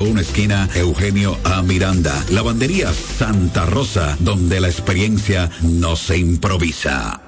Una 0.00 0.20
esquina 0.20 0.68
Eugenio 0.76 1.36
A. 1.42 1.60
Miranda. 1.60 2.24
Lavandería 2.30 2.92
Santa 2.92 3.66
Rosa, 3.66 4.16
donde 4.20 4.60
la 4.60 4.68
experiencia 4.68 5.50
no 5.60 5.96
se 5.96 6.16
improvisa. 6.16 7.27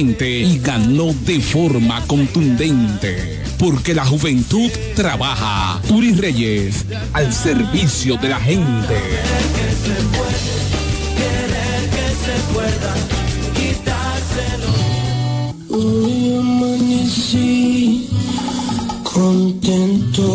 y 0.00 0.60
ganó 0.60 1.12
de 1.24 1.40
forma 1.40 2.00
contundente. 2.06 3.42
Porque 3.58 3.94
la 3.94 4.04
juventud 4.04 4.70
trabaja. 4.94 5.80
Uri 5.88 6.12
Reyes, 6.12 6.84
al 7.12 7.32
servicio 7.32 8.16
de 8.16 8.28
la 8.28 8.38
gente. 8.38 8.94
Hoy 15.68 16.36
amanecí 16.38 18.08
contento. 19.02 20.28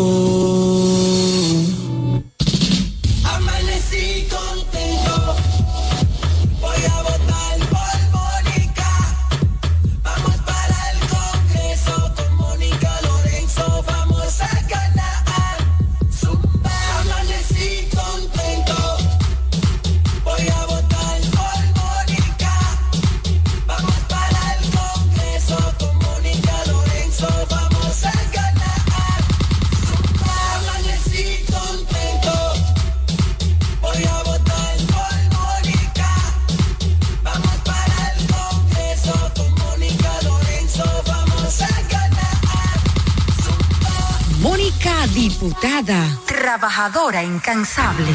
Diputada, 45.44 46.08
trabajadora 46.26 47.22
incansable. 47.22 48.14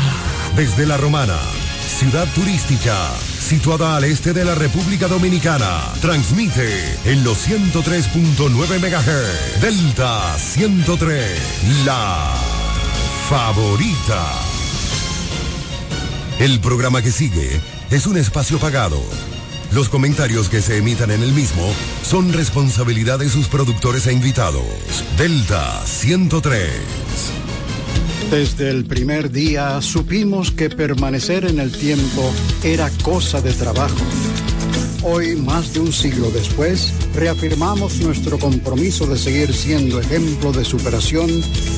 Desde 0.57 0.87
La 0.87 0.97
Romana, 0.97 1.37
ciudad 1.87 2.27
turística, 2.35 2.97
situada 3.39 3.97
al 3.97 4.05
este 4.05 4.33
de 4.33 4.47
la 4.47 4.55
República 4.55 5.09
Dominicana, 5.09 5.79
transmite 6.01 6.97
en 7.05 7.25
los 7.25 7.47
103.9 7.47 8.79
MHz, 8.81 9.61
Delta 9.61 10.39
103, 10.39 11.85
la 11.85 12.35
favorita. 13.29 14.25
El 16.39 16.61
programa 16.61 17.03
que 17.03 17.11
sigue 17.11 17.61
es 17.91 18.07
un 18.07 18.17
espacio 18.17 18.59
pagado 18.59 19.03
los 19.73 19.89
comentarios 19.89 20.49
que 20.49 20.63
se 20.63 20.79
emitan 20.79 21.11
en 21.11 21.23
el 21.23 21.33
mismo 21.33 21.73
son 22.03 22.33
responsabilidad 22.33 23.19
de 23.19 23.29
sus 23.29 23.49
productores 23.49 24.07
e 24.07 24.13
invitados. 24.13 24.63
Delta 25.17 25.85
103. 25.85 26.71
Desde 28.31 28.71
el 28.71 28.85
primer 28.85 29.31
día 29.31 29.81
supimos 29.81 30.51
que 30.51 30.69
permanecer 30.69 31.47
en 31.47 31.61
el 31.61 31.73
tiempo 31.73 32.33
era 32.63 32.91
cosa 33.03 33.41
de 33.41 33.53
trabajo 33.53 34.05
Hoy, 35.03 35.37
más 35.37 35.73
de 35.75 35.81
un 35.81 35.93
siglo 35.93 36.29
después, 36.31 36.93
reafirmamos 37.15 38.01
nuestro 38.01 38.37
compromiso 38.39 39.07
de 39.07 39.17
seguir 39.17 39.55
siendo 39.55 40.01
ejemplo 40.01 40.53
de 40.53 40.65
superación 40.65 41.31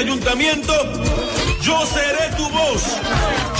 ayuntamiento, 0.00 0.72
yo 1.60 1.84
seré 1.84 2.34
tu 2.36 2.48
voz. 2.48 2.82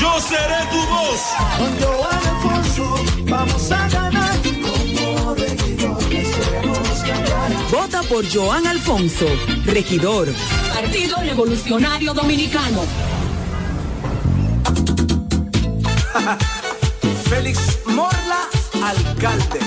Yo 0.00 0.20
seré 0.20 0.66
tu 0.70 0.80
voz. 0.86 1.20
Con 1.58 1.78
Joan 1.80 2.20
Alfonso 2.26 2.84
vamos 3.28 3.70
a 3.70 3.88
ganar. 3.88 4.38
Como 4.42 5.34
regidor, 5.34 5.98
Vota 7.70 8.02
por 8.04 8.24
Joan 8.32 8.66
Alfonso, 8.66 9.26
regidor. 9.66 10.28
Partido 10.74 11.16
Revolucionario 11.20 12.14
Dominicano. 12.14 12.86
Félix 17.28 17.78
Morla, 17.84 18.48
alcalde. 18.82 19.60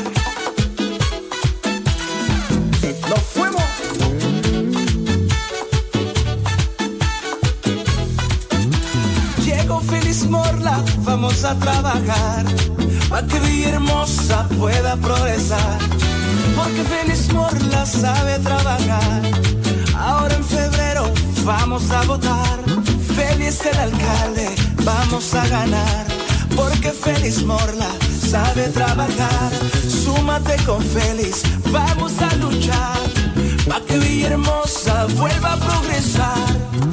Nos 3.10 3.20
fuimos. 3.34 3.53
Félix 10.14 10.30
Morla, 10.30 10.84
vamos 11.00 11.44
a 11.44 11.56
trabajar 11.56 12.46
para 13.10 13.26
que 13.26 13.40
Villahermosa 13.40 14.48
pueda 14.60 14.96
progresar. 14.98 15.80
Porque 16.56 16.84
Félix 16.84 17.34
Morla 17.34 17.84
sabe 17.84 18.38
trabajar. 18.38 19.22
Ahora 19.98 20.36
en 20.36 20.44
febrero 20.44 21.12
vamos 21.44 21.90
a 21.90 22.04
votar. 22.04 22.60
Félix 23.16 23.66
el 23.66 23.76
alcalde, 23.76 24.50
vamos 24.84 25.34
a 25.34 25.48
ganar. 25.48 26.06
Porque 26.56 26.92
Félix 26.92 27.44
Morla 27.44 27.90
sabe 28.30 28.68
trabajar. 28.68 29.52
Súmate 30.04 30.58
con 30.64 30.80
Félix, 30.84 31.42
vamos 31.72 32.14
a 32.22 32.36
luchar. 32.36 33.00
para 33.68 33.84
que 33.84 33.98
Villahermosa 33.98 35.08
vuelva 35.18 35.54
a 35.54 35.58
progresar. 35.58 36.93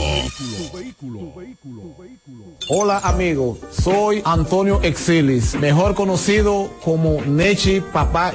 Hola 2.68 2.98
amigo, 3.00 3.60
soy 3.69 4.24
Antonio 4.25 4.81
Exilis, 4.81 5.54
mejor 5.56 5.94
conocido 5.94 6.72
como 6.84 7.22
Nechi 7.22 7.80
Papá 7.80 8.34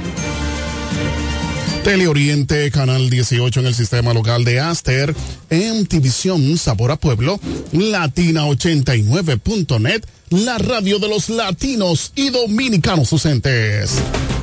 Teleoriente, 1.83 2.69
Canal 2.69 3.09
18 3.09 3.59
en 3.59 3.65
el 3.65 3.73
sistema 3.73 4.13
local 4.13 4.43
de 4.43 4.59
Aster, 4.59 5.15
MTVision 5.49 6.55
Sabor 6.57 6.91
a 6.91 6.95
Pueblo, 6.95 7.39
Latina89.net, 7.73 10.03
la 10.29 10.59
radio 10.59 10.99
de 10.99 11.07
los 11.07 11.29
latinos 11.29 12.11
y 12.15 12.29
dominicanos 12.29 13.11
ausentes. 13.11 13.95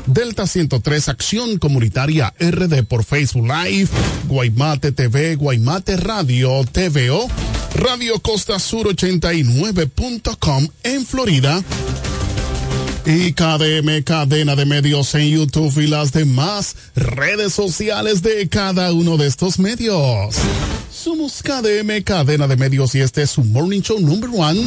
Delta 0.06 0.48
103 0.48 1.08
Acción 1.08 1.58
Comunitaria 1.58 2.34
RD 2.40 2.82
por 2.84 3.04
Facebook 3.04 3.46
Live, 3.46 3.88
Guaymate 4.26 4.90
TV, 4.90 5.36
Guaymate 5.36 5.96
Radio, 5.96 6.64
TVO, 6.64 7.28
Radio 7.76 8.18
Costa 8.18 8.58
Sur 8.58 8.88
89.com 8.88 10.66
en 10.82 11.06
Florida 11.06 11.62
y 13.08 13.32
KDM 13.32 14.02
Cadena 14.04 14.54
de 14.54 14.66
Medios 14.66 15.14
en 15.14 15.30
YouTube 15.30 15.78
y 15.78 15.86
las 15.86 16.12
demás 16.12 16.76
redes 16.94 17.54
sociales 17.54 18.20
de 18.20 18.46
cada 18.50 18.92
uno 18.92 19.16
de 19.16 19.26
estos 19.26 19.58
medios. 19.58 20.36
Somos 20.92 21.42
KDM 21.42 22.02
Cadena 22.04 22.46
de 22.46 22.56
Medios 22.56 22.94
y 22.94 23.00
este 23.00 23.22
es 23.22 23.30
su 23.30 23.44
Morning 23.44 23.80
Show 23.80 23.98
Number 23.98 24.28
One. 24.30 24.60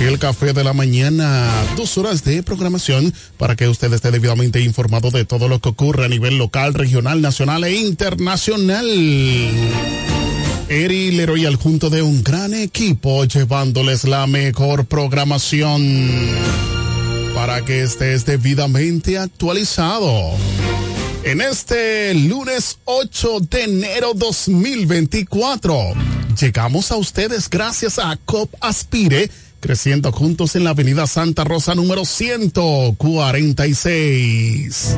El 0.00 0.18
café 0.18 0.54
de 0.54 0.64
la 0.64 0.72
mañana, 0.72 1.50
dos 1.76 1.98
horas 1.98 2.24
de 2.24 2.42
programación 2.42 3.12
para 3.36 3.56
que 3.56 3.68
usted 3.68 3.92
esté 3.92 4.10
debidamente 4.10 4.62
informado 4.62 5.10
de 5.10 5.26
todo 5.26 5.46
lo 5.46 5.60
que 5.60 5.68
ocurre 5.68 6.06
a 6.06 6.08
nivel 6.08 6.38
local, 6.38 6.72
regional, 6.72 7.20
nacional 7.20 7.62
e 7.64 7.76
internacional. 7.76 8.86
Eri 10.70 11.10
Leroy 11.10 11.44
al 11.44 11.56
junto 11.56 11.90
de 11.90 12.00
un 12.00 12.24
gran 12.24 12.54
equipo 12.54 13.26
llevándoles 13.26 14.04
la 14.04 14.26
mejor 14.26 14.86
programación 14.86 16.24
para 17.36 17.62
que 17.62 17.82
estés 17.82 18.24
debidamente 18.24 19.18
actualizado. 19.18 20.10
En 21.22 21.42
este 21.42 22.14
lunes 22.14 22.78
8 22.86 23.40
de 23.50 23.64
enero 23.64 24.12
2024, 24.14 25.92
llegamos 26.40 26.90
a 26.90 26.96
ustedes 26.96 27.50
gracias 27.50 27.98
a 27.98 28.16
COP 28.24 28.54
Aspire, 28.62 29.30
creciendo 29.60 30.12
juntos 30.12 30.56
en 30.56 30.64
la 30.64 30.70
avenida 30.70 31.06
Santa 31.06 31.44
Rosa 31.44 31.74
número 31.74 32.06
146. 32.06 34.96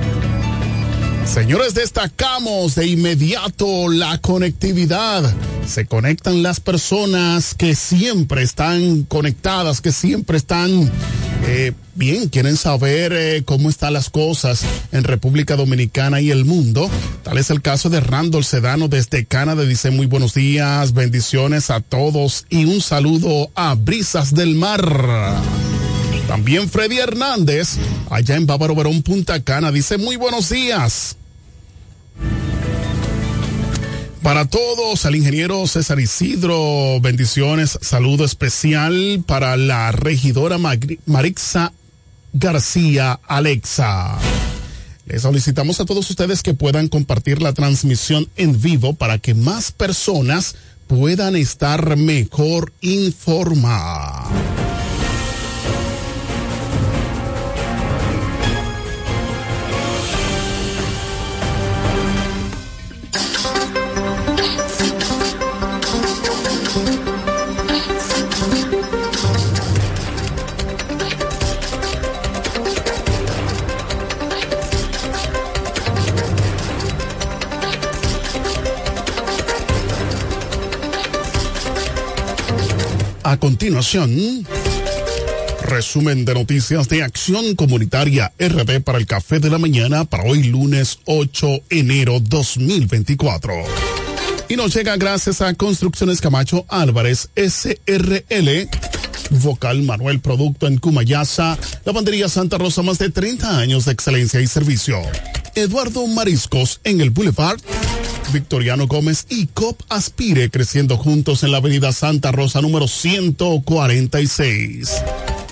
Señores, 1.27 1.75
destacamos 1.75 2.75
de 2.75 2.87
inmediato 2.87 3.89
la 3.89 4.19
conectividad. 4.19 5.35
Se 5.67 5.87
conectan 5.87 6.43
las 6.43 6.61
personas 6.61 7.55
que 7.55 7.75
siempre 7.75 8.43
están 8.43 9.03
conectadas, 9.03 9.81
que 9.81 9.93
siempre 9.93 10.39
están 10.39 10.91
eh, 11.47 11.73
bien, 11.95 12.29
quieren 12.29 12.57
saber 12.57 13.13
eh, 13.15 13.43
cómo 13.45 13.69
están 13.69 13.93
las 13.93 14.11
cosas 14.11 14.65
en 14.93 15.05
República 15.05 15.57
Dominicana 15.57 16.21
y 16.21 16.31
el 16.31 16.45
mundo. 16.45 16.91
Tal 17.23 17.39
es 17.39 17.51
el 17.51 17.63
caso 17.63 17.91
de 17.91 18.01
Randall 18.01 18.45
Sedano 18.45 18.89
desde 18.89 19.25
Canadá. 19.25 19.65
Dice 19.65 19.91
muy 19.91 20.07
buenos 20.07 20.35
días, 20.35 20.93
bendiciones 20.93 21.71
a 21.71 21.81
todos 21.81 22.47
y 22.49 22.65
un 22.65 22.81
saludo 22.81 23.51
a 23.55 23.75
Brisas 23.75 24.35
del 24.35 24.55
Mar. 24.55 24.83
También 26.29 26.69
Freddy 26.69 26.99
Hernández, 26.99 27.79
allá 28.11 28.37
en 28.37 28.47
Bávaro 28.47 28.75
Verón, 28.75 29.03
Punta 29.03 29.43
Cana, 29.43 29.73
dice 29.73 29.97
muy 29.97 30.17
buenos 30.17 30.51
días. 30.51 31.17
Para 34.23 34.45
todos, 34.45 35.07
al 35.07 35.17
ingeniero 35.17 35.67
César 35.67 35.99
Isidro, 35.99 37.01
bendiciones, 37.01 37.79
saludo 37.81 38.27
especial 38.27 39.25
para 39.27 39.57
la 39.57 39.91
regidora 39.91 40.59
Marixa 41.07 41.73
García 42.35 43.19
Alexa. 43.27 44.19
Les 45.07 45.23
solicitamos 45.23 45.81
a 45.81 45.87
todos 45.87 46.11
ustedes 46.11 46.43
que 46.43 46.53
puedan 46.53 46.89
compartir 46.89 47.41
la 47.41 47.55
transmisión 47.55 48.29
en 48.37 48.61
vivo 48.61 48.93
para 48.93 49.17
que 49.17 49.33
más 49.33 49.73
personas 49.73 50.57
puedan 50.89 51.37
estar 51.37 51.97
mejor 51.97 52.75
informadas. 52.83 54.68
A 83.29 83.37
continuación, 83.37 84.47
resumen 85.61 86.25
de 86.25 86.33
noticias 86.33 86.89
de 86.89 87.03
Acción 87.03 87.57
Comunitaria 87.57 88.33
RD 88.39 88.81
para 88.81 88.97
el 88.97 89.07
Café 89.07 89.39
de 89.39 89.51
la 89.51 89.59
Mañana 89.59 90.07
para 90.07 90.25
hoy 90.25 90.45
lunes 90.45 91.01
8 91.05 91.47
enero 91.69 92.21
2024. 92.21 93.53
Y 94.49 94.57
nos 94.57 94.75
llega 94.75 94.97
gracias 94.97 95.43
a 95.43 95.53
Construcciones 95.53 96.23
Camacho 96.23 96.65
Álvarez 96.69 97.29
SRL. 97.37 98.71
Vocal 99.43 99.83
Manuel 99.83 100.21
Producto 100.21 100.67
en 100.67 100.79
Cumayasa, 100.79 101.59
Lavandería 101.85 102.31
Santa 102.31 102.57
Rosa, 102.57 102.81
más 102.81 102.99
de 102.99 103.11
30 103.11 103.59
años 103.59 103.85
de 103.85 103.93
excelencia 103.93 104.41
y 104.41 104.47
servicio. 104.47 105.03
Eduardo 105.55 106.07
Mariscos 106.07 106.81
en 106.83 107.03
el 107.03 107.11
Boulevard 107.11 107.61
Victoriano 108.33 108.87
Gómez 108.87 109.27
y 109.29 109.47
COP 109.47 109.83
Aspire 109.89 110.51
creciendo 110.51 110.97
juntos 110.97 111.43
en 111.43 111.51
la 111.53 111.59
avenida 111.59 111.93
Santa 111.93 112.33
Rosa 112.33 112.61
número 112.61 112.89
146. 112.89 114.91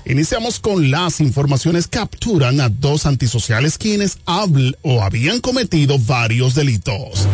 Iniciamos 0.04 0.61
con 0.61 0.90
las 0.90 1.21
informaciones. 1.21 1.88
Capturan 1.88 2.61
a 2.61 2.68
dos 2.68 3.06
antisociales 3.06 3.78
quienes 3.78 4.18
o 4.83 5.02
habían 5.02 5.40
cometido 5.40 5.99
varios 5.99 6.54
delitos 6.54 7.26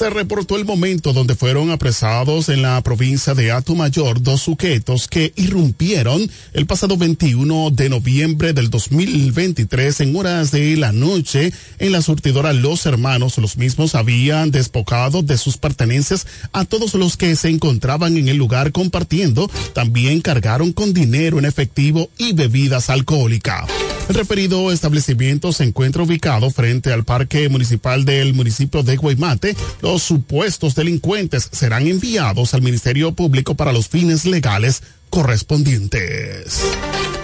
se 0.00 0.08
reportó 0.08 0.56
el 0.56 0.64
momento 0.64 1.12
donde 1.12 1.34
fueron 1.34 1.70
apresados 1.70 2.48
en 2.48 2.62
la 2.62 2.80
provincia 2.80 3.34
de 3.34 3.52
Mayor 3.76 4.22
dos 4.22 4.40
sujetos 4.40 5.06
que 5.08 5.34
irrumpieron 5.36 6.26
el 6.54 6.64
pasado 6.64 6.96
21 6.96 7.70
de 7.72 7.90
noviembre 7.90 8.54
del 8.54 8.70
2023 8.70 10.00
en 10.00 10.16
horas 10.16 10.52
de 10.52 10.74
la 10.78 10.92
noche 10.92 11.52
en 11.78 11.92
la 11.92 12.00
surtidora 12.00 12.54
Los 12.54 12.86
Hermanos. 12.86 13.36
Los 13.36 13.58
mismos 13.58 13.94
habían 13.94 14.50
despojado 14.50 15.22
de 15.22 15.36
sus 15.36 15.58
pertenencias 15.58 16.26
a 16.52 16.64
todos 16.64 16.94
los 16.94 17.18
que 17.18 17.36
se 17.36 17.50
encontraban 17.50 18.16
en 18.16 18.28
el 18.28 18.38
lugar 18.38 18.72
compartiendo. 18.72 19.50
También 19.74 20.22
cargaron 20.22 20.72
con 20.72 20.94
dinero 20.94 21.38
en 21.38 21.44
efectivo 21.44 22.08
y 22.16 22.32
bebidas 22.32 22.88
alcohólicas. 22.88 23.68
El 24.10 24.16
referido 24.16 24.72
establecimiento 24.72 25.52
se 25.52 25.62
encuentra 25.62 26.02
ubicado 26.02 26.50
frente 26.50 26.92
al 26.92 27.04
Parque 27.04 27.48
Municipal 27.48 28.04
del 28.04 28.34
municipio 28.34 28.82
de 28.82 28.96
Guaymate. 28.96 29.54
Supuestos 29.98 30.74
delincuentes 30.74 31.48
serán 31.52 31.86
enviados 31.86 32.54
al 32.54 32.62
Ministerio 32.62 33.12
Público 33.12 33.54
para 33.54 33.72
los 33.72 33.88
fines 33.88 34.24
legales 34.24 34.82
correspondientes. 35.10 36.60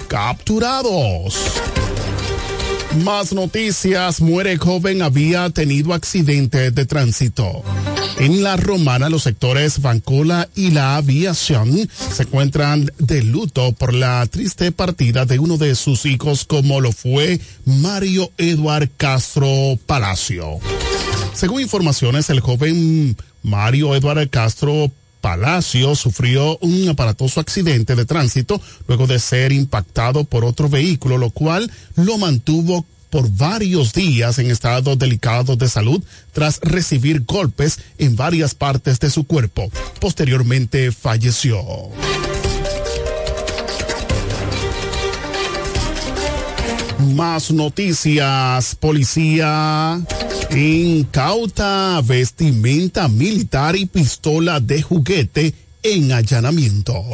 Capturados. 0.08 1.36
Más 3.04 3.32
noticias. 3.32 4.20
Muere 4.20 4.56
joven 4.56 5.02
había 5.02 5.50
tenido 5.50 5.92
accidente 5.92 6.70
de 6.70 6.86
tránsito. 6.86 7.62
En 8.18 8.42
la 8.42 8.56
romana, 8.56 9.10
los 9.10 9.24
sectores 9.24 9.82
Bancola 9.82 10.48
y 10.54 10.70
la 10.70 10.96
aviación 10.96 11.88
se 12.12 12.22
encuentran 12.22 12.90
de 12.98 13.22
luto 13.22 13.72
por 13.72 13.92
la 13.92 14.24
triste 14.26 14.72
partida 14.72 15.26
de 15.26 15.38
uno 15.38 15.58
de 15.58 15.74
sus 15.74 16.06
hijos, 16.06 16.46
como 16.46 16.80
lo 16.80 16.92
fue 16.92 17.40
Mario 17.66 18.32
Eduard 18.38 18.88
Castro 18.96 19.78
Palacio. 19.84 20.58
Según 21.36 21.60
informaciones, 21.60 22.30
el 22.30 22.40
joven 22.40 23.14
Mario 23.42 23.94
Eduard 23.94 24.30
Castro 24.30 24.90
Palacio 25.20 25.94
sufrió 25.94 26.56
un 26.62 26.88
aparatoso 26.88 27.40
accidente 27.40 27.94
de 27.94 28.06
tránsito 28.06 28.58
luego 28.88 29.06
de 29.06 29.18
ser 29.18 29.52
impactado 29.52 30.24
por 30.24 30.46
otro 30.46 30.70
vehículo, 30.70 31.18
lo 31.18 31.28
cual 31.28 31.70
lo 31.94 32.16
mantuvo 32.16 32.86
por 33.10 33.30
varios 33.30 33.92
días 33.92 34.38
en 34.38 34.50
estado 34.50 34.96
delicado 34.96 35.56
de 35.56 35.68
salud 35.68 36.02
tras 36.32 36.58
recibir 36.62 37.24
golpes 37.26 37.80
en 37.98 38.16
varias 38.16 38.54
partes 38.54 38.98
de 38.98 39.10
su 39.10 39.24
cuerpo. 39.24 39.70
Posteriormente 40.00 40.90
falleció. 40.90 41.62
Más 47.14 47.50
noticias. 47.50 48.74
Policía 48.74 50.00
incauta 50.50 52.00
vestimenta 52.02 53.08
militar 53.08 53.76
y 53.76 53.86
pistola 53.86 54.60
de 54.60 54.82
juguete 54.82 55.54
en 55.82 56.12
allanamiento 56.12 57.04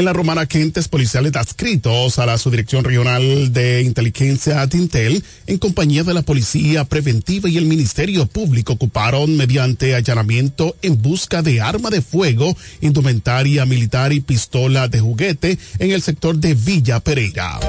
en 0.00 0.06
la 0.06 0.14
Romana 0.14 0.42
agentes 0.42 0.88
policiales 0.88 1.36
adscritos 1.36 2.18
a 2.18 2.24
la 2.24 2.38
Subdirección 2.38 2.84
Regional 2.84 3.52
de 3.52 3.82
Inteligencia 3.82 4.66
Tintel, 4.66 5.22
en 5.46 5.58
compañía 5.58 6.04
de 6.04 6.14
la 6.14 6.22
Policía 6.22 6.84
Preventiva 6.86 7.50
y 7.50 7.58
el 7.58 7.66
Ministerio 7.66 8.24
Público, 8.24 8.72
ocuparon 8.72 9.36
mediante 9.36 9.94
allanamiento 9.94 10.74
en 10.80 11.02
busca 11.02 11.42
de 11.42 11.60
arma 11.60 11.90
de 11.90 12.00
fuego, 12.00 12.56
indumentaria 12.80 13.66
militar 13.66 14.14
y 14.14 14.20
pistola 14.20 14.88
de 14.88 15.00
juguete 15.00 15.58
en 15.78 15.90
el 15.90 16.00
sector 16.00 16.36
de 16.38 16.54
Villa 16.54 17.00
Pereira. 17.00 17.60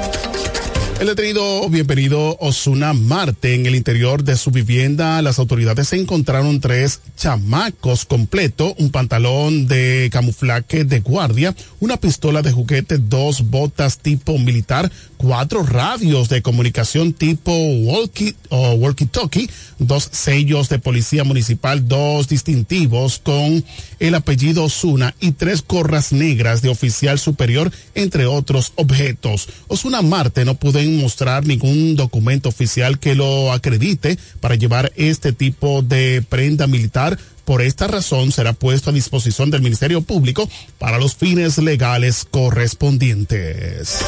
El 1.01 1.07
detenido 1.07 1.67
bienvenido 1.67 2.37
Osuna 2.39 2.93
Marte 2.93 3.55
en 3.55 3.65
el 3.65 3.73
interior 3.73 4.23
de 4.23 4.37
su 4.37 4.51
vivienda. 4.51 5.19
Las 5.23 5.39
autoridades 5.39 5.91
encontraron 5.93 6.59
tres 6.59 7.01
chamacos 7.17 8.05
completos, 8.05 8.75
un 8.77 8.91
pantalón 8.91 9.65
de 9.65 10.09
camuflaje 10.11 10.85
de 10.85 10.99
guardia, 10.99 11.55
una 11.79 11.97
pistola 11.97 12.43
de 12.43 12.51
juguete, 12.51 12.99
dos 12.99 13.49
botas 13.49 13.97
tipo 13.97 14.37
militar, 14.37 14.91
cuatro 15.21 15.61
radios 15.61 16.29
de 16.29 16.41
comunicación 16.41 17.13
tipo 17.13 17.51
walkie 17.51 18.35
o 18.49 18.73
walkie-talkie, 18.73 19.47
dos 19.77 20.09
sellos 20.11 20.67
de 20.67 20.79
policía 20.79 21.23
municipal, 21.23 21.87
dos 21.87 22.27
distintivos 22.27 23.19
con 23.19 23.63
el 23.99 24.15
apellido 24.15 24.63
Osuna 24.63 25.13
y 25.19 25.33
tres 25.33 25.63
gorras 25.65 26.11
negras 26.11 26.63
de 26.63 26.69
oficial 26.69 27.19
superior, 27.19 27.71
entre 27.93 28.25
otros 28.25 28.73
objetos. 28.77 29.47
Osuna 29.67 30.01
Marte 30.01 30.43
no 30.43 30.55
pudo 30.55 30.81
mostrar 30.81 31.45
ningún 31.45 31.95
documento 31.95 32.49
oficial 32.49 32.97
que 32.97 33.13
lo 33.13 33.51
acredite 33.51 34.17
para 34.39 34.55
llevar 34.55 34.91
este 34.95 35.33
tipo 35.33 35.83
de 35.83 36.25
prenda 36.27 36.65
militar. 36.65 37.19
Por 37.45 37.61
esta 37.61 37.87
razón 37.87 38.31
será 38.31 38.53
puesto 38.53 38.89
a 38.89 38.93
disposición 38.93 39.51
del 39.51 39.61
Ministerio 39.61 40.01
Público 40.01 40.49
para 40.79 40.97
los 40.97 41.15
fines 41.15 41.59
legales 41.59 42.25
correspondientes. 42.29 43.99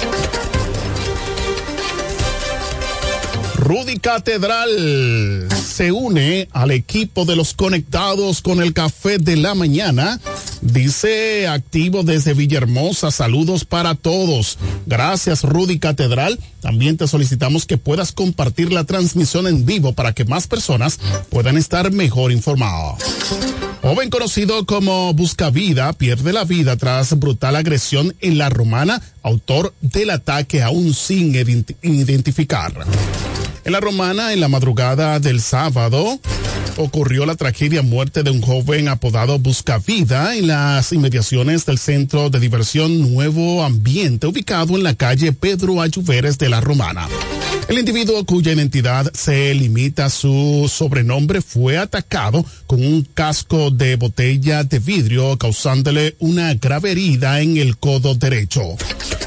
Rudy 3.63 3.95
Catedral 3.95 5.47
se 5.49 5.93
une 5.93 6.49
al 6.51 6.71
equipo 6.71 7.23
de 7.23 7.37
los 7.37 7.53
conectados 7.53 8.41
con 8.41 8.61
el 8.61 8.73
café 8.73 9.19
de 9.19 9.37
la 9.37 9.55
mañana. 9.55 10.19
Dice 10.59 11.47
activo 11.47 12.03
desde 12.03 12.33
Villahermosa, 12.33 13.09
saludos 13.09 13.63
para 13.63 13.95
todos. 13.95 14.57
Gracias 14.85 15.43
Rudy 15.43 15.79
Catedral. 15.79 16.37
También 16.59 16.97
te 16.97 17.07
solicitamos 17.07 17.65
que 17.65 17.77
puedas 17.77 18.11
compartir 18.11 18.73
la 18.73 18.83
transmisión 18.83 19.47
en 19.47 19.65
vivo 19.65 19.93
para 19.93 20.11
que 20.11 20.25
más 20.25 20.45
personas 20.45 20.99
puedan 21.29 21.55
estar 21.55 21.89
mejor 21.93 22.33
informados. 22.33 23.01
Joven 23.81 24.09
conocido 24.09 24.65
como 24.65 25.13
Buscavida 25.13 25.93
pierde 25.93 26.33
la 26.33 26.43
vida 26.43 26.75
tras 26.75 27.17
brutal 27.17 27.55
agresión 27.55 28.13
en 28.19 28.37
la 28.37 28.49
romana, 28.49 29.01
autor 29.21 29.73
del 29.79 30.09
ataque 30.09 30.61
aún 30.61 30.93
sin 30.93 31.33
identificar. 31.81 32.73
En 33.65 33.71
la 33.71 33.79
romana, 33.79 34.33
en 34.33 34.41
la 34.41 34.49
madrugada 34.49 35.19
del 35.21 35.39
sábado, 35.39 36.19
ocurrió 36.75 37.25
la 37.25 37.35
tragedia 37.35 37.81
muerte 37.81 38.21
de 38.21 38.29
un 38.29 38.41
joven 38.41 38.89
apodado 38.89 39.39
Buscavida 39.39 40.35
en 40.35 40.47
las 40.47 40.91
inmediaciones 40.91 41.65
del 41.65 41.77
centro 41.77 42.29
de 42.29 42.41
diversión 42.41 43.13
Nuevo 43.13 43.63
Ambiente, 43.63 44.27
ubicado 44.27 44.75
en 44.75 44.83
la 44.83 44.95
calle 44.95 45.31
Pedro 45.31 45.81
Ayuveres 45.81 46.37
de 46.37 46.49
la 46.49 46.59
Romana. 46.59 47.07
El 47.69 47.79
individuo 47.79 48.25
cuya 48.25 48.51
identidad 48.51 49.09
se 49.13 49.53
limita 49.53 50.05
a 50.05 50.09
su 50.09 50.69
sobrenombre 50.69 51.41
fue 51.41 51.77
atacado 51.77 52.45
con 52.67 52.85
un 52.85 53.03
casco 53.13 53.71
de 53.71 53.95
botella 53.95 54.65
de 54.65 54.79
vidrio 54.79 55.37
causándole 55.37 56.17
una 56.19 56.53
grave 56.55 56.91
herida 56.91 57.39
en 57.39 57.55
el 57.55 57.77
codo 57.77 58.15
derecho. 58.15 58.75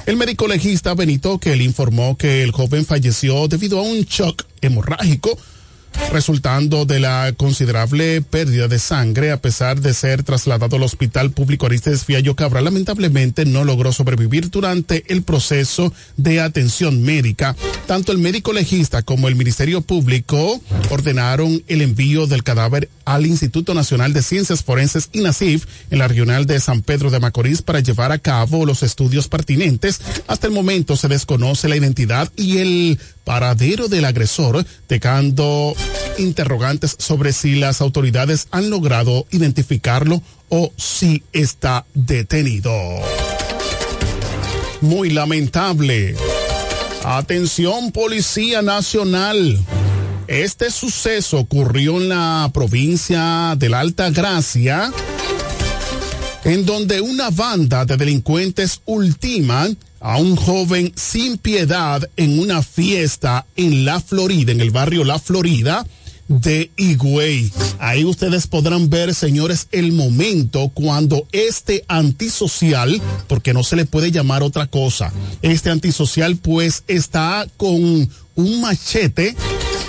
El 0.04 0.16
médico 0.16 0.46
legista 0.46 0.94
Benito 0.94 1.38
que 1.38 1.56
le 1.56 1.64
informó 1.64 2.16
que 2.16 2.42
el 2.42 2.52
joven 2.52 2.86
falleció 2.86 3.48
debido 3.48 3.80
a 3.80 3.82
un 3.82 4.02
shock 4.02 4.25
hemorrágico 4.60 5.38
resultando 6.12 6.84
de 6.84 7.00
la 7.00 7.32
considerable 7.36 8.22
pérdida 8.22 8.68
de 8.68 8.78
sangre 8.78 9.32
a 9.32 9.40
pesar 9.40 9.80
de 9.80 9.94
ser 9.94 10.22
trasladado 10.22 10.76
al 10.76 10.82
hospital 10.82 11.30
público 11.30 11.66
Aristes 11.66 12.04
Fiallo 12.04 12.36
Cabra. 12.36 12.60
Lamentablemente 12.60 13.44
no 13.44 13.64
logró 13.64 13.92
sobrevivir 13.92 14.50
durante 14.50 15.04
el 15.08 15.22
proceso 15.22 15.92
de 16.16 16.40
atención 16.40 17.02
médica. 17.02 17.56
Tanto 17.86 18.12
el 18.12 18.18
médico 18.18 18.52
legista 18.52 19.02
como 19.02 19.28
el 19.28 19.36
Ministerio 19.36 19.80
Público 19.80 20.60
ordenaron 20.90 21.62
el 21.66 21.82
envío 21.82 22.26
del 22.26 22.44
cadáver 22.44 22.88
al 23.04 23.26
Instituto 23.26 23.74
Nacional 23.74 24.12
de 24.12 24.22
Ciencias 24.22 24.64
Forenses 24.64 25.08
INACIF 25.12 25.66
en 25.90 25.98
la 25.98 26.08
regional 26.08 26.46
de 26.46 26.60
San 26.60 26.82
Pedro 26.82 27.10
de 27.10 27.20
Macorís 27.20 27.62
para 27.62 27.80
llevar 27.80 28.12
a 28.12 28.18
cabo 28.18 28.66
los 28.66 28.82
estudios 28.82 29.28
pertinentes. 29.28 30.00
Hasta 30.26 30.46
el 30.46 30.52
momento 30.52 30.96
se 30.96 31.08
desconoce 31.08 31.68
la 31.68 31.76
identidad 31.76 32.30
y 32.36 32.58
el 32.58 32.98
paradero 33.26 33.88
del 33.88 34.04
agresor, 34.04 34.64
dejando 34.88 35.74
interrogantes 36.16 36.94
sobre 36.96 37.32
si 37.32 37.56
las 37.56 37.80
autoridades 37.80 38.46
han 38.52 38.70
logrado 38.70 39.26
identificarlo 39.32 40.22
o 40.48 40.72
si 40.76 41.24
está 41.32 41.84
detenido. 41.92 42.72
Muy 44.80 45.10
lamentable. 45.10 46.14
Atención 47.04 47.90
Policía 47.90 48.62
Nacional. 48.62 49.58
Este 50.28 50.70
suceso 50.70 51.40
ocurrió 51.40 52.00
en 52.00 52.10
la 52.10 52.48
provincia 52.54 53.56
de 53.58 53.68
la 53.68 53.80
Alta 53.80 54.10
Gracia, 54.10 54.92
en 56.44 56.64
donde 56.64 57.00
una 57.00 57.30
banda 57.30 57.84
de 57.84 57.96
delincuentes 57.96 58.82
ultiman 58.84 59.76
a 60.00 60.18
un 60.18 60.36
joven 60.36 60.92
sin 60.94 61.38
piedad 61.38 62.08
en 62.16 62.38
una 62.38 62.62
fiesta 62.62 63.46
en 63.56 63.84
La 63.84 64.00
Florida, 64.00 64.52
en 64.52 64.60
el 64.60 64.70
barrio 64.70 65.04
La 65.04 65.18
Florida 65.18 65.86
de 66.28 66.70
Higüey. 66.76 67.52
Ahí 67.78 68.04
ustedes 68.04 68.46
podrán 68.46 68.90
ver, 68.90 69.14
señores, 69.14 69.68
el 69.72 69.92
momento 69.92 70.70
cuando 70.74 71.26
este 71.32 71.84
antisocial, 71.88 73.00
porque 73.28 73.52
no 73.52 73.62
se 73.62 73.76
le 73.76 73.86
puede 73.86 74.10
llamar 74.10 74.42
otra 74.42 74.66
cosa, 74.66 75.12
este 75.42 75.70
antisocial 75.70 76.36
pues 76.36 76.82
está 76.88 77.46
con 77.56 78.10
un 78.34 78.60
machete, 78.60 79.36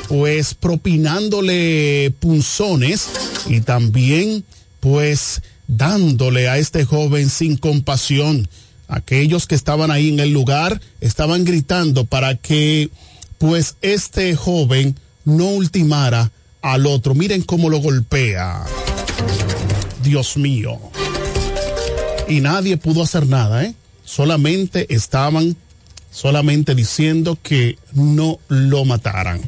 pues 0.07 0.53
propinándole 0.53 2.13
punzones 2.19 3.09
y 3.47 3.61
también 3.61 4.43
pues 4.79 5.41
dándole 5.67 6.47
a 6.47 6.57
este 6.57 6.85
joven 6.85 7.29
sin 7.29 7.57
compasión 7.57 8.47
aquellos 8.87 9.47
que 9.47 9.55
estaban 9.55 9.91
ahí 9.91 10.09
en 10.09 10.19
el 10.19 10.31
lugar 10.31 10.81
estaban 11.01 11.45
gritando 11.45 12.05
para 12.05 12.35
que 12.35 12.89
pues 13.37 13.75
este 13.81 14.35
joven 14.35 14.95
no 15.25 15.45
ultimara 15.45 16.31
al 16.61 16.85
otro. 16.85 17.13
Miren 17.13 17.41
cómo 17.43 17.69
lo 17.69 17.79
golpea. 17.79 18.65
Dios 20.03 20.37
mío. 20.37 20.79
Y 22.27 22.41
nadie 22.41 22.77
pudo 22.77 23.03
hacer 23.03 23.27
nada, 23.27 23.63
¿eh? 23.63 23.73
Solamente 24.03 24.93
estaban 24.93 25.55
solamente 26.11 26.73
diciendo 26.75 27.37
que 27.41 27.77
no 27.93 28.39
lo 28.47 28.85
mataran. 28.85 29.41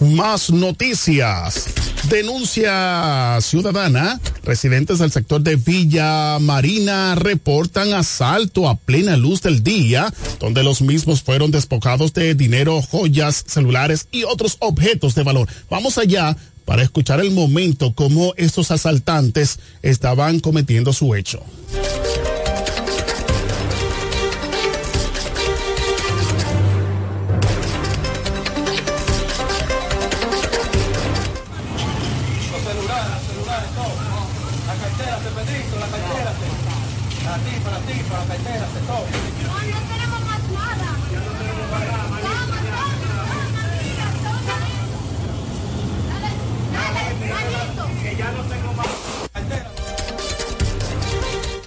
Más 0.00 0.50
noticias. 0.50 1.66
Denuncia 2.08 3.38
ciudadana. 3.40 4.20
Residentes 4.44 4.98
del 4.98 5.10
sector 5.10 5.40
de 5.40 5.56
Villa 5.56 6.38
Marina 6.38 7.14
reportan 7.14 7.94
asalto 7.94 8.68
a 8.68 8.76
plena 8.76 9.16
luz 9.16 9.40
del 9.40 9.62
día, 9.62 10.12
donde 10.38 10.62
los 10.62 10.82
mismos 10.82 11.22
fueron 11.22 11.50
despojados 11.50 12.12
de 12.12 12.34
dinero, 12.34 12.82
joyas, 12.82 13.42
celulares 13.46 14.06
y 14.12 14.24
otros 14.24 14.58
objetos 14.60 15.14
de 15.14 15.22
valor. 15.22 15.48
Vamos 15.70 15.96
allá 15.96 16.36
para 16.66 16.82
escuchar 16.82 17.20
el 17.20 17.30
momento 17.30 17.94
como 17.94 18.34
estos 18.36 18.70
asaltantes 18.70 19.60
estaban 19.82 20.40
cometiendo 20.40 20.92
su 20.92 21.14
hecho. 21.14 21.42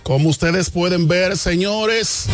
Como 0.08 0.30
ustedes 0.30 0.70
pueden 0.70 1.10
ver, 1.10 1.38
señores, 1.38 2.28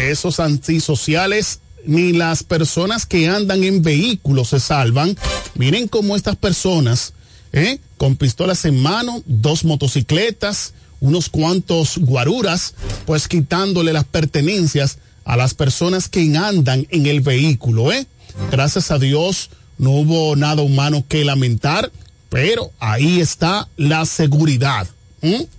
esos 0.00 0.40
antisociales 0.40 1.60
ni 1.84 2.14
las 2.14 2.42
personas 2.42 3.04
que 3.04 3.28
andan 3.28 3.64
en 3.64 3.82
vehículos 3.82 4.48
se 4.48 4.60
salvan. 4.60 5.14
Miren 5.54 5.88
cómo 5.88 6.16
estas 6.16 6.36
personas, 6.36 7.12
¿eh? 7.52 7.80
con 7.98 8.16
pistolas 8.16 8.64
en 8.64 8.80
mano, 8.80 9.22
dos 9.26 9.66
motocicletas, 9.66 10.72
unos 11.00 11.28
cuantos 11.28 11.98
guaruras, 11.98 12.74
pues 13.04 13.28
quitándole 13.28 13.92
las 13.92 14.04
pertenencias 14.04 14.96
a 15.26 15.36
las 15.36 15.52
personas 15.52 16.08
que 16.08 16.34
andan 16.34 16.86
en 16.88 17.04
el 17.04 17.20
vehículo, 17.20 17.92
¿eh? 17.92 18.06
Gracias 18.50 18.90
a 18.90 18.98
Dios 18.98 19.50
no 19.76 19.90
hubo 19.90 20.34
nada 20.34 20.62
humano 20.62 21.04
que 21.06 21.26
lamentar, 21.26 21.92
pero 22.30 22.72
ahí 22.80 23.20
está 23.20 23.68
la 23.76 24.06
seguridad, 24.06 24.88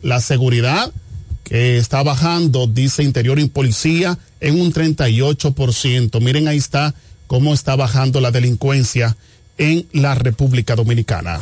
la 0.01 0.19
seguridad 0.19 0.91
está 1.49 2.03
bajando, 2.03 2.67
dice 2.67 3.03
Interior 3.03 3.39
y 3.39 3.47
Policía, 3.47 4.17
en 4.39 4.59
un 4.59 4.73
38%. 4.73 6.21
Miren, 6.21 6.47
ahí 6.47 6.57
está 6.57 6.93
cómo 7.27 7.53
está 7.53 7.75
bajando 7.75 8.21
la 8.21 8.31
delincuencia 8.31 9.15
en 9.57 9.87
la 9.91 10.15
República 10.15 10.75
Dominicana. 10.75 11.39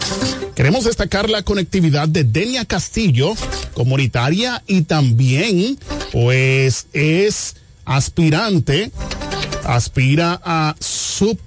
Queremos 0.55 0.85
destacar 0.85 1.29
la 1.29 1.43
conectividad 1.43 2.07
de 2.07 2.23
Denia 2.23 2.65
Castillo, 2.65 3.33
comunitaria 3.73 4.63
y 4.65 4.81
también, 4.81 5.77
pues, 6.11 6.87
es 6.93 7.55
aspirante, 7.85 8.91
aspira 9.63 10.41
a 10.43 10.75
sub 10.79 11.37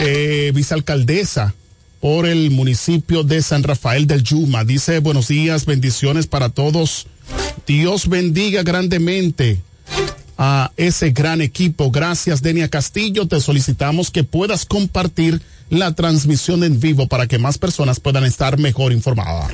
eh, 0.00 0.52
vicealcaldesa 0.54 1.54
por 2.00 2.26
el 2.26 2.50
municipio 2.50 3.24
de 3.24 3.42
San 3.42 3.62
Rafael 3.62 4.06
del 4.06 4.22
Yuma. 4.22 4.64
Dice 4.64 5.00
buenos 5.00 5.28
días, 5.28 5.66
bendiciones 5.66 6.26
para 6.26 6.50
todos. 6.50 7.06
Dios 7.68 8.08
bendiga 8.08 8.62
grandemente 8.62 9.60
a 10.38 10.72
ese 10.78 11.10
gran 11.10 11.42
equipo. 11.42 11.90
Gracias, 11.90 12.40
Denia 12.40 12.70
Castillo. 12.70 13.28
Te 13.28 13.42
solicitamos 13.42 14.10
que 14.10 14.24
puedas 14.24 14.64
compartir 14.64 15.42
la 15.68 15.92
transmisión 15.92 16.64
en 16.64 16.80
vivo 16.80 17.08
para 17.08 17.26
que 17.26 17.38
más 17.38 17.58
personas 17.58 18.00
puedan 18.00 18.24
estar 18.24 18.58
mejor 18.58 18.92
informadas. 18.94 19.52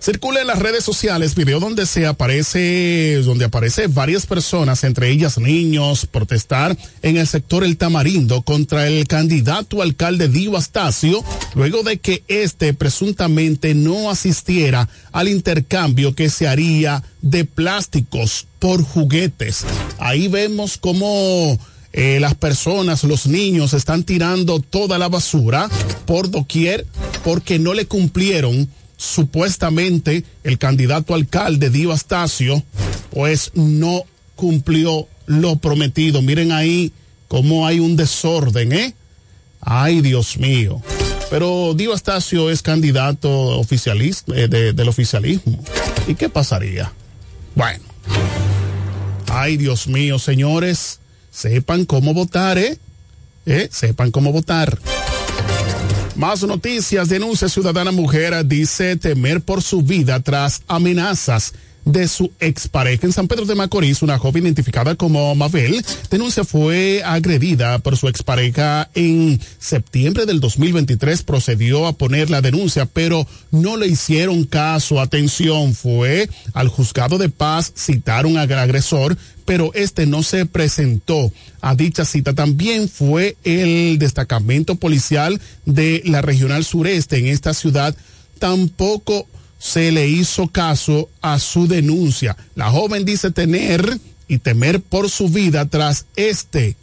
Circula 0.00 0.40
en 0.40 0.46
las 0.46 0.58
redes 0.58 0.82
sociales 0.82 1.34
video 1.34 1.60
donde 1.60 1.84
se 1.84 2.06
aparece, 2.06 3.20
donde 3.22 3.44
aparece 3.44 3.86
varias 3.86 4.24
personas, 4.24 4.82
entre 4.82 5.10
ellas 5.10 5.36
niños, 5.36 6.06
protestar 6.06 6.74
en 7.02 7.18
el 7.18 7.26
sector 7.26 7.64
El 7.64 7.76
Tamarindo 7.76 8.40
contra 8.40 8.88
el 8.88 9.06
candidato 9.06 9.82
alcalde 9.82 10.28
Dio 10.28 10.56
Astacio, 10.56 11.22
luego 11.54 11.82
de 11.82 11.98
que 11.98 12.24
este 12.28 12.72
presuntamente 12.72 13.74
no 13.74 14.08
asistiera 14.08 14.88
al 15.12 15.28
intercambio 15.28 16.14
que 16.14 16.30
se 16.30 16.48
haría 16.48 17.02
de 17.20 17.44
plásticos 17.44 18.46
por 18.58 18.82
juguetes. 18.82 19.66
Ahí 19.98 20.28
vemos 20.28 20.78
cómo 20.78 21.58
eh, 21.92 22.20
las 22.20 22.34
personas, 22.36 23.04
los 23.04 23.26
niños 23.26 23.74
están 23.74 24.04
tirando 24.04 24.60
toda 24.60 24.98
la 24.98 25.08
basura 25.08 25.68
por 26.06 26.30
doquier 26.30 26.86
porque 27.22 27.58
no 27.58 27.74
le 27.74 27.84
cumplieron 27.84 28.70
supuestamente 29.00 30.24
el 30.44 30.58
candidato 30.58 31.14
alcalde 31.14 31.70
Dio 31.70 31.90
Astacio, 31.90 32.62
pues 33.10 33.50
no 33.54 34.04
cumplió 34.36 35.08
lo 35.24 35.56
prometido. 35.56 36.20
Miren 36.20 36.52
ahí 36.52 36.92
cómo 37.26 37.66
hay 37.66 37.80
un 37.80 37.96
desorden, 37.96 38.72
¿eh? 38.72 38.94
Ay, 39.62 40.02
Dios 40.02 40.36
mío. 40.36 40.82
Pero 41.30 41.72
Dio 41.74 41.94
Astacio 41.94 42.50
es 42.50 42.60
candidato 42.60 43.30
oficialista, 43.58 44.34
eh, 44.36 44.48
del 44.48 44.88
oficialismo. 44.88 45.64
¿Y 46.06 46.14
qué 46.14 46.28
pasaría? 46.28 46.92
Bueno. 47.54 47.84
Ay, 49.28 49.56
Dios 49.56 49.88
mío, 49.88 50.18
señores. 50.18 51.00
Sepan 51.30 51.86
cómo 51.86 52.12
votar, 52.12 52.58
¿eh? 52.58 52.78
¿Eh? 53.46 53.68
Sepan 53.72 54.10
cómo 54.10 54.30
votar. 54.30 54.78
Más 56.16 56.42
noticias. 56.42 57.08
Denuncia 57.08 57.48
ciudadana 57.48 57.92
mujer 57.92 58.46
dice 58.46 58.96
temer 58.96 59.40
por 59.40 59.62
su 59.62 59.82
vida 59.82 60.20
tras 60.20 60.62
amenazas 60.68 61.54
de 61.84 62.08
su 62.08 62.30
expareja. 62.40 63.06
En 63.06 63.12
San 63.12 63.28
Pedro 63.28 63.46
de 63.46 63.54
Macorís, 63.54 64.02
una 64.02 64.18
joven 64.18 64.44
identificada 64.44 64.94
como 64.94 65.34
Mabel 65.34 65.84
denuncia 66.10 66.44
fue 66.44 67.02
agredida 67.04 67.78
por 67.78 67.96
su 67.96 68.08
expareja 68.08 68.90
en 68.94 69.40
septiembre 69.58 70.26
del 70.26 70.40
2023. 70.40 71.22
Procedió 71.22 71.86
a 71.86 71.92
poner 71.92 72.30
la 72.30 72.40
denuncia, 72.42 72.86
pero 72.86 73.26
no 73.50 73.76
le 73.76 73.86
hicieron 73.86 74.44
caso. 74.44 75.00
Atención, 75.00 75.74
fue 75.74 76.28
al 76.52 76.68
juzgado 76.68 77.18
de 77.18 77.28
paz, 77.28 77.72
citaron 77.76 78.36
al 78.38 78.50
agresor, 78.52 79.16
pero 79.44 79.72
este 79.74 80.06
no 80.06 80.22
se 80.22 80.46
presentó 80.46 81.32
a 81.60 81.74
dicha 81.74 82.04
cita. 82.04 82.34
También 82.34 82.88
fue 82.88 83.36
el 83.44 83.98
destacamento 83.98 84.76
policial 84.76 85.40
de 85.64 86.02
la 86.04 86.22
regional 86.22 86.64
sureste 86.64 87.18
en 87.18 87.26
esta 87.26 87.54
ciudad. 87.54 87.94
Tampoco 88.38 89.26
se 89.60 89.92
le 89.92 90.08
hizo 90.08 90.48
caso 90.48 91.08
a 91.20 91.38
su 91.38 91.68
denuncia. 91.68 92.36
La 92.56 92.70
joven 92.70 93.04
dice 93.04 93.30
tener 93.30 94.00
y 94.26 94.38
temer 94.38 94.80
por 94.80 95.08
su 95.08 95.28
vida 95.28 95.66
tras 95.66 96.06
este 96.16 96.76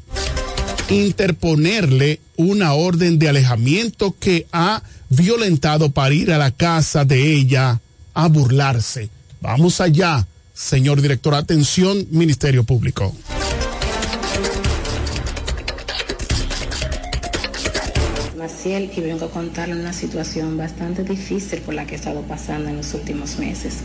interponerle 0.90 2.22
una 2.38 2.72
orden 2.72 3.20
de 3.20 3.28
alejamiento 3.28 4.16
que 4.18 4.48
ha 4.54 4.82
violentado 5.10 5.92
para 5.92 6.16
ir 6.16 6.32
a 6.32 6.38
la 6.38 6.52
casa 6.52 7.04
de 7.04 7.34
ella 7.34 7.82
a 8.14 8.28
burlarse. 8.30 9.10
Vamos 9.42 9.82
allá 9.82 10.26
Señor 10.58 11.02
director, 11.02 11.36
atención, 11.36 12.08
Ministerio 12.10 12.64
Público. 12.64 13.16
Y 18.68 19.00
vengo 19.00 19.24
a 19.24 19.32
contarle 19.32 19.76
una 19.76 19.94
situación 19.94 20.58
bastante 20.58 21.06
difícil 21.06 21.62
por 21.62 21.74
la 21.74 21.86
que 21.86 21.96
he 21.96 21.98
estado 21.98 22.24
pasando 22.24 22.68
en 22.68 22.76
los 22.76 22.94
últimos 22.94 23.40
meses. 23.40 23.76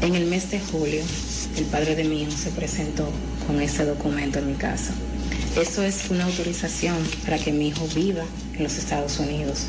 En 0.00 0.16
el 0.16 0.26
mes 0.26 0.50
de 0.50 0.58
julio, 0.58 1.04
el 1.56 1.64
padre 1.66 1.94
de 1.94 2.02
mi 2.02 2.22
hijo 2.22 2.32
se 2.32 2.50
presentó 2.50 3.08
con 3.46 3.60
ese 3.60 3.84
documento 3.84 4.40
en 4.40 4.48
mi 4.48 4.54
casa. 4.54 4.92
Eso 5.56 5.84
es 5.84 6.10
una 6.10 6.24
autorización 6.24 6.96
para 7.24 7.38
que 7.38 7.52
mi 7.52 7.68
hijo 7.68 7.86
viva 7.94 8.24
en 8.56 8.64
los 8.64 8.76
Estados 8.76 9.20
Unidos, 9.20 9.68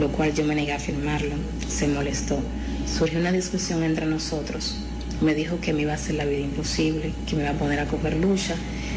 lo 0.00 0.08
cual 0.08 0.32
yo 0.32 0.44
me 0.44 0.54
negué 0.54 0.72
a 0.72 0.78
firmarlo. 0.78 1.34
Se 1.68 1.86
molestó. 1.86 2.38
Surgió 2.86 3.18
una 3.18 3.32
discusión 3.32 3.82
entre 3.82 4.06
nosotros 4.06 4.76
me 5.20 5.34
dijo 5.34 5.60
que 5.60 5.72
me 5.72 5.82
iba 5.82 5.92
a 5.92 5.94
hacer 5.94 6.16
la 6.16 6.24
vida 6.24 6.40
imposible, 6.40 7.12
que 7.26 7.36
me 7.36 7.42
iba 7.42 7.52
a 7.52 7.58
poner 7.58 7.80
a 7.80 7.86
coger 7.86 8.16
lucha, 8.16 8.56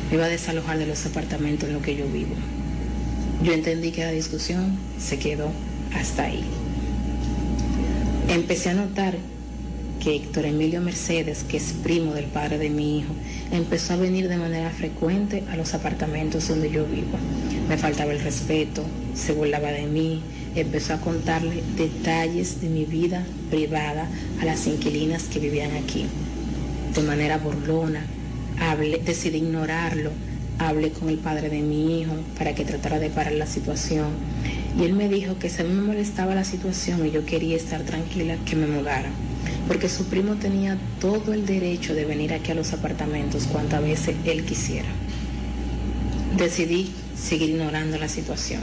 me 0.10 0.16
iba 0.16 0.26
a 0.26 0.30
desalojar 0.30 0.78
de 0.78 0.88
los 0.88 1.06
apartamentos 1.06 1.70
en 1.70 1.76
los 1.76 1.84
que 1.84 1.96
yo 1.96 2.08
vivo. 2.08 2.36
Yo 3.44 3.54
entendí 3.54 3.92
que 3.92 4.04
la 4.04 4.12
discusión 4.12 4.78
se 5.00 5.20
quedó 5.20 5.52
hasta 5.94 6.24
ahí. 6.24 6.44
Empecé 8.30 8.70
a 8.70 8.74
notar 8.74 9.16
que 10.04 10.16
Héctor 10.16 10.46
Emilio 10.46 10.82
Mercedes, 10.82 11.44
que 11.44 11.58
es 11.58 11.74
primo 11.84 12.14
del 12.14 12.26
padre 12.26 12.58
de 12.58 12.70
mi 12.70 13.00
hijo, 13.00 13.14
empezó 13.52 13.94
a 13.94 13.98
venir 13.98 14.28
de 14.28 14.38
manera 14.38 14.70
frecuente 14.72 15.44
a 15.52 15.56
los 15.56 15.74
apartamentos 15.74 16.48
donde 16.48 16.72
yo 16.72 16.86
vivo. 16.86 17.18
Me 17.70 17.78
faltaba 17.78 18.12
el 18.12 18.22
respeto, 18.22 18.84
se 19.14 19.34
burlaba 19.34 19.72
de 19.72 19.86
mí, 19.86 20.22
empezó 20.56 20.94
a 20.94 21.02
contarle 21.02 21.62
detalles 21.76 22.62
de 22.62 22.70
mi 22.70 22.86
vida 22.86 23.24
privada 23.50 24.08
a 24.42 24.46
las 24.46 24.66
inquilinas 24.68 25.24
que 25.24 25.40
vivían 25.40 25.76
aquí. 25.76 26.06
De 26.96 27.04
manera 27.04 27.38
burlona, 27.38 28.06
decidí 29.06 29.38
ignorarlo, 29.38 30.12
hablé 30.60 30.92
con 30.92 31.10
el 31.10 31.18
padre 31.18 31.50
de 31.50 31.62
mi 31.62 32.02
hijo 32.02 32.14
para 32.38 32.56
que 32.56 32.66
tratara 32.66 33.00
de 33.00 33.10
parar 33.10 33.34
la 33.34 33.46
situación. 33.46 34.08
Y 34.80 34.84
él 34.84 34.94
me 34.94 35.10
dijo 35.10 35.38
que 35.40 35.50
si 35.50 35.62
a 35.62 35.66
mí 35.66 35.74
me 35.74 35.82
molestaba 35.82 36.36
la 36.36 36.44
situación 36.44 37.06
y 37.06 37.12
yo 37.12 37.26
quería 37.26 37.56
estar 37.56 37.82
tranquila, 37.82 38.38
que 38.46 38.56
me 38.56 38.68
mudara. 38.68 39.10
Porque 39.68 39.90
su 39.90 40.06
primo 40.06 40.36
tenía 40.36 40.78
todo 41.00 41.34
el 41.34 41.46
derecho 41.46 41.94
de 41.94 42.06
venir 42.06 42.34
aquí 42.34 42.52
a 42.52 42.56
los 42.56 42.74
apartamentos 42.74 43.48
cuantas 43.48 43.82
veces 43.84 44.16
él 44.26 44.46
quisiera. 44.46 44.88
Decidí 46.38 46.92
seguir 47.16 47.50
ignorando 47.50 47.98
la 47.98 48.08
situación. 48.08 48.62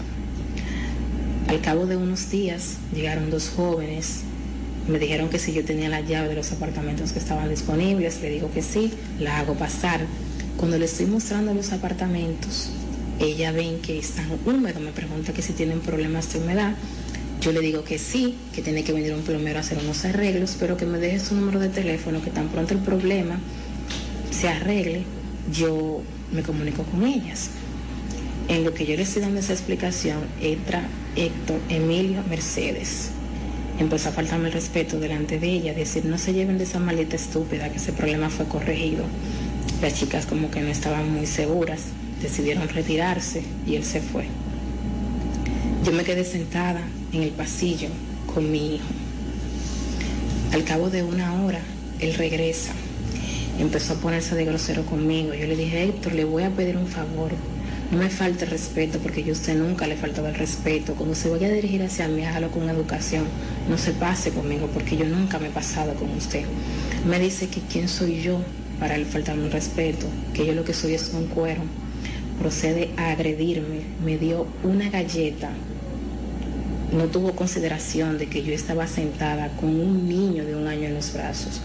Al 1.48 1.60
cabo 1.60 1.86
de 1.86 1.96
unos 1.96 2.30
días 2.30 2.78
llegaron 2.94 3.30
dos 3.30 3.50
jóvenes, 3.54 4.22
me 4.88 4.98
dijeron 4.98 5.28
que 5.30 5.38
si 5.38 5.52
yo 5.52 5.64
tenía 5.64 5.88
la 5.88 6.00
llave 6.00 6.28
de 6.28 6.34
los 6.34 6.52
apartamentos 6.52 7.12
que 7.12 7.18
estaban 7.18 7.48
disponibles, 7.48 8.20
le 8.20 8.30
digo 8.30 8.50
que 8.52 8.62
sí, 8.62 8.92
la 9.18 9.38
hago 9.38 9.54
pasar. 9.54 10.00
Cuando 10.56 10.78
le 10.78 10.84
estoy 10.84 11.06
mostrando 11.06 11.52
los 11.52 11.72
apartamentos, 11.72 12.70
ella 13.18 13.52
ven 13.52 13.80
que 13.80 13.98
están 13.98 14.26
húmedos, 14.46 14.80
me 14.80 14.92
pregunta 14.92 15.32
que 15.32 15.42
si 15.42 15.52
tienen 15.52 15.80
problemas 15.80 16.32
de 16.32 16.38
humedad. 16.38 16.74
Yo 17.40 17.52
le 17.52 17.60
digo 17.60 17.84
que 17.84 17.98
sí, 17.98 18.36
que 18.54 18.62
tiene 18.62 18.84
que 18.84 18.92
venir 18.92 19.12
un 19.12 19.22
plomero 19.22 19.58
a 19.58 19.60
hacer 19.60 19.78
unos 19.78 20.04
arreglos, 20.04 20.56
pero 20.58 20.76
que 20.76 20.86
me 20.86 20.98
deje 20.98 21.18
su 21.18 21.34
número 21.34 21.58
de 21.58 21.68
teléfono, 21.68 22.22
que 22.22 22.30
tan 22.30 22.48
pronto 22.48 22.72
el 22.72 22.80
problema 22.80 23.38
se 24.30 24.48
arregle, 24.48 25.02
yo 25.52 26.02
me 26.32 26.42
comunico 26.42 26.84
con 26.84 27.04
ellas. 27.04 27.50
En 28.48 28.64
lo 28.64 28.74
que 28.74 28.86
yo 28.86 28.96
le 28.96 29.02
estoy 29.02 29.22
dando 29.22 29.40
esa 29.40 29.52
explicación, 29.52 30.20
entra 30.40 30.86
Héctor 31.16 31.60
Emilio 31.68 32.22
Mercedes. 32.28 33.10
Empezó 33.78 34.10
a 34.10 34.12
faltarme 34.12 34.48
el 34.48 34.52
respeto 34.54 35.00
delante 35.00 35.38
de 35.38 35.48
ella, 35.48 35.74
decir, 35.74 36.04
no 36.04 36.16
se 36.16 36.32
lleven 36.32 36.58
de 36.58 36.64
esa 36.64 36.78
maleta 36.78 37.16
estúpida, 37.16 37.70
que 37.70 37.78
ese 37.78 37.92
problema 37.92 38.30
fue 38.30 38.46
corregido. 38.46 39.04
Las 39.80 39.94
chicas 39.94 40.26
como 40.26 40.50
que 40.50 40.60
no 40.60 40.68
estaban 40.68 41.12
muy 41.12 41.26
seguras, 41.26 41.82
decidieron 42.22 42.68
retirarse 42.68 43.42
y 43.66 43.76
él 43.76 43.84
se 43.84 44.00
fue. 44.00 44.24
Yo 45.84 45.92
me 45.92 46.04
quedé 46.04 46.24
sentada 46.24 46.80
en 47.12 47.22
el 47.22 47.30
pasillo 47.30 47.88
con 48.32 48.50
mi 48.50 48.76
hijo. 48.76 48.86
Al 50.52 50.64
cabo 50.64 50.90
de 50.90 51.02
una 51.02 51.42
hora, 51.42 51.60
él 52.00 52.14
regresa. 52.14 52.72
Empezó 53.58 53.94
a 53.94 53.96
ponerse 53.96 54.34
de 54.34 54.44
grosero 54.44 54.84
conmigo. 54.86 55.34
Yo 55.34 55.46
le 55.46 55.56
dije, 55.56 55.84
Héctor, 55.84 56.14
le 56.14 56.24
voy 56.24 56.42
a 56.44 56.50
pedir 56.50 56.76
un 56.76 56.86
favor 56.86 57.32
no 57.90 57.98
me 57.98 58.08
falte 58.08 58.46
respeto 58.46 58.98
porque 58.98 59.22
yo 59.22 59.30
a 59.30 59.36
usted 59.36 59.56
nunca 59.56 59.86
le 59.86 59.94
he 59.94 59.96
faltado 59.96 60.26
el 60.26 60.34
respeto. 60.34 60.94
Cuando 60.94 61.14
se 61.14 61.28
vaya 61.28 61.46
a 61.46 61.50
dirigir 61.50 61.82
hacia 61.82 62.08
mí, 62.08 62.24
hágalo 62.24 62.50
con 62.50 62.68
educación. 62.68 63.24
No 63.68 63.78
se 63.78 63.92
pase 63.92 64.30
conmigo 64.30 64.68
porque 64.72 64.96
yo 64.96 65.04
nunca 65.04 65.38
me 65.38 65.46
he 65.46 65.50
pasado 65.50 65.94
con 65.94 66.10
usted. 66.10 66.44
Me 67.06 67.20
dice 67.20 67.48
que 67.48 67.60
quién 67.60 67.88
soy 67.88 68.20
yo 68.22 68.40
para 68.78 68.96
él 68.96 69.06
faltarme 69.06 69.46
el 69.46 69.52
respeto, 69.52 70.06
que 70.32 70.46
yo 70.46 70.54
lo 70.54 70.64
que 70.64 70.74
soy 70.74 70.94
es 70.94 71.12
un 71.14 71.26
cuero. 71.26 71.62
Procede 72.38 72.90
a 72.96 73.12
agredirme, 73.12 73.82
me 74.04 74.18
dio 74.18 74.46
una 74.62 74.90
galleta. 74.90 75.50
No 76.92 77.06
tuvo 77.06 77.34
consideración 77.34 78.18
de 78.18 78.26
que 78.26 78.42
yo 78.42 78.52
estaba 78.52 78.86
sentada 78.86 79.48
con 79.56 79.70
un 79.70 80.08
niño 80.08 80.44
de 80.44 80.54
un 80.56 80.66
año 80.66 80.84
en 80.84 80.94
los 80.94 81.12
brazos. 81.12 81.60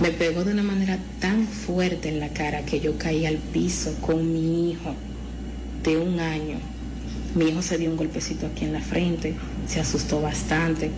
Me 0.00 0.10
pegó 0.10 0.44
de 0.44 0.52
una 0.52 0.62
manera 0.62 0.98
tan 1.20 1.46
fuerte 1.46 2.08
en 2.08 2.20
la 2.20 2.28
cara 2.30 2.64
que 2.64 2.80
yo 2.80 2.98
caí 2.98 3.26
al 3.26 3.36
piso 3.36 3.94
con 4.00 4.32
mi 4.32 4.70
hijo 4.70 4.94
de 5.84 5.96
un 5.98 6.20
año. 6.20 6.56
Mi 7.34 7.46
hijo 7.46 7.62
se 7.62 7.78
dio 7.78 7.90
un 7.90 7.96
golpecito 7.96 8.46
aquí 8.46 8.64
en 8.64 8.72
la 8.72 8.80
frente, 8.80 9.34
se 9.66 9.80
asustó 9.80 10.20
bastante. 10.20 10.90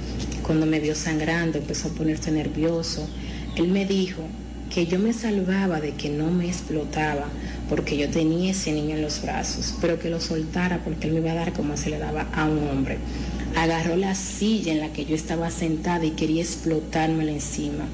Cuando 0.43 0.67
me 0.67 0.81
vio 0.81 0.95
sangrando 0.95 1.59
empezó 1.59 1.89
a 1.89 1.93
ponerse 1.93 2.31
nervioso. 2.31 3.09
Él 3.57 3.69
me 3.69 3.85
dijo 3.85 4.23
que 4.71 4.87
yo 4.87 5.01
me 5.01 5.13
salvaba 5.13 5.81
de 5.81 5.93
que 5.93 6.09
no 6.09 6.31
me 6.31 6.47
explotaba 6.47 7.27
porque 7.69 7.97
yo 7.97 8.09
tenía 8.09 8.53
ese 8.53 8.73
niño 8.73 8.95
en 8.95 9.03
los 9.03 9.21
brazos, 9.21 9.75
pero 9.81 9.99
que 9.99 10.11
lo 10.11 10.21
soltara 10.21 10.83
porque 10.85 11.09
él 11.09 11.13
me 11.13 11.21
iba 11.21 11.33
a 11.33 11.35
dar 11.35 11.53
como 11.53 11.77
se 11.77 11.91
le 11.91 11.99
daba 11.99 12.29
a 12.33 12.45
un 12.45 12.69
hombre. 12.69 12.99
Agarró 13.57 13.97
la 13.97 14.15
silla 14.15 14.73
en 14.73 14.81
la 14.81 14.93
que 14.93 15.05
yo 15.05 15.17
estaba 15.17 15.51
sentada 15.51 16.05
y 16.05 16.13
quería 16.13 16.43
explotármela 16.43 17.33
encima. 17.33 17.85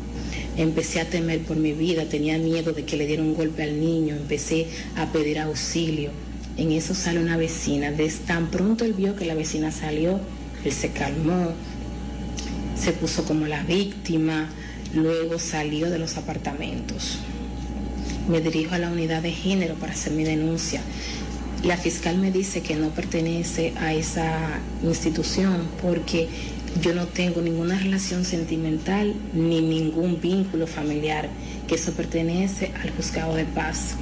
Empecé 0.59 1.01
a 1.01 1.09
temer 1.09 1.41
por 1.41 1.57
mi 1.57 1.73
vida, 1.73 2.05
tenía 2.05 2.39
miedo 2.39 2.73
de 2.73 2.85
que 2.85 2.97
le 2.97 3.07
diera 3.07 3.23
un 3.23 3.35
golpe 3.35 3.63
al 3.63 3.81
niño, 3.81 4.15
empecé 4.15 4.67
a 4.97 5.07
pedir 5.07 5.39
auxilio. 5.39 6.11
En 6.59 6.73
eso 6.73 6.95
sale 6.95 7.21
una 7.21 7.39
vecina. 7.39 7.91
Desde 7.91 8.25
tan 8.27 8.51
pronto 8.51 8.85
él 8.85 8.93
vio 8.93 9.17
que 9.17 9.25
la 9.25 9.35
vecina 9.35 9.71
salió, 9.71 10.21
él 10.63 10.73
se 10.73 10.91
calmó, 10.91 11.53
se 12.79 12.93
puso 12.93 13.25
como 13.25 13.47
la 13.47 13.63
víctima, 13.63 14.51
luego 14.95 15.39
salió 15.39 15.91
de 15.91 15.99
los 15.99 16.17
apartamentos. 16.17 17.19
Me 18.29 18.41
dirijo 18.41 18.75
a 18.75 18.79
la 18.79 18.91
unidad 18.91 19.23
de 19.23 19.33
género 19.33 19.75
para 19.75 19.93
hacer 19.93 20.13
mi 20.13 20.25
denuncia. 20.25 20.81
La 21.63 21.77
fiscal 21.77 22.19
me 22.19 22.31
dice 22.31 22.61
que 22.61 22.77
no 22.77 22.91
pertenece 22.91 23.73
a 23.81 23.95
esa 23.95 24.61
institución 24.83 25.69
porque 25.81 26.29
yo 26.83 26.95
no 26.95 27.07
tengo 27.07 27.41
ninguna 27.41 27.79
relación 27.79 28.25
sentimental 28.25 29.15
ni 29.33 29.61
ningún 29.63 30.21
vínculo 30.21 30.67
familiar, 30.67 31.29
que 31.67 31.77
eso 31.77 31.93
pertenece 31.93 32.73
al 32.83 32.91
juzgado 32.91 33.35
de 33.35 33.45
paz. 33.45 33.95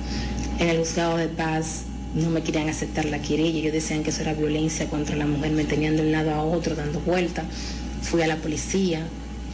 En 0.59 0.69
el 0.69 0.79
juzgado 0.79 1.17
de 1.17 1.29
paz 1.29 1.85
no 2.15 2.31
me 2.31 2.43
querían 2.43 2.69
aceptar 2.69 3.05
la 3.07 3.21
querella, 3.21 3.59
ellos 3.59 3.73
decían 3.73 4.03
que 4.03 4.11
eso 4.11 4.23
era 4.23 4.35
violencia 4.35 4.89
contra 4.89 5.17
la 5.17 5.27
mujer, 5.27 5.53
me 5.53 5.65
tenían 5.65 5.97
de 5.97 6.03
un 6.03 6.13
lado 6.13 6.33
a 6.33 6.43
otro 6.43 6.75
dando 6.75 7.01
vuelta. 7.01 7.45
Fui 8.03 8.23
a 8.23 8.27
la 8.27 8.37
policía, 8.37 9.07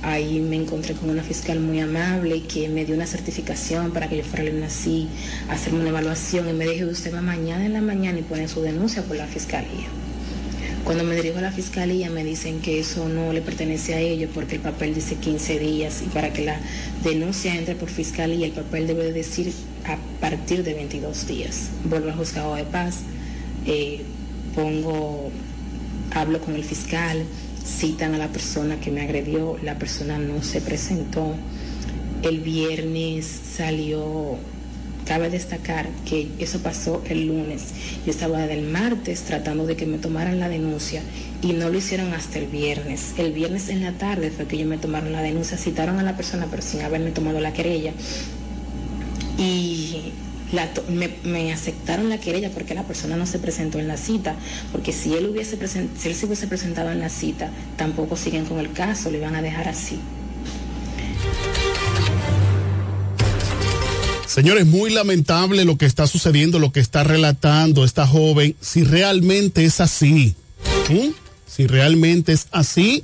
ahí 0.03 0.41
me 0.41 0.57
encontré 0.57 0.95
con 0.95 1.11
una 1.11 1.23
fiscal 1.23 1.61
muy 1.61 1.81
amable 1.81 2.43
que 2.43 2.69
me 2.69 2.85
dio 2.85 2.95
una 2.95 3.07
certificación 3.07 3.93
para 3.93 4.09
que 4.09 4.17
yo 4.19 4.25
fuera 4.25 4.45
a 4.63 4.67
así, 4.67 5.09
hacerme 5.49 5.81
una 5.81 5.91
evaluación 5.91 6.49
y 6.49 6.53
me 6.53 6.67
dijo, 6.67 6.87
usted 6.87 7.15
va 7.15 7.21
mañana 7.21 7.67
en 7.67 7.73
la 7.73 7.81
mañana 7.81 8.19
y 8.19 8.23
pone 8.23 8.49
su 8.49 8.63
denuncia 8.63 9.03
por 9.03 9.17
la 9.17 9.27
fiscalía. 9.27 9.89
Cuando 10.85 11.05
me 11.05 11.15
dirijo 11.15 11.39
a 11.39 11.43
la 11.43 11.53
fiscalía 11.53 12.09
me 12.09 12.25
dicen 12.25 12.61
que 12.61 12.81
eso 12.81 13.09
no 13.09 13.33
le 13.33 13.43
pertenece 13.43 13.95
a 13.95 14.01
ellos 14.01 14.31
porque 14.35 14.57
el 14.57 14.63
papel 14.63 14.95
dice 14.95 15.17
15 15.17 15.59
días 15.59 16.03
y 16.05 16.09
para 16.09 16.33
que 16.33 16.45
la 16.45 16.59
denuncia 17.05 17.55
entre 17.55 17.75
por 17.75 17.91
fiscalía 17.91 18.47
el 18.47 18.53
papel 18.53 18.87
debe 18.87 19.05
de 19.05 19.13
decir 19.13 19.53
a 19.85 19.99
partir 20.21 20.65
de 20.65 20.75
22 20.75 21.27
días. 21.27 21.69
Vuelvo 21.85 22.09
al 22.09 22.17
juzgado 22.17 22.55
de 22.55 22.65
paz, 22.65 23.01
eh, 23.67 24.01
pongo, 24.55 25.31
hablo 26.13 26.41
con 26.41 26.55
el 26.55 26.65
fiscal, 26.65 27.25
citan 27.65 28.15
a 28.15 28.19
la 28.19 28.29
persona 28.29 28.81
que 28.81 28.91
me 28.91 29.03
agredió, 29.03 29.59
la 29.63 29.79
persona 29.79 30.19
no 30.19 30.43
se 30.43 30.61
presentó. 30.61 31.35
El 32.23 32.41
viernes 32.41 33.27
salió 33.57 34.39
Cabe 35.11 35.29
destacar 35.29 35.89
que 36.09 36.29
eso 36.39 36.61
pasó 36.61 37.03
el 37.09 37.27
lunes. 37.27 37.73
Yo 38.07 38.13
estaba 38.13 38.47
del 38.47 38.63
martes 38.63 39.23
tratando 39.23 39.67
de 39.67 39.75
que 39.75 39.85
me 39.85 39.99
tomaran 39.99 40.39
la 40.39 40.49
denuncia 40.49 41.03
y 41.43 41.53
no 41.53 41.69
lo 41.69 41.79
hicieron 41.79 42.13
hasta 42.13 42.39
el 42.39 42.47
viernes. 42.47 43.15
El 43.19 43.33
viernes 43.33 43.71
en 43.71 43.83
la 43.83 43.93
tarde 43.93 44.31
fue 44.31 44.47
que 44.47 44.55
ellos 44.55 44.69
me 44.69 44.79
tomaron 44.79 45.11
la 45.11 45.21
denuncia, 45.21 45.57
citaron 45.57 45.99
a 45.99 46.05
la 46.05 46.17
persona 46.17 46.47
pero 46.49 46.63
sin 46.63 46.83
haberme 46.83 47.11
tomado 47.11 47.41
la 47.41 47.53
querella. 47.53 47.93
Y 49.37 50.13
me, 51.25 51.53
aceptaron 51.53 52.09
la 52.09 52.19
querella 52.19 52.51
porque 52.51 52.75
la 52.75 52.85
persona 52.85 53.17
no 53.17 53.27
se 53.27 53.39
presentó 53.39 53.79
en 53.79 53.89
la 53.89 53.97
cita, 53.97 54.37
porque 54.73 54.93
si 54.93 55.15
él, 55.15 55.27
hubiese 55.27 55.57
si 55.67 56.09
él 56.09 56.15
se 56.15 56.27
hubiese 56.27 56.47
presentado 56.47 56.91
en 56.91 57.01
la 57.01 57.09
cita, 57.09 57.51
tampoco 57.77 58.17
siguen 58.17 58.45
con 58.45 58.59
el 58.59 58.73
caso, 58.73 59.11
le 59.11 59.21
van 59.21 59.37
a 59.37 59.43
dejar 59.43 59.69
así. 59.69 59.99
Señores, 64.27 64.65
muy 64.65 64.93
lamentable 64.93 65.65
lo 65.65 65.77
que 65.77 65.87
está 65.87 66.07
sucediendo, 66.07 66.61
lo 66.61 66.71
que 66.71 66.79
está 66.79 67.03
relatando 67.03 67.85
esta 67.85 68.07
joven. 68.07 68.55
Si 68.61 68.85
realmente 68.85 69.65
es 69.65 69.81
así, 69.81 70.37
si 71.47 71.67
realmente 71.67 72.33
es 72.33 72.47
así, 72.53 73.03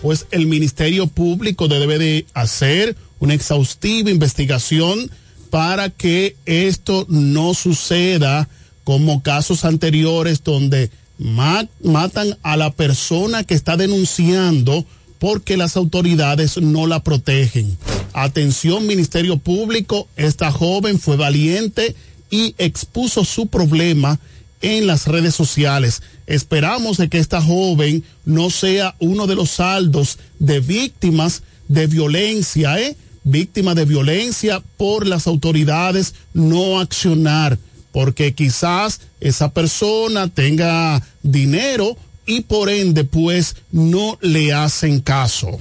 pues 0.00 0.26
el 0.30 0.46
Ministerio 0.46 1.06
Público 1.06 1.68
debe 1.68 1.98
de 1.98 2.26
hacer 2.32 2.96
una 3.18 3.34
exhaustiva 3.34 4.10
investigación 4.10 5.10
para 5.54 5.88
que 5.88 6.34
esto 6.46 7.06
no 7.08 7.54
suceda 7.54 8.48
como 8.82 9.22
casos 9.22 9.64
anteriores 9.64 10.42
donde 10.42 10.90
matan 11.16 12.36
a 12.42 12.56
la 12.56 12.72
persona 12.72 13.44
que 13.44 13.54
está 13.54 13.76
denunciando 13.76 14.84
porque 15.20 15.56
las 15.56 15.76
autoridades 15.76 16.60
no 16.60 16.88
la 16.88 17.04
protegen. 17.04 17.78
Atención 18.14 18.88
Ministerio 18.88 19.38
Público, 19.38 20.08
esta 20.16 20.50
joven 20.50 20.98
fue 20.98 21.16
valiente 21.16 21.94
y 22.30 22.56
expuso 22.58 23.24
su 23.24 23.46
problema 23.46 24.18
en 24.60 24.88
las 24.88 25.06
redes 25.06 25.36
sociales. 25.36 26.02
Esperamos 26.26 26.96
de 26.96 27.08
que 27.08 27.18
esta 27.18 27.40
joven 27.40 28.02
no 28.24 28.50
sea 28.50 28.96
uno 28.98 29.28
de 29.28 29.36
los 29.36 29.50
saldos 29.50 30.18
de 30.40 30.58
víctimas 30.58 31.44
de 31.68 31.86
violencia, 31.86 32.80
¿eh? 32.80 32.96
Víctima 33.24 33.74
de 33.74 33.86
violencia 33.86 34.62
por 34.76 35.06
las 35.06 35.26
autoridades 35.26 36.14
no 36.34 36.78
accionar, 36.78 37.58
porque 37.90 38.34
quizás 38.34 39.00
esa 39.20 39.52
persona 39.52 40.28
tenga 40.28 41.02
dinero 41.22 41.96
y 42.26 42.42
por 42.42 42.68
ende 42.68 43.04
pues 43.04 43.56
no 43.72 44.18
le 44.20 44.52
hacen 44.52 45.00
caso. 45.00 45.58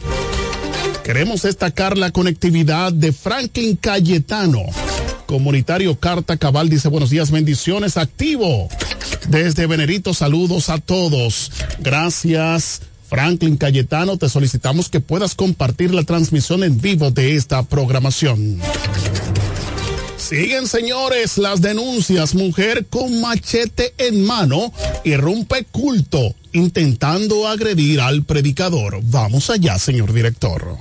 Queremos 1.04 1.42
destacar 1.42 1.98
la 1.98 2.12
conectividad 2.12 2.94
de 2.94 3.12
Franklin 3.12 3.76
Cayetano. 3.76 4.62
Comunitario 5.26 6.00
Carta 6.00 6.38
Cabal 6.38 6.70
dice 6.70 6.88
buenos 6.90 7.10
días, 7.10 7.32
bendiciones, 7.32 7.98
activo. 7.98 8.70
Desde 9.28 9.68
Venerito, 9.68 10.14
saludos 10.14 10.70
a 10.70 10.78
todos. 10.78 11.52
Gracias. 11.80 12.82
Franklin 13.14 13.58
Cayetano, 13.58 14.18
te 14.18 14.28
solicitamos 14.28 14.90
que 14.90 15.00
puedas 15.00 15.36
compartir 15.36 15.94
la 15.94 16.04
transmisión 16.04 16.64
en 16.64 16.82
vivo 16.82 17.12
de 17.12 17.36
esta 17.36 17.62
programación. 17.62 18.60
Siguen, 20.18 20.66
señores, 20.68 21.38
las 21.38 21.62
denuncias. 21.62 22.34
Mujer 22.34 22.88
con 22.90 23.22
machete 23.22 23.94
en 24.00 24.26
mano 24.26 24.74
irrumpe 25.04 25.64
culto 25.66 26.34
intentando 26.54 27.48
agredir 27.48 28.02
al 28.02 28.24
predicador. 28.24 29.00
Vamos 29.04 29.52
allá, 29.52 29.78
señor 29.78 30.12
director. 30.12 30.80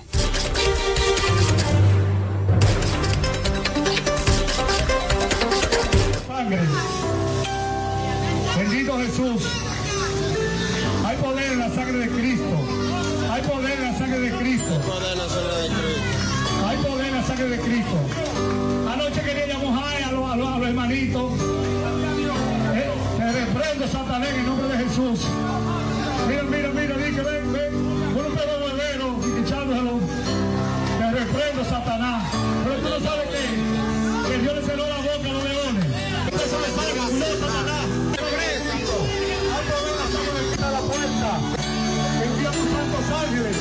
ángeles, 43.23 43.57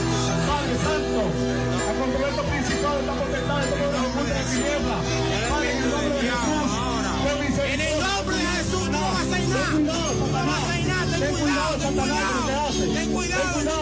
Padre 0.48 0.76
Santo, 0.82 1.22
a 1.88 1.94
controlar 2.00 2.34
los 2.34 2.46
principados, 2.46 3.06
la 3.06 3.14
potestad, 3.14 3.60
de 3.62 3.72
todos 3.72 3.94
los 3.94 4.02
ocultos 4.02 4.36
de 4.38 4.44
tiniebla. 4.52 4.98
Padre, 5.50 5.72
en 5.72 5.78
el 5.84 5.90
nombre 5.92 6.14
de 6.16 6.22
Jesús, 6.22 6.70
En 7.62 7.80
el 7.82 8.00
nombre 8.02 8.36
de 8.38 8.48
Jesús 8.58 8.86
no 8.90 9.02
vas 9.02 9.32
a 9.32 9.40
ir 9.40 9.50
nada. 9.50 9.70
No 9.80 10.40
vas 10.48 10.70
a 10.70 10.80
ir 10.80 10.88
nada, 10.88 11.18
ten 11.18 11.36
cuidado, 11.36 11.74
ten 11.78 11.94
cuidado. 11.94 12.42
Ten 12.94 13.12
cuidado, 13.12 13.58
no 13.64 13.78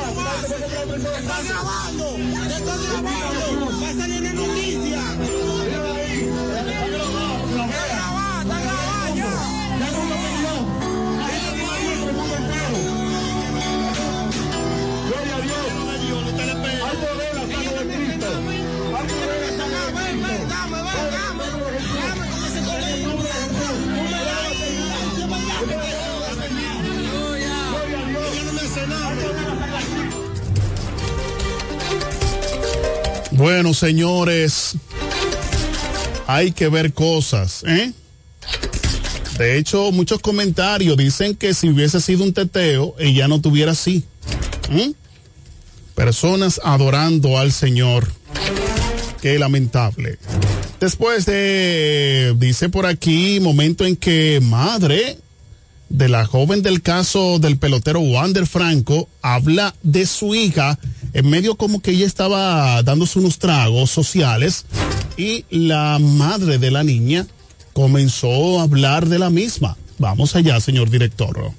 te 0.99 1.19
están 1.19 1.43
grabando, 1.47 2.05
te 2.47 2.55
están 2.55 2.79
grabando. 2.83 3.65
Va 3.81 3.89
a 3.89 3.93
salir 3.93 4.25
en 4.25 4.35
noticias. 4.35 5.09
Bueno, 33.39 33.73
señores, 33.73 34.75
hay 36.27 36.51
que 36.51 36.67
ver 36.67 36.91
cosas, 36.91 37.63
¿eh? 37.65 37.93
De 39.37 39.57
hecho, 39.57 39.93
muchos 39.93 40.19
comentarios 40.19 40.97
dicen 40.97 41.37
que 41.37 41.53
si 41.53 41.69
hubiese 41.69 42.01
sido 42.01 42.25
un 42.25 42.33
teteo, 42.33 42.95
ella 42.99 43.29
no 43.29 43.39
tuviera 43.39 43.71
así. 43.71 44.03
¿Mm? 44.69 44.91
Personas 45.95 46.59
adorando 46.65 47.37
al 47.37 47.53
Señor. 47.53 48.11
Qué 49.21 49.39
lamentable. 49.39 50.17
Después 50.81 51.25
de, 51.25 52.35
dice 52.35 52.67
por 52.67 52.85
aquí, 52.85 53.39
momento 53.39 53.85
en 53.85 53.95
que 53.95 54.41
madre 54.43 55.17
de 55.89 56.07
la 56.07 56.25
joven 56.25 56.61
del 56.61 56.81
caso 56.81 57.39
del 57.39 57.57
pelotero 57.57 57.99
Wander 57.99 58.45
Franco 58.45 59.09
habla 59.21 59.75
de 59.83 60.05
su 60.05 60.35
hija 60.35 60.79
en 61.13 61.29
medio 61.29 61.55
como 61.55 61.81
que 61.81 61.91
ella 61.91 62.05
estaba 62.05 62.81
dándose 62.83 63.19
unos 63.19 63.39
tragos 63.39 63.89
sociales 63.89 64.65
y 65.17 65.45
la 65.49 65.99
madre 65.99 66.57
de 66.59 66.71
la 66.71 66.83
niña 66.83 67.27
comenzó 67.73 68.59
a 68.59 68.63
hablar 68.63 69.07
de 69.07 69.19
la 69.19 69.29
misma. 69.29 69.77
Vamos 69.97 70.35
allá, 70.35 70.59
señor 70.59 70.89
director. 70.89 71.51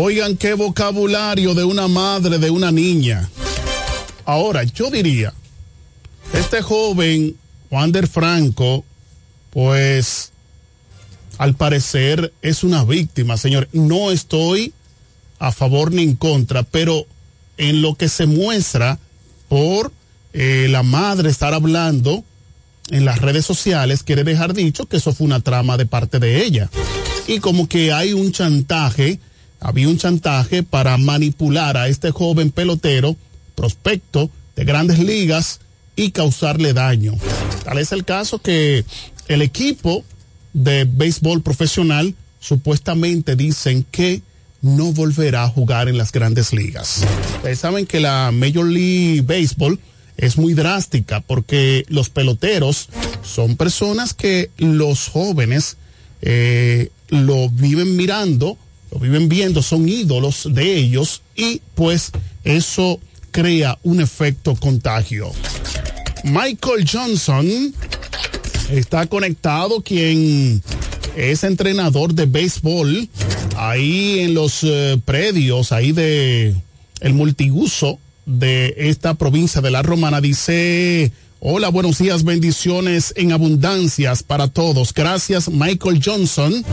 Oigan 0.00 0.36
qué 0.36 0.54
vocabulario 0.54 1.54
de 1.54 1.64
una 1.64 1.88
madre 1.88 2.38
de 2.38 2.50
una 2.50 2.70
niña. 2.70 3.28
Ahora, 4.24 4.62
yo 4.62 4.92
diría, 4.92 5.34
este 6.32 6.62
joven, 6.62 7.34
Wander 7.68 8.06
Franco, 8.06 8.84
pues 9.50 10.30
al 11.36 11.56
parecer 11.56 12.32
es 12.42 12.62
una 12.62 12.84
víctima, 12.84 13.36
señor. 13.36 13.68
No 13.72 14.12
estoy 14.12 14.72
a 15.40 15.50
favor 15.50 15.90
ni 15.90 16.04
en 16.04 16.14
contra, 16.14 16.62
pero 16.62 17.04
en 17.56 17.82
lo 17.82 17.96
que 17.96 18.08
se 18.08 18.26
muestra 18.26 19.00
por 19.48 19.90
eh, 20.32 20.68
la 20.70 20.84
madre 20.84 21.28
estar 21.28 21.54
hablando 21.54 22.22
en 22.90 23.04
las 23.04 23.20
redes 23.20 23.44
sociales, 23.44 24.04
quiere 24.04 24.22
dejar 24.22 24.54
dicho 24.54 24.86
que 24.86 24.98
eso 24.98 25.12
fue 25.12 25.26
una 25.26 25.40
trama 25.40 25.76
de 25.76 25.86
parte 25.86 26.20
de 26.20 26.44
ella. 26.44 26.70
Y 27.26 27.40
como 27.40 27.68
que 27.68 27.92
hay 27.92 28.12
un 28.12 28.30
chantaje, 28.30 29.18
había 29.60 29.88
un 29.88 29.98
chantaje 29.98 30.62
para 30.62 30.96
manipular 30.98 31.76
a 31.76 31.88
este 31.88 32.10
joven 32.10 32.50
pelotero, 32.50 33.16
prospecto 33.54 34.30
de 34.56 34.64
grandes 34.64 34.98
ligas, 34.98 35.60
y 35.98 36.12
causarle 36.12 36.72
daño. 36.72 37.14
Tal 37.64 37.78
es 37.78 37.90
el 37.90 38.04
caso 38.04 38.38
que 38.38 38.84
el 39.26 39.42
equipo 39.42 40.04
de 40.52 40.84
béisbol 40.84 41.42
profesional 41.42 42.14
supuestamente 42.38 43.34
dicen 43.34 43.84
que 43.90 44.22
no 44.62 44.92
volverá 44.92 45.42
a 45.42 45.48
jugar 45.48 45.88
en 45.88 45.98
las 45.98 46.12
grandes 46.12 46.52
ligas. 46.52 47.04
Ustedes 47.36 47.58
saben 47.58 47.84
que 47.84 47.98
la 47.98 48.30
Major 48.32 48.64
League 48.64 49.22
Baseball 49.22 49.78
es 50.16 50.38
muy 50.38 50.54
drástica 50.54 51.20
porque 51.20 51.84
los 51.88 52.10
peloteros 52.10 52.88
son 53.22 53.56
personas 53.56 54.14
que 54.14 54.50
los 54.56 55.08
jóvenes 55.08 55.78
eh, 56.22 56.90
lo 57.08 57.48
viven 57.50 57.96
mirando, 57.96 58.56
lo 58.90 58.98
viven 58.98 59.28
viendo, 59.28 59.62
son 59.62 59.88
ídolos 59.88 60.48
de 60.50 60.76
ellos 60.76 61.22
y 61.36 61.60
pues 61.74 62.10
eso 62.44 63.00
crea 63.30 63.78
un 63.82 64.00
efecto 64.00 64.54
contagio. 64.56 65.30
Michael 66.24 66.88
Johnson 66.90 67.74
está 68.70 69.06
conectado, 69.06 69.82
quien 69.82 70.62
es 71.16 71.44
entrenador 71.44 72.14
de 72.14 72.26
béisbol 72.26 73.08
ahí 73.56 74.20
en 74.20 74.34
los 74.34 74.62
eh, 74.62 75.00
predios, 75.04 75.72
ahí 75.72 75.92
de 75.92 76.54
el 77.00 77.14
multiuso 77.14 77.98
de 78.26 78.74
esta 78.76 79.14
provincia 79.14 79.60
de 79.60 79.70
la 79.70 79.82
Romana. 79.82 80.20
Dice, 80.20 81.12
hola, 81.40 81.68
buenos 81.68 81.98
días, 81.98 82.24
bendiciones 82.24 83.12
en 83.16 83.32
abundancias 83.32 84.22
para 84.22 84.48
todos. 84.48 84.92
Gracias, 84.92 85.48
Michael 85.48 86.00
Johnson. 86.04 86.64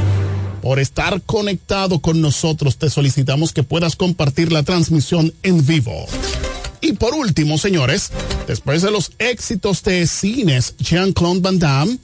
Por 0.66 0.80
estar 0.80 1.22
conectado 1.22 2.00
con 2.00 2.22
nosotros, 2.22 2.78
te 2.78 2.90
solicitamos 2.90 3.54
que 3.54 3.62
puedas 3.62 3.96
compartir 3.96 4.52
la 4.52 4.64
transmisión 4.64 5.32
en 5.44 5.64
vivo. 5.64 6.08
Y 6.82 6.94
por 6.94 7.14
último, 7.14 7.60
señores, 7.60 8.10
después 8.48 8.82
de 8.82 8.90
los 8.90 9.12
éxitos 9.20 9.84
de 9.84 10.08
cines, 10.08 10.74
Jean-Claude 10.80 11.42
Van 11.42 11.60
Damme 11.60 12.00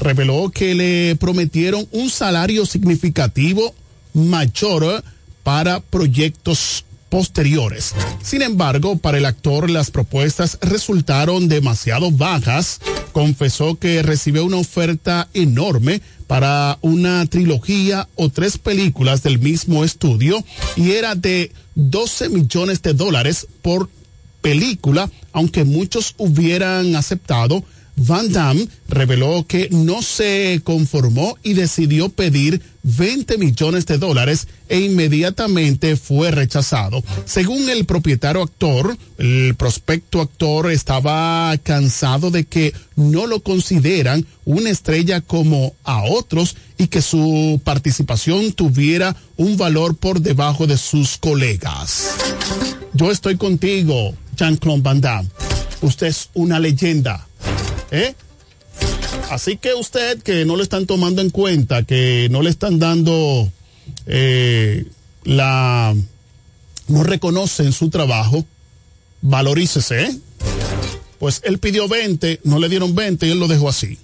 reveló 0.00 0.48
que 0.54 0.76
le 0.76 1.16
prometieron 1.16 1.88
un 1.90 2.08
salario 2.08 2.66
significativo 2.66 3.74
mayor 4.12 5.02
para 5.42 5.80
proyectos 5.80 6.84
posteriores. 7.14 7.94
Sin 8.24 8.42
embargo, 8.42 8.96
para 8.96 9.18
el 9.18 9.24
actor 9.24 9.70
las 9.70 9.92
propuestas 9.92 10.58
resultaron 10.60 11.46
demasiado 11.46 12.10
bajas. 12.10 12.80
Confesó 13.12 13.76
que 13.76 14.02
recibió 14.02 14.44
una 14.44 14.56
oferta 14.56 15.28
enorme 15.32 16.02
para 16.26 16.76
una 16.80 17.24
trilogía 17.26 18.08
o 18.16 18.30
tres 18.30 18.58
películas 18.58 19.22
del 19.22 19.38
mismo 19.38 19.84
estudio 19.84 20.42
y 20.74 20.90
era 20.90 21.14
de 21.14 21.52
12 21.76 22.30
millones 22.30 22.82
de 22.82 22.94
dólares 22.94 23.46
por 23.62 23.88
película, 24.42 25.08
aunque 25.32 25.62
muchos 25.62 26.16
hubieran 26.18 26.96
aceptado, 26.96 27.62
Van 27.96 28.32
Damme 28.32 28.66
reveló 28.88 29.46
que 29.46 29.68
no 29.70 30.02
se 30.02 30.60
conformó 30.64 31.36
y 31.42 31.54
decidió 31.54 32.08
pedir 32.08 32.60
20 32.82 33.38
millones 33.38 33.86
de 33.86 33.98
dólares 33.98 34.48
e 34.68 34.80
inmediatamente 34.80 35.96
fue 35.96 36.30
rechazado. 36.30 37.02
Según 37.24 37.70
el 37.70 37.84
propietario 37.86 38.42
actor, 38.42 38.96
el 39.18 39.54
prospecto 39.54 40.20
actor 40.20 40.70
estaba 40.70 41.56
cansado 41.62 42.30
de 42.30 42.44
que 42.44 42.74
no 42.96 43.26
lo 43.26 43.40
consideran 43.40 44.26
una 44.44 44.70
estrella 44.70 45.20
como 45.20 45.74
a 45.84 46.04
otros 46.04 46.56
y 46.76 46.88
que 46.88 47.00
su 47.00 47.60
participación 47.64 48.52
tuviera 48.52 49.16
un 49.36 49.56
valor 49.56 49.96
por 49.96 50.20
debajo 50.20 50.66
de 50.66 50.76
sus 50.76 51.16
colegas. 51.16 52.16
Yo 52.92 53.10
estoy 53.10 53.36
contigo, 53.36 54.14
Jean-Claude 54.36 54.82
Van 54.82 55.00
Damme. 55.00 55.28
Usted 55.80 56.08
es 56.08 56.28
una 56.34 56.58
leyenda. 56.58 57.26
¿Eh? 57.90 58.14
Así 59.30 59.56
que 59.56 59.74
usted 59.74 60.22
que 60.22 60.44
no 60.44 60.56
le 60.56 60.62
están 60.62 60.86
tomando 60.86 61.22
en 61.22 61.30
cuenta, 61.30 61.84
que 61.84 62.28
no 62.30 62.42
le 62.42 62.50
están 62.50 62.78
dando 62.78 63.50
eh, 64.06 64.86
la... 65.24 65.94
no 66.88 67.02
reconocen 67.02 67.72
su 67.72 67.90
trabajo, 67.90 68.44
valorícese, 69.22 70.04
¿eh? 70.04 70.18
Pues 71.18 71.40
él 71.44 71.58
pidió 71.58 71.88
20, 71.88 72.40
no 72.44 72.58
le 72.58 72.68
dieron 72.68 72.94
20 72.94 73.26
y 73.26 73.30
él 73.30 73.38
lo 73.38 73.48
dejó 73.48 73.68
así. 73.68 73.98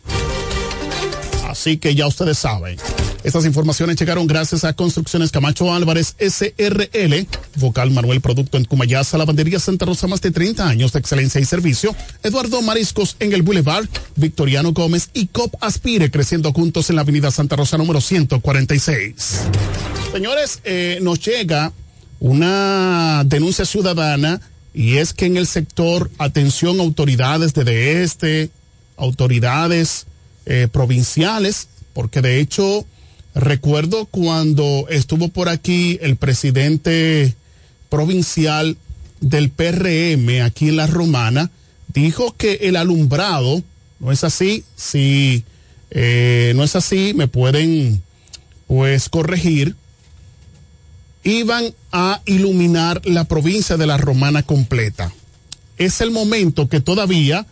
Así 1.46 1.76
que 1.76 1.94
ya 1.94 2.06
ustedes 2.06 2.38
saben. 2.38 2.78
Estas 3.22 3.44
informaciones 3.44 3.96
llegaron 3.96 4.26
gracias 4.26 4.64
a 4.64 4.72
Construcciones 4.72 5.30
Camacho 5.30 5.72
Álvarez 5.74 6.16
SRL, 6.18 7.26
Vocal 7.56 7.90
Manuel 7.90 8.22
Producto 8.22 8.56
en 8.56 8.64
Cumayasa, 8.64 9.18
Lavandería 9.18 9.58
Santa 9.58 9.84
Rosa, 9.84 10.06
más 10.06 10.22
de 10.22 10.30
30 10.30 10.66
años 10.66 10.92
de 10.92 11.00
excelencia 11.00 11.38
y 11.38 11.44
servicio, 11.44 11.94
Eduardo 12.22 12.62
Mariscos 12.62 13.16
en 13.20 13.34
el 13.34 13.42
Boulevard, 13.42 13.86
Victoriano 14.16 14.72
Gómez 14.72 15.10
y 15.12 15.26
COP 15.26 15.54
Aspire, 15.60 16.10
creciendo 16.10 16.52
juntos 16.54 16.88
en 16.88 16.96
la 16.96 17.02
Avenida 17.02 17.30
Santa 17.30 17.56
Rosa 17.56 17.76
número 17.76 18.00
146. 18.00 19.40
Señores, 20.12 20.60
eh, 20.64 20.98
nos 21.02 21.20
llega 21.20 21.72
una 22.20 23.22
denuncia 23.26 23.66
ciudadana 23.66 24.40
y 24.72 24.96
es 24.96 25.12
que 25.12 25.26
en 25.26 25.36
el 25.36 25.46
sector, 25.46 26.10
atención 26.16 26.80
autoridades 26.80 27.52
de 27.52 28.02
este, 28.02 28.50
autoridades 28.96 30.06
eh, 30.46 30.68
provinciales, 30.72 31.68
porque 31.92 32.22
de 32.22 32.40
hecho 32.40 32.86
recuerdo 33.40 34.06
cuando 34.06 34.86
estuvo 34.88 35.28
por 35.28 35.48
aquí 35.48 35.98
el 36.02 36.16
presidente 36.16 37.34
provincial 37.88 38.76
del 39.20 39.50
PRM 39.50 40.42
aquí 40.42 40.68
en 40.68 40.76
la 40.76 40.86
Romana, 40.86 41.50
dijo 41.88 42.34
que 42.36 42.54
el 42.62 42.76
alumbrado, 42.76 43.62
no 43.98 44.12
es 44.12 44.24
así, 44.24 44.64
si 44.76 45.44
eh, 45.90 46.52
no 46.54 46.64
es 46.64 46.76
así, 46.76 47.12
me 47.14 47.28
pueden 47.28 48.02
pues 48.66 49.08
corregir, 49.08 49.74
iban 51.24 51.74
a 51.92 52.22
iluminar 52.24 53.02
la 53.04 53.24
provincia 53.24 53.76
de 53.76 53.86
la 53.86 53.96
Romana 53.98 54.42
completa. 54.42 55.12
Es 55.76 56.00
el 56.00 56.10
momento 56.10 56.68
que 56.68 56.80
todavía 56.80 57.46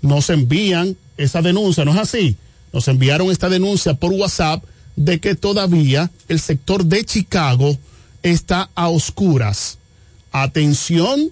nos 0.00 0.30
envían 0.30 0.96
esa 1.16 1.42
denuncia, 1.42 1.84
¿no 1.84 1.92
es 1.92 1.98
así? 1.98 2.36
Nos 2.72 2.88
enviaron 2.88 3.30
esta 3.30 3.48
denuncia 3.48 3.94
por 3.94 4.12
WhatsApp 4.12 4.64
de 4.96 5.20
que 5.20 5.34
todavía 5.34 6.10
el 6.28 6.40
sector 6.40 6.84
de 6.84 7.04
Chicago 7.04 7.78
está 8.22 8.70
a 8.74 8.88
oscuras. 8.88 9.78
Atención, 10.30 11.30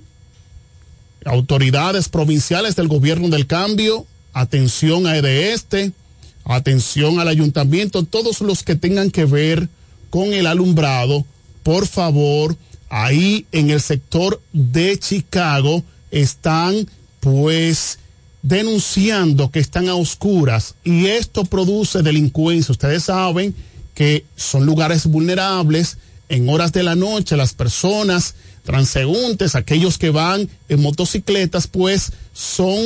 autoridades 1.24 2.08
provinciales 2.08 2.76
del 2.76 2.88
gobierno 2.88 3.28
del 3.28 3.46
cambio, 3.46 4.06
atención 4.32 5.06
a 5.06 5.16
este, 5.16 5.92
atención 6.44 7.20
al 7.20 7.28
ayuntamiento, 7.28 8.04
todos 8.04 8.40
los 8.40 8.62
que 8.62 8.76
tengan 8.76 9.11
que 9.11 9.24
ver 9.24 9.68
con 10.11 10.32
el 10.32 10.46
alumbrado, 10.46 11.24
por 11.62 11.86
favor, 11.86 12.56
ahí 12.88 13.46
en 13.52 13.70
el 13.70 13.80
sector 13.80 14.42
de 14.52 14.98
Chicago 14.98 15.84
están 16.11 16.88
pues 17.20 17.99
denunciando 18.43 19.51
que 19.51 19.61
están 19.61 19.88
a 19.88 19.95
oscuras 19.95 20.74
y 20.84 21.07
esto 21.07 21.45
produce 21.45 22.03
delincuencia. 22.03 22.72
Ustedes 22.72 23.05
saben 23.05 23.55
que 23.95 24.24
son 24.36 24.66
lugares 24.66 25.07
vulnerables. 25.07 25.99
En 26.28 26.49
horas 26.49 26.72
de 26.72 26.84
la 26.84 26.95
noche 26.95 27.36
las 27.36 27.55
personas 27.55 28.34
transeúntes, 28.64 29.55
aquellos 29.55 29.99
que 29.99 30.11
van 30.11 30.49
en 30.68 30.80
motocicletas, 30.80 31.66
pues 31.66 32.12
son 32.32 32.78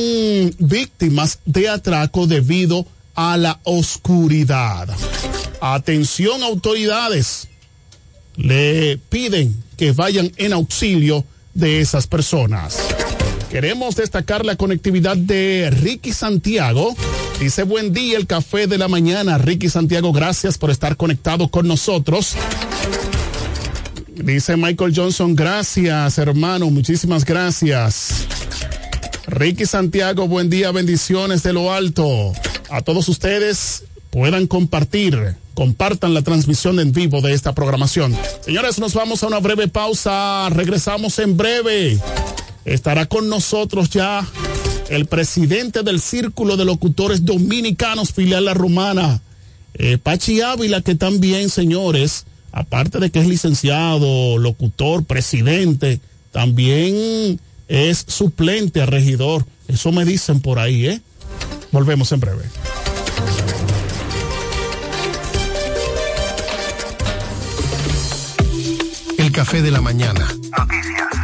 víctimas 0.59 1.41
de 1.45 1.69
atraco 1.69 2.27
debido 2.27 2.87
a 3.15 3.37
la 3.37 3.61
oscuridad. 3.65 4.89
Atención 5.61 6.43
autoridades, 6.43 7.49
le 8.37 8.99
piden 9.09 9.63
que 9.77 9.93
vayan 9.93 10.33
en 10.37 10.53
auxilio 10.53 11.25
de 11.53 11.81
esas 11.81 12.07
personas. 12.07 12.79
Queremos 13.55 13.95
destacar 13.95 14.45
la 14.45 14.57
conectividad 14.57 15.17
de 15.17 15.71
Ricky 15.71 16.13
Santiago. 16.13 16.93
Dice 17.39 17.63
buen 17.63 17.93
día 17.93 18.19
el 18.19 18.27
café 18.27 18.67
de 18.67 18.79
la 18.79 18.89
mañana. 18.89 19.39
Ricky 19.39 19.69
Santiago, 19.69 20.13
gracias 20.13 20.59
por 20.59 20.73
estar 20.73 20.97
conectado 20.97 21.47
con 21.47 21.69
nosotros. 21.69 22.35
Dice 24.09 24.57
Michael 24.57 24.93
Johnson, 24.97 25.37
gracias 25.37 26.19
hermano, 26.19 26.69
muchísimas 26.69 27.25
gracias. 27.25 28.27
Ricky 29.29 29.67
Santiago, 29.67 30.27
buen 30.27 30.51
día, 30.51 30.73
bendiciones 30.73 31.45
de 31.45 31.53
lo 31.53 31.73
alto. 31.73 32.33
A 32.71 32.83
todos 32.83 33.09
ustedes 33.09 33.85
puedan 34.11 34.49
compartir, 34.49 35.37
compartan 35.55 36.13
la 36.13 36.23
transmisión 36.23 36.81
en 36.81 36.91
vivo 36.91 37.21
de 37.21 37.35
esta 37.35 37.53
programación. 37.53 38.17
Señores, 38.41 38.81
nos 38.81 38.95
vamos 38.95 39.23
a 39.23 39.29
una 39.29 39.39
breve 39.39 39.69
pausa, 39.69 40.49
regresamos 40.51 41.21
en 41.21 41.37
breve. 41.37 42.01
Estará 42.65 43.07
con 43.07 43.29
nosotros 43.29 43.91
ya 43.91 44.27
el 44.89 45.07
presidente 45.07 45.83
del 45.83 46.01
Círculo 46.01 46.57
de 46.57 46.65
Locutores 46.65 47.25
Dominicanos, 47.25 48.13
filial 48.13 48.47
La 48.47 48.55
Romana, 48.55 49.21
eh, 49.75 49.99
Pachi 49.99 50.41
Ávila, 50.41 50.81
que 50.81 50.95
también, 50.95 51.51
señores, 51.51 52.27
aparte 52.53 53.01
de 53.01 53.11
que 53.11 53.21
es 53.21 53.27
licenciado, 53.27 54.39
locutor, 54.39 55.05
presidente, 55.05 56.01
también 56.33 57.41
es 57.69 58.05
suplente 58.07 58.81
a 58.83 58.87
regidor. 58.87 59.47
Eso 59.69 59.93
me 59.93 60.05
dicen 60.05 60.41
por 60.41 60.59
ahí, 60.59 60.87
¿eh? 60.87 61.01
Volvemos 61.73 62.13
en 62.13 62.21
breve. 62.21 62.45
El 69.19 69.33
café 69.33 69.63
de 69.63 69.71
la 69.71 69.81
mañana. 69.81 70.29
Noticias. 70.57 71.24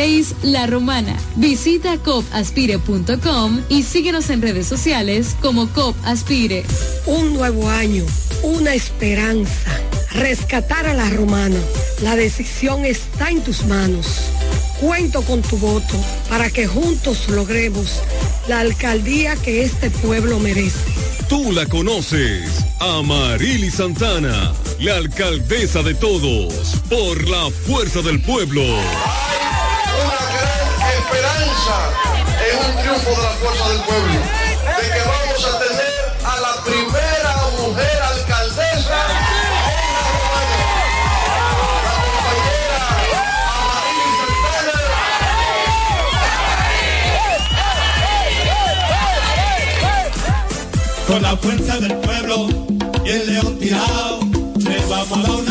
La 0.41 0.65
Romana. 0.65 1.15
Visita 1.35 1.95
copaspire.com 1.99 3.61
y 3.69 3.83
síguenos 3.83 4.31
en 4.31 4.41
redes 4.41 4.65
sociales 4.65 5.35
como 5.39 5.69
COP 5.69 5.95
Aspire. 6.03 6.63
Un 7.05 7.35
nuevo 7.35 7.69
año, 7.69 8.03
una 8.41 8.73
esperanza. 8.73 9.79
Rescatar 10.13 10.87
a 10.87 10.95
la 10.95 11.07
romana. 11.11 11.59
La 12.01 12.15
decisión 12.15 12.83
está 12.83 13.29
en 13.29 13.43
tus 13.43 13.63
manos. 13.65 14.07
Cuento 14.79 15.21
con 15.21 15.43
tu 15.43 15.57
voto 15.57 15.93
para 16.29 16.49
que 16.49 16.65
juntos 16.65 17.29
logremos 17.29 18.01
la 18.47 18.61
alcaldía 18.61 19.35
que 19.35 19.61
este 19.61 19.91
pueblo 19.91 20.39
merece. 20.39 20.79
Tú 21.29 21.51
la 21.51 21.67
conoces, 21.67 22.65
Amarili 22.79 23.69
Santana, 23.69 24.51
la 24.79 24.95
alcaldesa 24.95 25.83
de 25.83 25.93
todos, 25.93 26.81
por 26.89 27.29
la 27.29 27.51
fuerza 27.67 28.01
del 28.01 28.19
pueblo. 28.23 28.63
Una 30.03 30.21
gran 30.33 30.65
esperanza 30.97 31.75
en 32.47 32.55
un 32.65 32.81
triunfo 32.81 33.09
de 33.09 33.23
la 33.23 33.33
fuerza 33.41 33.69
del 33.69 33.81
pueblo, 33.81 34.19
de 34.81 34.85
que 34.93 35.01
vamos 35.13 35.45
a 35.45 35.59
tener 35.59 35.93
a 36.23 36.39
la 36.39 36.53
primera 36.63 37.33
mujer 37.59 38.01
alcaldesa 38.01 39.01
con 51.07 51.21
la 51.21 51.35
fuerza 51.35 51.77
del 51.79 51.95
pueblo 51.97 52.47
y 53.03 53.09
el 53.09 53.33
león 53.33 53.59
tirado, 53.59 54.19
le 54.59 54.77
vamos 54.85 55.17
a 55.17 55.21
dar 55.21 55.31
una 55.31 55.50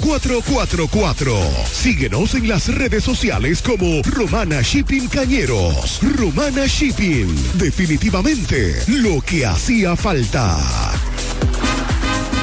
849-454-4444. 0.01 1.65
Síguenos 1.65 2.35
en 2.35 2.47
las 2.47 2.67
redes 2.67 3.03
sociales 3.03 3.61
como 3.61 4.01
Romana 4.03 4.61
Shipping 4.61 5.07
Cañeros. 5.07 5.99
Romana 6.17 6.65
Shipping. 6.65 7.27
Definitivamente 7.55 8.75
lo 8.87 9.21
que 9.21 9.45
hacía 9.45 9.95
falta. 9.95 10.57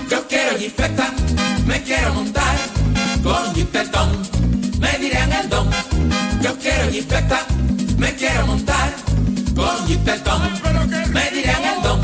Yo 0.08 0.26
quiero 0.28 0.58
jipeta, 0.58 1.12
me 1.66 1.82
quiero 1.82 2.14
montar 2.14 2.56
con 3.22 3.54
jipetón, 3.54 4.22
me 4.80 4.98
dirán 4.98 5.32
el 5.32 5.48
don. 5.48 5.68
Yo 6.42 6.56
quiero 6.58 6.90
jipeta, 6.90 7.46
me 7.98 8.14
quiero 8.14 8.46
montar 8.46 8.94
con 9.54 9.86
jipetón, 9.86 10.42
me 11.12 11.30
dirán 11.30 11.62
el 11.64 11.82
don. 11.82 12.00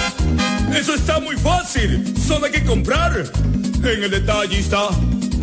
Eso 0.75 0.95
está 0.95 1.21
muy 1.21 1.37
fácil, 1.37 2.15
solo 2.27 2.47
hay 2.47 2.53
que 2.53 2.65
comprar. 2.65 3.25
En 3.85 4.03
el 4.03 4.11
detallista 4.11 4.89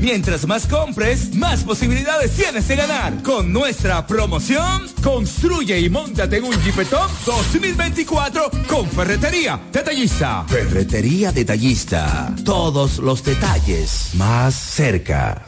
Mientras 0.00 0.46
más 0.46 0.66
compres, 0.66 1.34
más 1.34 1.64
posibilidades 1.64 2.32
tienes 2.32 2.68
de 2.68 2.76
ganar. 2.76 3.22
Con 3.22 3.52
nuestra 3.52 4.06
promoción, 4.06 4.88
construye 5.02 5.80
y 5.80 5.88
montate 5.88 6.38
en 6.38 6.44
un 6.44 6.62
Jeepetop 6.62 7.10
2024 7.24 8.50
con 8.68 8.88
Ferretería 8.88 9.60
Detallista. 9.72 10.44
Ferretería 10.48 11.32
Detallista. 11.32 12.34
Todos 12.44 12.98
los 12.98 13.22
detalles 13.22 14.10
más 14.14 14.54
cerca. 14.54 15.44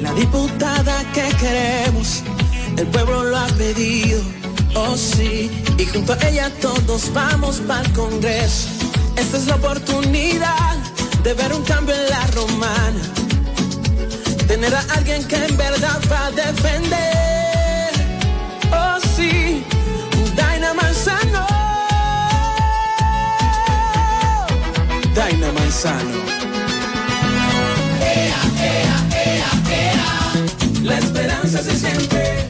La 0.00 0.12
diputada 0.14 1.04
que 1.12 1.28
queremos, 1.36 2.22
el 2.76 2.86
pueblo 2.86 3.24
lo 3.24 3.36
ha 3.36 3.46
pedido, 3.48 4.20
oh 4.74 4.96
sí, 4.96 5.50
y 5.76 5.84
junto 5.86 6.12
a 6.12 6.28
ella 6.28 6.50
todos 6.60 7.12
vamos 7.12 7.60
para 7.66 7.82
el 7.82 7.92
Congreso. 7.92 8.68
Esta 9.16 9.36
es 9.36 9.46
la 9.46 9.56
oportunidad 9.56 10.76
de 11.24 11.34
ver 11.34 11.52
un 11.52 11.62
cambio 11.64 11.94
en 11.94 12.08
la 12.08 12.26
romana, 12.28 13.02
tener 14.48 14.74
a 14.74 14.80
alguien 14.96 15.22
que 15.24 15.36
en 15.36 15.56
verdad 15.56 16.00
va 16.10 16.26
a 16.26 16.30
defender, 16.30 17.90
oh 18.72 18.98
sí, 19.14 19.62
Daina 20.34 20.72
Manzano, 20.72 21.46
Daina 25.14 25.52
Manzano. 25.52 26.18
La 30.82 30.98
esperanza 30.98 31.62
se 31.62 31.78
siente. 31.78 32.48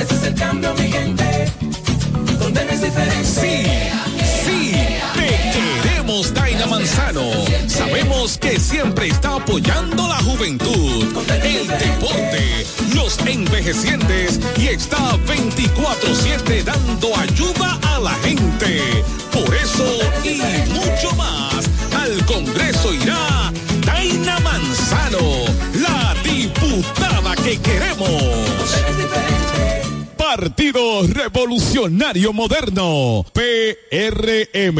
Ese 0.00 0.14
es 0.14 0.22
el 0.24 0.34
cambio, 0.34 0.74
mi 0.74 0.90
gente. 0.90 1.52
Donde 2.40 2.64
no 2.64 2.70
es 2.72 2.80
diferente. 2.80 3.97
Daina 6.26 6.66
Manzano. 6.66 7.30
Sabemos 7.68 8.38
que 8.38 8.58
siempre 8.58 9.06
está 9.06 9.36
apoyando 9.36 10.08
la 10.08 10.16
juventud, 10.16 11.06
el 11.44 11.68
deporte, 11.68 12.66
los 12.94 13.18
envejecientes 13.24 14.40
y 14.56 14.66
está 14.66 15.16
24-7 15.26 16.64
dando 16.64 17.16
ayuda 17.16 17.78
a 17.82 18.00
la 18.00 18.14
gente. 18.14 18.80
Por 19.32 19.54
eso 19.54 19.84
y 20.24 20.42
mucho 20.72 21.14
más, 21.14 21.70
al 21.96 22.26
Congreso 22.26 22.92
irá 22.92 23.52
Daina 23.86 24.40
Manzano, 24.40 25.44
la 25.74 26.16
diputada 26.24 27.36
que 27.36 27.60
queremos. 27.60 28.24
Partido 30.16 31.06
Revolucionario 31.06 32.32
Moderno, 32.32 33.24
PRM. 33.32 34.78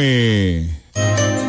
Música 0.95 1.48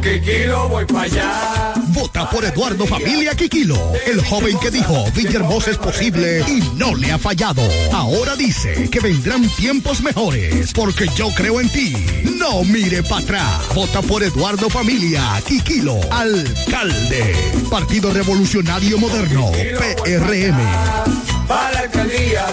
Con 0.00 0.12
Kikilo 0.12 0.68
voy 0.68 0.84
para 0.86 1.02
allá. 1.02 1.74
Vota 1.88 2.30
por 2.30 2.44
Eduardo 2.44 2.86
Familia 2.86 3.34
Quiquilo, 3.34 3.76
el 4.06 4.24
joven 4.24 4.58
que 4.58 4.70
dijo 4.70 5.04
Villahermosa 5.14 5.72
es 5.72 5.78
posible 5.78 6.42
y 6.48 6.60
no 6.76 6.94
le 6.94 7.12
ha 7.12 7.18
fallado. 7.18 7.62
Ahora 7.92 8.34
dice 8.36 8.88
que 8.90 9.00
vendrán 9.00 9.46
tiempos 9.56 10.00
mejores 10.00 10.72
porque 10.72 11.06
yo 11.16 11.28
creo 11.34 11.60
en 11.60 11.68
ti. 11.70 11.94
No 12.38 12.64
mire 12.64 13.02
para 13.02 13.22
atrás. 13.22 13.74
Vota 13.74 14.00
por 14.00 14.22
Eduardo 14.22 14.70
Familia 14.70 15.22
Quiquilo, 15.46 16.00
alcalde. 16.10 17.34
Partido 17.70 18.12
Revolucionario 18.12 18.98
Moderno, 18.98 19.50
PRM. 19.52 20.58
Para 21.46 21.72
la 21.72 21.80
alcaldía 21.80 22.46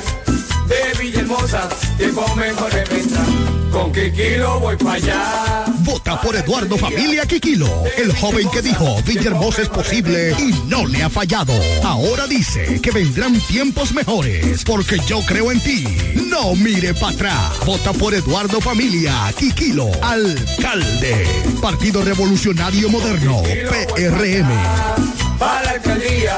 de 0.67 0.99
Villahermosa, 0.99 1.69
tiempo 1.97 2.35
mejor 2.35 2.71
vendrá. 2.73 3.56
Con 3.71 3.91
Kikilo 3.91 4.59
voy 4.59 4.75
para 4.77 4.93
allá. 4.93 5.65
Vota 5.79 6.19
por 6.21 6.35
Eduardo 6.35 6.77
Familia 6.77 7.25
Quiquilo, 7.25 7.83
el 7.97 8.13
joven 8.15 8.49
que 8.49 8.61
dijo 8.61 9.01
Villahermosa 9.03 9.61
es 9.61 9.69
posible 9.69 10.35
y 10.39 10.53
no 10.67 10.85
le 10.85 11.03
ha 11.03 11.09
fallado. 11.09 11.53
Ahora 11.83 12.27
dice 12.27 12.79
que 12.81 12.91
vendrán 12.91 13.39
tiempos 13.41 13.93
mejores 13.93 14.63
porque 14.63 14.99
yo 15.07 15.21
creo 15.25 15.51
en 15.51 15.61
ti. 15.61 15.85
No 16.29 16.55
mire 16.55 16.93
para 16.93 17.13
atrás. 17.13 17.65
Vota 17.65 17.93
por 17.93 18.13
Eduardo 18.13 18.59
Familia 18.61 19.33
Quiquilo, 19.37 19.89
alcalde. 20.01 21.25
Partido 21.61 22.03
Revolucionario 22.03 22.89
Moderno, 22.89 23.41
PRM. 23.43 24.49
Para 25.37 25.63
la 25.63 25.71
alcaldía 25.71 26.37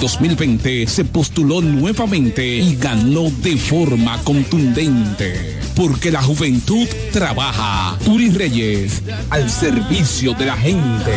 2020 0.00 0.86
se 0.86 1.04
postuló 1.04 1.60
nuevamente 1.60 2.46
y 2.46 2.76
ganó 2.76 3.30
de 3.42 3.56
forma 3.56 4.18
contundente. 4.24 5.60
Porque 5.76 6.10
la 6.10 6.22
juventud 6.22 6.88
trabaja. 7.12 7.98
Turi 8.04 8.30
Reyes, 8.30 9.02
al 9.28 9.50
servicio 9.50 10.32
de 10.34 10.46
la 10.46 10.56
gente. 10.56 11.12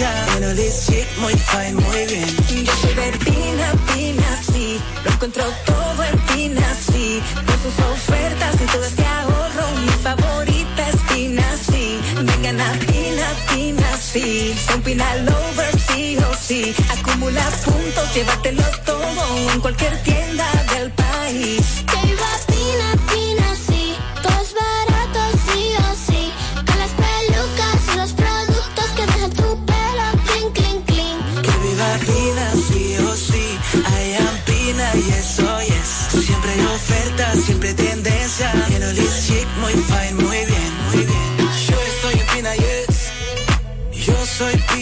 Bueno, 0.00 0.54
this 0.54 0.86
chick, 0.86 1.06
muy 1.18 1.34
fine, 1.34 1.74
muy 1.74 2.06
bien. 2.06 2.64
Yo 2.64 2.72
soy 2.80 2.94
de 2.94 3.12
Pina, 3.18 3.72
Pina, 3.92 4.42
sí. 4.50 4.80
Lo 5.04 5.10
encuentro 5.10 5.44
todo 5.66 6.04
en 6.04 6.18
Pina, 6.20 6.74
sí. 6.74 7.20
Con 7.34 7.56
sus 7.60 7.84
ofertas 7.84 8.54
y 8.62 8.64
todo 8.72 8.82
este 8.82 9.04
ahorro. 9.04 9.68
Mi 9.84 9.92
favorita 10.02 10.88
es 10.88 10.96
Pina, 11.12 11.44
sí. 11.70 12.00
Vengan 12.16 12.62
a 12.62 12.72
Pina, 12.78 13.28
Pina, 13.52 13.98
sí. 13.98 14.54
Son 14.66 14.80
Pina 14.80 15.04
Lovers, 15.16 15.82
sí 15.92 16.16
o 16.16 16.34
sí. 16.34 16.74
Acumula 16.88 17.44
puntos, 17.66 18.14
llévatelo 18.14 18.64
todo 18.86 19.52
en 19.52 19.60
cualquier 19.60 20.02
tienda 20.02 20.46
del 20.72 20.79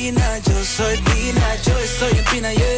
Pina, 0.08 0.38
yo 0.38 0.64
soy 0.64 0.96
Pina, 0.96 1.54
yo 1.66 1.78
estoy 1.78 2.18
en 2.18 2.24
Pina, 2.24 2.52
yes. 2.54 2.77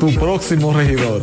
tu 0.00 0.12
próximo 0.14 0.72
regidor. 0.72 1.22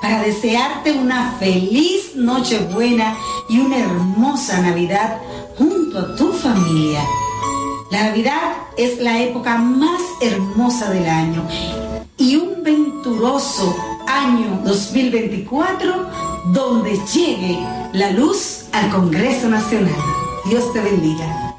para 0.00 0.22
desearte 0.22 0.92
una 0.92 1.32
feliz 1.38 2.14
Nochebuena 2.14 3.16
y 3.48 3.60
una 3.60 3.78
hermosa 3.78 4.60
Navidad 4.60 5.20
junto 5.56 5.98
a 5.98 6.16
tu 6.16 6.32
familia. 6.32 7.00
La 7.90 8.04
Navidad 8.04 8.52
es 8.76 9.00
la 9.00 9.20
época 9.22 9.58
más 9.58 10.00
hermosa 10.20 10.90
del 10.90 11.08
año 11.08 11.46
y 12.16 12.36
un 12.36 12.62
venturoso 12.62 13.76
año 14.06 14.60
2024 14.64 16.06
donde 16.52 16.98
llegue 17.14 17.58
la 17.92 18.10
luz 18.10 18.64
al 18.72 18.90
Congreso 18.90 19.48
Nacional. 19.48 19.94
Dios 20.48 20.72
te 20.72 20.80
bendiga. 20.80 21.54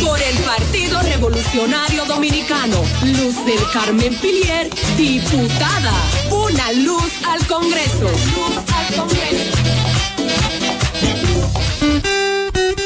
Por 0.00 0.20
el 0.20 0.36
Partido 0.38 1.00
Revolucionario 1.02 2.04
Dominicano, 2.06 2.82
Luz 3.02 3.44
del 3.44 3.60
Carmen 3.72 4.14
Pilier, 4.18 4.70
diputada. 4.96 5.92
Una 6.30 6.72
luz 6.72 7.12
al 7.26 7.46
Congreso. 7.46 8.04
Luz 8.04 8.56
al 8.74 8.94
Congreso. 8.94 9.58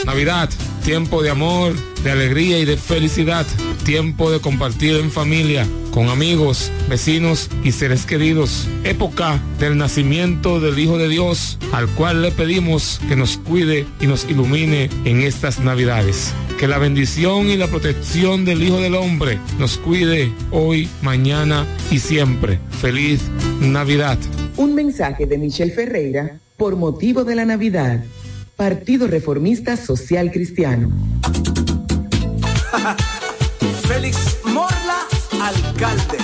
Navidad, 0.04 0.48
tiempo 0.84 1.22
de 1.22 1.30
amor, 1.30 1.74
de 2.02 2.10
alegría 2.10 2.58
y 2.58 2.64
de 2.64 2.76
felicidad. 2.76 3.46
Tiempo 3.84 4.30
de 4.30 4.38
compartir 4.38 4.94
en 4.94 5.10
familia, 5.10 5.66
con 5.90 6.08
amigos, 6.08 6.70
vecinos 6.88 7.50
y 7.64 7.72
seres 7.72 8.06
queridos. 8.06 8.68
Época 8.84 9.40
del 9.58 9.76
nacimiento 9.76 10.60
del 10.60 10.78
Hijo 10.78 10.98
de 10.98 11.08
Dios, 11.08 11.58
al 11.72 11.88
cual 11.88 12.22
le 12.22 12.30
pedimos 12.30 13.00
que 13.08 13.16
nos 13.16 13.38
cuide 13.38 13.84
y 14.00 14.06
nos 14.06 14.24
ilumine 14.30 14.88
en 15.04 15.22
estas 15.22 15.58
Navidades. 15.58 16.32
Que 16.60 16.68
la 16.68 16.78
bendición 16.78 17.48
y 17.48 17.56
la 17.56 17.66
protección 17.66 18.44
del 18.44 18.62
Hijo 18.62 18.80
del 18.80 18.94
Hombre 18.94 19.40
nos 19.58 19.78
cuide 19.78 20.32
hoy, 20.52 20.88
mañana 21.02 21.66
y 21.90 21.98
siempre. 21.98 22.60
Feliz 22.80 23.22
Navidad. 23.60 24.16
Un 24.56 24.76
mensaje 24.76 25.26
de 25.26 25.38
Michelle 25.38 25.72
Ferreira 25.72 26.38
por 26.56 26.76
motivo 26.76 27.24
de 27.24 27.34
la 27.34 27.44
Navidad. 27.44 28.04
Partido 28.56 29.08
Reformista 29.08 29.76
Social 29.76 30.30
Cristiano. 30.30 30.88
Félix 33.92 34.38
Morla, 34.44 35.06
alcalde. 35.48 36.18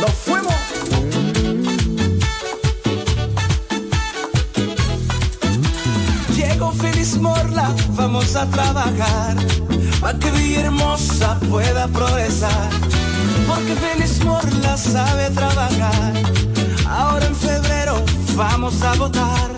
Nos 0.00 0.10
fuimos. 0.24 0.54
Llegó 6.36 6.72
Félix 6.72 7.18
Morla, 7.18 7.72
vamos 7.90 8.34
a 8.34 8.46
trabajar. 8.50 9.36
Para 10.00 10.18
que 10.18 10.30
Villahermosa 10.32 11.38
pueda 11.48 11.86
progresar. 11.86 12.70
Porque 13.46 13.76
Félix 13.76 14.24
Morla 14.24 14.76
sabe 14.76 15.30
trabajar. 15.30 16.14
Ahora 16.88 17.26
en 17.26 17.36
febrero 17.36 18.02
vamos 18.34 18.82
a 18.82 18.94
votar. 18.94 19.50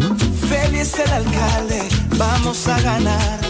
Félix 0.47 0.99
el 0.99 1.11
alcalde, 1.11 1.89
vamos 2.19 2.69
a 2.69 2.79
ganar. 2.83 3.50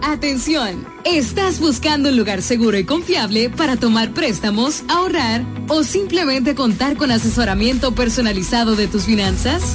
Atención. 0.00 0.86
¿Estás 1.04 1.60
buscando 1.60 2.08
un 2.08 2.16
lugar 2.16 2.40
seguro 2.40 2.78
y 2.78 2.84
confiable 2.84 3.50
para 3.50 3.76
tomar 3.76 4.14
préstamos, 4.14 4.82
ahorrar 4.88 5.44
o 5.68 5.82
simplemente 5.82 6.54
contar 6.54 6.96
con 6.96 7.10
asesoramiento 7.10 7.94
personalizado 7.94 8.74
de 8.74 8.86
tus 8.86 9.04
finanzas? 9.04 9.74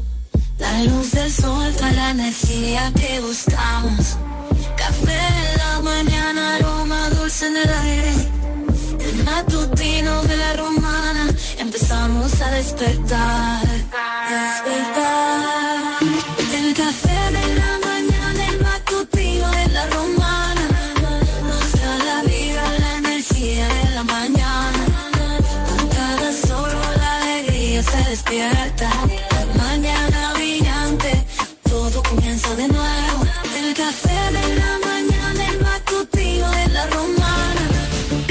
La 0.61 0.83
luz 0.83 1.11
del 1.11 1.31
sol, 1.31 1.73
toda 1.75 1.91
la 1.91 2.11
energía 2.11 2.91
que 2.95 3.19
buscamos. 3.19 4.17
Café 4.77 5.19
en 5.41 5.57
la 5.57 5.81
mañana, 5.81 6.55
aroma 6.55 7.09
dulce 7.09 7.47
en 7.47 7.57
el 7.57 7.69
aire. 7.69 8.13
El 8.99 9.23
matutino 9.23 10.21
de 10.23 10.37
la 10.37 10.53
romana, 10.53 11.25
empezamos 11.57 12.41
a 12.41 12.51
despertar. 12.51 13.61
Despertar. 14.33 15.77
El 16.59 16.73
café 16.75 17.19
de 17.37 17.45
la 17.61 17.71
mañana, 17.89 18.41
el 18.51 18.61
matutino 18.61 19.49
de 19.49 19.67
la 19.69 19.85
romana. 19.87 20.65
Nos 21.49 21.71
da 21.81 21.93
la 22.09 22.21
vida, 22.29 22.63
la 22.79 22.91
energía 22.97 23.67
de 23.67 23.89
la 23.95 24.03
mañana. 24.03 24.83
Con 25.67 25.81
cada 25.89 26.31
sol, 26.47 26.71
la 27.01 27.11
alegría 27.21 27.81
se 27.83 28.09
despierta. 28.09 28.80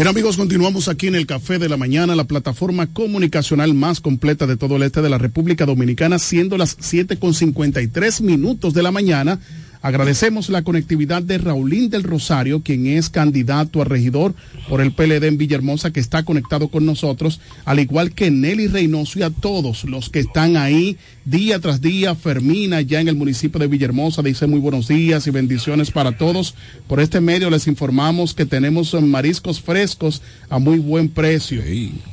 Bien 0.00 0.08
amigos, 0.08 0.38
continuamos 0.38 0.88
aquí 0.88 1.08
en 1.08 1.14
el 1.14 1.26
Café 1.26 1.58
de 1.58 1.68
la 1.68 1.76
Mañana, 1.76 2.16
la 2.16 2.24
plataforma 2.24 2.86
comunicacional 2.86 3.74
más 3.74 4.00
completa 4.00 4.46
de 4.46 4.56
todo 4.56 4.76
el 4.76 4.82
este 4.84 5.02
de 5.02 5.10
la 5.10 5.18
República 5.18 5.66
Dominicana, 5.66 6.18
siendo 6.18 6.56
las 6.56 6.74
7 6.80 7.18
con 7.18 7.34
53 7.34 8.22
minutos 8.22 8.72
de 8.72 8.82
la 8.82 8.92
mañana. 8.92 9.40
Agradecemos 9.82 10.50
la 10.50 10.62
conectividad 10.62 11.22
de 11.22 11.38
Raulín 11.38 11.88
del 11.88 12.02
Rosario, 12.02 12.62
quien 12.62 12.86
es 12.86 13.08
candidato 13.08 13.80
a 13.80 13.84
regidor 13.86 14.34
por 14.68 14.82
el 14.82 14.92
PLD 14.92 15.24
en 15.24 15.38
Villahermosa, 15.38 15.90
que 15.90 16.00
está 16.00 16.22
conectado 16.22 16.68
con 16.68 16.84
nosotros, 16.84 17.40
al 17.64 17.80
igual 17.80 18.12
que 18.12 18.30
Nelly 18.30 18.66
Reynoso 18.66 19.18
y 19.18 19.22
a 19.22 19.30
todos 19.30 19.84
los 19.84 20.10
que 20.10 20.18
están 20.18 20.58
ahí 20.58 20.98
día 21.24 21.60
tras 21.60 21.80
día. 21.80 22.14
Fermina, 22.14 22.82
ya 22.82 23.00
en 23.00 23.08
el 23.08 23.16
municipio 23.16 23.58
de 23.58 23.68
Villahermosa, 23.68 24.22
dice 24.22 24.46
muy 24.46 24.60
buenos 24.60 24.86
días 24.86 25.26
y 25.26 25.30
bendiciones 25.30 25.90
para 25.90 26.12
todos. 26.12 26.54
Por 26.86 27.00
este 27.00 27.22
medio 27.22 27.48
les 27.48 27.66
informamos 27.66 28.34
que 28.34 28.44
tenemos 28.44 28.92
mariscos 29.00 29.62
frescos 29.62 30.20
a 30.50 30.58
muy 30.58 30.78
buen 30.78 31.08
precio. 31.08 31.62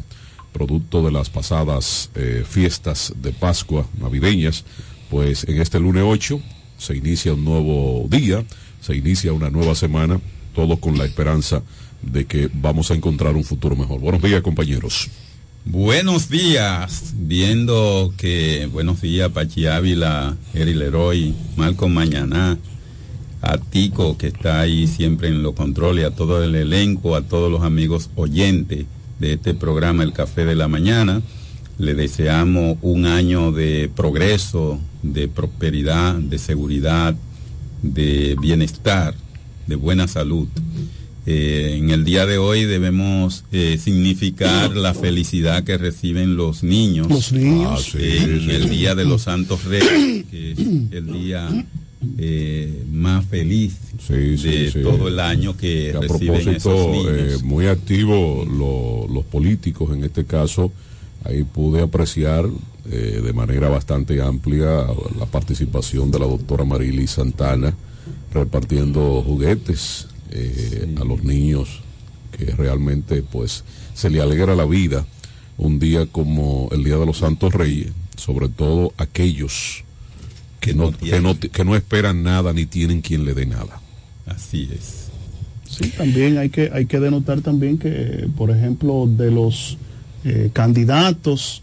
producto 0.53 1.05
de 1.05 1.13
las 1.13 1.31
pasadas 1.31 2.11
eh, 2.15 2.45
fiestas 2.49 3.13
de 3.21 3.33
Pascua 3.33 3.87
navideñas, 4.01 4.65
pues 5.11 5.45
en 5.45 5.61
este 5.61 5.79
lunes 5.79 6.05
8 6.07 6.41
se 6.79 6.97
inicia 6.97 7.35
un 7.35 7.45
nuevo 7.45 8.07
día, 8.09 8.45
se 8.81 8.97
inicia 8.97 9.33
una 9.33 9.51
nueva 9.51 9.75
semana, 9.75 10.21
todo 10.55 10.79
con 10.79 10.97
la 10.97 11.05
esperanza 11.05 11.63
de 12.03 12.27
que 12.27 12.49
vamos 12.53 12.91
a 12.91 12.95
encontrar 12.95 13.37
un 13.37 13.45
futuro 13.45 13.77
mejor. 13.77 14.01
Buenos 14.01 14.23
días 14.23 14.43
compañeros. 14.43 15.11
Buenos 15.65 16.31
días, 16.31 17.15
viendo 17.15 18.15
que 18.17 18.69
buenos 18.73 19.03
días 19.03 19.31
Pachi 19.31 19.67
Ávila, 19.67 20.37
Eri 20.55 20.73
Leroy, 20.73 21.35
Malcolm 21.57 21.93
Mañana, 21.93 22.57
a 23.43 23.59
Tico 23.59 24.17
que 24.17 24.29
está 24.29 24.61
ahí 24.61 24.87
siempre 24.87 25.29
en 25.29 25.43
los 25.43 25.55
controles, 25.55 26.07
a 26.07 26.11
todo 26.11 26.43
el 26.43 26.55
elenco, 26.55 27.17
a 27.17 27.23
todos 27.23 27.53
los 27.53 27.63
amigos 27.63 28.09
oyentes 28.17 28.87
de 29.19 29.35
este 29.35 29.53
programa 29.53 30.05
El 30.05 30.13
Café 30.13 30.45
de 30.45 30.55
la 30.55 30.69
Mañana. 30.69 31.21
Le 31.77 31.95
deseamos 31.95 32.79
un 32.81 33.07
año 33.07 33.53
de 33.53 33.91
progreso, 33.95 34.81
de 35.03 35.29
prosperidad, 35.29 36.15
de 36.15 36.39
seguridad, 36.39 37.15
de 37.83 38.37
bienestar, 38.41 39.15
de 39.67 39.77
buena 39.77 40.09
salud. 40.09 40.49
Eh, 41.31 41.77
en 41.77 41.91
el 41.91 42.07
día 42.07 42.25
de 42.25 42.39
hoy 42.39 42.65
debemos 42.65 43.45
eh, 43.53 43.77
significar 43.79 44.75
la 44.75 44.95
felicidad 44.95 45.63
que 45.63 45.77
reciben 45.77 46.37
los 46.37 46.63
niños. 46.63 47.07
Los 47.09 47.33
niños. 47.33 47.93
Ah, 47.95 47.99
en 48.01 48.49
el 48.51 48.71
Día 48.71 48.95
de 48.95 49.05
los 49.05 49.23
Santos 49.23 49.65
Reyes, 49.65 50.25
que 50.31 50.53
es 50.53 50.59
el 50.59 51.13
día 51.13 51.51
eh, 52.17 52.85
más 52.91 53.27
feliz 53.27 53.77
de 54.09 54.71
todo 54.83 55.09
el 55.09 55.21
año 55.21 55.55
que, 55.57 55.93
a 55.95 56.01
reciben 56.01 56.49
esos 56.49 56.63
propósito, 56.63 56.93
niños. 56.93 57.13
eh, 57.13 57.37
muy 57.45 57.67
activos 57.67 58.49
los 58.49 59.25
políticos 59.27 59.95
en 59.95 60.05
este 60.05 60.25
caso. 60.25 60.73
Ahí 61.25 61.43
pude 61.43 61.83
apreciar 61.83 62.47
eh, 62.91 63.21
de 63.23 63.33
manera 63.35 63.69
bastante 63.69 64.23
amplia 64.23 64.87
la 65.19 65.27
participación 65.27 66.11
de 66.11 66.21
la 66.21 66.27
doctora 66.27 66.65
Marily 66.65 67.07
Santana 67.07 67.75
repartiendo 68.33 69.23
juguetes 69.23 70.07
eh, 70.31 70.95
a 71.01 71.05
los 71.05 71.23
niños 71.25 71.81
que 72.37 72.47
realmente 72.47 73.23
pues 73.23 73.65
se 73.95 74.11
le 74.11 74.21
alegra 74.21 74.55
la 74.55 74.65
vida 74.67 75.07
un 75.57 75.79
día 75.79 76.07
como 76.07 76.69
el 76.73 76.85
Día 76.85 76.97
de 76.97 77.07
los 77.07 77.19
Santos 77.19 77.53
Reyes, 77.53 77.91
sobre 78.17 78.49
todo 78.49 78.93
aquellos 78.97 79.83
que 80.61 80.75
no, 80.75 80.93
que 80.93 81.21
no, 81.21 81.39
que 81.39 81.65
no 81.65 81.75
esperan 81.75 82.23
nada 82.23 82.53
ni 82.53 82.67
tienen 82.67 83.01
quien 83.01 83.25
le 83.25 83.35
dé 83.35 83.47
nada. 83.47 83.81
Así 84.27 84.69
es. 84.73 85.09
Sí, 85.69 85.89
también 85.97 86.39
hay 86.39 86.49
que, 86.51 86.71
hay 86.73 86.87
que 86.87 86.99
denotar 87.01 87.41
también 87.41 87.79
que, 87.79 88.29
por 88.37 88.51
ejemplo, 88.51 89.07
de 89.07 89.31
los 89.31 89.77
eh, 90.25 90.51
candidatos 90.53 91.63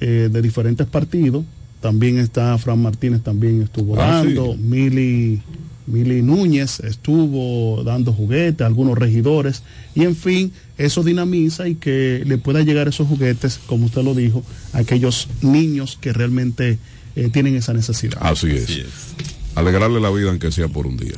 eh, 0.00 0.28
de 0.30 0.42
diferentes 0.42 0.86
partidos, 0.86 1.44
también 1.80 2.18
está 2.18 2.56
Fran 2.58 2.80
Martínez, 2.80 3.22
también 3.22 3.62
estuvo 3.62 3.94
Ah, 4.00 4.22
dando, 4.24 4.52
sí. 4.54 4.58
Mili, 4.60 5.42
Mili 5.86 6.22
Núñez 6.22 6.80
estuvo 6.80 7.82
dando 7.84 8.12
juguetes, 8.12 8.66
algunos 8.66 8.98
regidores, 8.98 9.62
y 9.94 10.02
en 10.02 10.16
fin, 10.16 10.52
eso 10.78 11.02
dinamiza 11.02 11.68
y 11.68 11.76
que 11.76 12.22
le 12.26 12.38
pueda 12.38 12.62
llegar 12.62 12.88
esos 12.88 13.06
juguetes, 13.08 13.60
como 13.66 13.86
usted 13.86 14.02
lo 14.02 14.14
dijo, 14.14 14.42
a 14.72 14.78
aquellos 14.78 15.28
niños 15.42 15.98
que 16.00 16.12
realmente 16.12 16.78
eh, 17.14 17.30
tienen 17.32 17.56
esa 17.56 17.72
necesidad. 17.72 18.18
Así 18.20 18.50
es. 18.50 18.80
Alegrarle 19.54 20.00
la 20.00 20.10
vida 20.10 20.30
aunque 20.30 20.52
sea 20.52 20.68
por 20.68 20.86
un 20.86 20.96
día. 20.96 21.14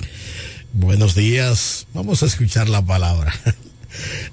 Buenos 0.72 1.14
días. 1.14 1.86
Vamos 1.94 2.22
a 2.22 2.26
escuchar 2.26 2.68
la 2.68 2.84
palabra. 2.84 3.32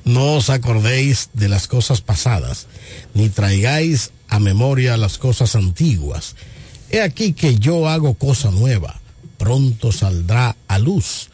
No 0.03 0.33
os 0.33 0.49
acordéis 0.49 1.29
de 1.33 1.49
las 1.49 1.67
cosas 1.67 2.01
pasadas, 2.01 2.67
ni 3.13 3.29
traigáis 3.29 4.11
a 4.27 4.39
memoria 4.39 4.97
las 4.97 5.17
cosas 5.17 5.55
antiguas. 5.55 6.35
He 6.91 7.01
aquí 7.01 7.33
que 7.33 7.55
yo 7.55 7.87
hago 7.87 8.15
cosa 8.15 8.51
nueva, 8.51 8.99
pronto 9.37 9.91
saldrá 9.91 10.55
a 10.67 10.79
luz. 10.79 11.29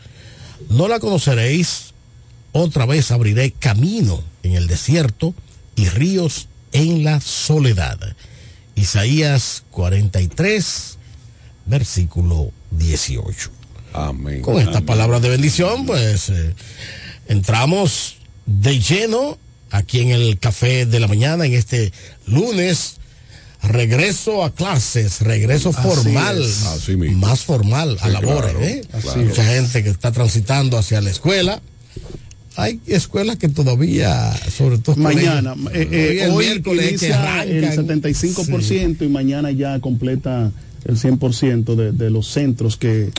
No 0.70 0.88
la 0.88 1.00
conoceréis, 1.00 1.94
otra 2.52 2.86
vez 2.86 3.12
abriré 3.12 3.52
camino 3.52 4.24
en 4.44 4.54
el 4.54 4.68
desierto 4.68 5.34
y 5.76 5.88
ríos 5.90 6.48
en 6.72 7.04
la 7.04 7.22
soledad. 7.22 8.00
Isaías 8.76 9.64
43, 9.72 10.98
versículo 11.66 12.52
18. 12.72 13.50
Amén. 13.94 14.42
Con 14.42 14.60
estas 14.60 14.82
palabras 14.84 15.22
de 15.22 15.30
bendición, 15.30 15.86
pues 15.86 16.30
eh, 16.30 16.54
entramos 17.28 18.18
de 18.46 18.80
lleno 18.80 19.38
aquí 19.70 20.00
en 20.00 20.10
el 20.10 20.40
café 20.40 20.86
de 20.86 21.00
la 21.00 21.08
mañana, 21.08 21.46
en 21.46 21.54
este 21.54 21.92
lunes. 22.26 23.01
Regreso 23.64 24.44
a 24.44 24.54
clases, 24.54 25.22
regreso 25.22 25.70
Así 25.70 25.82
formal, 25.88 26.42
es. 26.42 26.64
Así 26.66 26.96
mismo. 26.96 27.28
más 27.28 27.42
formal 27.42 27.98
a 28.02 28.10
labores. 28.10 28.52
claro, 28.54 28.62
¿eh? 28.64 28.82
claro. 29.02 29.22
Mucha 29.24 29.44
gente 29.46 29.84
que 29.84 29.90
está 29.90 30.12
transitando 30.12 30.78
hacia 30.78 31.00
la 31.02 31.12
escuela. 31.12 31.62
Hay 32.58 32.82
escuelas 32.88 33.38
que 33.38 33.48
todavía, 33.48 34.34
sobre 34.56 34.78
todo 34.80 34.96
Mañana, 34.98 35.56
eh, 35.74 35.88
eh, 35.92 36.10
hoy 36.12 36.20
el 36.20 36.32
hoy 36.32 36.46
miércoles 36.48 37.00
que 37.00 37.08
el 37.08 37.14
arrancan. 37.14 37.88
75% 37.88 39.06
y 39.06 39.08
mañana 39.08 39.52
ya 39.52 39.80
completa 39.80 40.52
el 40.84 40.98
100% 40.98 41.76
de, 41.76 41.92
de 41.94 42.10
los 42.10 42.28
centros 42.28 42.76
que 42.78 43.12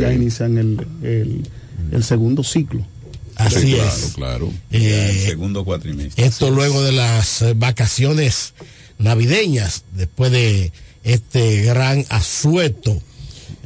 ya 0.00 0.12
inician 0.12 0.56
el, 0.58 0.86
el, 1.02 1.48
el 1.90 2.04
segundo 2.04 2.44
ciclo. 2.44 2.86
Así 3.34 3.60
Sí, 3.60 3.74
es. 3.76 4.12
claro, 4.14 4.50
Eh, 4.70 5.10
el 5.10 5.30
segundo 5.30 5.64
cuatrimestre. 5.64 6.24
Esto 6.24 6.50
luego 6.50 6.82
de 6.82 6.92
las 6.92 7.42
eh, 7.42 7.54
vacaciones 7.56 8.54
navideñas, 8.98 9.84
después 9.92 10.32
de 10.32 10.72
este 11.04 11.62
gran 11.62 12.04
asueto, 12.08 13.00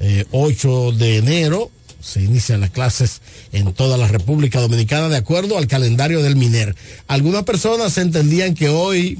eh, 0.00 0.24
8 0.30 0.92
de 0.92 1.16
enero, 1.16 1.70
se 2.00 2.22
inician 2.22 2.60
las 2.60 2.70
clases 2.70 3.20
en 3.52 3.72
toda 3.72 3.96
la 3.96 4.08
República 4.08 4.60
Dominicana 4.60 5.08
de 5.08 5.16
acuerdo 5.16 5.58
al 5.58 5.66
calendario 5.66 6.22
del 6.22 6.36
MINER. 6.36 6.74
Algunas 7.06 7.44
personas 7.44 7.96
entendían 7.98 8.54
que 8.54 8.68
hoy 8.68 9.18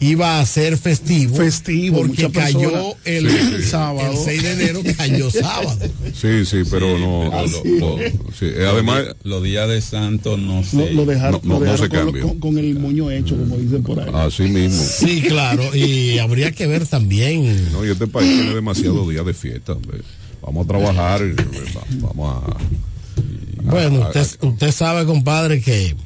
iba 0.00 0.40
a 0.40 0.46
ser 0.46 0.76
festivo. 0.76 1.36
Festivo, 1.36 1.98
porque 1.98 2.30
cayó 2.30 2.94
el, 3.04 3.30
Sí, 3.30 3.36
sí. 3.38 3.54
el 3.54 3.64
sábado. 3.64 4.12
El 4.12 4.18
6 4.18 4.42
de 4.42 4.52
enero 4.52 4.80
cayó 4.96 5.30
sábado. 5.30 5.78
Sí, 6.14 6.44
sí, 6.44 6.62
pero 6.70 6.98
no. 6.98 7.30
pero 7.30 7.46
lo- 7.46 7.78
lo- 7.78 7.96
lo- 7.98 8.32
sí, 8.38 8.46
eh, 8.46 8.66
además, 8.70 9.04
los 9.24 9.42
días 9.42 9.68
de 9.68 9.80
santo 9.80 10.36
no 10.36 10.62
sé. 10.64 10.76
Lo, 10.92 11.04
lo 11.04 11.06
dejaron, 11.06 11.40
No, 11.44 11.58
no, 11.60 11.64
no 11.66 11.76
se 11.76 11.88
con, 11.88 11.98
cambia. 11.98 12.22
con- 12.22 12.38
con 12.40 12.58
el 12.58 12.78
moño 12.78 13.10
hecho, 13.10 13.36
como 13.36 13.56
dicen 13.56 13.82
por 13.82 14.00
ahí. 14.00 14.10
así 14.14 14.42
mismo. 14.44 14.82
Sí, 14.82 15.22
claro. 15.22 15.74
Y 15.74 16.18
habría 16.18 16.52
que 16.52 16.66
ver 16.66 16.86
también. 16.86 17.72
No, 17.72 17.84
y 17.84 17.90
este 17.90 18.06
país 18.06 18.28
tiene 18.30 18.54
demasiados 18.54 19.08
días 19.08 19.24
de 19.26 19.34
fiesta. 19.34 19.72
hombre. 19.72 19.98
Vamos 20.42 20.64
a 20.64 20.68
trabajar, 20.68 21.22
y, 21.22 21.32
va- 21.34 21.84
vamos 22.08 22.44
a. 22.44 22.56
Bueno, 23.62 24.04
a- 24.04 24.08
usted, 24.08 24.26
usted 24.46 24.70
sabe, 24.70 25.04
compadre, 25.06 25.60
que 25.60 25.96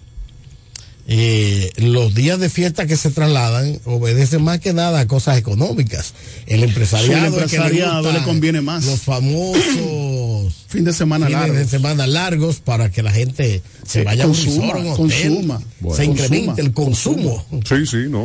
eh, 1.12 1.72
los 1.78 2.14
días 2.14 2.38
de 2.38 2.48
fiesta 2.48 2.86
que 2.86 2.96
se 2.96 3.10
trasladan 3.10 3.80
obedecen 3.84 4.44
más 4.44 4.60
que 4.60 4.72
nada 4.72 5.00
a 5.00 5.06
cosas 5.08 5.38
económicas. 5.38 6.14
El 6.46 6.62
empresariado, 6.62 7.30
Sí, 7.32 7.36
el 7.38 7.44
es 7.44 7.50
que 7.50 7.56
empresariado 7.56 8.02
gusta 8.04 8.18
le 8.18 8.24
conviene 8.24 8.60
más. 8.60 8.84
Los 8.86 9.00
famosos 9.00 10.54
Fin 10.68 10.84
de 10.84 10.92
semana 10.92 11.26
fines 11.26 11.40
largo. 11.40 11.56
de 11.56 11.64
semana 11.66 12.06
largos 12.06 12.60
para 12.60 12.90
que 12.90 13.02
la 13.02 13.10
gente 13.10 13.60
se 13.84 14.04
vaya 14.04 14.22
consuma, 14.24 14.54
a 14.74 14.76
un 14.76 14.78
resort, 14.78 14.78
a 14.78 14.78
un 14.78 14.86
hotel, 15.10 15.28
consuma. 15.32 15.62
Bueno. 15.80 15.96
se 15.96 16.04
incremente 16.04 16.46
Consuma, 16.46 16.66
el 16.68 16.72
consumo, 16.72 17.46
Sí, 17.68 17.86
sí, 17.86 17.96
no. 18.08 18.20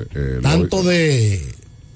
eh, 0.00 0.06
eh, 0.14 0.18
lo- 0.36 0.40
tanto 0.42 0.82
de 0.82 1.42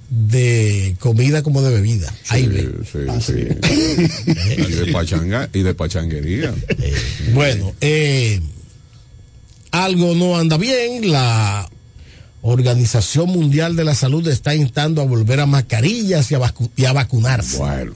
de 0.09 0.95
comida 1.01 1.43
como 1.43 1.63
de 1.63 1.75
bebida. 1.75 2.15
Ahí 2.29 2.47
ve. 2.47 2.69
Sí, 2.93 2.99
sí, 3.21 3.33
sí. 3.33 4.13
y 4.69 4.73
de 4.73 4.93
pachanga 4.93 5.49
y 5.53 5.63
de 5.63 5.75
pachanguería. 5.75 6.55
Bueno, 7.35 7.73
eh, 7.81 8.41
algo 9.85 10.15
no 10.15 10.37
anda 10.39 10.57
bien. 10.57 11.11
La 11.11 11.69
Organización 12.43 13.29
Mundial 13.29 13.77
de 13.77 13.85
la 13.85 13.95
Salud 13.95 14.27
está 14.29 14.55
instando 14.55 15.03
a 15.03 15.05
volver 15.05 15.41
a 15.41 15.47
mascarillas 15.47 16.31
y 16.31 16.35
a, 16.35 16.39
vacu- 16.41 16.71
y 16.77 16.85
a 16.85 16.93
vacunarse. 16.93 17.59
Bueno, 17.59 17.93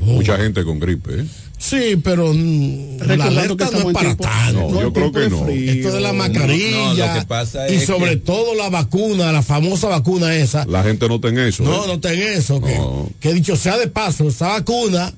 mucha 0.00 0.36
gente 0.36 0.64
con 0.64 0.78
gripe, 0.78 1.20
¿eh? 1.20 1.24
Sí, 1.58 2.00
pero 2.02 2.32
la 2.32 3.24
alerta 3.24 3.68
que 3.68 3.76
no 3.76 3.88
es 3.88 3.94
para 3.94 4.00
tiempo- 4.16 4.24
tanto. 4.24 4.70
No, 4.70 4.80
yo 4.80 4.92
creo 4.94 5.12
que 5.12 5.28
no. 5.28 5.46
Esto 5.46 5.92
de 5.92 6.00
la 6.00 6.14
mascarilla 6.14 6.70
No, 6.70 6.94
no, 6.94 7.06
lo 7.06 7.20
que 7.20 7.26
pasa 7.26 7.70
y 7.70 7.74
es 7.76 7.84
sobre 7.86 8.10
que- 8.12 8.16
todo 8.16 8.54
la 8.54 8.70
vacuna, 8.70 9.30
la 9.30 9.42
famosa 9.42 9.88
vacuna 9.88 10.34
esa. 10.34 10.64
La 10.64 10.82
gente 10.82 11.06
no 11.06 11.20
ten 11.20 11.38
eso. 11.38 11.62
No, 11.62 11.84
¿eh? 11.84 11.86
no 11.86 12.00
ten 12.00 12.18
eso. 12.18 12.62
Que, 12.62 12.74
No. 12.76 13.10
que 13.20 13.34
dicho 13.34 13.56
sea 13.56 13.76
de 13.76 13.88
paso, 13.88 14.28
esa 14.28 14.48
vacuna, 14.48 15.12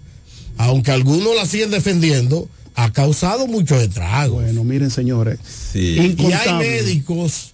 aunque 0.58 0.90
algunos 0.90 1.34
la 1.36 1.46
siguen 1.46 1.70
defendiendo, 1.70 2.48
ha 2.74 2.92
causado 2.92 3.46
muchos 3.46 3.82
estragos. 3.82 4.42
Bueno, 4.42 4.64
miren, 4.64 4.90
señores. 4.90 5.38
Sí. 5.44 6.16
Y 6.18 6.32
hay 6.32 6.54
médicos 6.58 7.51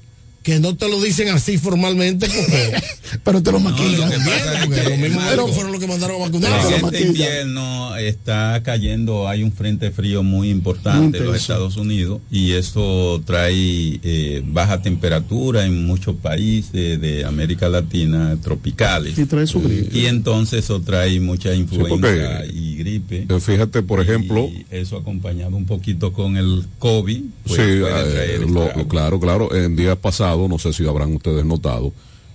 que 0.49 0.59
no 0.61 0.75
te 0.77 0.89
lo 0.89 0.99
dicen 1.03 1.29
así 1.29 1.59
formalmente 1.59 2.27
porque 2.27 2.73
Pero 3.25 3.43
te 3.43 3.53
lo 3.53 3.59
No, 3.61 3.71
maquillan. 3.71 4.09
lo 4.11 4.17
pasa 4.17 4.61
porque 4.65 4.81
algo- 4.81 5.49
fueron 5.49 5.73
los 5.73 5.81
que 5.81 5.87
mandaron 5.87 6.17
a 6.23 6.25
vacunar. 6.27 6.53
En 6.73 6.85
este 6.87 7.01
invierno 7.07 7.97
está 7.97 8.63
cayendo, 8.63 9.29
hay 9.29 9.43
un 9.43 9.53
frente 9.53 9.91
frío 9.91 10.23
muy 10.23 10.51
importante 10.51 11.19
Muy 11.19 11.19
en 11.19 11.25
los. 11.27 11.37
Estados 11.37 11.77
Unidos 11.77 12.21
y 12.31 12.53
eso 12.53 13.23
trae 13.27 14.01
eh, 14.03 14.43
baja 14.47 14.81
temperatura 14.83 15.65
en 15.67 15.87
muchos 15.87 16.17
países 16.17 17.01
de 17.01 17.25
América 17.27 17.69
Latina 17.69 18.37
tropicales. 18.43 19.19
Y 19.19 19.25
trae 19.27 19.47
su 19.47 19.61
gripe. 19.63 19.99
Y 19.99 20.07
entonces 20.07 20.65
eso 20.65 20.81
trae 20.81 21.19
mucha 21.21 21.55
influenza 21.55 22.45
y 22.47 22.77
gripe. 22.77 23.27
Eh, 23.29 23.41
Fíjate, 23.41 23.83
por 23.83 24.01
ejemplo, 24.01 24.49
Y 24.49 24.65
eso 24.71 24.97
acompañado 24.97 25.57
un 25.57 25.67
poquito 25.67 26.13
con 26.13 26.37
el 26.37 26.65
COVID. 26.79 27.21
pues, 27.47 27.61
sí, 27.61 27.81
puede 27.81 28.35
eh, 28.37 28.39
lo- 28.49 28.89
claro, 28.89 29.19
claro. 29.21 29.55
En 29.55 29.77
días 29.77 29.97
pasados, 29.97 30.38
no 30.47 30.59
sé 30.59 30.73
si 30.73 30.87
habrán 30.87 31.15
ustedes 31.17 31.45
notado, 31.45 31.93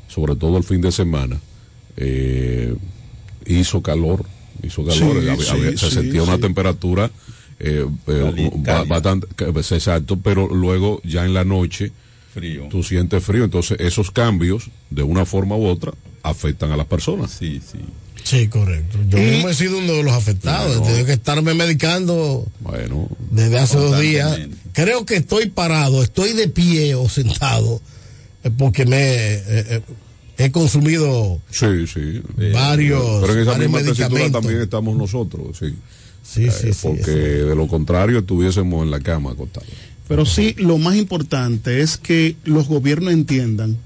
sobre 0.09 0.35
todo 0.35 0.57
el 0.57 0.63
fin 0.63 0.81
de 0.81 0.91
semana, 0.91 1.39
eh, 1.95 2.75
hizo 3.45 3.81
calor, 3.81 4.25
hizo 4.63 4.83
calor, 4.85 4.97
Sí, 5.21 5.29
había- 5.29 5.35
sí, 5.37 5.49
había- 5.51 5.77
se 5.77 5.89
sí, 5.89 5.95
sentía 5.95 6.23
una 6.23 6.37
temperatura 6.39 7.11
eh, 7.59 7.85
eh, 8.07 8.51
bastante, 8.87 9.27
pues, 9.53 9.71
exacto, 9.71 10.17
pero 10.21 10.49
luego 10.49 11.01
ya 11.05 11.23
en 11.23 11.33
la 11.33 11.45
noche 11.45 11.93
Frío. 12.33 12.67
tú 12.69 12.83
sientes 12.83 13.23
frío, 13.23 13.45
entonces 13.45 13.79
esos 13.79 14.11
cambios, 14.11 14.69
de 14.89 15.03
una 15.03 15.23
forma 15.25 15.55
u 15.55 15.67
otra, 15.67 15.93
afectan 16.23 16.71
a 16.71 16.77
las 16.77 16.87
personas. 16.87 17.31
Sí, 17.31 17.61
sí. 17.65 17.77
Sí, 18.23 18.47
correcto. 18.47 18.97
Yo 19.09 19.17
mismo 19.17 19.49
he 19.49 19.53
sido 19.53 19.77
uno 19.77 19.93
de 19.93 20.03
los 20.03 20.13
afectados. 20.13 20.77
Bueno. 20.77 20.83
He 20.85 20.87
tenido 20.89 21.05
que 21.05 21.13
estarme 21.13 21.53
medicando 21.53 22.45
Bueno, 22.61 23.07
desde 23.31 23.59
hace 23.59 23.77
dos 23.77 23.99
días. 23.99 24.39
Creo 24.71 25.05
que 25.05 25.17
estoy 25.17 25.47
parado, 25.49 26.01
estoy 26.03 26.31
de 26.33 26.47
pie 26.47 26.95
o 26.95 27.07
sentado, 27.09 27.81
porque 28.51 28.85
me 28.85 28.97
eh, 28.97 29.43
eh, 29.47 29.81
he 30.37 30.51
consumido 30.51 31.41
sí, 31.49 31.87
sí. 31.87 32.21
varios, 32.53 33.21
Pero 33.21 33.33
en 33.33 33.39
esa 33.39 33.51
varios 33.51 33.59
misma 33.59 33.77
tesitura 33.79 34.09
medicamentos. 34.09 34.41
también 34.41 34.61
estamos 34.61 34.97
nosotros, 34.97 35.57
sí. 35.57 35.75
Sí, 36.23 36.49
sí, 36.49 36.67
Eh, 36.69 36.73
sí, 36.73 36.79
porque 36.81 37.03
sí. 37.03 37.11
de 37.11 37.55
lo 37.55 37.67
contrario 37.67 38.19
estuviésemos 38.19 38.83
en 38.83 38.91
la 38.91 38.99
cama 38.99 39.31
acostados. 39.31 39.69
Pero 40.07 40.25
sí, 40.25 40.55
lo 40.57 40.77
más 40.77 40.95
importante 40.95 41.81
es 41.81 41.97
que 41.97 42.35
los 42.45 42.67
gobiernos 42.67 43.13
entiendan 43.13 43.77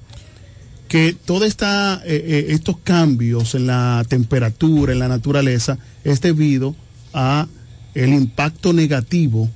que 0.87 1.15
todos 1.25 1.43
estos 1.47 2.77
cambios 2.83 3.55
en 3.55 3.67
la 3.67 4.05
temperatura, 4.07 4.93
en 4.93 4.99
la 4.99 5.07
naturaleza, 5.09 5.77
es 6.03 6.21
debido 6.21 6.75
a 7.13 7.47
el 7.93 8.13
impacto 8.13 8.71
negativo, 8.73 9.49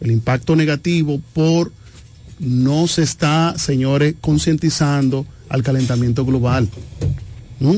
el 0.00 0.10
impacto 0.10 0.56
negativo 0.56 1.20
por 1.32 1.72
no 2.38 2.86
se 2.86 3.02
está, 3.02 3.54
señores, 3.58 4.14
concientizando 4.20 5.26
al 5.48 5.62
calentamiento 5.62 6.24
global. 6.24 6.68
¿Mm? 7.60 7.76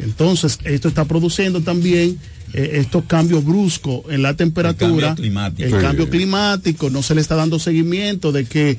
Entonces, 0.00 0.58
esto 0.64 0.88
está 0.88 1.04
produciendo 1.04 1.60
también 1.60 2.18
eh, 2.52 2.70
estos 2.74 3.04
cambios 3.04 3.44
bruscos 3.44 4.02
en 4.10 4.22
la 4.22 4.34
temperatura, 4.34 5.08
cambio 5.08 5.14
climático. 5.22 5.64
el 5.64 5.70
Sí. 5.74 5.78
cambio 5.80 6.10
climático, 6.10 6.90
no 6.90 7.02
se 7.02 7.14
le 7.14 7.20
está 7.20 7.34
dando 7.36 7.58
seguimiento 7.58 8.32
de 8.32 8.44
que 8.44 8.78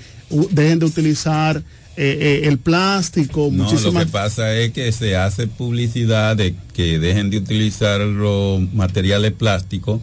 dejen 0.52 0.80
de 0.80 0.86
utilizar 0.86 1.64
eh, 1.98 2.42
eh, 2.44 2.48
el 2.50 2.58
plástico, 2.58 3.50
No, 3.52 3.72
lo 3.72 3.94
que 3.94 4.06
pasa 4.08 4.54
es 4.56 4.72
que 4.74 4.92
se 4.92 5.16
hace 5.16 5.48
publicidad 5.48 6.36
de 6.36 6.54
que 6.74 7.00
dejen 7.00 7.30
de 7.30 7.38
utilizar 7.38 8.02
los 8.02 8.62
materiales 8.74 9.32
plásticos, 9.32 10.02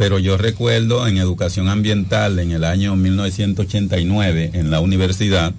pero 0.00 0.18
yo 0.18 0.38
recuerdo 0.38 1.06
en 1.06 1.18
educación 1.18 1.68
ambiental 1.68 2.38
en 2.38 2.52
el 2.52 2.64
año 2.64 2.96
1989 2.96 4.52
en 4.54 4.70
la 4.70 4.80
universidad, 4.80 5.52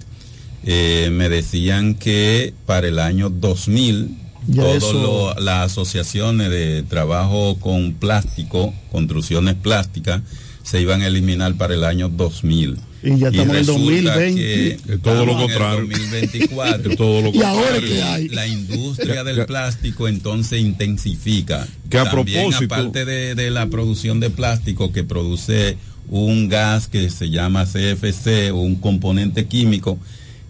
eh, 0.64 1.10
me 1.12 1.30
decían 1.30 1.94
que 1.94 2.52
para 2.66 2.88
el 2.88 2.98
año 2.98 3.30
2000 3.30 4.18
Ya 4.48 4.80
todas 4.80 5.39
las 5.39 5.72
asociaciones 5.72 6.50
de 6.50 6.82
trabajo 6.82 7.60
con 7.60 7.94
plástico, 7.94 8.74
construcciones 8.92 9.54
plásticas, 9.54 10.24
se 10.64 10.82
iban 10.82 11.04
a 11.04 11.08
eliminar 11.08 11.54
para 11.54 11.76
el 11.76 11.84
año 11.84 12.10
2000. 12.10 12.80
Y 13.04 13.18
ya 13.18 13.30
estamos 13.30 13.39
en 13.39 13.49
el 13.52 13.58
resulta 13.68 14.14
2020. 14.14 14.41
que 14.41 14.68
Es 14.93 15.02
todo 15.02 15.26
lo 15.26 15.32
estamos 15.32 15.32
en 15.32 15.32
el 15.32 15.38
contrario. 15.58 15.88
2024. 15.89 16.91
Es 16.91 16.97
todo 16.97 17.22
lo 17.22 17.30
Y 17.34 17.41
ahora 17.41 17.62
contrario. 17.62 17.89
que 17.89 18.04
hay. 18.04 18.28
La 18.30 18.47
industria 18.47 19.24
del 19.24 19.45
plástico 19.45 20.08
entonces 20.08 20.62
intensifica. 20.62 21.68
Que 21.89 21.97
a 21.97 22.04
También, 22.12 22.43
propósito- 22.49 22.74
aparte 22.76 23.06
de, 23.06 23.36
de 23.36 23.49
la 23.52 23.68
producción 23.68 24.20
de 24.20 24.30
plástico 24.30 24.91
que 24.91 25.04
produce 25.04 25.78
un 26.10 26.49
gas 26.49 26.88
que 26.88 27.10
se 27.10 27.30
llama 27.30 27.66
CFC, 27.66 28.52
un 28.52 28.76
componente 28.76 29.45
químico 29.47 29.97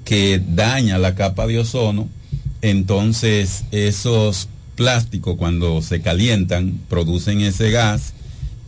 que 0.06 0.42
daña 0.46 0.98
la 0.98 1.14
capa 1.16 1.46
de 1.48 1.60
ozono, 1.60 2.10
entonces 2.62 3.64
esos 3.72 4.48
plásticos 4.76 5.36
cuando 5.38 5.82
se 5.82 6.02
calientan 6.02 6.80
producen 6.90 7.42
ese 7.42 7.70
gas 7.72 8.14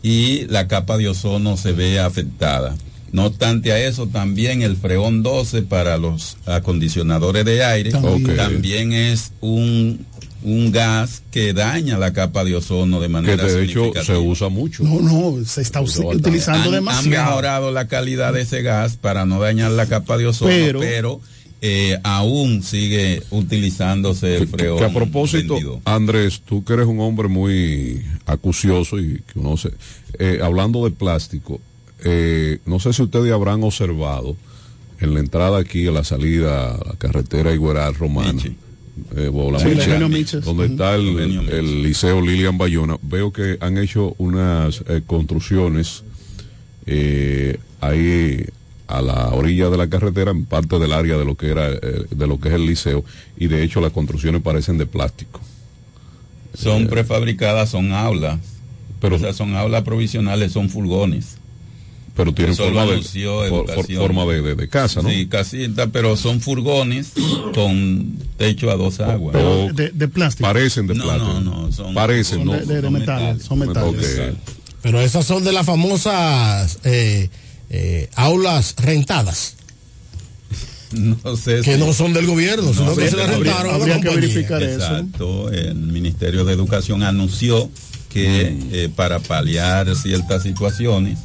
y 0.02 0.46
la 0.46 0.68
capa 0.68 0.96
de 0.98 1.08
ozono 1.08 1.56
se 1.56 1.72
ve 1.72 1.98
afectada. 1.98 2.76
No 3.14 3.26
obstante 3.26 3.70
a 3.70 3.78
eso, 3.86 4.08
también 4.08 4.62
el 4.62 4.76
freón 4.76 5.22
12 5.22 5.62
para 5.62 5.96
los 5.98 6.36
acondicionadores 6.46 7.44
de 7.44 7.62
aire 7.64 7.92
También. 7.92 8.92
es 8.92 9.30
un, 9.40 10.04
un 10.42 10.72
gas 10.72 11.22
que 11.30 11.52
daña 11.52 11.96
la 11.96 12.12
capa 12.12 12.42
de 12.42 12.56
ozono 12.56 12.98
de 12.98 13.06
Que 13.06 13.12
manera 13.12 13.44
de 13.44 13.64
hecho 13.64 13.92
se 14.04 14.16
usa 14.16 14.48
mucho. 14.48 14.82
No, 14.82 15.00
no, 15.00 15.44
se 15.44 15.62
está 15.62 15.80
utilizando 15.80 16.58
han, 16.62 16.66
han 16.66 16.72
demasiado. 16.72 17.26
mejorado 17.30 17.70
la 17.70 17.86
calidad 17.86 18.32
de 18.32 18.40
ese 18.42 18.62
gas 18.62 18.96
para 18.96 19.24
no 19.24 19.38
dañar 19.40 19.70
la 19.70 19.86
capa 19.86 20.16
de 20.18 20.26
ozono, 20.26 20.50
Pero- 20.50 20.80
pero, 20.80 21.20
eh, 21.62 21.96
aún 22.02 22.64
sigue 22.64 23.22
utilizándose 23.30 24.38
el 24.38 24.40
Que, 24.40 24.46
freón. 24.56 24.78
que 24.78 24.84
a 24.86 24.92
propósito, 24.92 25.54
22. 25.54 25.80
Andrés, 25.84 26.42
tú 26.44 26.64
que 26.64 26.72
eres 26.72 26.86
un 26.86 26.98
hombre 26.98 27.28
muy 27.28 28.02
acucioso 28.26 28.98
y 28.98 29.22
que 29.32 29.38
uno 29.38 29.56
se, 29.56 29.70
eh, 30.18 30.40
hablando 30.42 30.84
de 30.84 30.90
plástico, 30.90 31.60
eh, 32.04 32.58
no 32.66 32.78
sé 32.80 32.92
si 32.92 33.02
ustedes 33.02 33.32
habrán 33.32 33.62
observado 33.62 34.36
en 35.00 35.14
la 35.14 35.20
entrada 35.20 35.58
aquí 35.58 35.86
a 35.86 35.90
la 35.90 36.04
salida 36.04 36.74
a 36.74 36.84
la 36.84 36.94
carretera 36.96 37.52
Igueral 37.52 37.94
Romana, 37.94 38.42
eh, 38.44 38.54
Sí, 39.58 40.36
donde 40.44 40.66
está 40.66 40.94
el, 40.94 41.82
liceo 41.82 42.20
Lilian 42.20 42.56
Bayona, 42.56 42.96
veo 43.02 43.32
que 43.32 43.58
han 43.60 43.76
hecho 43.76 44.14
unas 44.18 44.84
eh, 44.88 45.02
construcciones 45.04 46.04
eh, 46.86 47.58
ahí 47.80 48.44
a 48.86 49.02
la 49.02 49.28
orilla 49.30 49.70
de 49.70 49.78
la 49.78 49.88
carretera, 49.88 50.30
en 50.30 50.44
parte 50.44 50.78
del 50.78 50.92
área 50.92 51.16
de 51.16 51.24
lo 51.24 51.36
que 51.36 51.48
era 51.48 51.70
eh, 51.70 52.06
de 52.10 52.26
lo 52.26 52.38
que 52.38 52.48
es 52.48 52.54
el 52.54 52.66
liceo, 52.66 53.04
y 53.36 53.48
de 53.48 53.62
hecho 53.64 53.80
las 53.80 53.92
construcciones 53.92 54.42
parecen 54.42 54.78
de 54.78 54.86
plástico. 54.86 55.40
Son 56.54 56.86
prefabricadas, 56.86 57.70
son 57.70 57.92
aulas. 57.92 58.38
Pero, 59.00 59.16
o 59.16 59.18
sea, 59.18 59.32
son 59.32 59.56
aulas 59.56 59.82
provisionales, 59.82 60.52
son 60.52 60.70
furgones. 60.70 61.36
Pero 62.16 62.30
Eso 62.36 62.70
lo 62.70 62.74
forma, 62.74 62.84
de, 62.92 63.96
forma 63.96 64.24
de, 64.26 64.40
de- 64.42 64.54
de 64.54 64.68
casa, 64.68 65.02
¿no? 65.02 65.10
Sí, 65.10 65.26
casita, 65.26 65.88
pero 65.88 66.16
son 66.16 66.40
furgones 66.40 67.08
con 67.52 68.16
techo 68.36 68.70
a 68.70 68.76
dos 68.76 69.00
aguas. 69.00 69.34
O- 69.36 69.72
De, 69.72 69.90
de 69.90 70.06
plástico. 70.08 70.46
parecen 70.46 70.86
de 70.86 70.94
No, 70.94 71.04
plástico. 71.04 71.40
no, 71.40 71.40
no, 71.40 71.72
son- 71.72 71.92
parecen, 71.92 72.38
Son 72.38 72.46
¿no? 72.46 72.52
de, 72.52 72.66
de- 72.66 72.82
de 72.82 72.90
metal. 72.90 73.40
Son 73.40 73.58
metales. 73.58 74.32
Pero 74.80 75.00
esas 75.00 75.26
son 75.26 75.42
de 75.42 75.52
las 75.52 75.66
famosas 75.66 76.78
eh, 76.84 77.30
eh, 77.70 78.08
aulas 78.14 78.76
rentadas, 78.78 79.56
No 80.92 81.36
sé 81.36 81.62
que 81.62 81.76
no 81.76 81.92
son 81.92 82.12
del 82.12 82.26
gobierno, 82.26 82.72
sino 82.72 82.94
que 82.94 83.08
se 83.10 83.16
las 83.16 83.28
habría- 83.30 83.52
rentaron 83.54 83.74
a 83.74 83.76
una 83.78 83.94
habría 83.96 84.00
que 84.10 84.16
verificar 84.16 84.62
eso. 84.62 84.74
Exacto, 84.74 85.50
el 85.50 85.74
Ministerio 85.74 86.44
de 86.44 86.52
Educación 86.52 87.02
anunció 87.02 87.68
que 88.08 88.52
Mm. 88.52 88.68
eh, 88.72 88.88
para 88.94 89.18
paliar 89.18 89.92
ciertas 89.96 90.44
situaciones 90.44 91.18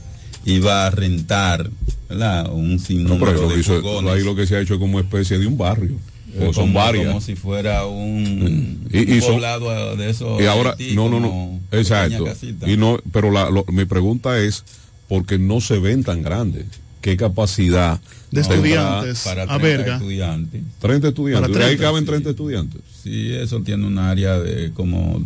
iba 0.45 0.87
a 0.87 0.89
rentar 0.91 1.69
¿verdad? 2.09 2.51
un 2.51 2.73
No, 2.73 2.79
sinnúmero 2.79 3.25
pero 3.33 3.41
lo 3.43 3.49
de 3.53 3.59
hizo- 3.61 3.73
furgones. 3.75 4.13
ahí 4.13 4.23
lo 4.23 4.35
que 4.35 4.47
se 4.47 4.55
ha 4.55 4.61
hecho 4.61 4.73
es 4.75 4.79
como 4.79 4.99
especie 4.99 5.37
de 5.37 5.45
un 5.47 5.57
barrio. 5.57 5.95
Eh, 6.35 6.47
O 6.49 6.53
son 6.53 6.67
como- 6.67 6.79
varias. 6.79 7.07
Como 7.07 7.21
si 7.21 7.35
fuera 7.35 7.85
un, 7.87 8.87
Y- 8.91 8.99
y 9.11 9.15
un 9.15 9.21
son- 9.21 9.33
poblado 9.33 9.93
eh, 9.93 9.97
de 9.97 10.09
esos. 10.11 10.41
y 10.41 10.45
ahora 10.45 10.75
no 10.93 11.09
no 11.09 11.19
no 11.19 11.59
exacto 11.71 12.25
y 12.67 12.77
no 12.77 12.99
pero 13.11 13.31
la, 13.31 13.49
lo- 13.49 13.65
mi 13.71 13.85
pregunta 13.85 14.39
es 14.39 14.63
porque 15.07 15.39
no 15.39 15.59
se 15.59 15.79
ven 15.79 16.03
tan 16.03 16.21
grandes 16.21 16.65
qué 17.01 17.17
capacidad 17.17 17.99
De 18.31 18.41
estudiantes. 18.41 19.21
para 19.23 19.43
a 19.43 19.57
30 19.57 19.63
verga. 19.67 19.95
estudiantes. 19.95 20.61
30 20.79 21.07
estudiantes 21.09 21.49
Para 21.49 21.59
de 21.59 21.65
ahí 21.71 21.75
30, 21.77 21.83
caben 21.83 22.03
sí. 22.03 22.07
30 22.07 22.29
estudiantes 22.31 22.81
Sí, 23.03 23.31
eso 23.33 23.61
tiene 23.61 23.87
un 23.87 23.97
área 23.97 24.37
de 24.37 24.71
como 24.73 25.23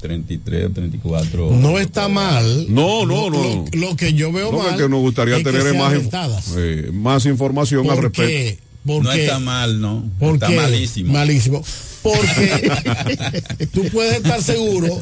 33, 0.00 0.72
34. 0.72 1.50
No 1.52 1.78
está 1.78 2.08
mal. 2.08 2.66
no 2.68 3.04
no 3.06 3.28
Lo- 3.28 3.38
no 3.38 3.64
Lo, 3.72 3.88
lo 3.88 3.96
que 3.96 4.12
yo 4.14 4.32
veo 4.32 4.50
no 4.52 4.58
mal. 4.58 4.76
que 4.76 4.88
nos 4.88 5.00
gustaría 5.00 5.36
es 5.36 5.42
tener 5.44 5.74
más, 5.74 5.92
eh, 6.56 6.90
más 6.92 7.26
información 7.26 7.88
al 7.88 7.94
¿Por 7.96 8.04
respecto 8.04 8.28
qué? 8.28 8.58
Porque, 8.86 9.02
no 9.04 9.12
está 9.12 9.38
mal, 9.38 9.80
¿no? 9.80 10.04
¿por 10.18 10.34
está 10.34 10.48
qué? 10.48 10.56
malísimo. 10.56 11.12
Malísimo. 11.12 11.62
Porque 12.02 13.66
tú 13.74 13.84
puedes 13.92 14.16
estar 14.16 14.42
seguro 14.42 15.00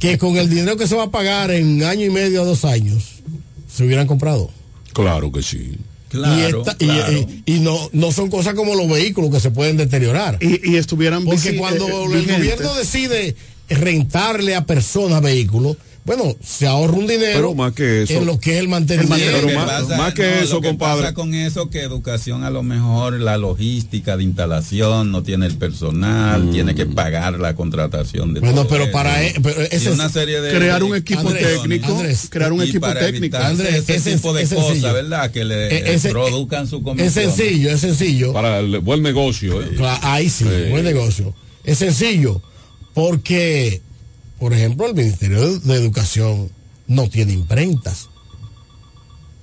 que 0.00 0.18
con 0.18 0.36
el 0.36 0.50
dinero 0.50 0.76
que 0.76 0.88
se 0.88 0.96
va 0.96 1.04
a 1.04 1.10
pagar 1.10 1.52
en 1.52 1.84
año 1.84 2.04
y 2.04 2.10
medio 2.10 2.42
a 2.42 2.44
dos 2.44 2.64
años, 2.64 3.04
se 3.72 3.84
hubieran 3.84 4.06
comprado. 4.08 4.50
claro 4.92 5.30
que 5.30 5.42
sí 5.42 5.76
Claro, 6.08 6.58
y 6.58 6.60
esta- 6.60 6.76
claro. 6.76 7.12
y, 7.46 7.54
y 7.56 7.58
no, 7.60 7.90
no 7.92 8.10
son 8.12 8.30
cosas 8.30 8.54
como 8.54 8.74
los 8.76 8.88
vehículos 8.88 9.30
que 9.30 9.40
se 9.40 9.50
pueden 9.50 9.76
deteriorar. 9.76 10.38
Y, 10.40 10.72
y 10.72 10.76
estuvieran 10.76 11.24
Porque 11.24 11.56
cuando 11.56 11.86
eh, 11.88 12.18
el 12.18 12.26
gobierno 12.26 12.74
decide 12.74 13.36
rentarle 13.68 14.54
a 14.54 14.64
personas 14.64 15.22
vehículos, 15.22 15.76
bueno, 16.04 16.36
se 16.40 16.68
ahorra 16.68 16.92
un 16.98 17.08
dinero 17.08 17.32
Pero 17.34 17.54
más 17.56 17.72
que 17.72 18.04
eso- 18.04 18.12
en 18.12 18.26
lo 18.26 18.38
que 18.38 18.52
es 18.54 18.58
el 18.60 18.68
mantenimiento. 18.68 19.26
Pero 19.44 19.58
más- 19.96 20.14
que 20.14 20.44
eso, 20.44 20.54
lo 20.54 20.60
que 20.60 20.68
compadre. 20.68 21.02
pasa 21.02 21.14
con 21.14 21.34
eso 21.34 21.68
que 21.68 21.82
educación 21.82 22.44
a 22.44 22.50
lo 22.50 22.62
mejor 22.62 23.14
la 23.18 23.36
logística 23.38 24.16
de 24.16 24.22
instalación 24.22 25.10
no 25.10 25.24
tiene 25.24 25.46
el 25.46 25.56
personal, 25.56 26.44
Mm. 26.44 26.50
tiene 26.52 26.74
que 26.76 26.86
pagar 26.86 27.40
la 27.40 27.56
contratación 27.56 28.34
de 28.34 28.38
Bueno, 28.38 28.54
todo 28.62 28.68
pero 28.68 28.84
eso. 28.84 28.92
para 28.92 29.20
e- 29.24 29.34
pero 29.42 29.60
Y 29.62 29.66
ese 29.66 29.76
es- 29.88 29.94
una 29.94 30.08
serie 30.08 30.40
de 30.40 30.56
crear 30.56 30.84
un 30.84 30.94
equipo 30.94 31.22
Andrés, 31.22 31.44
técnico, 31.60 31.96
Andrés, 31.96 32.28
crear 32.30 32.52
un 32.52 32.60
y 32.60 32.68
equipo 32.68 32.86
para 32.86 33.00
técnico. 33.00 33.36
Andrés, 33.38 33.74
ese 33.74 33.96
ese- 33.96 34.14
tipo 34.14 34.32
de 34.32 34.42
es 34.44 34.48
cosas, 34.50 34.66
sencillo. 34.68 34.92
¿verdad? 34.92 35.30
Que 35.32 35.44
le 35.44 35.76
Eh, 35.76 35.94
ese- 35.94 36.10
produzcan 36.10 36.68
su 36.68 36.84
comisión. 36.84 37.08
Es 37.08 37.14
sencillo, 37.14 37.70
es 37.70 37.80
sencillo. 37.80 38.32
para 38.32 38.60
el 38.60 38.78
buen 38.78 39.02
negocio 39.02 39.60
¿eh? 39.60 39.70
Ahí 40.02 40.30
sí, 40.30 40.44
Sí. 40.44 40.70
buen 40.70 40.84
negocio. 40.84 41.34
Es 41.64 41.78
sencillo, 41.78 42.40
porque, 42.96 43.82
por 44.38 44.54
ejemplo, 44.54 44.86
el 44.86 44.94
Ministerio 44.94 45.58
de, 45.58 45.74
Educación 45.74 46.50
no 46.86 47.10
tiene 47.10 47.34
imprentas. 47.34 48.08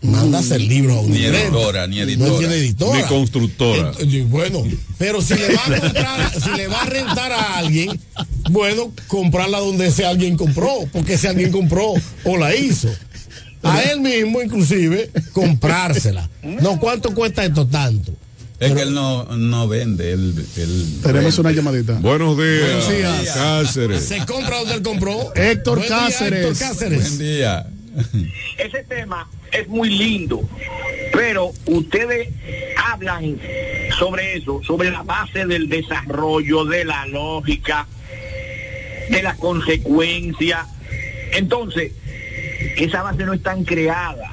Manda 0.01 0.39
hacer 0.39 0.60
libros 0.60 0.97
a 0.97 1.01
una 1.01 1.16
Ni 1.16 1.24
editora, 1.26 1.86
ni 1.86 1.97
No 1.97 2.01
editora. 2.01 2.38
tiene 2.39 2.56
editora. 2.56 2.97
ni 2.97 3.08
constructora 3.08 3.91
bueno, 4.26 4.64
pero 4.97 5.22
si 5.22 5.36
le 5.36 5.54
va 5.54 5.66
a 5.68 5.80
comprar, 5.80 6.41
si 6.41 6.49
le 6.49 6.68
va 6.68 6.82
a 6.82 6.86
rentar 6.88 7.32
a 7.32 7.58
alguien, 7.60 8.01
bueno, 8.49 8.91
comprarla 9.06 9.60
donde 9.60 9.86
ese 9.86 10.04
alguien 10.04 10.36
compró, 10.36 10.88
porque 10.91 11.14
ese 11.14 11.28
alguien 11.28 11.51
compró 11.51 11.93
o 12.24 12.38
la 12.38 12.56
hizo. 12.56 12.89
A 13.62 13.84
él 13.84 14.01
mismo, 14.01 14.41
inclusive, 14.41 15.12
comprársela. 15.32 16.28
No, 16.41 16.80
¿cuánto 16.80 17.14
cuesta 17.14 17.45
esto 17.45 17.68
tanto? 17.68 18.14
Es 18.66 18.74
que 18.74 18.82
él 18.82 18.93
no, 18.93 19.26
no 19.26 19.68
vende, 19.68 20.11
él, 20.14 20.34
él 20.57 20.99
Tenemos 21.03 21.36
vende. 21.36 21.41
una 21.41 21.51
llamadita. 21.51 21.93
buenos 21.99 22.38
días, 22.38 22.61
Buenos 22.61 22.89
días. 22.89 23.32
Cáceres 23.36 24.03
Se 24.05 24.26
compra 24.26 24.57
donde 24.59 24.76
él 24.76 24.82
compró. 24.82 25.32
Héctor 25.36 25.80
Buen 25.80 25.89
día, 25.89 25.97
Cáceres. 25.99 26.45
Héctor 26.45 26.68
Cáceres. 26.70 27.18
Buen 27.18 27.20
día. 27.20 27.68
ese 28.57 28.84
tema 28.86 29.28
es 29.51 29.68
muy 29.68 29.89
lindo, 29.89 30.41
pero 31.11 31.51
ustedes 31.68 32.30
hablan 32.78 33.38
sobre 33.99 34.38
eso, 34.38 34.61
sobre 34.66 34.89
la 34.89 35.03
base 35.03 35.45
del 35.45 35.70
desarrollo, 35.70 36.66
de 36.66 36.86
la 36.86 37.05
lógica, 37.05 37.86
de 39.09 39.22
la 39.22 39.36
consecuencia. 39.36 40.66
Entonces, 41.34 41.91
esa 42.78 43.03
base 43.03 43.26
no 43.26 43.34
están 43.34 43.64
creadas. 43.64 44.32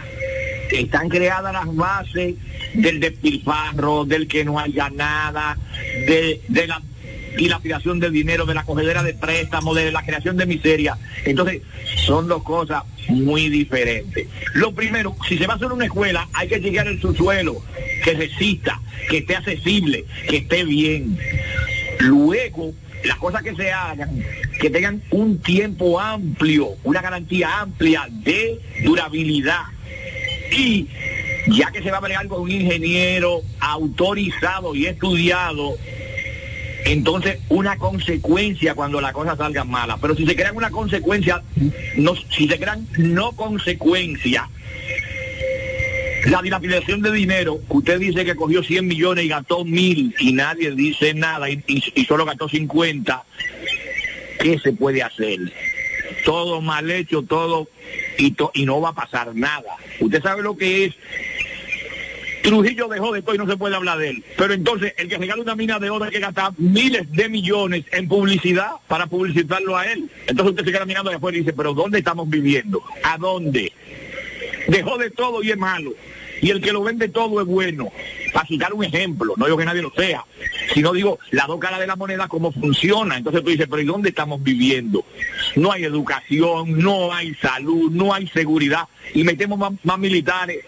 Están 0.73 1.09
creadas 1.09 1.53
las 1.53 1.75
bases 1.75 2.37
del 2.75 3.01
despilfarro, 3.01 4.05
del 4.05 4.27
que 4.29 4.45
no 4.45 4.59
haya 4.59 4.91
nada, 4.91 5.59
de, 6.07 6.41
de 6.49 6.67
la 6.67 6.83
dilapidación 7.37 8.01
del 8.01 8.13
dinero, 8.13 8.45
de 8.47 8.55
la 8.55 8.65
cogedera 8.65 9.03
de 9.03 9.15
préstamos, 9.15 9.77
de 9.77 9.93
la 9.93 10.05
creación 10.05 10.37
de 10.37 10.47
miseria. 10.47 10.97
Entonces, 11.25 11.63
son 12.07 12.29
dos 12.29 12.43
cosas 12.43 12.83
muy 13.09 13.49
diferentes. 13.49 14.27
Lo 14.55 14.73
primero, 14.73 15.17
si 15.29 15.39
se 15.39 15.47
va 15.47 15.55
a 15.55 15.57
hacer 15.57 15.73
una 15.73 15.85
escuela, 15.85 16.29
hay 16.33 16.49
que 16.49 16.61
llegar 16.61 16.89
al 16.89 17.01
subsuelo, 17.01 17.63
que 18.05 18.15
resista, 18.15 18.81
que 19.09 19.19
esté 19.19 19.37
accesible, 19.37 20.05
que 20.29 20.39
esté 20.39 20.65
bien. 20.65 21.19
Luego, 22.01 22.73
las 23.05 23.17
cosas 23.17 23.43
que 23.43 23.55
se 23.55 23.73
hagan, 23.73 24.23
que 24.61 24.71
tengan 24.71 25.03
un 25.11 25.39
tiempo 25.39 26.01
amplio, 26.01 26.77
una 26.85 27.01
garantía 27.01 27.61
amplia 27.61 28.07
de 28.11 28.61
durabilidad. 28.85 29.63
Y 30.53 30.89
ya 31.51 31.71
que 31.71 31.83
se 31.83 31.91
va 31.91 31.99
a 31.99 32.01
bregar 32.01 32.29
con 32.29 32.43
un 32.43 32.51
ingeniero 32.51 33.43
autorizado 33.61 34.75
y 34.75 34.87
estudiado, 34.87 35.77
entonces 36.85 37.39
una 37.49 37.77
consecuencia 37.77 38.75
cuando 38.75 39.01
la 39.01 39.13
cosa 39.13 39.37
salga 39.37 39.65
mala. 39.65 39.99
Pero 39.99 40.15
si 40.15 40.27
se 40.27 40.37
crean 40.37 40.57
una 40.57 40.71
consecuencia, 40.71 41.43
no, 41.97 42.15
si 42.17 42.49
se 42.49 42.59
crean 42.59 42.87
no 42.99 43.33
consecuencia, 43.33 44.49
la 46.27 46.43
dilapidación 46.43 47.01
de 47.01 47.13
dinero, 47.13 47.61
usted 47.69 47.99
dice 47.99 48.25
que 48.25 48.37
cogió 48.37 48.63
100 48.63 48.87
millones 48.87 49.25
y 49.25 49.29
gastó 49.29 49.65
mil 49.65 50.15
y 50.19 50.33
nadie 50.33 50.71
dice 50.73 51.15
nada 51.15 51.49
y, 51.49 51.61
solo 52.07 52.27
gastó 52.27 52.49
50, 52.49 53.25
¿qué 54.41 54.59
se 54.59 54.73
puede 54.73 55.03
hacer? 55.03 55.39
Todo 56.25 56.61
mal 56.61 56.91
hecho, 56.91 57.23
todo 57.23 57.69
y, 58.19 58.37
y 58.55 58.67
no 58.67 58.81
va 58.81 58.91
a 58.91 58.95
pasar 58.95 59.35
nada. 59.35 59.77
Usted 60.01 60.23
sabe 60.23 60.43
lo 60.43 60.57
que 60.57 60.87
es 60.87 60.95
Trujillo 62.43 62.89
dejó 62.89 63.13
de 63.13 63.23
todo 63.23 63.35
y 63.35 63.39
no 63.39 63.47
se 63.47 63.57
puede 63.57 63.77
hablar 63.77 63.99
de 63.99 64.11
él. 64.11 64.25
Pero 64.37 64.55
entonces, 64.55 64.95
el 64.97 65.09
que 65.09 65.19
regala 65.19 65.43
una 65.43 65.55
mina 65.55 65.79
de 65.79 65.91
oro 65.91 66.05
hay 66.05 66.11
que 66.11 66.21
gastar 66.21 66.53
miles 66.59 67.11
de 67.13 67.29
millones 67.29 67.85
en 67.93 68.09
publicidad 68.09 68.73
para 68.89 69.07
publicitarlo 69.07 69.77
a 69.77 69.87
él. 69.87 70.11
Entonces 70.27 70.53
usted 70.53 70.65
se 70.65 70.73
queda 70.73 70.85
mirando 70.85 71.11
de 71.11 71.17
afuera 71.17 71.37
y 71.37 71.41
dice, 71.41 71.53
pero 71.53 71.75
¿dónde 71.75 71.99
estamos 71.99 72.29
viviendo? 72.29 72.83
¿A 73.03 73.19
dónde? 73.19 73.73
Dejó 74.69 74.99
de 74.99 75.11
todo 75.11 75.43
y 75.43 75.51
es 75.51 75.59
malo. 75.59 75.93
Y 76.43 76.51
el 76.51 76.63
que 76.63 76.73
lo 76.73 76.83
vende 76.83 77.09
todo 77.09 77.41
es 77.41 77.47
bueno. 77.47 77.91
Para 78.33 78.47
citar 78.47 78.73
un 78.73 78.85
ejemplo, 78.85 79.35
no 79.37 79.45
digo 79.45 79.59
que 79.59 79.65
nadie 79.65 79.83
lo 79.83 79.91
sea, 79.91 80.25
sino 80.73 80.93
digo 80.93 81.19
la 81.33 81.47
dos 81.47 81.59
caras 81.59 81.81
de 81.81 81.87
la 81.89 81.97
moneda, 81.97 82.29
cómo 82.29 82.53
funciona. 82.53 83.17
Entonces 83.17 83.43
tú 83.43 83.51
dices, 83.51 83.67
pero 83.69 83.83
¿y 83.83 83.87
dónde 83.87 84.11
estamos 84.11 84.43
viviendo? 84.43 85.05
No 85.57 85.73
hay 85.73 85.85
educación, 85.85 86.79
no 86.79 87.13
hay 87.13 87.35
salud, 87.35 87.91
no 87.91 88.15
hay 88.15 88.29
seguridad. 88.29 88.85
Y 89.15 89.25
metemos 89.25 89.59
más, 89.59 89.73
más 89.83 89.99
militares 89.99 90.65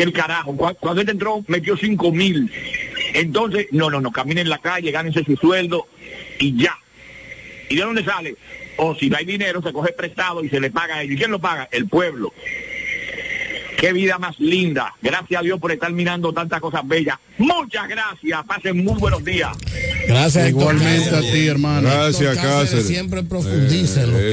el 0.00 0.12
carajo. 0.12 0.56
Cu- 0.56 0.74
Cuando 0.80 1.00
él 1.02 1.08
entró, 1.10 1.44
metió 1.48 1.76
cinco 1.76 2.12
mil. 2.12 2.50
Entonces, 3.14 3.66
no, 3.72 3.90
no, 3.90 4.00
no, 4.00 4.10
caminen 4.12 4.46
en 4.46 4.50
la 4.50 4.58
calle, 4.58 4.90
gánense 4.90 5.24
su 5.24 5.36
sueldo 5.36 5.86
y 6.38 6.56
ya. 6.56 6.76
¿Y 7.68 7.76
de 7.76 7.82
dónde 7.82 8.04
sale? 8.04 8.36
O 8.78 8.94
si 8.94 9.10
no 9.10 9.16
hay 9.18 9.24
dinero, 9.24 9.62
se 9.62 9.72
coge 9.72 9.92
prestado 9.92 10.42
y 10.44 10.48
se 10.48 10.60
le 10.60 10.70
paga 10.70 10.96
a 10.96 11.02
ellos. 11.02 11.14
¿Y 11.14 11.18
quién 11.18 11.30
lo 11.30 11.38
paga? 11.38 11.68
El 11.70 11.88
pueblo. 11.88 12.32
Qué 13.82 13.92
vida 13.92 14.16
más 14.16 14.38
linda. 14.38 14.94
Gracias 15.02 15.40
a 15.40 15.42
Dios 15.42 15.58
por 15.58 15.72
estar 15.72 15.90
mirando 15.92 16.32
tantas 16.32 16.60
cosas 16.60 16.86
bellas. 16.86 17.16
Muchas 17.36 17.88
gracias. 17.88 18.44
Pasen 18.46 18.84
muy 18.84 18.94
buenos 19.00 19.24
días. 19.24 19.50
Gracias, 20.06 20.50
Igualmente 20.50 21.10
a 21.10 21.20
ti, 21.20 21.48
hermano. 21.48 21.88
Gracias, 21.90 22.36
Cáceres. 22.36 22.86
Siempre 22.86 23.24
profundiza 23.24 24.04
en 24.04 24.10
los 24.12 24.20
Eh, 24.20 24.32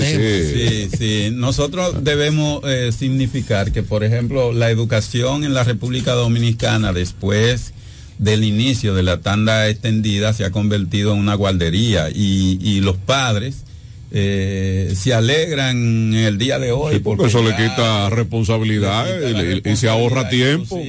temas. 0.52 0.92
Sí, 0.92 0.98
sí. 1.00 1.30
Nosotros 1.34 2.04
debemos 2.04 2.62
eh, 2.66 2.92
significar 2.96 3.72
que, 3.72 3.82
por 3.82 4.04
ejemplo, 4.04 4.54
la 4.54 4.70
educación 4.70 5.44
en 5.44 5.56
la 5.56 5.64
República 5.64 6.12
Dominicana 6.14 6.94
después 6.94 7.74
del 8.20 8.44
inicio 8.44 8.94
de 8.94 9.02
la 9.02 9.22
tanda 9.22 9.68
extendida 9.68 10.32
se 10.34 10.46
ha 10.46 10.52
convertido 10.52 11.14
en 11.14 11.18
una 11.22 11.34
guardería 11.34 12.12
y, 12.14 12.60
y 12.62 12.82
los 12.82 12.98
padres 12.98 13.64
eh, 14.12 14.94
se 14.96 15.14
alegran 15.14 16.14
el 16.14 16.38
día 16.38 16.58
de 16.58 16.72
hoy 16.72 16.96
Sí, 16.96 17.00
porque 17.00 17.28
eso 17.28 17.44
le 17.44 17.56
quita 17.56 18.10
responsabilidad 18.10 19.06
le 19.06 19.28
quita 19.28 19.70
la 19.70 19.74
y, 19.74 19.76
se 19.76 19.90
ahorra 19.90 20.30
tiempo. 20.30 20.82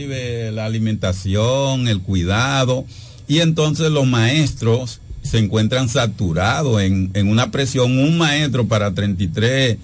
la 0.53 0.65
alimentación, 0.65 1.89
el 1.89 2.01
cuidado, 2.01 2.85
y 3.29 3.41
entonces 3.41 3.91
los 3.91 4.07
maestros 4.07 5.01
se 5.23 5.39
encuentran 5.39 5.89
saturados 5.89 6.81
en, 6.83 7.11
en 7.15 7.29
una 7.29 7.51
presión, 7.51 7.99
un 7.99 8.17
maestro 8.17 8.67
para 8.67 8.95
33 8.95 9.77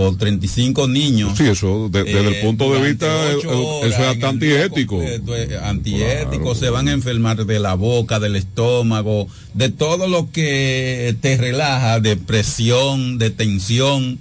o 0.00 0.14
35 0.16 0.86
niños. 0.86 1.36
Sí, 1.36 1.44
eso 1.44 1.88
de- 1.90 2.04
desde 2.04 2.20
el 2.28 2.34
eh, 2.34 2.40
punto 2.42 2.72
de 2.72 2.88
vista, 2.88 3.06
eh, 3.06 3.34
horas 3.34 3.44
eso 3.44 3.84
es 3.84 3.94
hasta 3.98 4.28
antiético. 4.28 5.02
eh, 5.02 5.58
antiético, 5.62 6.54
se 6.54 6.70
van 6.70 6.86
a 6.86 6.92
enfermar 6.92 7.44
de 7.44 7.58
la 7.58 7.74
boca, 7.74 8.20
del 8.20 8.36
estómago, 8.36 9.26
de 9.54 9.70
todo 9.70 10.06
lo 10.06 10.30
que 10.30 11.16
te 11.20 11.36
relaja, 11.36 11.98
de 11.98 12.16
presión, 12.16 13.18
de 13.18 13.30
tensión. 13.30 14.18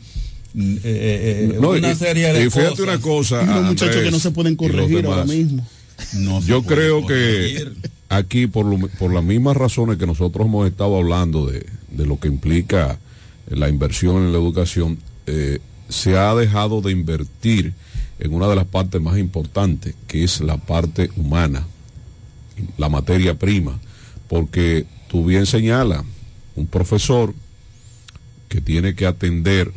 mm, 0.56 0.76
eh, 0.84 1.58
No, 1.62 1.70
una 1.70 1.92
y- 1.92 1.96
serie 1.96 2.34
de 2.34 2.46
y 2.46 2.50
fíjate 2.50 2.70
cosas. 2.70 2.80
una 2.80 3.00
cosa, 3.00 3.40
Hay 3.42 3.48
unos 3.48 3.64
muchachos 3.66 3.88
Andrés 3.90 4.04
que 4.06 4.12
no 4.12 4.20
se 4.20 4.32
pueden 4.32 4.56
corregir 4.56 5.06
ahora 5.06 5.22
demás. 5.22 5.36
mismo. 5.36 5.68
No 6.14 6.42
se 6.42 6.48
Yo 6.48 6.64
creo 6.64 7.02
corregir. 7.04 7.74
que 7.74 7.90
aquí, 8.10 8.48
por, 8.48 8.66
lo- 8.66 8.88
por 8.98 9.14
las 9.14 9.24
mismas 9.24 9.56
razones 9.56 9.98
que 10.00 10.08
nosotros 10.08 10.48
hemos 10.48 10.68
estado 10.68 10.98
hablando 10.98 11.46
de, 11.46 11.66
de 11.92 12.06
lo 12.08 12.20
que 12.20 12.28
implica 12.30 12.98
la 13.50 13.70
inversión 13.70 14.24
en 14.24 14.32
la 14.32 14.40
educación, 14.40 14.98
eh, 15.28 15.60
se 15.90 16.18
ha 16.18 16.34
dejado 16.36 16.82
de 16.82 16.92
invertir 16.92 17.74
en 18.20 18.34
una 18.34 18.48
de 18.48 18.56
las 18.56 18.66
partes 18.66 19.02
más 19.02 19.18
importantes, 19.18 19.96
que 20.08 20.24
es 20.24 20.42
la 20.42 20.58
parte 20.58 21.12
humana, 21.16 21.66
la 22.78 22.90
materia 22.90 23.38
prima, 23.38 23.80
porque 24.28 24.86
tú 25.08 25.26
bien 25.26 25.46
señalas, 25.46 26.04
un 26.56 26.68
profesor 26.68 27.34
que 28.50 28.62
tiene 28.62 28.96
que 28.96 29.06
atender 29.06 29.72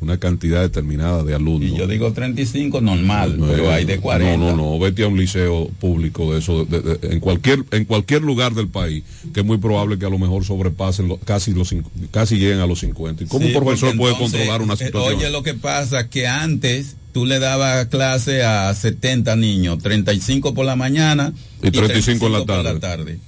una 0.00 0.18
cantidad 0.18 0.60
determinada 0.60 1.22
de 1.24 1.34
alumnos. 1.34 1.70
Y 1.70 1.76
yo 1.76 1.86
digo 1.86 2.12
35 2.12 2.80
normal, 2.82 3.38
No, 3.38 3.46
pero 3.46 3.70
hay 3.72 3.84
de 3.86 3.98
40. 3.98 4.36
No, 4.36 4.50
no, 4.54 4.56
no, 4.74 4.78
vete 4.78 5.04
a 5.04 5.08
un 5.08 5.16
liceo 5.18 5.70
público 5.80 6.32
de 6.32 6.40
eso, 6.40 6.64
de- 6.66 6.80
de- 6.82 7.08
en 7.14 7.20
cualquier 7.20 7.64
en 7.70 7.84
cualquier 7.86 8.22
lugar 8.22 8.54
del 8.54 8.68
país, 8.68 9.04
que 9.32 9.40
es 9.40 9.46
muy 9.46 9.56
probable 9.58 9.98
que 9.98 10.04
a 10.04 10.10
lo 10.10 10.18
mejor 10.18 10.44
sobrepasen 10.44 11.08
lo- 11.08 11.16
casi 11.18 11.52
los 11.54 11.74
casi 12.10 12.36
lleguen 12.36 12.58
a 12.60 12.66
los 12.66 12.80
50. 12.80 13.24
¿Y 13.24 13.26
cómo 13.26 13.46
Sí, 13.46 13.54
un 13.54 13.62
profesor 13.64 13.96
puede 13.96 14.16
controlar 14.18 14.60
una 14.62 14.74
eh, 14.74 14.76
situación? 14.86 15.16
Oye, 15.18 15.30
lo 15.30 15.42
que 15.42 15.54
pasa 15.54 16.08
que 16.10 16.26
antes 16.26 16.96
tú 17.12 17.24
le 17.24 17.38
dabas 17.38 17.86
clase 17.86 18.42
a 18.44 18.74
70 18.74 19.34
niños, 19.36 19.78
35 19.82 20.52
por 20.52 20.66
la 20.66 20.76
mañana 20.76 21.32
Y 21.62 21.70
35 21.70 22.26
en 22.26 22.32
la 22.32 22.38
por 22.40 22.46
tarde. 22.48 22.80
tarde. 22.80 23.18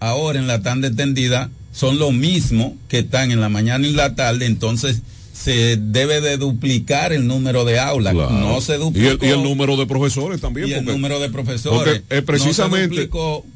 Ahora 0.00 0.40
en 0.40 0.48
la 0.48 0.60
tanda 0.60 0.88
extendida 0.88 1.50
son 1.72 1.98
lo 2.00 2.10
mismo 2.10 2.76
que 2.88 2.98
están 3.00 3.30
en 3.30 3.40
la 3.40 3.48
mañana 3.48 3.86
y 3.86 3.92
la 3.92 4.14
tarde, 4.16 4.46
entonces 4.46 5.02
se 5.36 5.76
debe 5.76 6.20
de 6.20 6.36
duplicar 6.38 7.12
el 7.12 7.26
número 7.26 7.64
de 7.64 7.78
aulas. 7.78 8.14
Claro. 8.14 8.30
No 8.30 8.60
se 8.60 8.76
y, 8.76 8.78
duplicó. 8.78 9.24
el, 9.24 9.30
y 9.30 9.32
el 9.32 9.42
número 9.42 9.76
de 9.76 9.86
profesores 9.86 10.40
también. 10.40 10.68
y 10.68 10.72
el 10.72 10.84
número 10.84 11.20
de 11.20 11.28
profesores. 11.30 12.00
porque, 12.00 12.16
eh, 12.16 12.22
precisamente- 12.22 12.88
No 12.88 12.94
se 12.94 13.00
duplicó, 13.02 13.46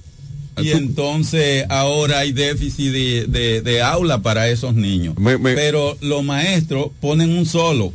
y 0.58 0.70
entonces 0.72 1.64
ahora 1.70 2.18
hay 2.18 2.32
déficit 2.32 2.92
de, 2.92 3.26
de- 3.26 3.62
de 3.62 3.82
aula 3.82 4.20
para 4.20 4.48
esos 4.50 4.74
niños. 4.74 5.16
Me- 5.18 5.38
me- 5.38 5.54
Pero 5.54 5.96
los 6.00 6.22
maestros 6.22 6.88
ponen 7.00 7.30
un 7.30 7.46
solo, 7.46 7.92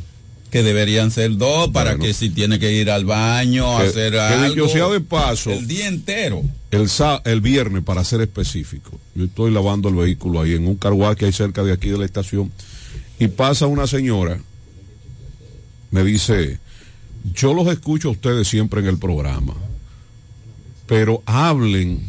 que 0.50 0.62
deberían 0.62 1.10
ser 1.10 1.36
dos, 1.36 1.70
para 1.70 1.90
Bueno. 1.92 2.04
que 2.04 2.14
si 2.14 2.30
tiene 2.30 2.58
que 2.58 2.72
ir 2.72 2.90
al 2.90 3.04
baño, 3.04 3.78
Que- 3.78 3.86
hacer 3.88 4.12
que 4.12 4.18
algo. 4.20 4.68
sea 4.68 4.88
de 4.88 5.00
paso, 5.00 5.50
el 5.52 5.66
día 5.66 5.86
entero. 5.88 6.42
el, 6.70 6.88
el 7.24 7.40
viernes, 7.40 7.82
para 7.84 8.02
ser 8.04 8.20
específico, 8.22 8.98
yo 9.14 9.24
estoy 9.24 9.50
lavando 9.52 9.88
el 9.88 9.94
vehículo 9.96 10.40
ahí 10.40 10.54
en 10.54 10.66
un 10.66 10.76
carguá 10.76 11.14
que 11.14 11.26
hay 11.26 11.32
cerca 11.32 11.62
de 11.62 11.72
aquí 11.72 11.88
de 11.90 11.98
la 11.98 12.04
estación 12.04 12.50
y 13.18 13.28
pasa 13.28 13.66
una 13.66 13.86
señora, 13.86 14.38
me 15.90 16.04
dice, 16.04 16.58
yo 17.34 17.54
los 17.54 17.66
escucho 17.68 18.08
a 18.08 18.12
ustedes 18.12 18.48
siempre 18.48 18.80
en 18.80 18.86
el 18.86 18.98
programa, 18.98 19.54
pero 20.86 21.22
hablen 21.26 22.00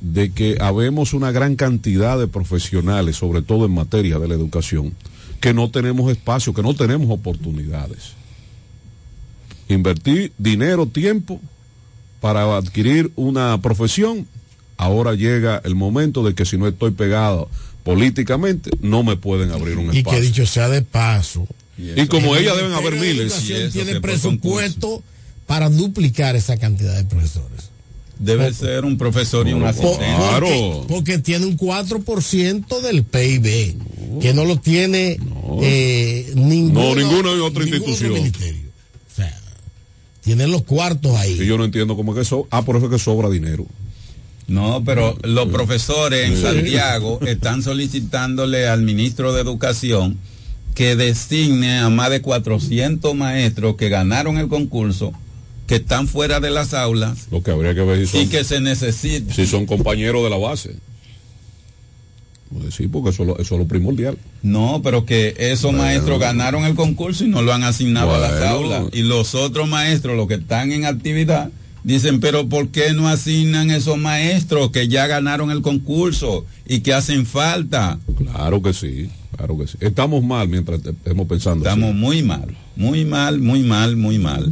de 0.00 0.30
que 0.32 0.58
habemos 0.60 1.12
una 1.12 1.32
gran 1.32 1.56
cantidad 1.56 2.18
de 2.18 2.28
profesionales, 2.28 3.16
sobre 3.16 3.42
todo 3.42 3.66
en 3.66 3.72
materia 3.72 4.18
de 4.18 4.28
la 4.28 4.34
educación, 4.34 4.94
que 5.40 5.52
no 5.52 5.70
tenemos 5.70 6.10
espacio, 6.10 6.54
que 6.54 6.62
no 6.62 6.74
tenemos 6.74 7.10
oportunidades. 7.10 8.12
Invertir 9.68 10.32
dinero, 10.38 10.86
tiempo 10.86 11.40
para 12.20 12.56
adquirir 12.56 13.12
una 13.16 13.60
profesión, 13.60 14.26
ahora 14.76 15.14
llega 15.14 15.60
el 15.64 15.74
momento 15.74 16.24
de 16.24 16.34
que 16.34 16.44
si 16.44 16.56
no 16.56 16.66
estoy 16.66 16.92
pegado 16.92 17.48
políticamente, 17.88 18.70
no 18.82 19.02
me 19.02 19.16
pueden 19.16 19.50
abrir 19.50 19.78
un 19.78 19.86
Y 19.86 19.90
que 19.92 19.98
espacio. 20.00 20.20
dicho 20.20 20.46
sea 20.46 20.68
de 20.68 20.82
paso. 20.82 21.46
Y 21.78 22.06
como 22.06 22.36
el 22.36 22.42
ella 22.42 22.54
deben 22.54 22.72
haber 22.72 22.94
miles. 22.96 23.48
Y 23.48 23.54
eso 23.54 23.72
tiene 23.72 23.92
por 23.92 24.02
presupuesto 24.02 25.02
para 25.46 25.70
duplicar 25.70 26.36
esa 26.36 26.58
cantidad 26.58 26.94
de 26.94 27.04
profesores. 27.04 27.70
Debe 28.18 28.52
ser 28.52 28.84
un 28.84 28.98
profesor 28.98 29.48
y 29.48 29.54
un 29.54 29.64
asistente. 29.64 30.04
Claro. 30.04 30.46
Porque, 30.48 30.94
porque 30.94 31.18
tiene 31.18 31.46
un 31.46 31.56
4% 31.56 32.80
del 32.82 33.04
PIB, 33.04 33.76
que 34.20 34.34
no 34.34 34.44
lo 34.44 34.56
tiene 34.58 35.18
eh, 35.62 36.30
ninguno, 36.34 36.94
No, 36.94 36.94
ninguna 36.94 37.30
otra 37.42 37.64
ningún 37.64 37.78
institución. 37.78 38.12
ministerio. 38.12 38.68
O 39.12 39.16
sea, 39.16 39.34
tienen 40.20 40.50
los 40.50 40.64
cuartos 40.64 41.16
ahí. 41.16 41.40
Y 41.40 41.46
yo 41.46 41.56
no 41.56 41.64
entiendo 41.64 41.96
cómo 41.96 42.12
es 42.12 42.16
que 42.16 42.22
eso. 42.22 42.46
Ah, 42.50 42.66
por 42.66 42.76
eso 42.76 42.86
es 42.86 42.92
que 42.92 42.98
sobra 42.98 43.30
dinero. 43.30 43.64
No, 44.48 44.82
pero 44.84 45.16
los 45.22 45.48
profesores 45.48 46.26
en 46.28 46.40
Santiago 46.40 47.20
están 47.26 47.62
solicitándole 47.62 48.66
al 48.66 48.82
ministro 48.82 49.32
de 49.34 49.42
Educación 49.42 50.16
que 50.74 50.96
designe 50.96 51.78
a 51.78 51.90
más 51.90 52.08
de 52.10 52.22
400 52.22 53.14
maestros 53.14 53.76
que 53.76 53.88
ganaron 53.90 54.38
el 54.38 54.48
concurso, 54.48 55.12
que 55.66 55.76
están 55.76 56.08
fuera 56.08 56.40
de 56.40 56.48
las 56.50 56.72
aulas 56.72 57.26
Lo 57.30 57.42
que 57.42 57.50
habría 57.50 57.74
que 57.74 57.82
ver 57.82 58.06
si 58.06 58.20
y 58.20 58.26
que 58.28 58.42
se 58.42 58.60
necesita. 58.60 59.34
si 59.34 59.46
son 59.46 59.66
compañeros 59.66 60.22
de 60.24 60.30
la 60.30 60.38
base. 60.38 60.76
Pues 62.50 62.74
sí, 62.74 62.88
porque 62.88 63.10
eso, 63.10 63.24
es 63.24 63.26
lo- 63.28 63.38
eso 63.38 63.54
es 63.56 63.60
lo 63.60 63.66
primordial. 63.68 64.16
No, 64.42 64.80
pero 64.82 65.04
que 65.04 65.34
esos 65.38 65.64
Bueno. 65.72 65.78
maestros 65.82 66.18
ganaron 66.18 66.64
el 66.64 66.74
concurso 66.74 67.24
y 67.24 67.28
no 67.28 67.42
lo 67.42 67.52
han 67.52 67.64
asignado 67.64 68.14
a 68.14 68.18
las 68.18 68.40
aulas. 68.42 68.84
Y 68.94 69.02
los 69.02 69.34
otros 69.34 69.68
maestros, 69.68 70.16
los 70.16 70.26
que 70.28 70.34
están 70.34 70.72
en 70.72 70.86
actividad, 70.86 71.50
dicen, 71.94 72.20
pero 72.20 72.48
¿por 72.48 72.68
qué 72.68 72.92
no 72.92 73.08
asignan 73.08 73.70
esos 73.70 73.96
maestros 73.98 74.70
que 74.70 74.88
ya 74.88 75.06
ganaron 75.06 75.50
el 75.50 75.62
concurso 75.62 76.44
y 76.66 76.80
que 76.80 76.92
hacen 76.94 77.24
falta? 77.26 77.98
Claro 78.16 78.60
que 78.62 78.72
sí, 78.74 79.10
claro 79.36 79.56
que 79.58 79.66
sí. 79.66 79.78
Estamos 79.80 80.22
mal 80.22 80.48
mientras 80.48 80.82
te- 80.82 80.90
estemos 80.90 81.26
pensando. 81.26 81.68
así. 81.68 81.78
Estamos 81.78 81.94
muy 81.96 82.22
mal, 82.22 82.56
muy 82.76 83.04
mal, 83.04 83.40
muy 83.40 83.62
mal, 83.62 83.96
muy 83.96 84.18
mal. 84.18 84.50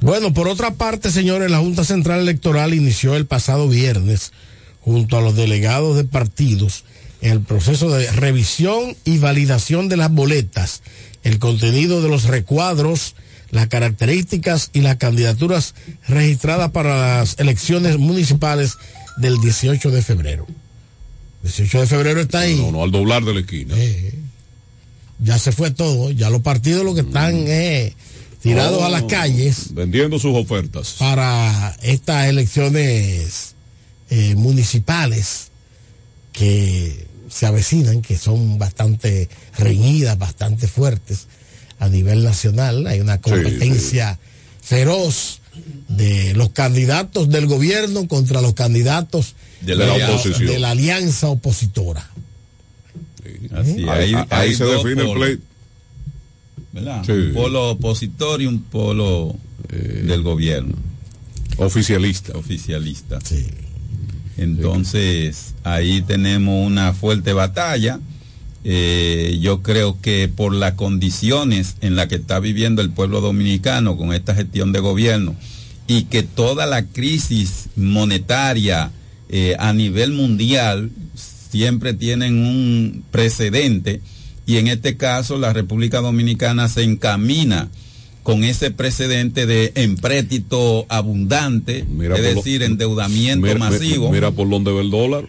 Bueno, 0.00 0.32
por 0.32 0.48
otra 0.48 0.72
parte, 0.74 1.10
señores, 1.10 1.50
la 1.50 1.58
Junta 1.58 1.84
Central 1.84 2.20
Electoral 2.20 2.74
inició 2.74 3.16
el 3.16 3.26
pasado 3.26 3.68
viernes, 3.68 4.32
junto 4.80 5.18
a 5.18 5.20
los 5.20 5.36
delegados 5.36 5.96
de 5.96 6.04
partidos, 6.04 6.84
el 7.20 7.40
proceso 7.40 7.90
de 7.90 8.10
revisión 8.12 8.96
y 9.04 9.18
validación 9.18 9.88
de 9.88 9.96
las 9.98 10.10
boletas, 10.10 10.82
el 11.22 11.38
contenido 11.38 12.00
de 12.02 12.08
los 12.08 12.24
recuadros, 12.24 13.14
las 13.50 13.66
características 13.68 14.70
y 14.72 14.80
las 14.80 14.96
candidaturas 14.96 15.74
registradas 16.08 16.70
para 16.70 17.18
las 17.18 17.38
elecciones 17.38 17.98
municipales 17.98 18.74
del 19.18 19.40
18 19.40 19.90
de 19.90 20.02
febrero. 20.02 20.46
18 21.42 21.80
de 21.80 21.86
febrero 21.86 22.20
está 22.20 22.40
ahí. 22.40 22.56
No, 22.56 22.70
no, 22.72 22.82
al 22.82 22.90
doblar 22.90 23.24
de 23.24 23.34
la 23.34 23.40
esquina. 23.40 23.74
Eh, 23.76 24.14
ya 25.18 25.38
se 25.38 25.52
fue 25.52 25.70
todo, 25.70 26.10
ya 26.10 26.30
los 26.30 26.42
partidos 26.42 26.84
lo 26.84 26.94
que 26.94 27.00
están 27.02 27.34
eh, 27.46 27.94
tirados 28.40 28.80
No, 28.80 28.86
a 28.86 28.88
las 28.90 29.02
calles 29.02 29.74
Vendiendo 29.74 30.18
sus 30.18 30.34
ofertas. 30.34 30.96
para 30.98 31.76
estas 31.82 32.26
elecciones 32.28 33.54
eh, 34.08 34.34
municipales 34.36 35.50
que 36.32 37.06
se 37.28 37.46
avecinan, 37.46 38.00
que 38.02 38.16
son 38.16 38.58
bastante 38.58 39.28
reñidas, 39.58 40.16
bastante 40.18 40.66
fuertes 40.68 41.26
a 41.80 41.88
nivel 41.88 42.22
nacional. 42.22 42.86
Hay 42.86 43.00
una 43.00 43.20
competencia 43.20 44.18
feroz 44.62 45.40
de 45.88 46.32
los 46.34 46.50
candidatos 46.50 47.28
del 47.28 47.46
gobierno 47.46 48.06
contra 48.06 48.40
los 48.40 48.54
candidatos 48.54 49.34
De 49.62 49.74
la 49.74 49.92
oposición. 49.92 50.46
de 50.46 50.58
la 50.60 50.70
alianza 50.70 51.28
opositora. 51.28 52.08
Así, 53.52 53.84
Ahí- 53.88 54.14
ahí 54.30 54.54
se 54.54 54.64
define 54.64 55.02
el 55.02 55.12
pleito. 55.18 55.42
¿verdad? 56.72 57.02
Sí. 57.04 57.12
Un 57.12 57.32
polo 57.34 57.70
opositor 57.72 58.40
y 58.40 58.46
un 58.46 58.62
polo 58.62 59.34
del 59.68 60.22
gobierno. 60.22 60.76
Oficialista. 61.56 62.32
Oficialista. 62.38 63.18
Sí. 63.24 63.46
Entonces, 64.36 65.54
ahí 65.64 66.00
tenemos 66.02 66.66
una 66.66 66.92
fuerte 66.94 67.32
batalla. 67.32 67.98
Eh, 68.62 69.38
yo 69.40 69.62
creo 69.62 69.98
que 70.02 70.28
por 70.28 70.54
las 70.54 70.74
condiciones 70.74 71.76
en 71.80 71.96
las 71.96 72.08
que 72.08 72.16
está 72.16 72.40
viviendo 72.40 72.82
el 72.82 72.90
pueblo 72.90 73.20
dominicano 73.22 73.96
con 73.96 74.12
esta 74.12 74.34
gestión 74.34 74.70
de 74.72 74.80
gobierno 74.80 75.34
y 75.86 76.04
que 76.04 76.22
toda 76.22 76.66
la 76.66 76.84
crisis 76.84 77.70
monetaria 77.76 78.90
eh, 79.30 79.56
a 79.58 79.72
nivel 79.72 80.12
mundial 80.12 80.90
siempre 81.50 81.94
tienen 81.94 82.38
un 82.44 83.02
precedente 83.10 84.00
y 84.46 84.56
en 84.58 84.68
este 84.68 84.96
caso 84.96 85.38
la 85.38 85.52
República 85.52 86.00
Dominicana 86.00 86.68
se 86.68 86.82
encamina 86.82 87.68
con 88.22 88.44
ese 88.44 88.70
precedente 88.70 89.46
de 89.46 89.72
empréstito 89.74 90.84
abundante, 90.90 91.84
Mira 91.88 92.16
es 92.16 92.22
lo- 92.22 92.34
decir, 92.34 92.62
endeudamiento 92.62 93.46
Mira- 93.46 93.58
masivo 93.58 94.12
Mira 94.12 94.30
por 94.32 94.48
dónde 94.50 94.70
ve 94.72 94.82
el 94.82 94.90
dólar. 94.90 95.26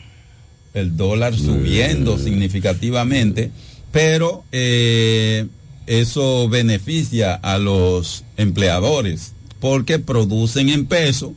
El 0.73 0.95
dólar 0.97 1.35
subiendo 1.37 2.17
significativamente, 2.17 3.51
pero 3.91 4.43
eh, 4.51 5.47
eso 5.87 6.47
beneficia 6.49 7.33
a 7.33 7.57
los 7.57 8.23
empleadores 8.37 9.33
porque 9.59 9.99
producen 9.99 10.69
en 10.69 10.85
pesos, 10.85 11.31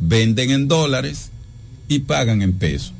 venden 0.00 0.50
en 0.50 0.68
dólares 0.68 1.30
y 1.88 2.00
pagan 2.00 2.42
en 2.42 2.52
pesos. 2.54 2.92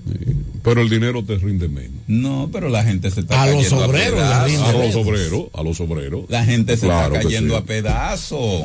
Pero 0.62 0.82
el 0.82 0.88
dinero 0.90 1.22
te 1.24 1.36
rinde 1.36 1.68
menos. 1.68 2.00
No, 2.06 2.48
pero 2.52 2.68
la 2.68 2.84
gente 2.84 3.10
se 3.10 3.20
está 3.20 3.42
A 3.42 3.46
los 3.46 3.56
cayendo 3.64 3.84
obreros 3.86 4.14
pedazos. 4.20 4.50
rinde 4.50 4.64
A 4.64 4.72
los 4.72 4.94
obreros, 4.96 5.44
a 5.54 5.62
los 5.62 5.80
obreros. 5.80 6.24
La 6.28 6.44
gente 6.44 6.76
se 6.76 6.86
Claro 6.86 7.14
está 7.14 7.26
cayendo 7.28 7.54
sí. 7.56 7.60
a 7.62 7.64
pedazos. 7.64 8.64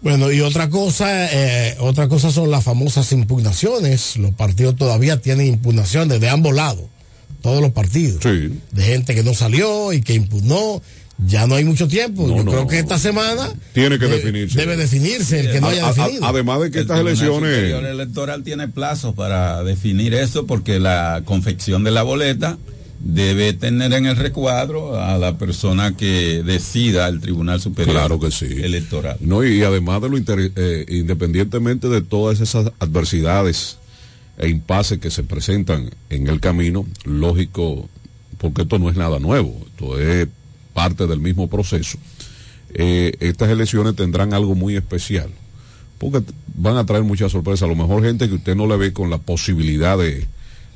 Bueno, 0.00 0.30
y 0.30 0.40
otra 0.40 0.70
cosa, 0.70 1.26
eh, 1.32 1.76
otra 1.80 2.08
cosa 2.08 2.30
son 2.30 2.50
las 2.50 2.62
famosas 2.64 3.10
impugnaciones. 3.12 4.16
Los 4.16 4.32
partidos 4.32 4.76
todavía 4.76 5.20
tienen 5.20 5.46
impugnaciones 5.48 6.20
de 6.20 6.28
ambos 6.28 6.54
lados, 6.54 6.84
todos 7.42 7.60
los 7.60 7.72
partidos. 7.72 8.20
De 8.22 8.82
gente 8.82 9.14
que 9.14 9.24
no 9.24 9.34
salió 9.34 9.92
y 9.92 10.00
que 10.00 10.14
impugnó. 10.14 10.80
Ya 11.26 11.48
no 11.48 11.56
hay 11.56 11.64
mucho 11.64 11.88
tiempo. 11.88 12.28
Yo 12.28 12.44
no. 12.44 12.50
creo 12.52 12.68
que 12.68 12.78
esta 12.78 12.96
semana 12.96 13.50
Tiene 13.74 13.98
que 13.98 14.04
debe- 14.06 14.18
definirse. 14.18 14.56
Debe 14.60 14.76
definirse 14.76 15.40
el 15.40 15.50
que 15.50 15.60
no 15.60 15.66
haya 15.66 15.88
a- 15.88 15.92
definido. 15.92 16.24
además 16.24 16.60
de 16.60 16.70
que 16.70 16.78
El 16.78 16.82
estas 16.82 17.00
elecciones. 17.00 17.74
Electoral 17.74 18.44
tiene 18.44 18.68
plazos 18.68 19.16
para 19.16 19.64
definir 19.64 20.14
eso 20.14 20.46
porque 20.46 20.78
la 20.78 21.22
confección 21.24 21.82
de 21.82 21.90
la 21.90 22.04
boleta 22.04 22.56
debe 23.00 23.52
tener 23.52 23.92
en 23.92 24.06
el 24.06 24.16
recuadro 24.16 25.00
a 25.00 25.18
la 25.18 25.38
persona 25.38 25.96
que 25.96 26.42
decida 26.42 27.06
el 27.08 27.20
Tribunal 27.20 27.60
Superior 27.60 27.94
Claro 27.94 28.18
que 28.18 28.30
sí. 28.30 28.46
Electoral. 28.46 29.16
No, 29.20 29.44
y, 29.44 29.62
además 29.62 30.02
de 30.02 30.08
lo 30.08 30.18
inter- 30.18 30.52
eh, 30.56 30.84
independientemente 30.88 31.88
de 31.88 32.02
todas 32.02 32.40
esas 32.40 32.72
adversidades 32.80 33.78
e 34.36 34.48
impases 34.48 34.98
que 34.98 35.10
se 35.10 35.22
presentan 35.24 35.90
en 36.10 36.26
el 36.28 36.40
camino, 36.40 36.86
lógico, 37.04 37.88
porque 38.38 38.62
esto 38.62 38.78
no 38.78 38.90
es 38.90 38.96
nada 38.96 39.18
nuevo, 39.18 39.56
esto 39.66 39.98
es 39.98 40.28
parte 40.74 41.06
del 41.06 41.20
mismo 41.20 41.48
proceso. 41.48 41.98
eh, 42.74 43.14
estas 43.20 43.48
elecciones 43.48 43.96
tendrán 43.96 44.34
algo 44.34 44.54
muy 44.54 44.76
especial, 44.76 45.30
porque 45.98 46.22
van 46.54 46.76
a 46.76 46.84
traer 46.84 47.02
muchas 47.02 47.32
sorpresas. 47.32 47.62
A 47.62 47.66
lo 47.66 47.74
mejor 47.76 48.02
gente 48.04 48.28
que 48.28 48.34
usted 48.34 48.54
no 48.54 48.66
le 48.66 48.76
ve 48.76 48.92
con 48.92 49.08
la 49.08 49.18
posibilidad 49.18 49.96
de, 49.96 50.26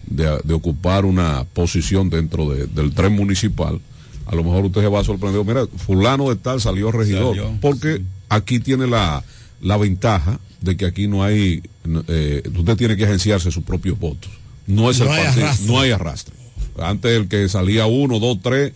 de- 0.06 0.40
de 0.44 0.54
ocupar 0.54 1.04
una 1.04 1.44
posición 1.52 2.10
dentro 2.10 2.50
de- 2.50 2.66
del 2.66 2.92
tren 2.94 3.12
municipal, 3.14 3.80
a 4.26 4.34
lo 4.34 4.44
mejor 4.44 4.64
usted 4.66 4.80
se 4.82 4.88
va 4.88 5.00
a 5.00 5.04
sorprender, 5.04 5.44
mira, 5.44 5.66
fulano 5.78 6.28
de 6.30 6.36
tal 6.36 6.60
salió 6.60 6.90
regidor, 6.92 7.36
Salió, 7.36 7.58
porque 7.60 8.02
aquí 8.28 8.60
tiene 8.60 8.86
la, 8.86 9.24
la 9.60 9.76
ventaja 9.76 10.38
de 10.60 10.76
que 10.76 10.86
aquí 10.86 11.08
no 11.08 11.22
hay, 11.24 11.62
eh, 12.08 12.42
usted 12.56 12.76
tiene 12.76 12.96
que 12.96 13.04
agenciarse 13.04 13.50
sus 13.50 13.64
propios 13.64 13.98
votos. 13.98 14.30
No 14.66 14.90
es 14.90 15.00
el 15.00 15.08
hay 15.08 15.24
partido, 15.24 15.46
arrastre. 15.46 15.66
no 15.66 15.80
hay 15.80 15.90
arrastre. 15.90 16.34
Antes 16.78 17.10
el 17.12 17.28
que 17.28 17.48
salía 17.48 17.86
uno, 17.86 18.18
dos, 18.20 18.38
tres, 18.42 18.72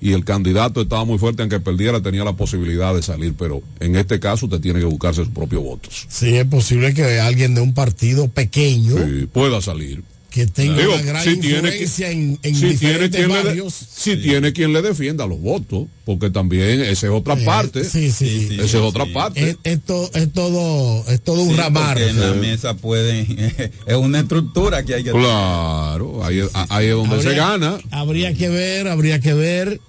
y 0.00 0.12
el 0.12 0.24
candidato 0.24 0.82
estaba 0.82 1.04
muy 1.04 1.18
fuerte, 1.18 1.42
aunque 1.42 1.58
perdiera, 1.60 2.00
tenía 2.00 2.22
la 2.24 2.32
posibilidad 2.34 2.94
de 2.94 3.02
salir, 3.02 3.34
pero 3.38 3.62
en 3.80 3.96
este 3.96 4.20
caso 4.20 4.46
usted 4.46 4.60
tiene 4.60 4.78
que 4.80 4.84
buscarse 4.84 5.24
sus 5.24 5.32
propios 5.32 5.62
votos. 5.62 6.06
Sí, 6.08 6.36
es 6.36 6.44
posible 6.44 6.92
que 6.94 7.18
alguien 7.20 7.54
de 7.54 7.60
un 7.62 7.72
partido 7.74 8.28
pequeño 8.28 8.94
Sí, 8.96 9.26
pueda 9.32 9.60
salir. 9.60 10.02
Que 10.30 10.46
tenga 10.46 10.76
Digo, 10.78 10.92
una 10.94 11.02
gran 11.02 11.24
si 11.24 11.36
tiene 11.38 11.56
influencia 11.68 12.10
en, 12.10 12.38
en 12.42 12.54
si 12.54 12.60
tiene 12.60 12.72
diferentes 13.08 13.26
quien 13.26 13.56
le 13.56 13.70
si 13.70 14.16
tiene 14.18 14.52
quien 14.52 14.72
le 14.74 14.82
defienda 14.82 15.26
los 15.26 15.40
votos, 15.40 15.86
porque 16.04 16.28
también 16.30 16.80
esa 16.82 17.06
es 17.06 17.12
otra 17.12 17.34
Eh, 17.34 17.44
parte. 17.46 17.82
sí, 17.84 18.10
sí. 18.12 18.48
esa 18.52 18.62
es 18.64 18.74
otra 18.74 19.06
parte. 19.06 19.50
Es, 19.50 19.56
es 19.64 19.80
to- 19.84 20.10
es 20.14 20.30
todo, 20.32 21.04
es 21.08 21.20
todo 21.22 21.42
un 21.42 21.56
ramar. 21.56 21.98
en 22.00 22.20
la 22.20 22.32
mesa 22.34 22.74
pueden, 22.74 23.26
es 23.86 23.96
una 23.96 24.20
estructura 24.20 24.82
que 24.82 24.96
hay 24.96 25.04
que 25.04 25.12
Claro, 25.12 26.22
ahí, 26.24 26.40
es- 26.40 26.50
ahí 26.68 26.86
es 26.88 26.92
donde 26.94 27.22
se 27.22 27.34
gana. 27.34 27.78
Habría 27.90 28.34
que 28.34 28.48
ver, 28.50 28.86
habría 28.88 29.20
que 29.20 29.32
ver. 29.32 29.80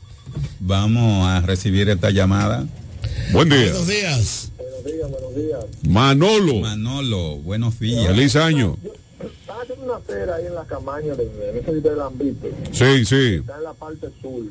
Vamos 0.61 1.27
a 1.27 1.41
recibir 1.41 1.89
esta 1.89 2.11
llamada. 2.11 2.65
Buen 3.33 3.49
día. 3.49 3.71
Buenos 3.73 3.87
días. 3.87 4.51
Manolo. 5.87 6.55
Manolo, 6.61 7.37
buenos 7.37 7.79
días. 7.79 8.07
Feliz 8.07 8.35
año. 8.35 8.77
Están 9.19 9.61
haciendo 9.61 9.85
una 9.85 9.95
acera 9.97 10.35
ahí 10.35 10.45
en 10.45 10.55
la 10.55 10.65
camaña 10.65 11.13
de, 11.15 11.23
en 11.49 11.57
ese 11.57 11.81
del 11.81 12.01
Ambito. 12.01 12.47
Sí, 12.71 13.05
sí. 13.05 13.35
Está 13.35 13.57
en 13.57 13.63
la 13.63 13.73
parte 13.73 14.07
sur. 14.21 14.43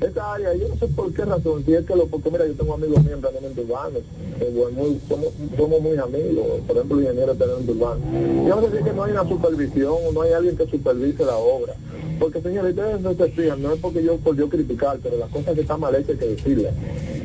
Esta 0.00 0.32
área, 0.34 0.52
yo 0.54 0.66
no 0.68 0.76
sé 0.76 0.88
por 0.88 1.12
qué 1.14 1.24
razón, 1.24 1.64
si 1.64 1.74
es 1.74 1.86
que 1.86 1.94
lo, 1.94 2.06
porque 2.08 2.28
mira, 2.28 2.44
yo 2.44 2.54
tengo 2.54 2.74
amigos 2.74 2.98
míos 3.04 3.14
en 3.14 3.20
planeamiento 3.20 3.60
urbano, 3.62 3.98
eh, 4.40 4.70
muy- 4.74 5.00
somos, 5.08 5.28
somos 5.56 5.80
muy 5.80 5.96
amigos, 5.96 6.44
por 6.66 6.76
ejemplo, 6.76 7.00
ingeniero 7.00 7.32
de 7.34 7.38
planeamiento 7.38 7.72
urbano. 7.72 8.00
Yo 8.48 8.56
no 8.56 8.62
sé 8.62 8.70
si 8.72 8.76
es 8.78 8.82
que 8.84 8.92
no 8.92 9.04
hay 9.04 9.12
una 9.12 9.28
supervisión, 9.28 9.94
no 10.12 10.22
hay 10.22 10.32
alguien 10.32 10.56
que 10.56 10.66
supervise 10.66 11.24
la 11.24 11.36
obra. 11.36 11.74
Porque 12.18 12.42
señores, 12.42 12.70
ustedes 12.76 13.00
no 13.00 13.14
se 13.14 13.28
fijan, 13.30 13.62
no 13.62 13.74
es 13.74 13.80
porque 13.80 14.02
yo 14.02 14.16
por 14.16 14.34
yo 14.36 14.48
criticar, 14.48 14.98
pero 15.00 15.18
las 15.18 15.30
cosas 15.30 15.54
que 15.54 15.60
están 15.60 15.78
mal 15.78 15.94
hechas 15.94 16.10
hay 16.10 16.16
que 16.16 16.26
decirlas. 16.26 16.74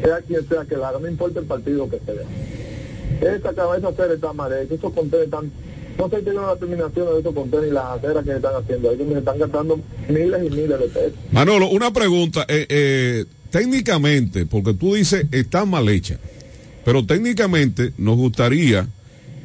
Sea 0.03 0.21
quien 0.21 0.47
sea 0.47 0.65
que 0.65 0.77
la 0.77 0.89
haga, 0.89 0.99
no 0.99 1.07
importa 1.07 1.39
el 1.39 1.45
partido 1.47 1.89
que 1.89 1.99
sea. 1.99 3.33
Esta 3.35 3.53
cabeza 3.53 3.87
hacer 3.87 4.11
está 4.11 4.33
mal 4.33 4.53
hecha, 4.53 4.75
esos 4.75 4.93
contenedores 4.93 5.25
están, 5.33 5.51
no 5.97 6.09
sé 6.09 6.17
si 6.17 6.23
tienen 6.23 6.41
la 6.41 6.55
terminación 6.55 7.07
de 7.13 7.19
esos 7.19 7.33
contenedores 7.33 7.71
y 7.71 7.73
las 7.73 7.85
aceras 7.85 8.23
que 8.23 8.35
están 8.35 8.55
haciendo, 8.55 8.95
donde 8.95 9.13
se 9.13 9.19
están 9.19 9.39
gastando 9.39 9.79
miles 10.07 10.41
y 10.45 10.49
miles 10.49 10.79
de 10.79 10.87
pesos. 10.87 11.13
Manolo, 11.31 11.69
una 11.69 11.91
pregunta. 11.91 12.45
eh, 12.47 12.65
eh, 12.69 13.25
técnicamente, 13.51 14.45
porque 14.45 14.73
tú 14.73 14.95
dices 14.95 15.25
está 15.31 15.65
mal 15.65 15.87
hecha, 15.89 16.19
pero 16.85 17.05
técnicamente 17.05 17.93
nos 17.97 18.17
gustaría 18.17 18.87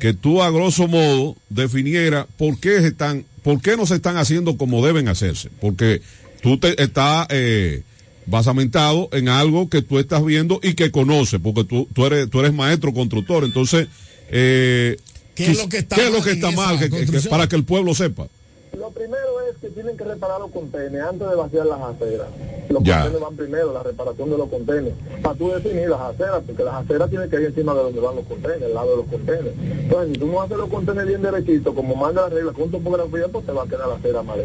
que 0.01 0.12
tú 0.12 0.43
a 0.43 0.51
grosso 0.51 0.89
modo 0.89 1.37
definiera 1.49 2.27
por 2.37 2.59
qué 2.59 2.79
están, 2.79 3.24
por 3.43 3.61
qué 3.62 3.77
no 3.77 3.87
se 3.87 3.95
están 3.95 4.16
haciendo 4.16 4.57
como 4.57 4.85
deben 4.85 5.09
hacerse, 5.09 5.49
porque 5.61 6.03
tú 6.43 6.59
te 6.59 6.83
estás 6.83 7.29
eh, 7.31 7.83
basamentado 8.27 9.09
en 9.12 9.29
algo 9.29 9.69
que 9.69 9.83
tú 9.83 9.99
estás 9.99 10.24
viendo 10.24 10.61
y 10.62 10.74
que 10.74 10.91
conoces, 10.91 11.41
porque 11.41 11.65
tú, 11.65 11.89
tú 11.95 12.07
eres 12.07 12.29
tú 12.31 12.41
eres 12.41 12.53
maestro 12.53 12.93
constructor, 12.93 13.45
entonces 13.45 13.87
eh, 14.31 14.97
¿Qué 15.35 15.51
es 15.51 15.59
lo 15.59 15.69
que 15.69 15.79
está 15.79 15.97
¿qué 15.97 16.03
es 16.07 16.11
lo 16.11 16.19
mal 16.19 16.25
que 16.25 16.31
en 16.31 16.37
está 16.37 16.49
esa 16.51 16.57
mal? 16.57 16.79
Que- 16.79 16.85
que- 16.85 16.91
que- 16.91 16.97
construcción? 16.99 17.31
para 17.31 17.49
que 17.49 17.57
el 17.57 17.65
pueblo 17.65 17.95
sepa. 17.95 18.29
Lo 18.78 18.90
primero 18.90 19.40
es 19.51 19.57
que 19.61 19.69
tienen 19.69 19.97
que 19.97 20.05
reparar 20.05 20.40
los 20.40 20.51
contenedores 20.51 21.07
antes 21.09 21.28
de 21.28 21.35
vaciar 21.36 21.66
las 21.66 21.81
aceras. 21.81 22.27
Los 22.70 22.82
Ya. 22.82 23.03
contenedores 23.03 23.20
van 23.20 23.36
primero, 23.36 23.73
la 23.73 23.82
reparación 23.82 24.31
de 24.31 24.39
los 24.39 24.49
contenedores. 24.49 24.94
Para 25.23 25.35
tú 25.36 25.51
definir 25.51 25.89
las 25.90 26.01
aceras, 26.01 26.43
porque 26.47 26.65
las 26.65 26.74
aceras 26.74 27.11
tienen 27.11 27.28
que 27.31 27.36
ir 27.36 27.47
encima 27.49 27.74
de 27.74 27.81
donde 27.82 28.01
van 28.01 28.16
los 28.16 28.24
contenedores, 28.24 28.65
al 28.69 28.74
lado 28.74 28.90
de 28.93 28.97
los 28.97 29.07
contenedores. 29.07 29.53
Entonces, 29.61 30.12
si 30.15 30.19
tú 30.20 30.27
no 30.27 30.40
haces 30.43 30.57
los 30.57 30.69
contenedores 30.70 31.09
bien 31.09 31.23
derechitos, 31.23 31.74
como 31.74 31.94
manda 31.94 32.23
la 32.23 32.28
regla 32.31 32.53
con 32.53 32.70
topografía, 32.70 33.28
pues 33.31 33.44
te 33.47 33.53
va 33.53 33.62
a 33.65 33.66
quedar 33.66 33.89
la 33.89 33.94
acera 33.97 34.23
mal. 34.23 34.40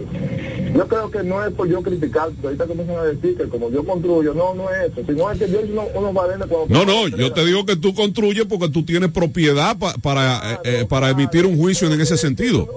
Yo 0.76 0.88
creo 0.88 1.10
que 1.10 1.24
no 1.24 1.44
es 1.46 1.54
por 1.54 1.68
yo 1.68 1.82
criticar, 1.82 2.28
porque 2.30 2.48
ahorita 2.48 2.68
comienzan 2.68 2.98
a 2.98 3.04
decir 3.06 3.38
que 3.38 3.48
como 3.48 3.72
yo 3.72 3.86
construyo, 3.86 4.34
no, 4.34 4.54
no 4.54 4.70
es 4.70 4.92
eso, 4.92 5.02
sino 5.08 5.32
es 5.32 5.40
que 5.40 5.50
yo 5.50 5.60
unos 5.96 6.14
balenes 6.14 6.48
cuando... 6.48 6.68
No, 6.68 6.86
no, 6.86 7.08
yo 7.08 7.32
te 7.34 7.46
digo 7.46 7.66
que 7.66 7.78
tú 7.78 7.94
construyes 7.96 8.46
porque 8.46 8.70
tú 8.70 8.84
tienes 8.84 9.10
propiedad 9.12 9.78
pa- 9.80 9.96
para, 10.02 10.54
eh, 10.54 10.60
eh, 10.66 10.86
para 10.88 11.10
emitir 11.10 11.46
un 11.46 11.58
juicio 11.58 11.92
en 11.92 12.00
ese 12.02 12.18
sentido. 12.18 12.68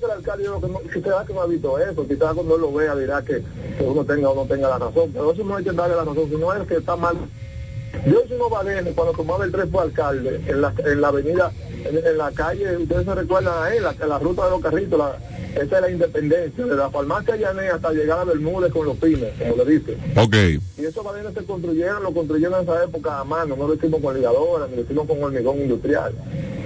Que 0.00 0.06
el 0.06 0.12
alcalde 0.12 0.44
yo 0.44 0.58
creo 0.58 0.60
que 0.60 0.72
no, 0.72 0.90
quizás 0.90 1.26
que 1.26 1.34
no 1.34 1.42
ha 1.42 1.46
visto 1.46 1.78
eso, 1.78 2.08
quizás 2.08 2.34
cuando 2.34 2.54
él 2.56 2.60
lo 2.62 2.72
vea 2.72 2.96
dirá 2.96 3.22
que, 3.22 3.42
uno 3.80 4.04
tenga 4.04 4.30
o 4.30 4.34
no 4.34 4.46
tenga 4.46 4.68
la 4.68 4.78
razón, 4.78 5.10
pero 5.12 5.32
eso 5.32 5.44
no 5.44 5.56
hay 5.56 5.64
que 5.64 5.72
darle 5.72 5.96
la 5.96 6.04
razón, 6.04 6.28
sino 6.28 6.54
es 6.54 6.66
que 6.66 6.76
está 6.76 6.96
mal. 6.96 7.16
Yo 8.06 8.22
unos 8.34 8.50
balenes 8.50 8.94
cuando 8.94 9.12
tomaba 9.12 9.44
el 9.44 9.52
tren 9.52 9.70
fue 9.70 9.82
alcalde, 9.82 10.40
en 10.46 10.60
la, 10.62 10.72
en 10.84 11.00
la 11.00 11.08
avenida, 11.08 11.52
en, 11.84 12.06
en 12.06 12.18
la 12.18 12.30
calle, 12.32 12.76
ustedes 12.76 13.04
se 13.04 13.14
recuerdan 13.14 13.62
ahí, 13.62 13.78
la, 13.80 13.94
la 14.06 14.18
ruta 14.18 14.44
de 14.44 14.50
los 14.52 14.60
carritos, 14.60 14.98
la, 14.98 15.18
esa 15.54 15.76
es 15.76 15.82
la 15.82 15.90
independencia, 15.90 16.64
de 16.64 16.76
la 16.76 16.88
farmacia 16.90 17.36
Llanea 17.36 17.74
hasta 17.74 17.92
llegar 17.92 18.20
a 18.20 18.24
Bermúdez 18.24 18.72
con 18.72 18.86
los 18.86 18.96
pines, 18.96 19.32
como 19.38 19.62
le 19.62 19.78
dicen. 19.78 19.98
Ok. 20.16 20.34
Y 20.78 20.84
esos 20.84 21.04
balenes 21.04 21.34
se 21.34 21.44
construyeron, 21.44 22.02
lo 22.02 22.14
construyeron 22.14 22.60
en 22.60 22.62
esa 22.62 22.84
época 22.84 23.18
a 23.18 23.24
mano, 23.24 23.56
no 23.56 23.68
lo 23.68 23.74
hicimos 23.74 24.00
con 24.00 24.14
ligadora, 24.14 24.66
ni 24.68 24.76
lo 24.76 24.82
hicimos 24.82 25.06
con 25.06 25.22
hormigón 25.22 25.60
industrial. 25.60 26.14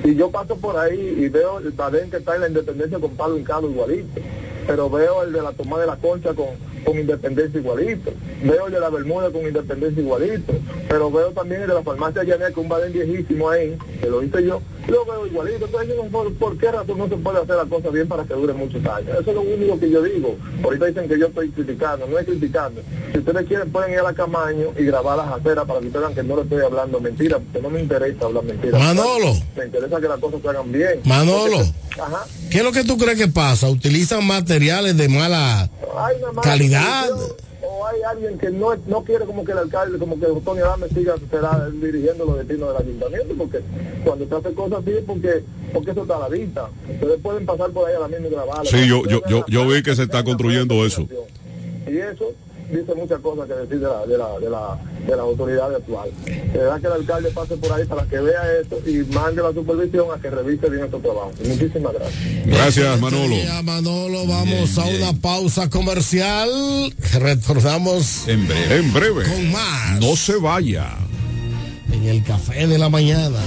Y 0.05 0.15
yo 0.15 0.31
paso 0.31 0.57
por 0.57 0.77
ahí 0.77 1.17
y 1.19 1.29
veo 1.31 1.59
el 1.59 1.71
balén 1.71 2.11
que 2.11 2.19
está 2.19 2.35
en 2.35 2.43
la 2.43 2.49
independencia 2.49 2.99
con 2.99 3.11
palo 3.17 3.39
hincado 3.39 3.69
igualito. 3.71 4.21
Pero 4.67 4.89
veo 4.91 5.23
el 5.23 5.33
de 5.33 5.43
la 5.43 5.53
toma 5.53 5.79
de 5.79 5.87
la 5.87 5.97
concha 5.97 6.35
con, 6.35 6.47
con 6.85 6.99
independencia 6.99 7.59
igualito, 7.61 8.13
veo 8.43 8.67
el 8.67 8.73
de 8.73 8.81
la 8.81 8.91
Bermuda 8.91 9.31
con 9.31 9.43
independencia 9.43 10.03
igualito, 10.03 10.53
pero 10.89 11.11
veo 11.11 11.31
también 11.31 11.63
el 11.63 11.69
de 11.69 11.75
la 11.75 11.83
farmacia 11.83 12.25
Llané, 12.25 12.53
que 12.53 12.61
un 12.61 12.69
badén 12.69 12.93
viejísimo 12.93 13.49
ahí, 13.51 13.77
que 14.01 14.09
lo 14.09 14.23
hice 14.23 14.45
yo, 14.45 14.61
lo 14.89 15.05
veo 15.07 15.27
igualito, 15.27 15.67
entonces 15.67 15.95
por, 16.11 16.33
por 16.35 16.59
qué 16.59 16.71
razón 16.71 16.99
no 16.99 17.09
se 17.09 17.17
puede 17.17 17.39
hacer 17.39 17.57
la 17.57 17.65
cosa 17.65 17.89
bien 17.91 18.07
para 18.09 18.25
que 18.25 18.35
dure 18.35 18.53
muchos 18.53 18.85
años, 18.87 19.11
eso 19.19 19.31
es 19.31 19.35
lo 19.35 19.43
único 19.43 19.79
que 19.79 19.91
yo 19.91 20.03
digo, 20.03 20.37
ahorita 20.63 20.87
dicen 20.87 21.09
que 21.09 21.19
yo 21.19 21.27
estoy 21.27 21.51
criticando, 21.51 22.07
no 22.07 22.19
es 22.19 22.27
criticando, 22.27 22.83
si 23.13 23.19
ustedes 23.19 23.47
quieren 23.47 23.71
pueden 23.71 23.93
ir 23.93 23.99
a 24.01 24.03
la 24.03 24.13
Camaño 24.15 24.73
y 24.79 24.85
grabar 24.85 25.17
las 25.17 25.29
aceras 25.29 25.65
para 25.67 25.81
que 25.81 25.87
ustedes 25.87 26.03
vean 26.07 26.15
que 26.15 26.23
no 26.23 26.37
le 26.37 26.43
estoy 26.43 26.63
hablando 26.63 27.01
mentira, 27.01 27.39
porque 27.39 27.61
no 27.63 27.71
me 27.71 27.81
interesa 27.81 28.27
hablar 28.27 28.45
mentira. 28.45 28.79
Manolo. 28.79 29.33
Me 29.57 29.65
interesa 29.67 30.01
que 30.01 30.09
las 30.09 30.19
cosas 30.21 30.41
se 30.43 30.49
hagan 30.49 30.73
bien. 30.73 31.01
Manolo. 31.05 31.57
Porque- 31.57 31.84
Ajá. 31.99 32.27
¿Qué 32.51 32.59
es 32.59 32.65
lo 32.65 32.73
que 32.73 32.85
tú 32.85 32.97
crees 32.97 33.19
que 33.19 33.29
pasa? 33.29 33.69
¿Utilizan 33.69 34.27
materiales 34.27 34.97
de 34.97 35.09
mala 35.09 35.63
Hay 35.97 36.17
una 36.19 36.33
mala 36.33 36.43
calidad? 36.43 37.11
O 37.63 37.87
hay 37.87 38.03
alguien 38.03 38.39
que 38.39 38.51
no, 38.51 38.75
no 38.87 39.03
quiere 39.05 39.25
como 39.25 39.45
que 39.45 39.53
el 39.53 39.59
alcalde, 39.59 39.99
como 39.99 40.19
que 40.19 40.27
Antonio 40.27 40.67
Adame 40.67 40.89
siga 40.89 41.15
será 41.31 41.69
dirigiendo 41.71 42.25
los 42.27 42.39
destinos 42.39 42.73
del 42.73 42.87
ayuntamiento, 42.87 43.35
porque 43.39 43.61
cuando 44.05 44.29
se 44.29 44.35
hace 44.35 44.55
cosas 44.55 44.79
así 44.81 44.91
es 44.91 45.05
porque, 45.05 45.45
porque 45.73 45.91
eso 45.93 46.03
está 46.03 46.17
a 46.17 46.21
la 46.21 46.29
vista. 46.29 46.69
Ustedes 46.89 47.21
pueden 47.23 47.47
pasar 47.47 47.71
por 47.71 47.89
ahí 47.89 47.97
a 47.97 48.01
la 48.01 48.09
misma 48.09 48.27
y 48.27 48.31
grabar. 48.31 48.67
Sí, 48.67 48.87
yo, 48.87 49.05
yo, 49.07 49.23
yo, 49.29 49.45
yo 49.49 49.67
vi 49.67 49.83
que 49.83 49.97
se 49.97 50.03
está 50.03 50.23
construyendo 50.25 50.85
eso. 50.85 51.09
Y 51.87 51.99
eso 51.99 52.35
dice 52.75 52.95
muchas 52.95 53.21
cosas 53.21 53.47
que 53.47 53.55
decir 53.55 53.81
de 53.81 53.89
la, 53.89 54.07
de 54.07 54.19
la, 54.19 54.39
de 54.39 54.51
la, 54.51 54.79
de 55.07 55.11
las 55.11 55.21
autoridades 55.21 55.77
actuales. 55.79 56.15
Se 56.25 56.59
da 56.59 56.81
que 56.81 56.87
el 56.87 56.93
alcalde 56.93 57.31
pase 57.31 57.57
por 57.57 57.73
ahí 57.73 57.85
para 57.87 58.05
que 58.07 58.19
vea 58.19 58.43
esto 58.61 58.79
y 58.87 58.99
mande 59.13 59.43
la 59.43 59.53
supervisión 59.53 60.07
a 60.15 60.21
que 60.21 60.31
revise 60.31 60.69
bien 60.69 60.85
estos 60.85 61.03
trabajos. 61.03 61.35
Muchísimas 61.45 61.93
gracias. 61.95 62.47
Gracias, 62.47 63.01
Manolo. 63.01 63.37
Ya, 63.37 63.63
Manolo, 63.63 64.27
vamos 64.27 64.79
a 64.79 64.85
una 64.85 65.13
pausa 65.21 65.71
comercial. 65.71 66.51
Retornamos 67.19 68.29
en 68.29 68.47
breve. 68.47 68.77
En 68.77 68.93
breve. 68.93 69.25
Con 69.25 69.53
más. 69.53 70.01
No 70.01 70.17
se 70.17 70.37
vaya. 70.37 70.89
En 71.93 72.05
el 72.05 72.23
café 72.25 72.67
de 72.67 72.79
la 72.79 72.89
mañana. 72.89 73.39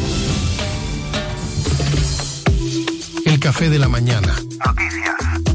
El 3.26 3.40
café 3.40 3.70
de 3.70 3.78
la 3.78 3.90
mañana. 3.90 4.36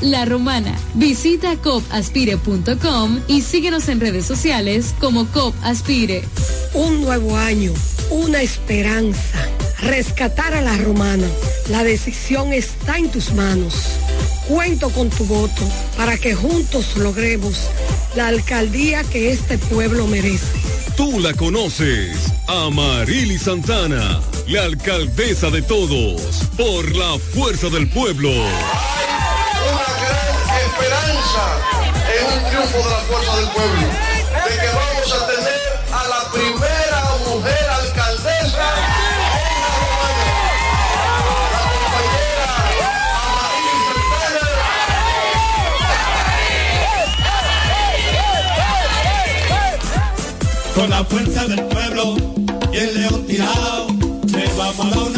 La 0.00 0.24
Romana. 0.24 0.74
Visita 0.94 1.54
copaspire.com 1.56 3.20
y 3.28 3.42
síguenos 3.42 3.90
en 3.90 4.00
redes 4.00 4.24
sociales 4.24 4.94
como 4.98 5.26
COP 5.26 5.54
Aspire. 5.62 6.24
Un 6.72 7.02
nuevo 7.02 7.36
año, 7.36 7.74
una 8.08 8.40
esperanza. 8.40 9.46
Rescatar 9.82 10.54
a 10.54 10.62
la 10.62 10.74
romana. 10.78 11.26
La 11.68 11.84
decisión 11.84 12.54
está 12.54 12.96
en 12.96 13.10
tus 13.10 13.34
manos. 13.34 13.74
Cuento 14.48 14.88
con 14.88 15.10
tu 15.10 15.24
voto 15.26 15.62
para 15.98 16.16
que 16.16 16.34
juntos 16.34 16.96
logremos 16.96 17.68
la 18.16 18.28
alcaldía 18.28 19.04
que 19.04 19.32
este 19.32 19.58
pueblo 19.58 20.06
merece. 20.06 20.46
Tú 20.96 21.20
la 21.20 21.34
conoces, 21.34 22.16
Amarili 22.46 23.36
Santana, 23.36 24.20
la 24.48 24.62
alcaldesa 24.62 25.50
de 25.50 25.60
todos, 25.60 26.22
por 26.56 26.96
la 26.96 27.18
fuerza 27.18 27.68
del 27.68 27.88
pueblo. 27.90 28.32
Una 29.72 29.90
gran 30.02 30.34
esperanza 30.64 31.44
en 32.14 32.22
un 32.32 32.40
triunfo 32.48 32.78
de 32.78 32.90
la 32.90 33.00
fuerza 33.08 33.32
del 33.36 33.48
pueblo, 33.48 33.86
de 34.48 34.52
que 34.60 34.70
vamos 34.74 35.08
a 35.12 35.26
tener 35.26 35.60
a 35.92 36.02
la 36.08 36.20
primera 36.32 37.00
mujer 37.26 37.64
alcaldesa 37.68 38.38
en 38.38 39.62
la 39.62 39.72
Romana, 39.78 40.26
la 41.54 41.62
compañera. 41.74 42.48
Amaril 43.24 43.78
Con 50.74 50.88
la 50.90 51.02
fuerza 51.04 51.42
del 51.46 51.62
pueblo 51.64 52.04
y 52.72 52.76
el 52.76 52.90
león 53.00 53.26
tirado, 53.26 53.86
le 54.32 54.46
vamos 54.56 54.86
a 54.86 54.90
dar 54.90 54.98
una 54.98 55.17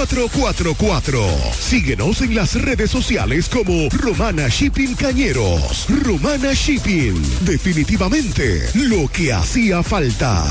849-454-4444. 0.00 1.52
Síguenos 1.52 2.22
en 2.22 2.34
las 2.34 2.60
redes 2.60 2.90
sociales 2.90 3.48
como 3.48 3.88
Romana 3.90 4.48
Shipping 4.48 4.94
Cañeros. 4.94 5.86
Romana 6.02 6.52
Shipping. 6.54 7.22
Definitivamente 7.42 8.68
lo 8.74 9.08
que 9.08 9.32
hacía 9.32 9.82
falta. 9.82 10.44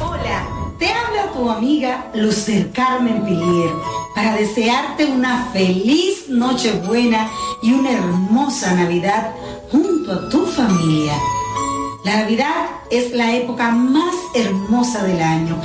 Hola, 0.00 0.46
te 0.78 0.92
habla 0.92 1.30
tu 1.32 1.50
amiga 1.50 2.10
Lucer 2.14 2.70
Carmen 2.72 3.22
Pilier 3.24 3.70
para 4.14 4.36
desearte 4.36 5.04
una 5.04 5.50
feliz 5.52 6.28
Nochebuena 6.28 7.28
y 7.62 7.72
una 7.72 7.92
hermosa 7.92 8.74
Navidad 8.74 9.34
junto 9.70 10.12
a 10.12 10.28
tu 10.30 10.46
familia. 10.46 11.12
La 12.04 12.20
Navidad 12.20 12.66
es 12.90 13.12
la 13.12 13.34
época 13.34 13.70
más 13.70 14.14
hermosa 14.34 15.04
del 15.04 15.20
año 15.20 15.60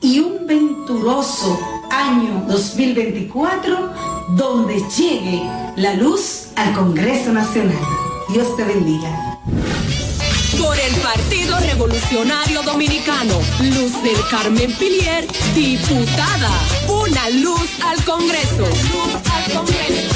y 0.00 0.20
un 0.20 0.46
venturoso 0.46 1.58
año 1.90 2.44
2024 2.48 3.92
donde 4.36 4.82
llegue 4.96 5.42
la 5.76 5.94
luz 5.94 6.48
al 6.56 6.74
Congreso 6.74 7.32
Nacional. 7.32 7.78
Dios 8.32 8.56
te 8.56 8.64
bendiga. 8.64 9.38
Por 10.60 10.78
el 10.78 10.94
Partido 10.96 11.58
Revolucionario 11.60 12.62
Dominicano, 12.62 13.38
Luz 13.60 14.02
del 14.02 14.16
Carmen 14.30 14.72
Pilier, 14.74 15.26
diputada. 15.54 16.50
Una 16.88 17.30
luz 17.30 17.68
al 17.84 18.02
Congreso. 18.04 18.60
Luz 18.62 19.14
al 19.32 19.52
Congreso. 19.52 20.14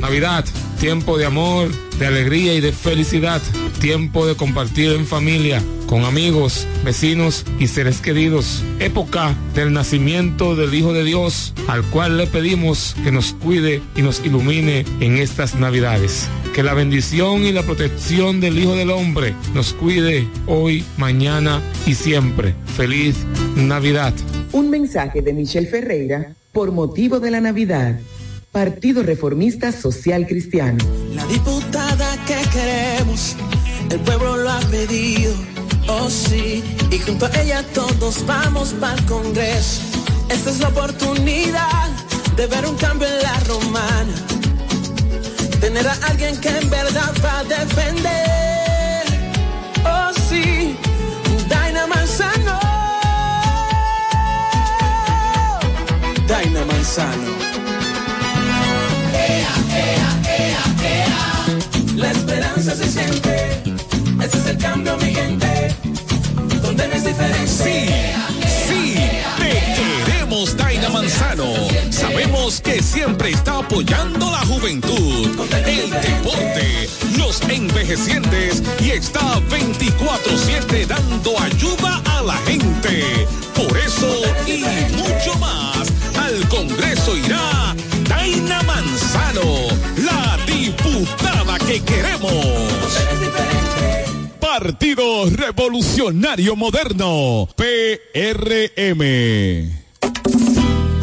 Navidad, 0.00 0.44
tiempo 0.76 1.18
de 1.18 1.24
amor, 1.24 1.68
de 1.98 2.06
alegría 2.06 2.54
y 2.54 2.60
de 2.60 2.72
felicidad. 2.72 3.42
Tiempo 3.80 4.26
de 4.26 4.36
compartir 4.36 4.92
en 4.92 5.06
familia, 5.06 5.62
con 5.86 6.04
amigos, 6.04 6.66
vecinos 6.84 7.44
y 7.58 7.66
seres 7.66 8.00
queridos. 8.00 8.62
Época 8.80 9.34
del 9.54 9.72
nacimiento 9.72 10.54
del 10.56 10.74
Hijo 10.74 10.92
de 10.92 11.04
Dios, 11.04 11.54
al 11.68 11.82
cual 11.84 12.16
le 12.16 12.26
pedimos 12.26 12.94
que 13.04 13.12
nos 13.12 13.32
cuide 13.32 13.82
y 13.94 14.02
nos 14.02 14.24
ilumine 14.24 14.84
en 15.00 15.18
estas 15.18 15.54
Navidades. 15.54 16.28
Que 16.54 16.62
la 16.62 16.74
bendición 16.74 17.44
y 17.44 17.52
la 17.52 17.62
protección 17.62 18.40
del 18.40 18.58
Hijo 18.58 18.74
del 18.74 18.90
Hombre 18.90 19.34
nos 19.54 19.72
cuide 19.72 20.26
hoy, 20.46 20.84
mañana 20.96 21.60
y 21.86 21.94
siempre. 21.94 22.54
Feliz 22.76 23.16
Navidad. 23.56 24.14
Un 24.52 24.70
mensaje 24.70 25.22
de 25.22 25.32
Michelle 25.32 25.66
Ferreira 25.66 26.34
por 26.52 26.72
motivo 26.72 27.20
de 27.20 27.30
la 27.30 27.40
Navidad. 27.40 27.98
Partido 28.52 29.02
Reformista 29.02 29.72
Social 29.72 30.26
Cristiano. 30.26 30.78
La 31.14 31.26
diputada 31.26 32.16
que 32.26 32.36
queremos, 32.50 33.36
el 33.90 34.00
pueblo 34.00 34.36
lo 34.36 34.50
ha 34.50 34.60
pedido, 34.60 35.34
oh 35.88 36.08
sí, 36.08 36.64
y 36.90 36.98
junto 36.98 37.26
a 37.26 37.40
ella 37.40 37.62
todos 37.74 38.24
vamos 38.26 38.74
para 38.80 38.94
el 38.94 39.04
Congreso. 39.04 39.82
Esta 40.28 40.50
es 40.50 40.60
la 40.60 40.68
oportunidad 40.68 41.88
de 42.36 42.46
ver 42.46 42.66
un 42.66 42.76
cambio 42.76 43.06
en 43.06 43.22
la 43.22 43.40
romana, 43.40 44.14
tener 45.60 45.86
a 45.86 45.94
alguien 46.08 46.36
que 46.40 46.48
en 46.48 46.70
verdad 46.70 47.12
va 47.24 47.40
a 47.40 47.44
defender, 47.44 49.04
oh 49.84 50.12
sí, 50.28 50.76
Daina 51.48 51.86
Manzano, 51.86 52.58
Daina 56.26 56.64
Manzano. 56.64 57.45
Se 62.76 62.90
siente, 62.90 63.62
ese 64.22 64.38
es 64.38 64.46
el 64.46 64.58
cambio, 64.58 64.96
mi 64.98 65.14
gente. 65.14 65.74
Donde 66.60 66.88
no 66.88 66.94
es. 66.94 67.02
Sí, 67.48 67.88
sí, 68.68 68.94
te 69.38 70.04
queremos, 70.04 70.54
Daina 70.56 70.90
Manzano. 70.90 71.54
Sabemos 71.90 72.60
que 72.60 72.82
siempre 72.82 73.30
está 73.30 73.58
apoyando 73.58 74.30
la 74.30 74.40
juventud, 74.40 75.28
el 75.64 75.90
deporte, 75.90 76.90
los 77.16 77.40
envejecientes 77.48 78.62
y 78.80 78.90
está 78.90 79.40
24-7 79.48 80.86
dando 80.86 81.40
ayuda 81.40 82.02
a 82.04 82.22
la 82.22 82.36
gente. 82.46 83.26
Por 83.54 83.78
eso 83.78 84.22
y 84.46 84.64
mucho 84.96 85.38
más, 85.38 85.88
al 86.18 86.46
Congreso 86.48 87.16
irá 87.16 87.74
Daina 88.08 88.62
Manzano, 88.64 89.68
la 90.04 90.45
diputada 90.86 91.58
que 91.58 91.80
queremos. 91.80 92.32
Partido 94.40 95.28
Revolucionario 95.30 96.56
Moderno, 96.56 97.48
PRM. 97.56 99.00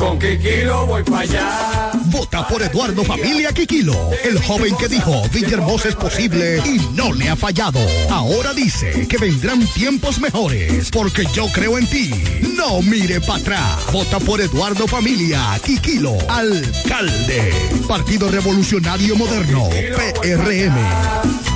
Con 0.03 0.19
Kikilo 0.19 0.85
voy 0.85 1.01
para 1.01 1.21
allá. 1.21 1.91
Vota 2.07 2.45
por 2.49 2.61
Eduardo 2.61 3.05
Familia 3.05 3.53
Quiquilo, 3.53 4.11
el 4.25 4.37
joven 4.43 4.75
que 4.75 4.89
dijo 4.89 5.23
Villahermosa 5.31 5.87
es 5.87 5.95
posible 5.95 6.61
y 6.65 6.77
no 6.93 7.13
le 7.13 7.29
ha 7.29 7.37
fallado. 7.37 7.79
Ahora 8.09 8.53
dice 8.53 9.07
que 9.07 9.17
vendrán 9.17 9.65
tiempos 9.67 10.19
mejores 10.19 10.91
porque 10.91 11.25
yo 11.33 11.47
creo 11.53 11.77
en 11.77 11.87
ti. 11.87 12.11
No 12.57 12.81
mire 12.81 13.21
para 13.21 13.39
atrás. 13.39 13.93
Vota 13.93 14.19
por 14.19 14.41
Eduardo 14.41 14.87
Familia 14.87 15.57
Quiquilo, 15.63 16.17
alcalde. 16.27 17.53
Partido 17.87 18.29
Revolucionario 18.29 19.15
Moderno, 19.15 19.69
PRM. 19.69 20.75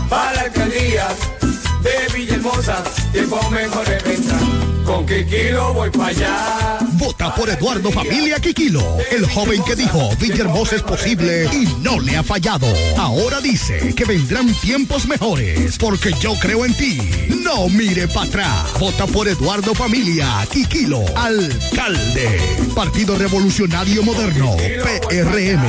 Para 0.10 0.34
la 0.34 0.42
alcaldía 0.44 1.08
de 1.84 2.14
Villahermosa, 2.14 2.82
tiempo 3.12 3.50
mejor 3.52 3.86
vendrá. 4.06 4.27
Con 4.98 5.06
Kikilo 5.06 5.76
voy 5.76 5.92
para 5.92 6.08
allá. 6.08 6.80
Vota 6.94 7.36
por 7.36 7.48
Eduardo 7.48 7.92
Familia 7.92 8.40
Quiquilo, 8.40 8.98
el 9.12 9.30
joven 9.30 9.64
que 9.64 9.76
dijo 9.76 10.10
Villahermosa 10.20 10.78
es 10.78 10.82
posible 10.82 11.48
y 11.54 11.68
no 11.84 12.00
le 12.00 12.18
ha 12.18 12.24
fallado. 12.24 12.66
Ahora 12.98 13.40
dice 13.40 13.94
que 13.94 14.06
vendrán 14.06 14.52
tiempos 14.56 15.06
mejores 15.06 15.78
porque 15.78 16.14
yo 16.20 16.34
creo 16.40 16.66
en 16.66 16.74
ti. 16.74 16.98
No 17.44 17.70
mire 17.70 18.08
para 18.08 18.26
atrás. 18.26 18.80
Vota 18.80 19.06
por 19.06 19.28
Eduardo 19.28 19.76
Familia 19.76 20.48
Quiquilo, 20.52 21.06
alcalde. 21.16 22.42
Partido 22.74 23.20
Revolucionario 23.20 24.02
Moderno, 24.02 24.56
PRM. 24.58 25.62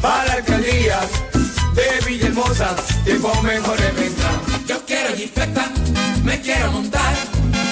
Para 0.00 0.24
la 0.24 0.32
alcaldía 0.34 1.00
de 1.74 2.06
Villahermosa, 2.06 2.76
tiempo 3.04 3.42
mejor 3.42 3.76
vendrá. 3.96 4.40
Yo 4.68 4.86
quiero 4.86 5.16
jipeta, 5.16 5.68
me 6.22 6.40
quiero 6.40 6.70
montar 6.70 7.35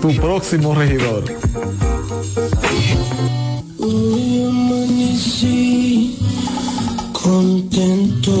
tu 0.00 0.14
próximo 0.20 0.74
regidor. 0.74 1.24
Hoy 3.78 4.44
amanecí 4.48 6.18
contento. 7.12 8.34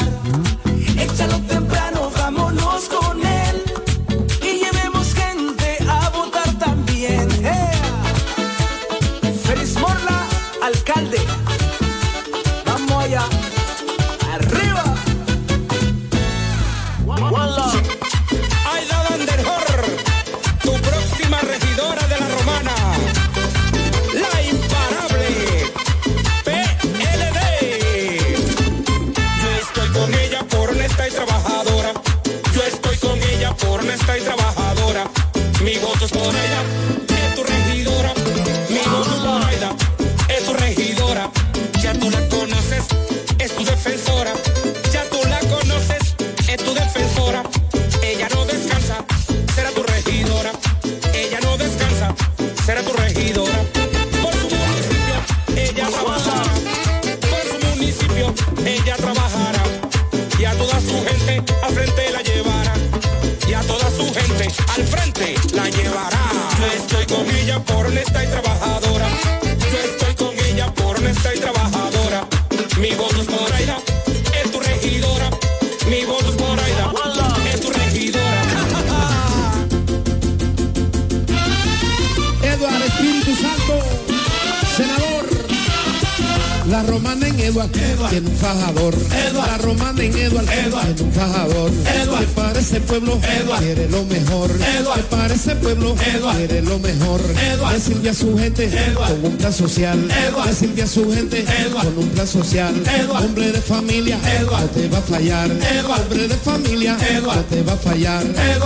Échalo 0.97 1.37
temprano, 1.47 1.82
pueblo 92.99 93.19
quiere 93.57 93.89
lo 93.89 94.03
mejor. 94.05 94.51
Que 94.51 95.03
para 95.09 95.33
ese 95.33 95.55
pueblo 95.55 95.95
quiere 96.35 96.61
lo 96.61 96.77
mejor. 96.77 97.21
Decirle 97.73 98.11
a 98.11 98.13
su 98.13 98.37
gente 98.37 98.69
con 98.95 99.31
un 99.31 99.37
plan 99.37 99.53
social. 99.53 100.07
Decirle 100.45 100.83
a 100.83 100.87
su 100.87 101.11
gente 101.11 101.43
con 101.73 101.97
un 101.97 102.09
plan 102.09 102.27
social. 102.27 102.73
Hombre 103.09 103.51
de 103.51 103.61
familia, 103.61 104.19
no 104.45 104.69
te 104.69 104.87
va 104.89 104.99
a 104.99 105.01
fallar. 105.01 105.49
Hombre 105.49 106.27
de 106.27 106.35
familia, 106.35 106.95
no 107.23 107.41
te 107.45 107.63
va 107.63 107.73
a 107.73 107.77
fallar. 107.77 108.23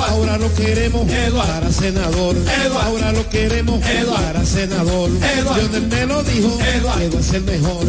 Ahora 0.09 0.37
lo 0.37 0.53
queremos 0.55 1.09
para 1.33 1.71
senador. 1.71 2.35
Ahora 2.83 3.13
lo 3.13 3.29
queremos 3.29 3.81
para 3.81 4.45
senador. 4.45 5.09
Lionel 5.09 5.87
me 5.87 6.05
lo 6.05 6.21
dijo, 6.23 6.59
Eduard 6.75 7.15
es 7.17 7.33
el 7.33 7.43
mejor. 7.43 7.85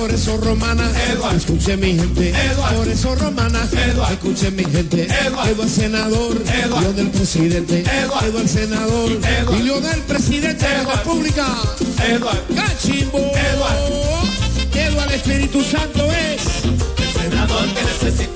Por 0.00 0.10
eso 0.10 0.36
romana, 0.38 0.90
escuche 1.36 1.76
mi 1.76 1.94
gente. 1.94 2.34
Por 2.74 2.88
eso 2.88 3.14
romana, 3.14 3.68
escuche 4.10 4.50
mi 4.50 4.64
gente. 4.64 5.06
Eduardo 5.26 5.62
senador, 5.76 6.42
Eduardo 6.64 6.92
del 6.94 7.10
presidente. 7.10 7.84
Eduardo 8.02 8.40
el 8.40 8.48
senador, 8.48 9.10
y 9.10 9.80
del 9.80 10.00
presidente 10.02 10.66
de 10.66 10.82
la 10.82 10.94
República. 10.94 11.46
Eduardo 12.02 12.42
Cachimbo. 12.54 13.18
Eduardo. 13.18 14.02
Eduardo 14.74 15.12
Espíritu 15.12 15.62
Santo 15.62 16.10
es 16.10 16.62
necesita 17.20 17.34
la 17.34 17.46
Roma. 17.46 18.35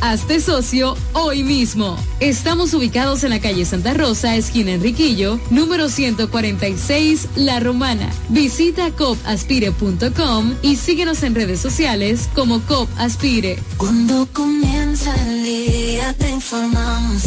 Hazte 0.00 0.40
socio 0.40 0.96
hoy 1.14 1.42
mismo. 1.42 1.96
Estamos 2.20 2.74
ubicados 2.74 3.24
en 3.24 3.30
la 3.30 3.40
calle 3.40 3.64
Santa 3.64 3.94
Rosa, 3.94 4.36
esquina 4.36 4.72
Enriquillo, 4.72 5.40
número 5.50 5.88
146, 5.88 7.28
La 7.36 7.60
Romana. 7.60 8.08
Visita 8.28 8.90
copaspire.com 8.90 10.54
y 10.62 10.76
síguenos 10.76 11.22
en 11.22 11.34
redes 11.34 11.60
sociales 11.60 12.28
como 12.34 12.60
Copaspire. 12.62 13.58
Cuando 13.76 14.26
comienza 14.32 15.14
el 15.26 15.44
día 15.44 16.12
te 16.14 16.30
informamos. 16.30 17.22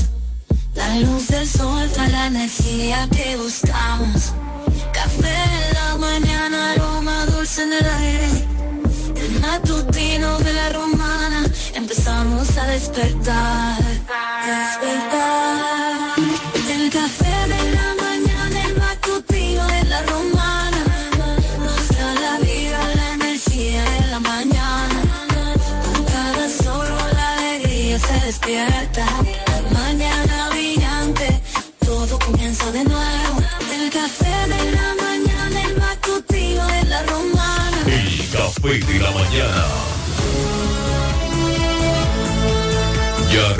La 0.76 1.00
luz 1.00 1.28
del 1.28 1.48
sol 1.48 1.90
trae 1.94 2.12
la 2.12 2.28
energía 2.28 3.08
que 3.12 3.36
buscamos. 3.38 4.34
Café 4.94 5.28
en 5.28 5.74
la 5.74 5.98
mañana, 5.98 6.72
aroma 6.72 7.26
dulce 7.26 7.64
en 7.64 7.74
el 7.74 7.86
aire. 7.86 8.30
El 9.16 9.40
matutino 9.41 10.40
de 10.40 10.54
la 10.54 10.70
romana, 10.70 10.98
empezamos 12.20 12.58
a 12.58 12.68
despertar. 12.68 13.78
Despertar. 14.46 16.16
El 16.70 16.90
café 16.90 17.36
de 17.48 17.72
la 17.72 17.96
mañana, 18.04 18.66
el 18.66 18.78
matutino 18.78 19.68
de 19.68 19.84
la 19.86 20.02
romana. 20.04 20.84
Nos 21.60 21.88
da 21.98 22.14
la 22.16 22.40
vida, 22.40 22.80
la 22.96 23.14
energía 23.14 23.84
de 23.84 24.08
la 24.08 24.20
mañana. 24.20 25.02
Con 25.86 26.04
cada 26.06 26.50
solo 26.50 26.96
la 27.14 27.34
alegría 27.38 28.00
se 28.00 28.26
despierta. 28.26 29.06
Mañana 29.72 30.50
brillante, 30.50 31.41
todo 31.86 32.20
comienza 32.20 32.72
de 32.72 32.84
nuevo. 32.84 33.38
El 33.74 33.90
café 33.90 34.36
de 34.48 34.72
la 34.72 34.96
mañana, 35.04 35.62
el 35.64 35.78
matutino 35.78 36.68
de 36.68 36.84
la 36.86 37.04
romana. 37.04 37.78
El 37.88 38.30
café 38.30 38.80
de 38.80 39.00
la 39.00 39.12
mañana. 39.12 39.98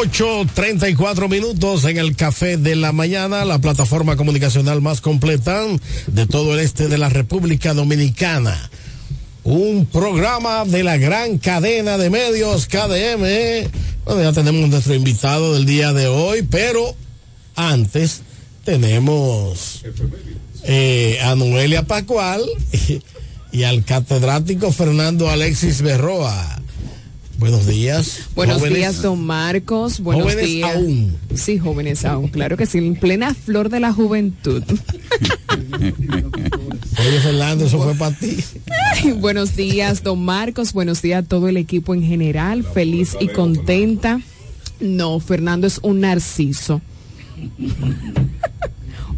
Ocho 0.00 0.46
treinta 0.54 0.88
y 0.88 0.94
cuatro 0.94 1.28
minutos 1.28 1.84
en 1.84 1.98
el 1.98 2.14
café 2.14 2.56
de 2.56 2.76
la 2.76 2.92
mañana, 2.92 3.44
la 3.44 3.58
plataforma 3.58 4.14
comunicacional 4.14 4.80
más 4.80 5.00
completa 5.00 5.64
de 6.06 6.24
todo 6.24 6.54
el 6.54 6.60
este 6.60 6.86
de 6.86 6.98
la 6.98 7.08
República 7.08 7.74
Dominicana. 7.74 8.70
Un 9.42 9.86
programa 9.86 10.64
de 10.64 10.84
la 10.84 10.98
gran 10.98 11.38
cadena 11.38 11.98
de 11.98 12.10
medios 12.10 12.66
KDM. 12.66 13.68
Bueno, 14.04 14.22
ya 14.22 14.32
tenemos 14.32 14.70
nuestro 14.70 14.94
invitado 14.94 15.54
del 15.54 15.66
día 15.66 15.92
de 15.92 16.06
hoy, 16.06 16.42
pero 16.42 16.94
antes 17.56 18.20
tenemos 18.64 19.82
eh, 20.62 21.18
a 21.24 21.34
Noelia 21.34 21.82
Pacual 21.82 22.42
y 23.50 23.64
al 23.64 23.84
catedrático 23.84 24.70
Fernando 24.70 25.28
Alexis 25.28 25.82
Berroa. 25.82 26.57
Buenos 27.38 27.66
días. 27.68 28.28
Buenos 28.34 28.56
jóvenes. 28.58 28.78
días, 28.78 29.00
don 29.00 29.24
Marcos. 29.24 30.00
Buenos 30.00 30.24
Jóvenes 30.24 30.44
días. 30.46 30.74
aún. 30.74 31.16
Sí, 31.36 31.56
jóvenes 31.58 32.04
aún. 32.04 32.28
Claro 32.28 32.56
que 32.56 32.66
sí, 32.66 32.78
en 32.78 32.96
plena 32.96 33.32
flor 33.32 33.68
de 33.70 33.78
la 33.78 33.92
juventud. 33.92 34.62
Oye, 36.98 37.20
Fernando, 37.22 37.66
eso 37.66 37.80
fue 37.80 37.94
para 37.94 38.16
ti. 38.16 38.38
Ay, 38.92 39.12
buenos 39.12 39.54
días, 39.54 40.02
don 40.02 40.24
Marcos. 40.24 40.72
Buenos 40.72 41.00
días 41.00 41.24
a 41.24 41.28
todo 41.28 41.46
el 41.48 41.56
equipo 41.56 41.94
en 41.94 42.02
general. 42.02 42.64
Feliz 42.64 43.16
y 43.20 43.28
contenta. 43.28 44.20
No, 44.80 45.20
Fernando 45.20 45.68
es 45.68 45.78
un 45.82 46.00
narciso. 46.00 46.80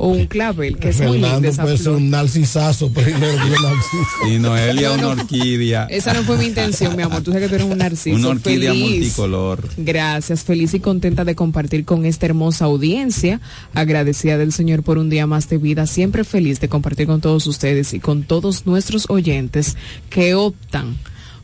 O 0.02 0.08
un 0.08 0.26
clavel, 0.26 0.78
que 0.78 0.88
es 0.88 0.98
muy 1.00 1.12
linda 1.18 1.28
Fernando 1.28 1.48
esa 1.48 1.62
pues 1.62 1.82
flor. 1.82 1.96
un 1.96 2.08
narcisazo 2.10 2.90
primero 2.90 3.36
que 3.36 3.56
un 3.56 3.62
narciso. 3.62 4.28
Y 4.34 4.38
Noelia 4.38 4.88
No, 4.88 4.94
una 4.94 5.08
orquídea. 5.08 5.86
Esa 5.90 6.14
no 6.14 6.22
fue 6.22 6.38
mi 6.38 6.46
intención, 6.46 6.96
mi 6.96 7.02
amor. 7.02 7.22
Tú 7.22 7.32
sabes 7.32 7.44
que 7.44 7.48
tú 7.50 7.54
eres 7.62 7.70
un 7.70 7.78
narciso. 7.78 8.16
Una 8.16 8.28
orquídea 8.28 8.72
Feliz. 8.72 8.90
multicolor. 9.00 9.68
Gracias, 9.76 10.42
feliz 10.44 10.72
y 10.72 10.80
contenta 10.80 11.24
de 11.26 11.34
compartir 11.34 11.84
con 11.84 12.06
esta 12.06 12.24
hermosa 12.24 12.64
audiencia, 12.64 13.40
agradecida 13.74 14.38
del 14.38 14.52
Señor 14.52 14.82
por 14.82 14.96
un 14.96 15.10
día 15.10 15.26
más 15.26 15.48
de 15.50 15.58
vida, 15.58 15.86
siempre 15.86 16.24
feliz 16.24 16.60
de 16.60 16.68
compartir 16.68 17.06
con 17.06 17.20
todos 17.20 17.46
ustedes 17.46 17.92
y 17.92 18.00
con 18.00 18.22
todos 18.22 18.64
nuestros 18.64 19.04
oyentes 19.10 19.76
que 20.08 20.34
optan 20.34 20.96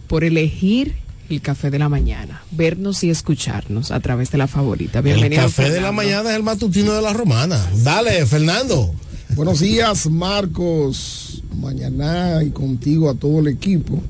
por 0.08 0.24
elegir 0.24 0.94
el 1.28 1.40
café 1.40 1.70
de 1.70 1.78
la 1.78 1.88
mañana, 1.88 2.42
vernos 2.52 3.02
y 3.04 3.10
escucharnos 3.10 3.90
a 3.90 4.00
través 4.00 4.30
de 4.30 4.38
la 4.38 4.46
favorita. 4.46 4.98
El 5.00 5.04
Bienvenido. 5.06 5.42
café 5.42 5.70
de 5.70 5.80
la 5.80 5.92
mañana 5.92 6.30
es 6.30 6.36
el 6.36 6.42
matutino 6.42 6.92
de 6.94 7.02
la 7.02 7.12
romana. 7.12 7.64
Dale, 7.82 8.24
Fernando. 8.26 8.94
Buenos 9.34 9.60
días, 9.60 10.06
Marcos. 10.08 11.42
Mañana 11.60 12.42
y 12.44 12.50
contigo 12.50 13.08
a 13.10 13.14
todo 13.14 13.40
el 13.40 13.48
equipo. 13.48 14.00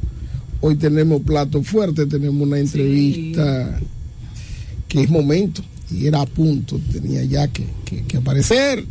Hoy 0.61 0.77
tenemos 0.77 1.23
plato 1.23 1.63
fuerte, 1.63 2.07
tenemos 2.07 2.47
una 2.47 2.59
entrevista 2.59 3.79
que 4.89 5.03
es 5.03 5.11
momento 5.11 5.63
y 5.91 6.07
era 6.07 6.21
a 6.23 6.27
punto, 6.27 6.81
tenía 6.93 7.23
ya 7.25 7.49
que, 7.49 7.65
que- 7.85 8.03
que 8.05 8.17
aparecer. 8.17 8.85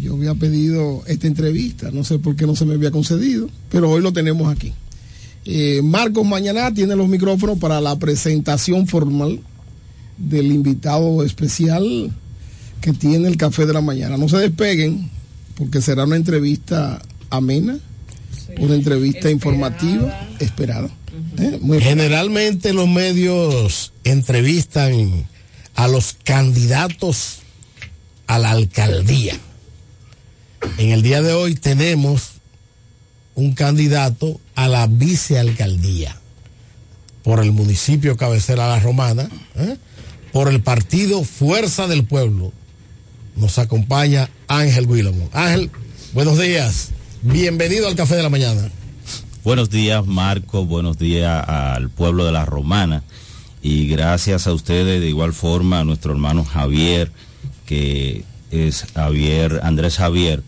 Yo 0.00 0.14
había 0.14 0.34
pedido 0.34 1.02
esta 1.06 1.26
entrevista, 1.26 1.90
no 1.90 2.04
sé 2.04 2.18
por 2.18 2.34
qué 2.34 2.46
no 2.46 2.56
se 2.56 2.64
me 2.64 2.74
había 2.74 2.90
concedido, 2.90 3.50
pero 3.70 3.90
hoy 3.90 4.00
lo 4.02 4.12
tenemos 4.12 4.50
aquí. 4.50 4.72
Eh, 5.44 5.80
Marcos 5.82 6.26
mañana 6.26 6.72
tiene 6.72 6.96
los 6.96 7.08
micrófonos 7.08 7.58
para 7.58 7.80
la 7.80 7.96
presentación 7.96 8.86
formal 8.86 9.40
del 10.18 10.52
invitado 10.52 11.24
especial 11.24 12.10
que 12.80 12.92
tiene 12.92 13.28
el 13.28 13.36
café 13.36 13.66
de 13.66 13.72
la 13.72 13.80
mañana. 13.80 14.16
No 14.16 14.28
se 14.28 14.38
despeguen 14.38 15.10
porque 15.54 15.80
será 15.80 16.04
una 16.04 16.16
entrevista 16.16 17.00
amena, 17.30 17.78
una 18.58 18.74
entrevista 18.74 19.30
informativa 19.30 20.28
esperada. 20.38 20.90
¿eh? 21.38 21.58
Muy 21.60 21.80
Generalmente 21.80 22.72
los 22.72 22.88
medios 22.88 23.92
entrevistan 24.04 25.26
a 25.74 25.88
los 25.88 26.16
candidatos 26.24 27.38
a 28.26 28.38
la 28.38 28.50
alcaldía. 28.50 29.34
En 30.78 30.90
el 30.90 31.02
día 31.02 31.22
de 31.22 31.32
hoy 31.32 31.54
tenemos 31.54 32.32
un 33.34 33.54
candidato 33.54 34.40
a 34.60 34.68
la 34.68 34.86
vicealcaldía 34.86 36.14
por 37.22 37.42
el 37.42 37.50
municipio 37.50 38.18
cabecera 38.18 38.68
La 38.68 38.78
Romana, 38.78 39.26
¿eh? 39.56 39.78
por 40.32 40.48
el 40.48 40.60
partido 40.60 41.24
Fuerza 41.24 41.86
del 41.86 42.04
Pueblo. 42.04 42.52
Nos 43.36 43.58
acompaña 43.58 44.28
Ángel 44.48 44.86
Guillermo. 44.86 45.30
Ángel, 45.32 45.70
buenos 46.12 46.38
días. 46.38 46.90
Bienvenido 47.22 47.88
al 47.88 47.94
Café 47.94 48.16
de 48.16 48.22
la 48.22 48.28
Mañana. 48.28 48.70
Buenos 49.44 49.70
días, 49.70 50.04
Marco. 50.04 50.66
Buenos 50.66 50.98
días 50.98 51.42
al 51.48 51.88
pueblo 51.88 52.26
de 52.26 52.32
la 52.32 52.44
Romana. 52.44 53.02
Y 53.62 53.88
gracias 53.88 54.46
a 54.46 54.52
ustedes, 54.52 55.00
de 55.00 55.08
igual 55.08 55.32
forma, 55.32 55.80
a 55.80 55.84
nuestro 55.84 56.12
hermano 56.12 56.44
Javier, 56.44 57.10
que 57.64 58.26
es 58.50 58.84
Javier, 58.94 59.60
Andrés 59.62 59.96
Javier. 59.96 60.42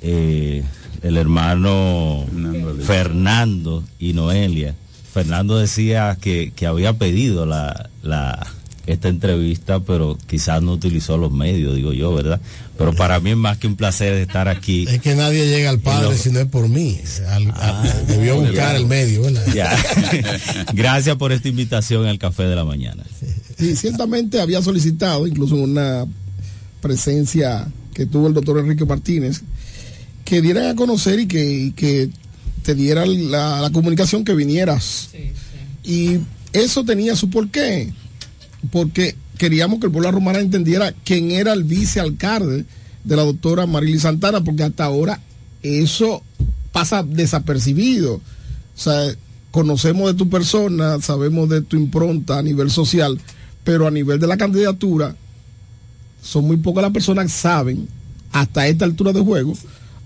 Eh, 0.00 0.64
el 1.02 1.16
hermano 1.16 2.24
Fernando 2.84 3.84
y 3.98 4.12
Noelia. 4.12 4.74
Fernando 5.12 5.58
decía 5.58 6.16
que, 6.20 6.52
que 6.54 6.66
había 6.66 6.92
pedido 6.92 7.46
la, 7.46 7.88
la, 8.02 8.46
esta 8.86 9.08
entrevista, 9.08 9.80
pero 9.80 10.16
quizás 10.26 10.62
no 10.62 10.72
utilizó 10.72 11.16
los 11.16 11.32
medios, 11.32 11.74
digo 11.74 11.92
yo, 11.92 12.14
¿verdad? 12.14 12.40
Pero 12.76 12.92
para 12.94 13.18
mí 13.18 13.30
es 13.30 13.36
más 13.36 13.58
que 13.58 13.66
un 13.66 13.74
placer 13.74 14.14
estar 14.14 14.46
aquí. 14.48 14.86
Es 14.88 15.00
que 15.00 15.14
nadie 15.16 15.48
llega 15.48 15.70
al 15.70 15.80
padre 15.80 16.16
si 16.16 16.30
no 16.30 16.38
es 16.40 16.46
por 16.46 16.68
mí. 16.68 17.00
Al- 17.28 17.50
Ah, 17.56 17.82
al- 17.82 18.06
debió 18.06 18.40
buscar 18.40 18.76
el 18.76 18.86
medio, 18.86 19.22
¿verdad? 19.22 19.44
Ya. 19.52 19.76
Gracias 20.74 21.16
por 21.16 21.32
esta 21.32 21.48
invitación 21.48 22.06
al 22.06 22.18
café 22.18 22.44
de 22.44 22.54
la 22.54 22.64
mañana. 22.64 23.02
Sí, 23.58 23.74
ciertamente 23.74 24.40
había 24.40 24.62
solicitado, 24.62 25.26
incluso 25.26 25.56
una 25.56 26.06
presencia 26.80 27.66
que 27.94 28.06
tuvo 28.06 28.28
el 28.28 28.34
doctor 28.34 28.58
Enrique 28.60 28.84
Martínez, 28.84 29.42
que 30.28 30.42
dieran 30.42 30.66
a 30.66 30.74
conocer 30.74 31.20
y 31.20 31.26
que, 31.26 31.50
y 31.50 31.72
que 31.72 32.10
te 32.62 32.74
diera 32.74 33.06
la, 33.06 33.62
la 33.62 33.70
comunicación 33.70 34.26
que 34.26 34.34
vinieras. 34.34 35.08
Y 35.82 36.18
eso 36.52 36.84
tenía 36.84 37.16
su 37.16 37.30
porqué, 37.30 37.94
porque 38.70 39.16
queríamos 39.38 39.80
que 39.80 39.86
el 39.86 39.92
pueblo 39.92 40.10
romana 40.10 40.40
entendiera 40.40 40.92
quién 41.02 41.30
era 41.30 41.54
el 41.54 41.64
vicealcalde 41.64 42.66
de 43.04 43.16
la 43.16 43.22
doctora 43.22 43.64
Marily 43.64 43.98
Santana, 43.98 44.44
porque 44.44 44.64
hasta 44.64 44.84
ahora 44.84 45.18
eso 45.62 46.22
pasa 46.72 47.02
desapercibido. 47.02 48.16
O 48.16 48.22
sea, 48.74 49.14
conocemos 49.50 50.12
de 50.12 50.18
tu 50.18 50.28
persona, 50.28 51.00
sabemos 51.00 51.48
de 51.48 51.62
tu 51.62 51.76
impronta 51.76 52.38
a 52.38 52.42
nivel 52.42 52.70
social, 52.70 53.18
pero 53.64 53.86
a 53.86 53.90
nivel 53.90 54.20
de 54.20 54.26
la 54.26 54.36
candidatura, 54.36 55.16
son 56.22 56.44
muy 56.44 56.58
pocas 56.58 56.82
las 56.82 56.92
personas 56.92 57.24
que 57.24 57.32
saben, 57.32 57.88
hasta 58.30 58.66
esta 58.68 58.84
altura 58.84 59.14
de 59.14 59.20
juego, 59.20 59.54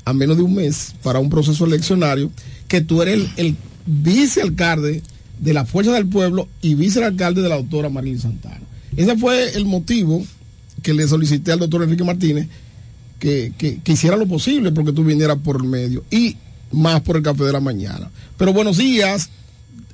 a 0.05 0.13
menos 0.13 0.37
de 0.37 0.43
un 0.43 0.55
mes, 0.55 0.95
para 1.03 1.19
un 1.19 1.31
proceso 1.31 1.65
eleccionario, 1.65 2.31
que 2.69 2.81
tú 2.81 3.03
eres 3.03 3.23
el, 3.37 3.57
vicealcalde 3.87 5.03
de 5.41 5.53
la 5.55 5.65
Fuerza 5.65 5.93
del 5.93 6.07
Pueblo 6.07 6.49
y 6.61 6.75
vicealcalde 6.75 7.43
de 7.43 7.49
la 7.49 7.57
doctora 7.57 7.89
Marilyn 7.89 8.21
Santana. 8.21 8.61
Ese 8.97 9.17
fue 9.17 9.57
el 9.57 9.65
motivo 9.65 10.23
que 10.83 10.95
le 10.95 11.07
solicité 11.09 11.53
al 11.53 11.59
doctor 11.59 11.83
Enrique 11.83 12.05
Martínez 12.05 12.49
que, 13.19 13.53
que- 13.59 13.81
hiciera 13.87 14.17
lo 14.17 14.27
posible 14.27 14.71
porque 14.73 14.93
tú 14.93 15.05
vinieras 15.05 15.39
por 15.43 15.57
el 15.57 15.65
medio 15.69 16.05
y 16.11 16.37
más 16.73 17.01
por 17.03 17.17
el 17.17 17.23
café 17.23 17.45
de 17.45 17.53
la 17.53 17.61
mañana. 17.61 18.11
Pero 18.37 18.53
buenos 18.53 18.79
días, 18.79 19.31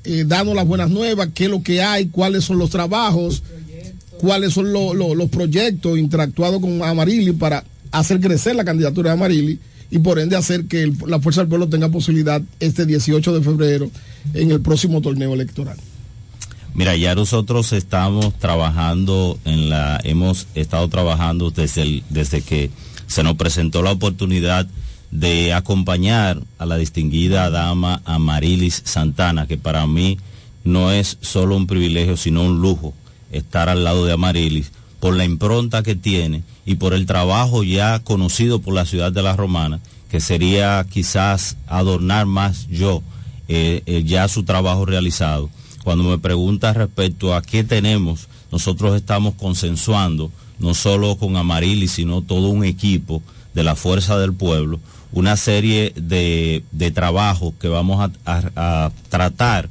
eh, 0.05 0.25
danos 0.27 0.55
las 0.55 0.67
buenas 0.67 0.91
nuevas, 0.91 1.29
qué 1.35 1.45
es 1.45 1.51
lo 1.51 1.63
que 1.63 1.83
hay, 1.83 2.07
cuáles 2.09 2.45
son 2.45 2.59
los 2.59 2.71
trabajos, 2.71 3.43
cuáles 4.19 4.53
son 4.53 4.73
lo- 4.73 4.95
los 5.15 5.29
proyectos 5.31 5.99
interactuados 5.99 6.61
con 6.61 6.83
Amarili 6.83 7.33
para 7.33 7.65
hacer 7.91 8.21
crecer 8.21 8.55
la 8.57 8.65
candidatura 8.65 9.11
de 9.11 9.15
Amarili 9.15 9.59
y 9.91 9.99
por 9.99 10.19
ende 10.19 10.37
hacer 10.37 10.67
que 10.67 10.93
la 11.07 11.21
Fuerza 11.21 11.43
del 11.43 11.49
Pueblo 11.49 11.69
tenga 11.69 11.89
posibilidad 11.89 12.43
este 12.61 12.87
18 12.87 13.33
de 13.35 13.43
febrero 13.43 13.91
en 14.35 14.51
el 14.51 14.61
próximo 14.61 15.01
torneo 15.01 15.35
electoral. 15.35 15.79
Mira, 16.75 16.95
ya 16.97 17.15
nosotros 17.15 17.73
estamos 17.73 18.35
trabajando 18.39 19.39
en 19.45 19.71
la, 19.71 20.01
hemos 20.05 20.47
estado 20.55 20.89
trabajando 20.89 21.51
desde 21.51 22.03
desde 22.11 22.43
que 22.43 22.71
se 23.07 23.23
nos 23.23 23.37
presentó 23.37 23.83
la 23.83 23.93
oportunidad 23.93 24.69
de 25.11 25.55
acompañar 25.55 26.43
a 26.59 26.67
la 26.67 26.77
distinguida 26.77 27.51
dama 27.51 28.03
Amarilis 28.05 28.83
Santana, 28.85 29.47
que 29.47 29.57
para 29.57 29.87
mí 29.87 30.19
no 30.65 30.93
es 30.93 31.17
solo 31.23 31.57
un 31.57 31.67
privilegio, 31.67 32.17
sino 32.17 32.43
un 32.43 32.61
lujo 32.61 32.93
estar 33.33 33.69
al 33.69 33.85
lado 33.85 34.05
de 34.05 34.13
Amarilis 34.13 34.71
por 35.01 35.17
la 35.17 35.25
impronta 35.25 35.83
que 35.83 35.95
tiene 35.95 36.43
y 36.67 36.75
por 36.77 36.93
el 36.95 37.07
trabajo 37.07 37.63
ya 37.65 38.01
conocido 38.01 38.61
por 38.61 38.75
la 38.75 38.85
ciudad 38.85 39.13
de 39.13 39.23
la 39.23 39.37
Romana, 39.37 39.81
que 40.11 40.21
sería 40.21 40.85
quizás 40.91 41.57
adornar 41.67 42.27
más 42.27 42.67
yo 42.69 43.03
eh, 43.49 43.83
eh, 43.87 44.03
ya 44.05 44.27
su 44.29 44.43
trabajo 44.45 44.85
realizado. 44.87 45.51
Cuando 45.85 46.05
me 46.05 46.19
pregunta 46.19 46.73
respecto 46.73 47.35
a 47.35 47.43
qué 47.43 47.65
tenemos, 47.65 48.29
nosotros 48.53 48.97
estamos 48.97 49.35
consensuando, 49.35 50.31
no 50.59 50.75
solo 50.75 51.17
con 51.17 51.37
Amarilis, 51.37 51.93
sino 51.93 52.23
todo 52.23 52.49
un 52.49 52.65
equipo 52.65 53.23
de 53.55 53.63
la 53.65 53.77
Fuerza 53.77 54.19
del 54.19 54.33
Pueblo, 54.33 54.81
una 55.13 55.37
serie 55.37 55.93
de, 55.97 56.65
de 56.73 56.91
trabajos 56.91 57.55
que 57.61 57.69
vamos 57.69 58.11
a, 58.27 58.31
a- 58.31 58.87
a 58.87 58.93
tratar 59.09 59.71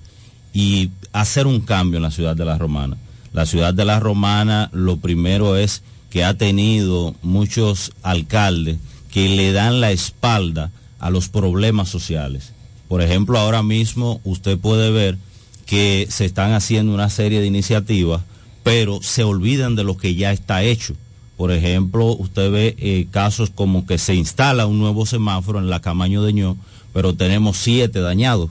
y 0.54 0.90
hacer 1.14 1.46
un 1.46 1.60
cambio 1.62 1.98
en 1.98 2.04
la 2.04 2.12
ciudad 2.12 2.36
de 2.36 2.46
la 2.46 2.58
Romana. 2.58 2.98
La 3.38 3.46
ciudad 3.46 3.72
de 3.72 3.86
la 3.86 4.00
Romana 4.00 4.72
lo 4.74 4.98
primero 4.98 5.58
es 5.58 5.84
que 6.10 6.24
ha 6.24 6.34
tenido 6.40 7.14
muchos 7.22 7.92
alcaldes 8.02 8.80
que 9.12 9.30
le 9.30 9.52
dan 9.52 9.80
la 9.80 9.92
espalda 9.92 10.72
a 10.98 11.12
los 11.12 11.30
problemas 11.30 11.88
sociales. 11.88 12.52
Por 12.88 13.04
ejemplo, 13.04 13.38
ahora 13.38 13.62
mismo 13.62 14.22
usted 14.24 14.58
puede 14.58 14.90
ver 14.90 15.20
que 15.68 16.08
se 16.10 16.26
están 16.26 16.54
haciendo 16.54 16.96
una 16.96 17.12
serie 17.12 17.40
de 17.40 17.46
iniciativas, 17.46 18.24
pero 18.64 19.04
se 19.04 19.24
olvidan 19.24 19.76
de 19.76 19.84
lo 19.84 19.98
que 19.98 20.16
ya 20.16 20.32
está 20.32 20.64
hecho. 20.64 20.96
Por 21.38 21.52
ejemplo, 21.52 22.08
usted 22.14 22.50
ve 22.50 22.76
eh, 22.80 23.06
casos 23.12 23.52
como 23.52 23.86
que 23.86 24.00
se 24.00 24.16
instala 24.16 24.66
un 24.66 24.80
nuevo 24.80 25.06
semáforo 25.06 25.60
en 25.60 25.70
la 25.70 25.80
Camaño 25.80 26.24
de 26.24 26.34
Ño, 26.34 26.58
pero 26.92 27.14
tenemos 27.14 27.58
siete 27.58 28.00
dañados. 28.00 28.50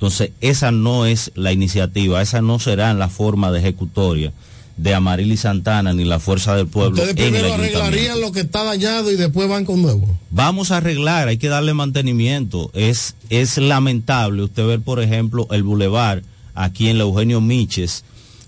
Entonces, 0.00 0.30
esa 0.40 0.70
no 0.70 1.04
es 1.04 1.30
la 1.34 1.52
iniciativa, 1.52 2.22
esa 2.22 2.40
no 2.40 2.58
será 2.58 2.94
la 2.94 3.10
forma 3.10 3.52
de 3.52 3.58
ejecutoria 3.58 4.32
de 4.78 4.94
Amarili 4.94 5.36
Santana 5.36 5.92
ni 5.92 6.06
la 6.06 6.18
Fuerza 6.18 6.56
del 6.56 6.68
Pueblo. 6.68 7.02
Ustedes 7.02 7.18
en 7.18 7.34
el 7.34 7.42
primero 7.42 7.48
ayuntamiento. 7.48 7.82
arreglarían 7.82 8.20
lo 8.22 8.32
que 8.32 8.40
está 8.40 8.64
dañado 8.64 9.12
y 9.12 9.16
después 9.16 9.46
van 9.46 9.66
con 9.66 9.82
nuevo. 9.82 10.08
Vamos 10.30 10.70
a 10.70 10.78
arreglar, 10.78 11.28
hay 11.28 11.36
que 11.36 11.50
darle 11.50 11.74
mantenimiento. 11.74 12.70
Es, 12.72 13.14
es 13.28 13.58
lamentable 13.58 14.42
usted 14.42 14.66
ver, 14.66 14.80
por 14.80 15.02
ejemplo, 15.02 15.46
el 15.50 15.64
bulevar 15.64 16.22
aquí 16.54 16.88
en 16.88 16.96
la 16.96 17.04
Eugenio 17.04 17.42
Miches, 17.42 18.02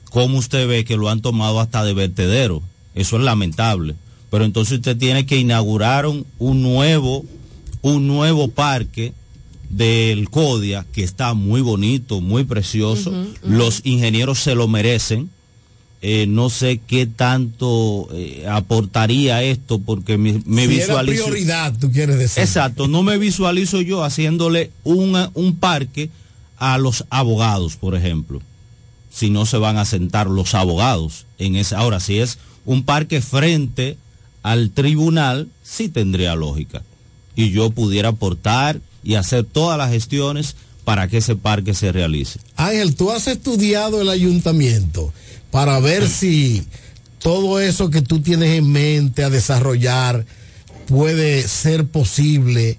como 0.09 0.39
usted 0.39 0.67
ve 0.67 0.87
que 0.87 0.97
lo 0.97 1.11
han 1.11 1.21
tomado 1.21 1.61
hasta 1.61 1.85
de 1.85 1.93
vertedero. 1.93 2.63
Eso 2.95 3.19
es 3.19 3.23
lamentable. 3.25 3.95
Pero 4.31 4.47
entonces 4.47 4.79
usted 4.79 4.97
tiene 4.97 5.27
que 5.27 5.37
inaugurar 5.37 6.07
un, 6.07 6.25
un 6.39 6.63
nuevo, 6.63 7.27
un 7.83 8.07
nuevo 8.07 8.49
parque 8.49 9.13
del 9.73 10.29
CODIA 10.31 10.87
que 10.93 11.03
está 11.03 11.35
muy 11.35 11.61
bonito, 11.63 12.21
muy 12.21 12.45
precioso. 12.45 13.13
Los 13.43 13.81
ingenieros 13.85 14.39
se 14.39 14.55
lo 14.55 14.69
merecen. 14.69 15.31
Eh, 16.05 16.27
no 16.29 16.51
sé 16.51 16.81
qué 16.87 17.07
tanto 17.07 18.09
eh, 18.13 18.45
aportaría 18.51 19.43
esto 19.45 19.79
porque 19.79 20.19
me, 20.19 20.43
me 20.47 20.67
Si 20.67 20.75
era 20.75 20.87
visualizo. 21.03 21.25
prioridad, 21.27 21.79
tú 21.79 21.93
quieres 21.93 22.19
decir. 22.19 22.43
Exacto, 22.43 22.89
no 22.89 23.03
me 23.05 23.19
visualizo 23.19 23.81
yo 23.81 24.03
haciéndole 24.03 24.71
una- 24.83 25.31
un 25.35 25.55
parque 25.57 26.11
a 26.59 26.77
los 26.79 27.05
abogados, 27.09 27.77
por 27.77 27.95
ejemplo. 27.95 28.43
Si 29.13 29.31
no 29.31 29.47
se 29.47 29.59
van 29.59 29.77
a 29.79 29.85
sentar 29.85 30.27
los 30.29 30.55
abogados 30.55 31.25
en 31.39 31.55
esa. 31.57 31.79
Ahora, 31.79 32.01
si 32.01 32.19
es 32.19 32.39
un 32.65 32.83
parque 32.83 33.21
frente 33.21 33.97
al 34.43 34.71
tribunal, 34.71 35.49
sí 35.63 35.89
tendría 35.89 36.35
lógica. 36.35 36.83
Y 37.37 37.51
yo 37.51 37.71
pudiera 37.71 38.09
aportar 38.09 38.81
y 39.03 39.15
hacer 39.15 39.45
todas 39.45 39.79
las 39.79 39.91
gestiones 39.91 40.57
para 40.85 41.09
que 41.09 41.19
ese 41.19 41.37
parque 41.37 41.75
se 41.75 41.93
realice. 41.93 42.41
Ángel, 42.57 42.95
tú 42.95 43.11
has 43.11 43.29
estudiado 43.29 44.01
el 44.01 44.09
ayuntamiento 44.09 45.13
para 45.51 45.79
ver 45.81 46.09
si 46.09 46.65
todo 47.19 47.61
eso 47.61 47.91
que 47.91 48.03
tú 48.03 48.21
tienes 48.21 48.59
en 48.59 48.71
mente 48.71 49.23
a 49.23 49.31
desarrollar 49.31 50.27
puede 50.87 51.47
ser 51.47 51.87
posible, 51.87 52.79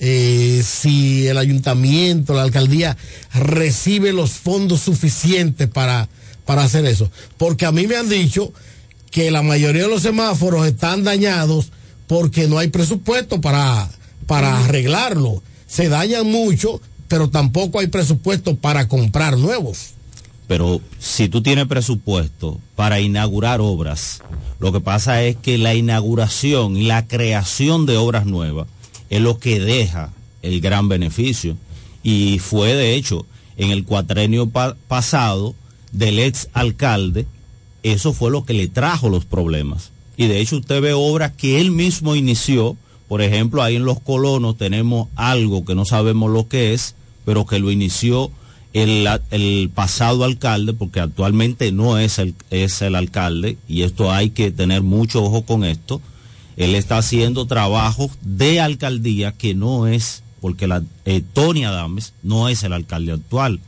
eh, 0.00 0.62
si 0.64 1.28
el 1.28 1.38
ayuntamiento, 1.38 2.34
la 2.34 2.42
alcaldía 2.42 2.96
recibe 3.32 4.12
los 4.12 4.32
fondos 4.32 4.80
suficientes 4.80 5.68
para, 5.68 6.08
para 6.44 6.64
hacer 6.64 6.84
eso. 6.86 7.10
Porque 7.38 7.66
a 7.66 7.72
mí 7.72 7.86
me 7.86 7.96
han 7.96 8.08
dicho 8.08 8.52
que 9.10 9.30
la 9.30 9.42
mayoría 9.42 9.82
de 9.82 9.88
los 9.88 10.02
semáforos 10.02 10.66
están 10.66 11.04
dañados 11.04 11.68
porque 12.08 12.48
no 12.48 12.58
hay 12.58 12.68
presupuesto 12.68 13.40
para, 13.40 13.88
para 14.26 14.64
arreglarlo. 14.64 15.42
Se 15.74 15.88
dañan 15.88 16.30
mucho, 16.30 16.80
pero 17.08 17.28
tampoco 17.30 17.80
hay 17.80 17.88
presupuesto 17.88 18.54
para 18.56 18.86
comprar 18.86 19.36
nuevos. 19.36 19.90
pero 20.46 20.80
si 21.00 21.28
tú 21.28 21.42
tienes 21.42 21.66
presupuesto 21.66 22.60
para 22.76 23.00
inaugurar 23.00 23.60
obras, 23.60 24.20
lo 24.60 24.72
que 24.72 24.80
pasa 24.80 25.22
es 25.22 25.36
que 25.36 25.56
la 25.58 25.74
inauguración 25.74 26.76
y 26.76 26.84
la 26.84 27.06
creación 27.08 27.86
de 27.86 27.96
obras 27.96 28.26
nuevas 28.26 28.68
es 29.10 29.20
lo 29.22 29.38
que 29.38 29.58
deja 29.58 30.12
el 30.42 30.60
gran 30.60 30.88
beneficio. 30.88 31.56
Y 32.02 32.38
fue 32.40 32.74
de 32.74 32.94
hecho 32.94 33.26
en 33.56 33.70
el 33.70 33.84
cuatrenio 33.84 34.48
pa- 34.50 34.76
pasado 34.86 35.54
del 35.92 36.18
ex 36.18 36.48
alcalde, 36.52 37.26
eso 37.82 38.12
fue 38.12 38.30
lo 38.30 38.44
que 38.44 38.52
le 38.54 38.68
trajo 38.68 39.08
los 39.08 39.24
problemas. 39.24 39.90
Y 40.18 40.26
de 40.28 40.40
hecho 40.40 40.56
usted 40.58 40.80
ve 40.82 40.92
obras 40.92 41.32
que 41.32 41.60
él 41.60 41.70
mismo 41.70 42.14
inició, 42.14 42.76
por 43.08 43.22
ejemplo, 43.22 43.62
ahí 43.62 43.76
en 43.76 43.84
Los 43.84 44.00
Colonos 44.00 44.56
tenemos 44.56 45.08
algo 45.14 45.64
que 45.64 45.74
no 45.74 45.84
sabemos 45.84 46.30
lo 46.30 46.48
que 46.48 46.72
es, 46.72 46.94
pero 47.24 47.46
que 47.46 47.58
lo 47.58 47.70
inició 47.70 48.30
el, 48.72 49.08
el 49.30 49.70
pasado 49.74 50.24
alcalde, 50.24 50.72
porque 50.72 51.00
actualmente 51.00 51.70
no 51.72 51.98
es 51.98 52.18
el, 52.18 52.34
es 52.50 52.82
el 52.82 52.94
alcalde, 52.94 53.56
y 53.68 53.82
esto 53.82 54.12
hay 54.12 54.30
que 54.30 54.50
tener 54.50 54.82
mucho 54.82 55.22
ojo 55.22 55.42
con 55.42 55.64
esto, 55.64 56.00
él 56.56 56.74
está 56.74 56.98
haciendo 56.98 57.46
trabajos 57.46 58.12
de 58.22 58.60
alcaldía 58.60 59.32
que 59.32 59.54
no 59.54 59.86
es 59.86 60.22
porque 60.40 60.66
la, 60.66 60.82
eh, 61.06 61.22
Tony 61.32 61.64
Adames 61.64 62.12
no 62.22 62.50
es 62.50 62.64
el 62.64 62.74
alcalde 62.74 63.12
actual. 63.12 63.60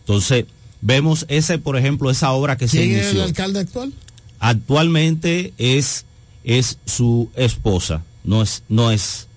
Entonces, 0.00 0.44
vemos 0.80 1.26
ese, 1.28 1.58
por 1.58 1.76
ejemplo, 1.76 2.08
esa 2.08 2.30
obra 2.30 2.56
que 2.56 2.68
se 2.68 2.78
¿Quién 2.78 2.92
es 2.92 2.96
el 2.98 3.02
inició. 3.06 3.24
alcalde 3.24 3.58
actual? 3.58 3.92
Actualmente 4.38 5.52
es, 5.58 6.04
es 6.44 6.78
su 6.86 7.30
esposa, 7.34 8.04
no 8.24 8.42
es, 8.42 8.62
no 8.68 8.90
es 8.90 9.28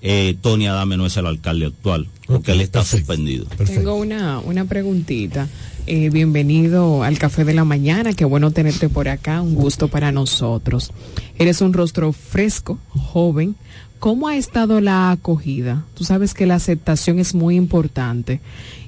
eh, 0.00 0.36
Tony 0.40 0.66
Adame, 0.66 0.96
no 0.96 1.06
es 1.06 1.16
el 1.16 1.26
alcalde 1.26 1.66
actual, 1.66 2.08
porque 2.26 2.52
él 2.52 2.60
está 2.60 2.84
suspendido. 2.84 3.46
Tengo 3.66 3.94
una, 3.94 4.40
una 4.40 4.64
preguntita. 4.64 5.48
Eh, 5.86 6.10
bienvenido 6.10 7.02
al 7.02 7.18
Café 7.18 7.44
de 7.44 7.54
la 7.54 7.64
Mañana, 7.64 8.12
qué 8.12 8.24
bueno 8.24 8.52
tenerte 8.52 8.88
por 8.88 9.08
acá, 9.08 9.42
un 9.42 9.54
gusto 9.54 9.88
para 9.88 10.12
nosotros. 10.12 10.92
Eres 11.38 11.60
un 11.60 11.72
rostro 11.72 12.12
fresco, 12.12 12.78
joven. 12.88 13.56
¿Cómo 13.98 14.28
ha 14.28 14.36
estado 14.36 14.80
la 14.80 15.10
acogida? 15.10 15.84
Tú 15.94 16.04
sabes 16.04 16.34
que 16.34 16.46
la 16.46 16.56
aceptación 16.56 17.18
es 17.20 17.34
muy 17.34 17.56
importante 17.56 18.40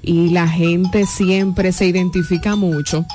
y 0.02 0.30
la 0.30 0.48
gente 0.48 1.06
siempre 1.06 1.72
se 1.72 1.86
identifica 1.86 2.56
mucho 2.56 3.06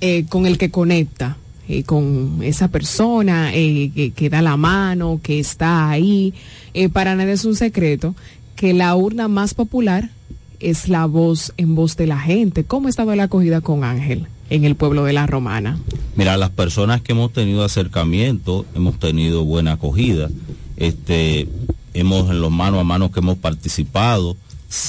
eh, 0.00 0.24
con 0.28 0.46
el 0.46 0.58
que 0.58 0.70
conecta, 0.70 1.36
eh, 1.72 1.84
con 1.84 2.40
esa 2.42 2.66
persona 2.66 3.52
eh, 3.54 4.10
que, 4.16 4.28
da 4.28 4.42
la 4.42 4.56
mano, 4.56 5.20
que 5.22 5.38
está 5.38 5.88
ahí. 5.88 6.34
Eh, 6.74 6.88
para 6.88 7.14
nadie 7.14 7.34
es 7.34 7.44
un 7.44 7.54
secreto 7.54 8.16
que 8.56 8.74
la 8.74 8.96
urna 8.96 9.28
más 9.28 9.54
popular 9.54 10.10
es 10.58 10.88
la 10.88 11.06
voz 11.06 11.52
en 11.58 11.76
voz 11.76 11.96
de 11.96 12.08
la 12.08 12.18
gente. 12.18 12.64
¿Cómo 12.64 12.88
ha 12.88 12.90
estado 12.90 13.14
la 13.14 13.22
acogida 13.22 13.60
con 13.60 13.84
Ángel 13.84 14.26
en 14.50 14.64
el 14.64 14.74
pueblo 14.74 15.04
de 15.04 15.12
la 15.12 15.28
Romana? 15.28 15.78
Mira, 16.16 16.36
las 16.36 16.50
personas 16.50 17.02
que 17.02 17.12
hemos 17.12 17.32
tenido 17.32 17.62
acercamiento, 17.62 18.66
hemos 18.74 18.98
tenido 18.98 19.44
buena 19.44 19.74
acogida. 19.74 20.28
Este, 20.76 21.46
hemos 21.94 22.30
en 22.30 22.40
los 22.40 22.50
mano 22.50 22.80
a 22.80 22.84
mano 22.84 23.12
que 23.12 23.20
hemos 23.20 23.38
participado, 23.38 24.36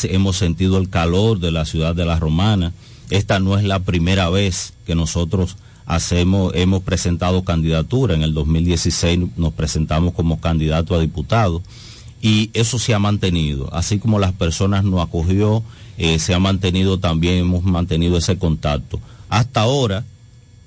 hemos 0.01 0.35
sentido 0.35 0.79
el 0.79 0.89
calor 0.89 1.39
de 1.39 1.51
la 1.51 1.65
ciudad 1.65 1.93
de 1.93 2.05
la 2.05 2.17
Romana. 2.17 2.73
Esta 3.11 3.39
no 3.39 3.55
es 3.55 3.65
la 3.65 3.77
primera 3.77 4.31
vez 4.31 4.73
que 4.87 4.95
nosotros 4.95 5.57
hacemos, 5.85 6.53
hemos 6.55 6.83
presentado 6.83 7.43
candidatura. 7.43 8.15
En 8.15 8.23
el 8.23 8.33
2016 8.33 9.19
nos 9.37 9.53
presentamos 9.53 10.13
como 10.13 10.39
candidato 10.39 10.95
a 10.95 10.99
diputado 10.99 11.61
y 12.21 12.51
eso 12.53 12.79
se 12.79 12.93
ha 12.93 12.99
mantenido. 12.99 13.73
Así 13.73 13.99
como 13.99 14.19
las 14.19 14.33
personas 14.33 14.83
nos 14.83 15.01
acogió, 15.01 15.63
eh, 15.97 16.19
se 16.19 16.33
ha 16.33 16.39
mantenido 16.39 16.99
también, 16.99 17.39
hemos 17.39 17.63
mantenido 17.63 18.17
ese 18.17 18.37
contacto. 18.37 18.99
Hasta 19.29 19.61
ahora 19.61 20.05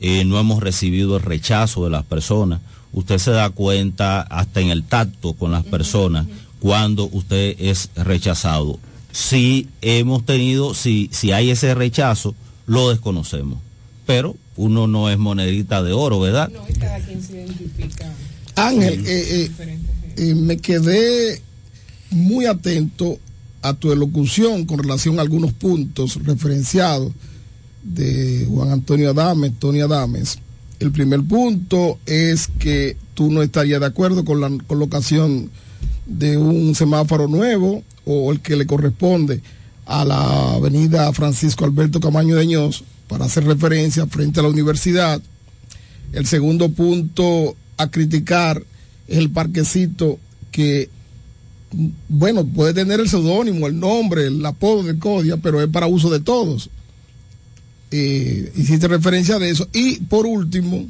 eh, 0.01 0.25
no 0.25 0.39
hemos 0.39 0.63
recibido 0.63 1.17
el 1.17 1.23
rechazo 1.23 1.85
de 1.85 1.91
las 1.91 2.05
personas. 2.05 2.61
Usted 2.93 3.19
se 3.19 3.31
da 3.31 3.51
cuenta 3.51 4.23
hasta 4.23 4.61
en 4.61 4.71
el 4.71 4.85
tacto 4.85 5.33
con 5.33 5.51
las 5.53 5.65
personas 5.65 6.27
cuando 6.61 7.09
usted 7.11 7.57
es 7.59 7.91
rechazado. 7.97 8.79
Si 9.13 9.69
hemos 9.81 10.25
tenido, 10.25 10.75
si, 10.75 11.09
si 11.13 11.33
hay 11.33 11.51
ese 11.51 11.75
rechazo, 11.75 12.35
lo 12.67 12.91
desconocemos. 12.91 13.59
Pero 14.07 14.37
uno 14.57 14.87
no 14.87 15.11
es 15.11 15.19
monedita 15.19 15.83
de 15.83 15.93
oro, 15.93 16.21
¿verdad? 16.21 16.51
cada 16.79 17.01
quien 17.01 17.23
se 17.23 17.35
identifica. 17.35 18.13
Ángel, 18.57 19.05
eh, 19.07 19.51
eh, 19.59 19.79
eh, 20.17 20.35
me 20.35 20.59
quedé 20.59 21.43
muy 22.11 22.47
atento 22.47 23.19
a 23.63 23.75
tu 23.75 23.93
elocución 23.93 24.65
con 24.67 24.79
relación 24.79 25.19
a 25.19 25.23
algunos 25.23 25.53
puntos 25.53 26.23
referenciados 26.25 27.13
de 27.83 28.47
Juan 28.49 28.71
Antonio 28.71 29.11
Adames, 29.11 29.53
Tony 29.59 29.81
Adames. 29.81 30.39
El 30.79 30.93
primer 30.93 31.23
punto 31.23 31.99
es 32.07 32.49
que 32.59 32.97
tú 33.15 33.31
no 33.31 33.43
estarías 33.43 33.81
de 33.81 33.87
acuerdo 33.87 34.25
con 34.25 34.41
la 34.41 34.51
colocación 34.67 35.51
de 36.07 36.37
un 36.37 36.75
semáforo 36.75 37.27
nuevo 37.27 37.83
o 38.05 38.31
el 38.33 38.41
que 38.41 38.57
le 38.57 38.67
corresponde 38.67 39.41
a 39.87 40.05
la 40.05 40.55
avenida 40.55 41.13
Francisco 41.13 41.65
Alberto 41.65 42.01
Camaño 42.01 42.37
de 42.37 42.47
Ños 42.47 42.85
para 43.09 43.27
hacer 43.27 43.45
referencia 43.45 44.07
frente 44.07 44.41
a 44.41 44.43
la 44.43 44.49
universidad. 44.49 45.21
El 46.13 46.27
segundo 46.27 46.71
punto 46.71 47.57
a 47.77 47.91
criticar 47.91 48.63
es 49.09 49.19
el 49.19 49.31
parquecito 49.31 50.19
que, 50.51 50.89
bueno, 52.09 52.45
puede 52.47 52.73
tener 52.75 53.01
el 53.01 53.09
seudónimo, 53.09 53.67
el 53.67 53.79
nombre, 53.79 54.27
el 54.27 54.45
apodo 54.47 54.83
de 54.83 54.99
Codia, 54.99 55.37
pero 55.37 55.61
es 55.61 55.69
para 55.69 55.87
uso 55.87 56.11
de 56.11 56.21
todos. 56.21 56.71
Eh, 57.91 58.53
hiciste 58.57 58.89
referencia 58.89 59.39
de 59.39 59.51
eso. 59.51 59.69
Y 59.73 59.97
por 60.01 60.27
último, 60.27 60.87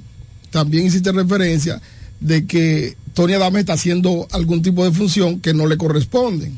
también 0.50 0.86
hiciste 0.86 1.12
referencia 1.12 1.80
de 2.20 2.46
que 2.46 2.96
Tony 3.12 3.34
Adame 3.34 3.60
está 3.60 3.74
haciendo 3.74 4.26
algún 4.32 4.62
tipo 4.62 4.84
de 4.84 4.92
función 4.92 5.40
que 5.40 5.54
no 5.54 5.66
le 5.66 5.76
corresponde. 5.76 6.52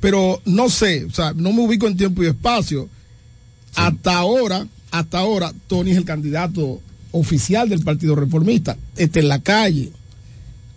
Pero 0.00 0.40
no 0.44 0.68
sé, 0.68 1.04
o 1.04 1.10
sea, 1.10 1.32
no 1.32 1.52
me 1.52 1.62
ubico 1.62 1.86
en 1.86 1.96
tiempo 1.96 2.22
y 2.22 2.26
espacio. 2.26 2.88
Hasta 3.74 4.16
ahora, 4.16 4.66
hasta 4.90 5.18
ahora, 5.18 5.52
Tony 5.66 5.92
es 5.92 5.96
el 5.96 6.04
candidato 6.04 6.80
oficial 7.12 7.68
del 7.68 7.82
Partido 7.82 8.14
Reformista. 8.14 8.76
Está 8.96 9.20
en 9.20 9.28
la 9.28 9.40
calle. 9.40 9.90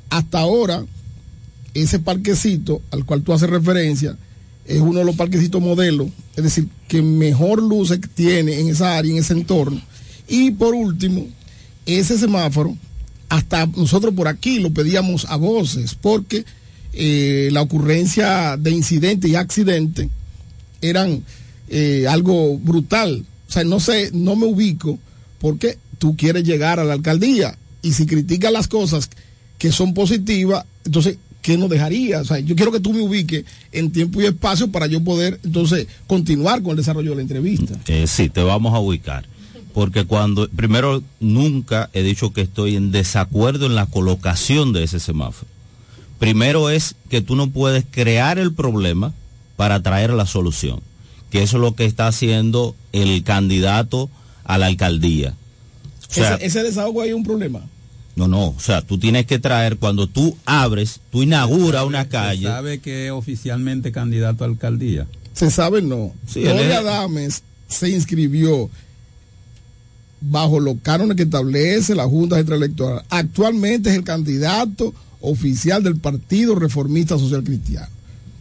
Hasta 0.09 0.39
ahora, 0.39 0.85
ese 1.73 1.99
parquecito 1.99 2.81
al 2.91 3.05
cual 3.05 3.21
tú 3.21 3.33
haces 3.33 3.49
referencia 3.49 4.17
es 4.65 4.79
uno 4.79 4.99
de 4.99 5.05
los 5.05 5.15
parquecitos 5.15 5.61
modelos, 5.61 6.07
es 6.35 6.43
decir, 6.43 6.67
que 6.87 7.01
mejor 7.01 7.61
luces 7.61 7.99
tiene 8.15 8.59
en 8.59 8.69
esa 8.69 8.97
área, 8.97 9.11
en 9.11 9.17
ese 9.17 9.33
entorno. 9.33 9.79
Y 10.27 10.51
por 10.51 10.73
último, 10.73 11.27
ese 11.85 12.17
semáforo, 12.17 12.75
hasta 13.29 13.67
nosotros 13.67 14.13
por 14.13 14.27
aquí 14.27 14.59
lo 14.59 14.71
pedíamos 14.71 15.25
a 15.25 15.35
voces, 15.35 15.95
porque 15.95 16.45
eh, 16.93 17.49
la 17.51 17.61
ocurrencia 17.61 18.57
de 18.57 18.71
incidentes 18.71 19.29
y 19.29 19.35
accidentes 19.35 20.07
eran 20.81 21.23
eh, 21.69 22.05
algo 22.07 22.57
brutal. 22.57 23.25
O 23.47 23.51
sea, 23.51 23.63
no 23.63 23.79
sé, 23.79 24.11
no 24.13 24.35
me 24.35 24.45
ubico 24.45 24.97
porque 25.39 25.77
tú 25.97 26.15
quieres 26.15 26.43
llegar 26.43 26.79
a 26.79 26.83
la 26.83 26.93
alcaldía 26.93 27.57
y 27.81 27.93
si 27.93 28.05
criticas 28.05 28.51
las 28.51 28.67
cosas 28.67 29.09
que 29.57 29.71
son 29.71 29.93
positivas, 29.93 30.65
entonces, 30.85 31.17
¿qué 31.41 31.57
nos 31.57 31.69
dejaría? 31.69 32.21
O 32.21 32.25
sea, 32.25 32.39
yo 32.39 32.55
quiero 32.55 32.71
que 32.71 32.79
tú 32.79 32.93
me 32.93 33.01
ubiques 33.01 33.45
en 33.71 33.91
tiempo 33.91 34.21
y 34.21 34.25
espacio 34.25 34.71
para 34.71 34.87
yo 34.87 35.03
poder 35.03 35.39
entonces 35.43 35.87
continuar 36.07 36.61
con 36.61 36.71
el 36.71 36.77
desarrollo 36.77 37.11
de 37.11 37.15
la 37.17 37.21
entrevista. 37.21 37.75
Eh, 37.87 38.07
sí, 38.07 38.29
te 38.29 38.41
vamos 38.41 38.73
a 38.73 38.79
ubicar. 38.79 39.27
Porque 39.73 40.05
cuando, 40.05 40.49
primero, 40.49 41.03
nunca 41.19 41.89
he 41.93 42.01
dicho 42.01 42.31
que 42.31 42.41
estoy 42.41 42.77
en 42.77 42.91
desacuerdo 42.91 43.65
en 43.65 43.75
la 43.75 43.85
colocación 43.85 44.71
de 44.71 44.83
ese 44.83 44.99
semáforo. 44.99 45.51
Primero 46.17 46.69
es 46.69 46.95
que 47.09 47.21
tú 47.21 47.35
no 47.35 47.49
puedes 47.49 47.83
crear 47.89 48.39
el 48.39 48.53
problema 48.53 49.13
para 49.57 49.83
traer 49.83 50.11
la 50.11 50.25
solución, 50.25 50.79
que 51.35 51.43
eso 51.43 51.57
es 51.57 51.61
lo 51.61 51.75
que 51.75 51.83
está 51.83 52.07
haciendo 52.07 52.77
el 52.93 53.21
candidato 53.23 54.09
a 54.45 54.57
la 54.57 54.67
alcaldía. 54.67 55.33
O 56.09 56.13
sea, 56.13 56.35
ese, 56.35 56.45
ese 56.45 56.63
desahogo 56.63 57.03
es 57.03 57.13
un 57.13 57.25
problema. 57.25 57.59
no, 58.15 58.29
no, 58.29 58.47
o 58.51 58.59
sea, 58.59 58.81
tú 58.81 58.97
tienes 58.97 59.25
que 59.25 59.37
traer, 59.37 59.75
cuando 59.75 60.07
tú 60.07 60.37
abres, 60.45 61.01
tú 61.11 61.23
inauguras 61.23 61.83
una 61.83 62.07
calle. 62.07 62.47
¿Sabe 62.47 62.79
que 62.79 63.07
es 63.07 63.11
oficialmente 63.11 63.91
candidato 63.91 64.45
a 64.45 64.47
alcaldía? 64.47 65.07
Se 65.33 65.51
sabe 65.51 65.81
no. 65.81 66.13
Sí, 66.25 66.43
es- 66.45 66.73
Adames 66.73 67.43
se 67.67 67.89
inscribió 67.89 68.69
bajo 70.21 70.61
los 70.61 70.77
cánones 70.81 71.17
que 71.17 71.23
establece 71.23 71.95
la 71.95 72.05
Junta 72.05 72.37
Central 72.37 72.63
Electoral. 72.63 73.03
Actualmente 73.09 73.89
es 73.89 73.95
el 73.97 74.05
candidato 74.05 74.93
oficial 75.19 75.83
del 75.83 75.97
Partido 75.97 76.55
Reformista 76.55 77.17
Social 77.19 77.43
Cristiano. 77.43 77.89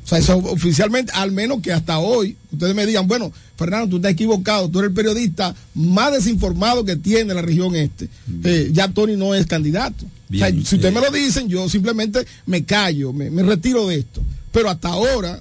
O 0.04 0.06
sea, 0.06 0.18
eso 0.18 0.36
oficialmente, 0.36 1.12
al 1.14 1.32
menos 1.32 1.62
que 1.62 1.72
hasta 1.72 1.98
hoy, 1.98 2.36
ustedes 2.52 2.74
me 2.74 2.84
digan, 2.84 3.08
bueno, 3.08 3.32
Fernando, 3.56 3.88
tú 3.88 3.96
estás 3.96 4.12
equivocado, 4.12 4.68
tú 4.68 4.80
eres 4.80 4.90
el 4.90 4.94
periodista 4.94 5.54
más 5.74 6.12
desinformado 6.12 6.84
que 6.84 6.96
tiene 6.96 7.32
la 7.32 7.40
región 7.40 7.74
este. 7.74 8.10
Eh, 8.44 8.68
ya 8.72 8.88
Tony 8.88 9.16
no 9.16 9.34
es 9.34 9.46
candidato. 9.46 10.04
o 10.04 10.36
sea, 10.36 10.50
Bien, 10.50 10.66
si 10.66 10.74
ustedes 10.76 10.94
eh. 10.94 11.00
me 11.00 11.06
lo 11.06 11.10
dicen, 11.10 11.48
yo 11.48 11.68
simplemente 11.70 12.26
me 12.44 12.64
callo, 12.64 13.14
me, 13.14 13.30
me 13.30 13.42
retiro 13.42 13.88
de 13.88 13.96
esto. 13.96 14.22
Pero 14.52 14.68
hasta 14.68 14.88
ahora, 14.88 15.40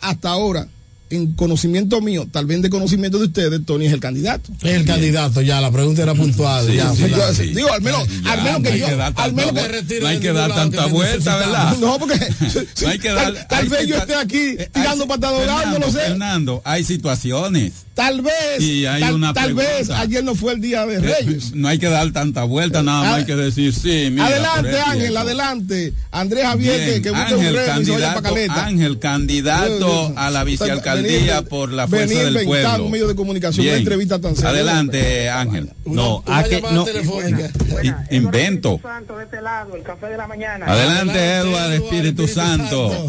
hasta 0.00 0.30
ahora, 0.30 0.68
en 1.10 1.32
conocimiento 1.34 2.00
mío, 2.00 2.26
tal 2.30 2.46
vez 2.46 2.60
de 2.62 2.70
conocimiento 2.70 3.18
de 3.18 3.26
ustedes, 3.26 3.60
Tony 3.64 3.86
es 3.86 3.92
el 3.92 4.00
candidato. 4.00 4.50
Es 4.62 4.72
el 4.74 4.84
candidato, 4.84 5.40
ya, 5.40 5.60
la 5.60 5.70
pregunta 5.70 6.02
era 6.02 6.14
puntual. 6.14 6.66
Sí, 6.66 6.74
ya, 6.76 6.90
sí, 6.90 7.02
Fernando. 7.02 7.32
yo- 7.32 7.42
digo, 7.54 7.72
al 7.72 7.82
menos, 7.82 8.08
Ya, 8.24 8.32
al 8.32 8.42
menos 8.42 8.60
no 8.62 8.70
que 8.70 8.78
yo, 8.78 8.86
al 9.16 9.32
menos 9.32 9.52
no 10.00 10.06
hay 10.08 10.18
que 10.18 10.32
dar 10.32 10.54
tanta 10.54 10.86
vuelta, 10.86 11.36
¿verdad? 11.36 11.76
No, 11.78 11.98
porque 11.98 12.16
sí, 12.74 12.84
No 12.84 12.88
hay 12.88 12.98
que 12.98 13.08
tal, 13.08 13.34
dar- 13.34 13.48
tal 13.48 13.62
hay 13.64 13.68
vez 13.68 13.80
que 13.80 13.86
yo 13.86 13.96
esté 13.98 14.14
aquí 14.16 14.38
eh, 14.58 14.68
tirando 14.72 15.06
patadas 15.06 15.66
no 15.72 15.78
lo 15.78 15.92
sé. 15.92 15.98
Fernando, 15.98 16.60
hay 16.64 16.82
situaciones. 16.84 17.72
Tal 17.94 18.20
vez, 18.20 18.60
Y 18.60 18.84
hay 18.84 19.00
tal, 19.00 19.14
una 19.14 19.32
tal 19.32 19.54
vez 19.54 19.88
ayer 19.88 20.22
no 20.22 20.34
fue 20.34 20.52
el 20.52 20.60
día 20.60 20.84
de 20.84 21.00
Reyes. 21.00 21.54
No 21.54 21.66
hay 21.68 21.78
que 21.78 21.88
dar 21.88 22.10
tanta 22.12 22.44
vuelta, 22.44 22.82
nada 22.82 23.04
más 23.04 23.14
hay 23.20 23.24
que 23.24 23.36
decir 23.36 23.72
sí. 23.72 24.08
Mira, 24.10 24.26
adelante, 24.26 24.78
Ángel, 24.80 25.16
adelante. 25.16 25.92
Andrés 26.10 26.44
Javier, 26.44 26.78
que, 26.78 26.86
Bien, 26.90 27.02
que 27.02 27.10
busque 27.10 27.34
un 27.34 27.40
Ángel, 27.40 27.56
remo 27.56 27.80
y 27.80 27.84
se 27.86 27.90
vaya 27.92 28.06
para 28.08 28.20
candidato, 28.20 28.22
Caleta. 28.34 28.66
Ángel, 28.66 28.98
candidato 28.98 30.12
a 30.14 30.30
la 30.30 30.44
vicealcaldía 30.44 30.95
Venir- 31.04 31.48
por 31.48 31.72
la 31.72 31.86
venir 31.86 32.06
fuerza 32.08 32.24
del 32.24 32.32
inventando 32.42 32.68
pueblo. 32.70 32.84
un 32.84 32.90
medio 32.90 33.08
de 33.08 33.14
comunicación, 33.16 33.64
una 33.66 33.72
Bien. 33.72 33.82
entrevista 33.82 34.20
tan 34.20 34.34
seria. 34.34 34.50
Adelante, 34.50 35.28
Ángel. 35.30 35.70
No, 35.84 36.22
Una 36.26 36.38
a 36.38 36.44
que- 36.44 36.60
no, 36.60 36.84
telefónica. 36.84 37.50
I- 38.10 38.16
Invento. 38.16 38.80
Santo 38.82 39.16
de 39.18 39.24
este 39.24 39.40
lado, 39.42 39.76
el 39.76 39.82
café 39.82 40.06
de 40.06 40.16
la 40.16 40.26
mañana. 40.26 40.66
Adelante, 40.66 41.18
Eduardo, 41.36 41.72
Espíritu 41.74 42.26
Santo. 42.28 43.08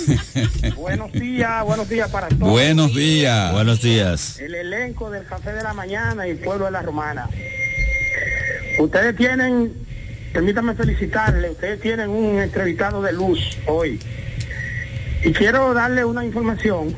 Buenos 0.76 1.12
días, 1.12 1.64
buenos 1.64 1.88
días 1.88 2.08
para 2.10 2.28
todos. 2.28 2.50
Buenos 2.50 2.94
días. 2.94 3.52
Buenos 3.52 3.82
días. 3.82 4.38
El 4.40 4.54
elenco 4.54 5.10
del 5.10 5.24
Café 5.26 5.52
de 5.52 5.62
la 5.62 5.74
Mañana 5.74 6.26
y 6.26 6.30
el 6.30 6.38
pueblo 6.38 6.64
de 6.66 6.70
la 6.70 6.82
Romana. 6.82 7.28
Ustedes 8.78 9.14
tienen, 9.16 9.72
permítanme 10.32 10.74
felicitarle, 10.74 11.50
ustedes 11.50 11.80
tienen 11.80 12.08
un 12.10 12.38
entrevistado 12.40 13.02
de 13.02 13.12
luz 13.12 13.40
hoy. 13.66 14.00
Y 15.22 15.32
quiero 15.32 15.74
darle 15.74 16.04
una 16.04 16.24
información 16.24 16.94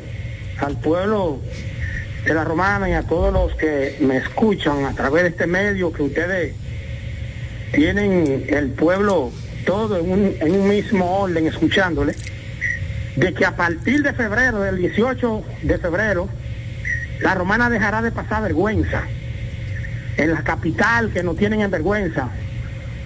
al 0.58 0.78
pueblo 0.78 1.40
de 2.24 2.34
la 2.34 2.44
Romana 2.44 2.88
y 2.88 2.92
a 2.92 3.02
todos 3.02 3.32
los 3.32 3.54
que 3.56 3.96
me 4.00 4.18
escuchan 4.18 4.84
a 4.84 4.92
través 4.92 5.24
de 5.24 5.28
este 5.30 5.46
medio 5.46 5.92
que 5.92 6.02
ustedes 6.02 6.54
tienen 7.72 8.46
el 8.48 8.70
pueblo 8.70 9.32
todo 9.64 9.98
en 9.98 10.10
un, 10.10 10.36
en 10.40 10.52
un 10.52 10.68
mismo 10.68 11.20
orden 11.20 11.46
escuchándole, 11.46 12.14
de 13.16 13.34
que 13.34 13.44
a 13.44 13.56
partir 13.56 14.02
de 14.02 14.12
febrero, 14.12 14.60
del 14.60 14.76
18 14.78 15.42
de 15.62 15.78
febrero, 15.78 16.28
la 17.20 17.34
romana 17.34 17.70
dejará 17.70 18.02
de 18.02 18.12
pasar 18.12 18.42
vergüenza. 18.42 19.02
En 20.16 20.32
la 20.32 20.42
capital 20.42 21.10
que 21.12 21.22
no 21.22 21.34
tienen 21.34 21.60
en 21.60 21.70
vergüenza. 21.70 22.28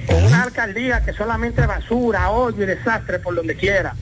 Con 0.07 0.25
una 0.25 0.43
alcaldía 0.43 1.03
que 1.05 1.13
solamente 1.13 1.65
basura, 1.67 2.31
hoyo 2.31 2.63
y 2.63 2.67
desastre 2.67 3.19
por 3.19 3.35
donde 3.35 3.57
quiera. 3.57 3.95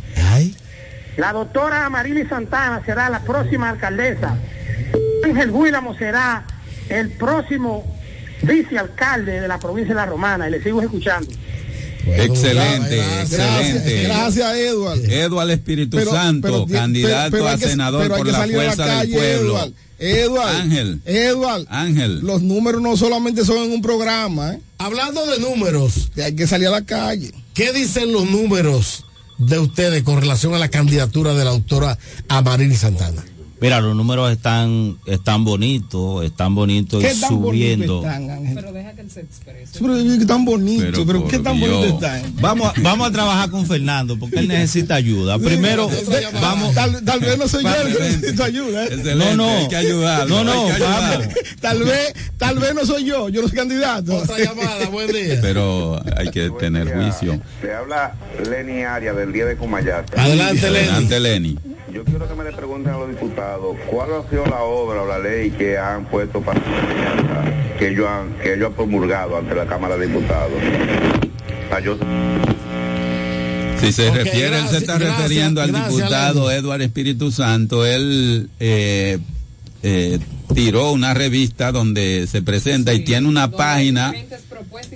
La 1.16 1.32
doctora 1.32 1.88
Marily 1.90 2.26
Santana 2.26 2.82
será 2.84 3.08
la 3.08 3.20
próxima 3.20 3.70
alcaldesa. 3.70 4.36
Ángel 5.24 5.52
Guílamo 5.52 5.96
será 5.96 6.44
el 6.88 7.10
próximo 7.10 7.84
vicealcalde 8.42 9.40
de 9.40 9.48
la 9.48 9.58
provincia 9.58 9.94
de 9.94 10.00
La 10.00 10.06
Romana. 10.06 10.48
Y 10.48 10.50
le 10.52 10.62
sigo 10.62 10.82
escuchando. 10.82 11.30
excelente, 12.06 12.96
Gracias, 12.96 13.30
excelente. 13.30 14.02
gracias, 14.04 14.56
Edward. 14.56 14.98
Eduardo 15.10 15.52
Espíritu 15.52 15.96
Pero- 15.96 16.10
Santo, 16.10 16.66
pero 16.66 16.66
candidato 16.80 17.30
pero- 17.30 17.44
pero 17.44 17.48
hay 17.48 17.54
a 17.54 17.58
que- 17.58 17.66
senador 17.68 18.08
por 18.08 18.26
la 18.26 18.32
salir 18.38 18.56
a 18.58 18.58
la 18.58 18.64
fuerza 18.72 18.84
del 18.86 18.94
calle, 18.98 19.14
pueblo. 19.16 19.54
Edward. 19.56 19.72
Edward. 19.98 20.56
Ángel. 20.56 21.00
Edward. 21.06 21.66
Ángel. 21.70 22.20
Los 22.20 22.42
números 22.42 22.82
no 22.82 22.96
solamente 22.96 23.44
son 23.44 23.58
en 23.64 23.72
un 23.72 23.80
programa, 23.80 24.54
¿eh? 24.54 24.60
Hablando 24.78 25.24
de 25.26 25.38
números. 25.38 26.10
Hay 26.22 26.34
que 26.34 26.46
salir 26.46 26.66
a 26.68 26.72
la 26.72 26.82
calle. 26.82 27.32
¿Qué 27.54 27.72
dicen 27.72 28.12
los 28.12 28.28
números 28.28 29.06
de 29.38 29.58
ustedes 29.58 30.02
con 30.02 30.20
relación 30.20 30.54
a 30.54 30.58
la 30.58 30.68
candidatura 30.68 31.34
de 31.34 31.44
la 31.44 31.50
doctora 31.50 31.98
Amarili 32.28 32.76
Santana? 32.76 33.22
Mira, 33.60 33.80
los 33.80 33.96
números 33.96 34.30
están 34.32 34.98
están 35.06 35.44
bonitos, 35.44 36.24
están 36.24 36.54
bonitos 36.54 37.02
y 37.02 37.06
¿Qué 37.06 37.14
tan 37.14 37.28
subiendo. 37.30 38.00
bonito 38.00 38.06
están, 38.08 38.30
Ángel? 38.30 38.54
Pero 38.56 38.72
deja 38.72 38.92
que 38.94 39.00
él 39.00 39.10
se 39.10 39.20
exprese. 39.20 39.78
Pero 39.80 39.94
qué 40.18 40.26
tan 40.26 40.44
bonito, 40.44 41.06
pero, 41.06 41.20
por 41.22 41.30
qué 41.30 41.38
tan 41.38 41.56
Dios. 41.56 41.70
bonito 41.70 41.94
están. 41.94 42.34
Vamos, 42.40 42.68
a- 42.68 42.80
vamos 42.82 43.08
a 43.08 43.12
trabajar 43.12 43.50
con 43.50 43.64
Fernando 43.66 44.18
porque 44.18 44.40
él 44.40 44.48
necesita 44.48 44.96
ayuda. 44.96 45.38
Primero, 45.38 45.88
vamos. 46.42 46.74
Tal, 46.74 47.02
tal 47.04 47.20
vez 47.20 47.38
no 47.38 47.48
soy 47.48 47.64
yo 47.64 47.74
el 47.86 47.96
que 47.96 48.02
necesito 48.02 48.44
ayuda. 48.44 48.84
¿eh? 48.86 49.14
No, 49.16 49.34
no. 49.36 49.48
hay 49.48 49.68
que 49.68 49.76
ayudarlo, 49.76 50.36
No, 50.36 50.44
no, 50.44 50.52
hay 50.52 50.66
que 50.66 50.72
ayudarlo. 50.74 51.18
vamos. 51.20 51.34
Tal 51.64 51.82
vez, 51.82 52.14
tal 52.36 52.58
vez 52.58 52.74
no 52.74 52.84
soy 52.84 53.04
yo, 53.04 53.28
yo 53.30 53.40
no 53.40 53.48
soy 53.48 53.56
candidato. 53.56 54.16
Otra 54.16 54.38
llamada, 54.38 54.86
buen 54.90 55.10
día. 55.10 55.38
Pero 55.40 56.02
hay 56.16 56.30
que 56.30 56.50
tener 56.50 56.92
juicio. 56.92 57.40
Le 57.62 57.72
habla 57.74 58.14
Lenny 58.50 58.82
Aria 58.82 59.14
del 59.14 59.32
día 59.32 59.46
de 59.46 59.56
Comayate. 59.56 60.20
Adelante, 60.20 60.70
Lenny. 60.70 60.88
Adelante, 60.88 61.20
Lenny. 61.20 61.58
Yo 61.94 62.04
quiero 62.04 62.26
que 62.28 62.34
me 62.34 62.42
le 62.44 62.52
pregunten 62.52 62.92
a 62.92 62.98
los 62.98 63.08
diputados 63.08 63.76
cuál 63.88 64.08
ha 64.14 64.28
sido 64.28 64.44
la 64.46 64.62
obra 64.62 65.02
o 65.02 65.06
la 65.06 65.18
ley 65.20 65.50
que 65.52 65.78
han 65.78 66.04
puesto 66.06 66.40
para 66.40 66.60
que 67.78 67.88
ellos 67.88 68.08
han, 68.08 68.34
que 68.42 68.54
ellos 68.54 68.66
han 68.68 68.72
promulgado 68.74 69.36
ante 69.38 69.54
la 69.54 69.64
Cámara 69.66 69.96
de 69.96 70.08
Diputados. 70.08 70.50
Yo- 71.84 71.96
Si 73.80 73.92
se 73.92 74.10
refiere, 74.10 74.58
él 74.58 74.68
se 74.68 74.78
está 74.78 74.98
gracias, 74.98 75.22
refiriendo 75.22 75.60
al 75.60 75.72
diputado 75.72 76.50
Eduardo 76.50 76.84
Espíritu 76.84 77.30
Santo. 77.30 77.84
Él 77.86 78.48
eh, 78.58 79.18
eh, 79.86 80.18
tiró 80.54 80.92
una 80.92 81.12
revista 81.12 81.70
donde 81.70 82.26
se 82.26 82.40
presenta 82.40 82.94
y 82.94 83.04
tiene 83.04 83.28
una 83.28 83.50
página, 83.50 84.14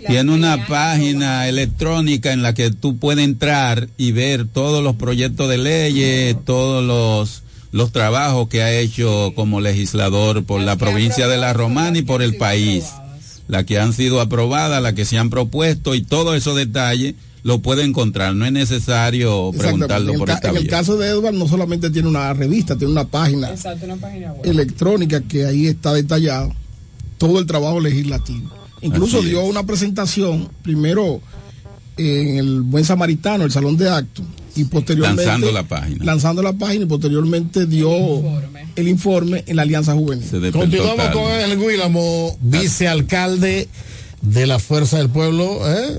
tiene 0.06 0.32
una 0.32 0.66
página 0.66 1.47
electrónica 1.47 2.32
en 2.32 2.40
la 2.40 2.55
que 2.55 2.70
tú 2.70 2.97
puedes 2.97 3.23
entrar 3.23 3.90
y 3.98 4.12
ver 4.12 4.47
todos 4.47 4.82
los 4.82 4.97
proyectos 4.97 5.47
de 5.51 5.59
leyes, 5.59 6.36
todos 6.43 6.82
los 6.82 7.43
los 7.70 7.93
trabajos 7.93 8.48
que 8.48 8.62
ha 8.62 8.73
hecho 8.73 9.35
como 9.36 9.60
legislador 9.60 10.44
por 10.44 10.62
la 10.62 10.77
provincia 10.77 11.28
de 11.28 11.36
La 11.36 11.52
Romana 11.52 11.98
y 11.98 12.02
por 12.02 12.23
el 12.23 12.39
país, 12.39 12.86
las 13.47 13.65
que 13.65 13.78
han 13.78 13.93
sido 13.93 14.23
aprobadas, 14.23 14.82
las 14.82 14.94
que 14.94 15.05
se 15.05 15.19
han 15.19 15.28
propuesto 15.28 15.94
y 15.94 16.01
todos 16.01 16.35
esos 16.35 16.56
detalles 16.56 17.15
lo 17.43 17.60
puede 17.60 17.85
encontrar. 17.85 18.35
No 18.35 18.44
es 18.47 18.52
necesario 18.52 19.52
preguntarlo 19.56 20.15
por 20.15 20.28
el, 20.31 20.35
esta 20.36 20.48
en 20.51 20.56
el 20.56 20.66
caso 20.66 20.97
de 20.97 21.09
Edward 21.09 21.35
no 21.35 21.47
solamente 21.48 21.90
tiene 21.90 22.09
una 22.09 22.32
revista, 22.35 22.77
tiene 22.77 22.93
una 22.93 23.06
página 23.06 23.51
Exacto, 23.51 23.85
una 23.86 23.97
página 23.97 24.32
web. 24.32 24.47
electrónica 24.47 25.20
que 25.23 25.44
ahí 25.47 25.66
está 25.66 25.93
detallado 25.93 26.52
todo 27.19 27.39
el 27.39 27.47
trabajo 27.47 27.81
legislativo. 27.81 28.51
Incluso 28.81 29.23
dio 29.23 29.44
una 29.44 29.65
presentación 29.65 30.48
primero 30.62 31.20
en 31.97 32.36
el 32.39 32.62
Buen 32.62 32.85
Samaritano, 32.85 33.44
el 33.44 33.51
Salón 33.51 33.77
de 33.77 33.90
Actos, 33.90 34.24
y 34.55 34.65
posteriormente 34.65 35.24
Lanzando 35.24 35.51
la 35.52 35.65
página. 35.65 36.05
lanzando 36.05 36.43
la 36.43 36.52
página 36.52 36.85
y 36.85 36.86
posteriormente 36.86 37.66
dio 37.66 37.90
el 38.77 38.89
informe 38.89 39.43
en 39.47 39.56
la 39.56 39.62
Alianza 39.62 39.94
Juvenil. 39.94 40.24
Continuamos 40.52 41.06
con 41.09 41.32
el 41.32 41.59
Guílamo, 41.59 42.39
vicealcalde 42.40 43.69
de 44.23 44.47
la 44.47 44.59
Fuerza 44.59 44.99
del 44.99 45.09
Pueblo 45.11 45.61
¿eh? 45.69 45.97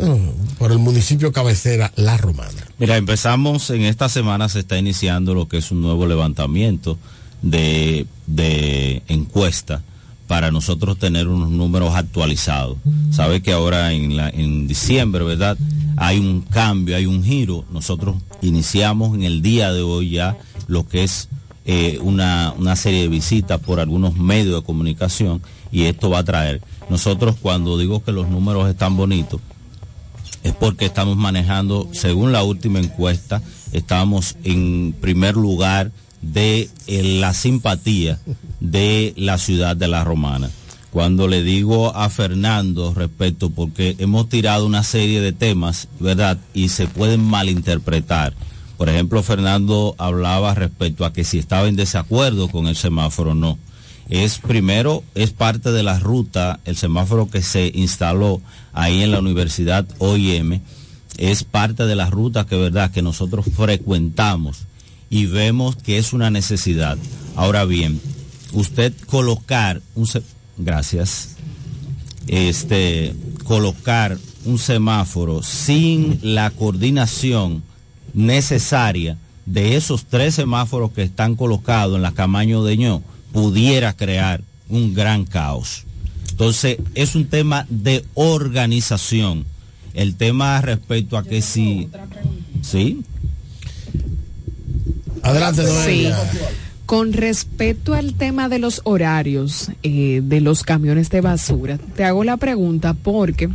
por 0.57 0.71
el 0.71 0.79
municipio 0.79 1.31
cabecera 1.31 1.91
La 1.95 2.17
Romana. 2.17 2.67
Mira, 2.77 2.97
empezamos 2.97 3.69
en 3.69 3.81
esta 3.81 4.09
semana 4.09 4.49
se 4.49 4.59
está 4.59 4.77
iniciando 4.77 5.33
lo 5.33 5.47
que 5.47 5.57
es 5.57 5.71
un 5.71 5.81
nuevo 5.81 6.05
levantamiento 6.05 6.97
de, 7.41 8.05
de 8.27 9.01
encuesta 9.07 9.81
para 10.27 10.51
nosotros 10.51 10.99
tener 10.99 11.27
unos 11.27 11.49
números 11.49 11.95
actualizados. 11.95 12.77
Sabe 13.09 13.41
que 13.41 13.51
ahora 13.51 13.93
en, 13.93 14.15
la, 14.15 14.29
en 14.29 14.67
diciembre, 14.67 15.23
¿verdad? 15.23 15.57
Hay 15.97 16.19
un 16.19 16.41
cambio, 16.41 16.95
hay 16.95 17.07
un 17.07 17.23
giro. 17.23 17.65
Nosotros 17.71 18.17
iniciamos 18.43 19.15
en 19.15 19.23
el 19.23 19.41
día 19.41 19.73
de 19.73 19.81
hoy 19.81 20.11
ya 20.11 20.37
lo 20.67 20.87
que 20.87 21.03
es 21.03 21.29
eh, 21.65 21.97
una, 22.03 22.53
una 22.57 22.75
serie 22.75 23.01
de 23.01 23.07
visitas 23.07 23.59
por 23.59 23.79
algunos 23.79 24.15
medios 24.17 24.61
de 24.61 24.65
comunicación 24.65 25.41
y 25.71 25.85
esto 25.85 26.11
va 26.11 26.19
a 26.19 26.23
traer. 26.23 26.61
Nosotros 26.89 27.35
cuando 27.41 27.77
digo 27.77 28.03
que 28.03 28.11
los 28.11 28.27
números 28.27 28.69
están 28.69 28.97
bonitos, 28.97 29.39
es 30.43 30.53
porque 30.53 30.85
estamos 30.85 31.17
manejando, 31.17 31.89
según 31.91 32.31
la 32.31 32.43
última 32.43 32.79
encuesta, 32.79 33.41
estamos 33.71 34.37
en 34.43 34.95
primer 34.99 35.35
lugar 35.35 35.91
de 36.21 36.69
eh, 36.87 37.19
la 37.19 37.33
simpatía 37.33 38.19
de 38.59 39.13
la 39.15 39.37
ciudad 39.37 39.75
de 39.75 39.87
La 39.87 40.03
Romana. 40.03 40.49
Cuando 40.91 41.27
le 41.27 41.43
digo 41.43 41.95
a 41.95 42.09
Fernando 42.09 42.93
respecto, 42.95 43.51
porque 43.51 43.95
hemos 43.99 44.27
tirado 44.27 44.65
una 44.65 44.83
serie 44.83 45.21
de 45.21 45.33
temas, 45.33 45.87
¿verdad? 45.99 46.39
Y 46.53 46.69
se 46.69 46.87
pueden 46.87 47.23
malinterpretar. 47.23 48.33
Por 48.75 48.89
ejemplo, 48.89 49.21
Fernando 49.21 49.93
hablaba 49.97 50.55
respecto 50.55 51.05
a 51.05 51.13
que 51.13 51.23
si 51.23 51.37
estaba 51.37 51.67
en 51.67 51.75
desacuerdo 51.75 52.47
con 52.47 52.67
el 52.67 52.75
semáforo, 52.75 53.35
no. 53.35 53.59
Es 54.09 54.39
primero, 54.39 55.03
es 55.13 55.29
parte 55.31 55.71
de 55.71 55.83
la 55.83 55.99
ruta, 55.99 56.59
el 56.65 56.75
semáforo 56.75 57.29
que 57.29 57.43
se 57.43 57.71
instaló 57.75 58.41
ahí 58.73 59.03
en 59.03 59.11
la 59.11 59.19
Universidad 59.19 59.85
OIM, 59.99 60.61
es 61.17 61.43
parte 61.43 61.85
de 61.85 61.95
la 61.95 62.09
ruta 62.09 62.45
que 62.45 62.55
verdad 62.55 62.91
que 62.91 63.03
nosotros 63.03 63.45
frecuentamos 63.55 64.61
y 65.11 65.25
vemos 65.27 65.75
que 65.75 65.99
es 65.99 66.11
una 66.13 66.31
necesidad. 66.31 66.97
Ahora 67.35 67.65
bien, 67.65 68.01
usted 68.53 68.93
colocar 69.05 69.81
un 69.95 70.07
gracias. 70.57 71.35
Este 72.27 73.15
colocar 73.43 74.17
un 74.45 74.57
semáforo 74.57 75.43
sin 75.43 76.19
la 76.21 76.51
coordinación 76.51 77.63
necesaria 78.13 79.17
de 79.45 79.75
esos 79.75 80.05
tres 80.05 80.35
semáforos 80.35 80.91
que 80.91 81.03
están 81.03 81.35
colocados 81.35 81.95
en 81.95 82.01
la 82.01 82.11
Camaño 82.11 82.63
de 82.63 82.77
Ño 82.77 83.03
pudiera 83.31 83.93
crear 83.93 84.41
un 84.69 84.93
gran 84.93 85.25
caos. 85.25 85.83
Entonces, 86.31 86.77
es 86.95 87.15
un 87.15 87.27
tema 87.27 87.65
de 87.69 88.05
organización. 88.13 89.45
El 89.93 90.15
tema 90.15 90.61
respecto 90.61 91.17
a 91.17 91.23
que 91.23 91.41
si... 91.41 91.89
¿Sí? 92.61 93.01
Adelante, 95.21 95.63
Sí. 95.85 96.07
Con 96.85 97.13
respecto 97.13 97.93
al 97.93 98.15
tema 98.15 98.49
de 98.49 98.57
los 98.57 98.81
horarios 98.83 99.69
eh, 99.83 100.21
de 100.23 100.41
los 100.41 100.63
camiones 100.63 101.11
de 101.11 101.21
basura, 101.21 101.77
te 101.77 102.03
hago 102.03 102.23
la 102.23 102.37
pregunta 102.37 102.95
porque, 102.95 103.47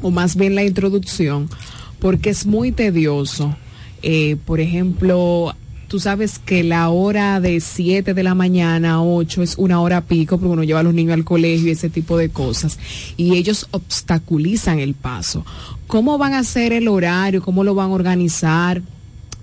o 0.00 0.10
más 0.10 0.34
bien 0.34 0.54
la 0.54 0.64
introducción, 0.64 1.50
porque 1.98 2.30
es 2.30 2.46
muy 2.46 2.72
tedioso. 2.72 3.54
Eh, 4.02 4.38
por 4.46 4.60
ejemplo, 4.60 5.54
tú 5.90 5.98
sabes 5.98 6.38
que 6.38 6.62
la 6.62 6.88
hora 6.88 7.40
de 7.40 7.60
7 7.60 8.14
de 8.14 8.22
la 8.22 8.36
mañana 8.36 8.92
a 8.92 9.02
8 9.02 9.42
es 9.42 9.58
una 9.58 9.80
hora 9.80 10.02
pico 10.02 10.38
porque 10.38 10.52
uno 10.52 10.62
lleva 10.62 10.78
a 10.80 10.84
los 10.84 10.94
niños 10.94 11.14
al 11.14 11.24
colegio 11.24 11.66
y 11.66 11.72
ese 11.72 11.90
tipo 11.90 12.16
de 12.16 12.28
cosas. 12.28 12.78
Y 13.16 13.34
ellos 13.34 13.66
obstaculizan 13.72 14.78
el 14.78 14.94
paso. 14.94 15.44
¿Cómo 15.88 16.16
van 16.16 16.34
a 16.34 16.38
hacer 16.38 16.72
el 16.72 16.86
horario? 16.86 17.42
¿Cómo 17.42 17.64
lo 17.64 17.74
van 17.74 17.90
a 17.90 17.94
organizar? 17.94 18.82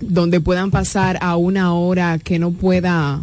donde 0.00 0.40
puedan 0.40 0.70
pasar 0.70 1.18
a 1.20 1.36
una 1.36 1.74
hora 1.74 2.18
que 2.18 2.38
no 2.38 2.52
pueda 2.52 3.20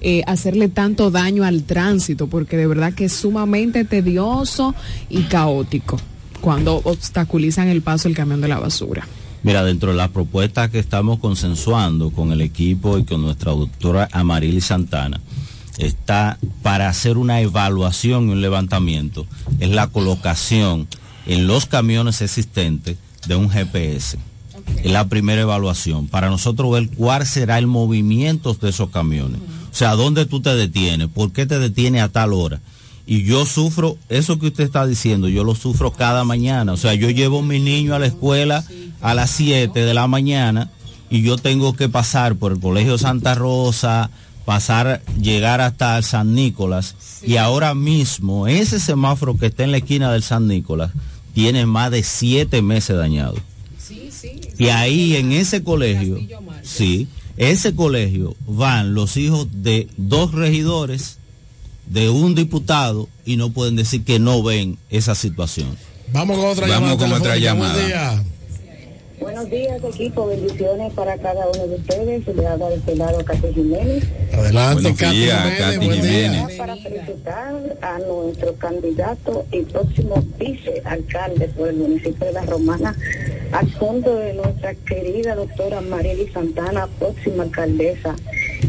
eh, 0.00 0.22
hacerle 0.26 0.68
tanto 0.68 1.12
daño 1.12 1.44
al 1.44 1.62
tránsito, 1.62 2.26
porque 2.26 2.56
de 2.56 2.66
verdad 2.66 2.92
que 2.94 3.06
es 3.06 3.12
sumamente 3.12 3.84
tedioso 3.84 4.74
y 5.08 5.22
caótico 5.22 5.98
cuando 6.40 6.80
obstaculizan 6.84 7.68
el 7.68 7.82
paso 7.82 8.08
del 8.08 8.16
camión 8.16 8.40
de 8.40 8.48
la 8.48 8.58
basura. 8.58 9.06
Mira, 9.46 9.62
dentro 9.62 9.92
de 9.92 9.96
las 9.96 10.08
propuestas 10.08 10.70
que 10.70 10.80
estamos 10.80 11.20
consensuando 11.20 12.10
con 12.10 12.32
el 12.32 12.40
equipo 12.40 12.98
y 12.98 13.04
con 13.04 13.22
nuestra 13.22 13.52
doctora 13.52 14.08
Amarili 14.10 14.60
Santana, 14.60 15.20
está 15.78 16.36
para 16.64 16.88
hacer 16.88 17.16
una 17.16 17.40
evaluación 17.40 18.28
y 18.28 18.32
un 18.32 18.40
levantamiento, 18.40 19.24
es 19.60 19.70
la 19.70 19.86
colocación 19.86 20.88
en 21.26 21.46
los 21.46 21.66
camiones 21.66 22.22
existentes 22.22 22.96
de 23.28 23.36
un 23.36 23.48
GPS. 23.48 24.18
Es 24.82 24.90
la 24.90 25.06
primera 25.06 25.42
evaluación, 25.42 26.08
para 26.08 26.28
nosotros 26.28 26.72
ver 26.72 26.88
cuál 26.88 27.24
será 27.24 27.56
el 27.58 27.68
movimiento 27.68 28.52
de 28.54 28.70
esos 28.70 28.90
camiones. 28.90 29.40
O 29.70 29.74
sea, 29.76 29.92
¿dónde 29.92 30.26
tú 30.26 30.42
te 30.42 30.56
detienes? 30.56 31.06
¿Por 31.06 31.30
qué 31.30 31.46
te 31.46 31.60
detienes 31.60 32.02
a 32.02 32.08
tal 32.08 32.32
hora? 32.32 32.60
Y 33.06 33.22
yo 33.22 33.46
sufro, 33.46 33.96
eso 34.08 34.38
que 34.38 34.48
usted 34.48 34.64
está 34.64 34.86
diciendo, 34.86 35.28
yo 35.28 35.44
lo 35.44 35.54
sufro 35.54 35.92
cada 35.92 36.24
mañana. 36.24 36.72
O 36.72 36.76
sea, 36.76 36.94
yo 36.94 37.08
llevo 37.10 37.38
a 37.38 37.42
mi 37.42 37.60
niño 37.60 37.94
a 37.94 37.98
la 37.98 38.06
escuela 38.06 38.64
a 39.00 39.14
las 39.14 39.30
7 39.30 39.78
de 39.78 39.94
la 39.94 40.08
mañana 40.08 40.70
y 41.08 41.22
yo 41.22 41.36
tengo 41.36 41.74
que 41.74 41.88
pasar 41.88 42.34
por 42.34 42.52
el 42.52 42.60
Colegio 42.60 42.98
Santa 42.98 43.34
Rosa, 43.36 44.10
pasar, 44.44 45.02
llegar 45.20 45.60
hasta 45.60 45.98
el 45.98 46.04
San 46.04 46.34
Nicolás. 46.34 46.96
Y 47.22 47.36
ahora 47.36 47.74
mismo, 47.74 48.46
ese 48.48 48.80
semáforo 48.80 49.36
que 49.36 49.46
está 49.46 49.64
en 49.64 49.72
la 49.72 49.78
esquina 49.78 50.10
del 50.12 50.22
San 50.22 50.48
Nicolás 50.48 50.90
tiene 51.34 51.66
más 51.66 51.90
de 51.90 52.02
siete 52.02 52.62
meses 52.62 52.96
dañado. 52.96 53.36
Y 54.58 54.68
ahí 54.68 55.16
en 55.16 55.32
ese 55.32 55.62
colegio, 55.62 56.18
sí, 56.62 57.08
ese 57.36 57.74
colegio 57.74 58.34
van 58.46 58.94
los 58.94 59.16
hijos 59.16 59.48
de 59.52 59.88
dos 59.96 60.32
regidores, 60.32 61.18
de 61.86 62.10
un 62.10 62.34
diputado 62.34 63.08
y 63.24 63.36
no 63.36 63.50
pueden 63.50 63.76
decir 63.76 64.04
que 64.04 64.18
no 64.18 64.42
ven 64.42 64.78
esa 64.90 65.14
situación. 65.14 65.76
Vamos 66.12 66.36
con 66.38 66.46
otra 66.46 66.66
Vamos 66.66 66.90
llamada. 66.90 67.08
con 67.08 67.12
otra 67.20 67.36
llamada. 67.36 67.74
Buen 67.74 67.86
día. 67.86 68.22
Buenos 69.18 69.50
días, 69.50 69.80
equipo. 69.82 70.26
Bendiciones 70.26 70.92
para 70.92 71.16
cada 71.18 71.46
uno 71.48 71.66
de 71.66 71.76
ustedes. 71.76 72.24
Se 72.24 72.34
le 72.34 72.46
habla 72.46 72.68
del 72.68 72.84
Senado 72.84 73.24
Cate 73.24 73.52
Jiménez. 73.54 74.04
Adelante, 74.32 74.82
Buenos 74.82 74.98
Katy 75.00 75.16
días, 75.16 75.42
Jiménez, 75.72 76.02
día. 76.02 76.30
Jiménez. 76.30 76.58
Para 76.58 76.76
felicitar 76.76 77.76
a 77.80 77.98
nuestro 78.00 78.54
candidato 78.56 79.46
y 79.52 79.62
próximo 79.62 80.22
vicealcalde 80.38 81.48
por 81.48 81.68
el 81.68 81.76
municipio 81.76 82.26
de 82.26 82.32
La 82.32 82.42
Romana, 82.42 82.94
al 83.52 83.70
fondo 83.72 84.16
de 84.16 84.34
nuestra 84.34 84.74
querida 84.74 85.34
doctora 85.34 85.80
Marily 85.80 86.28
Santana, 86.32 86.86
próxima 86.98 87.44
alcaldesa. 87.44 88.14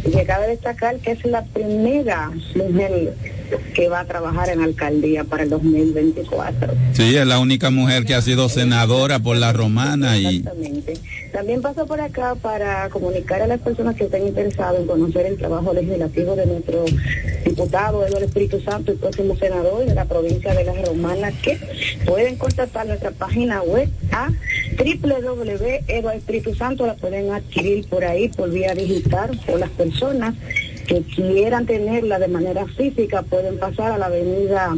Y 0.05 0.11
que 0.11 0.25
cabe 0.25 0.47
destacar 0.47 0.97
que 0.97 1.11
es 1.11 1.25
la 1.25 1.43
primera 1.43 2.31
mujer 2.55 3.13
que 3.73 3.89
va 3.89 4.01
a 4.01 4.05
trabajar 4.05 4.49
en 4.49 4.61
alcaldía 4.61 5.23
para 5.23 5.43
el 5.43 5.49
2024. 5.49 6.73
Sí, 6.93 7.15
es 7.15 7.25
la 7.27 7.39
única 7.39 7.69
mujer 7.69 8.05
que 8.05 8.15
ha 8.15 8.21
sido 8.21 8.49
senadora 8.49 9.19
por 9.19 9.37
la 9.37 9.53
romana 9.53 10.17
y 10.17 10.37
Exactamente. 10.37 10.93
También 11.31 11.61
paso 11.61 11.85
por 11.85 12.01
acá 12.01 12.35
para 12.35 12.89
comunicar 12.89 13.41
a 13.41 13.47
las 13.47 13.59
personas 13.59 13.95
que 13.95 14.05
estén 14.05 14.27
interesadas 14.27 14.79
en 14.79 14.87
conocer 14.87 15.25
el 15.25 15.37
trabajo 15.37 15.73
legislativo 15.73 16.35
de 16.35 16.45
nuestro 16.45 16.85
diputado 17.45 18.05
Eduardo 18.05 18.25
Espíritu 18.25 18.59
Santo 18.61 18.91
y 18.93 18.95
próximo 18.95 19.35
senador 19.35 19.85
de 19.85 19.93
la 19.93 20.05
provincia 20.05 20.53
de 20.53 20.63
La 20.63 20.73
Romana, 20.73 21.31
que 21.31 21.59
pueden 22.05 22.37
contactar 22.37 22.87
nuestra 22.87 23.11
página 23.11 23.61
web 23.61 23.89
a 24.11 24.29
www.eduardoespíritu 24.77 26.85
la 26.85 26.95
pueden 26.95 27.31
adquirir 27.31 27.87
por 27.87 28.05
ahí 28.05 28.29
por 28.29 28.51
vía 28.51 28.75
digital 28.75 29.39
o 29.47 29.57
las 29.57 29.71
personas 29.71 30.35
que 30.87 31.01
quieran 31.03 31.65
tenerla 31.65 32.17
de 32.17 32.27
manera 32.29 32.65
física 32.65 33.21
pueden 33.21 33.59
pasar 33.59 33.91
a 33.91 33.97
la 33.97 34.05
avenida 34.07 34.75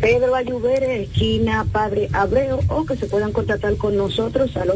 Pedro 0.00 0.34
Ayubere, 0.36 1.02
esquina 1.02 1.66
Padre 1.72 2.08
Abreu, 2.12 2.60
o 2.68 2.84
que 2.86 2.96
se 2.96 3.06
puedan 3.06 3.32
contactar 3.32 3.76
con 3.76 3.96
nosotros 3.96 4.56
al 4.56 4.68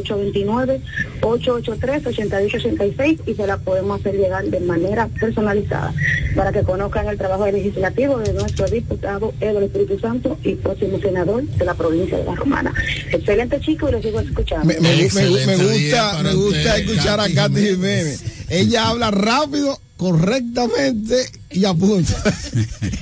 829-883-8886 1.22 3.20
y 3.26 3.34
se 3.34 3.46
la 3.46 3.56
podemos 3.59 4.01
hacer 4.01 4.16
llegar 4.16 4.44
de 4.44 4.60
manera 4.60 5.09
personalizada 5.20 5.92
para 6.34 6.52
que 6.52 6.62
conozcan 6.62 7.09
el 7.09 7.18
trabajo 7.18 7.46
legislativo 7.46 8.18
de 8.18 8.32
nuestro 8.32 8.66
diputado 8.66 9.32
Eduardo 9.40 9.66
Espíritu 9.66 9.98
Santo 10.01 10.36
y 10.42 10.55
próximo 10.56 10.98
senador 11.01 11.44
de 11.44 11.64
la 11.64 11.74
provincia 11.74 12.18
de 12.18 12.24
La 12.24 12.34
Romana. 12.34 12.72
Excelente 13.12 13.60
chico 13.60 13.88
y 13.88 13.92
lo 13.92 14.02
sigo 14.02 14.20
escuchando. 14.20 14.66
Me, 14.66 14.74
me- 14.74 14.80
me- 14.80 15.02
Excelente 15.05 15.56
me 15.56 15.64
día 15.72 16.02
gusta, 16.10 16.22
me 16.22 16.34
gusta 16.34 16.59
usted, 16.59 16.76
escuchar 16.84 17.20
a 17.20 17.24
Katy 17.24 17.34
Katy 17.34 17.55
Jiménez. 17.60 18.20
Jiménez. 18.20 18.51
Ella 18.51 18.88
habla 18.88 19.10
rápido, 19.10 19.78
correctamente 20.05 21.16
y 21.51 21.64
apunta. 21.64 22.12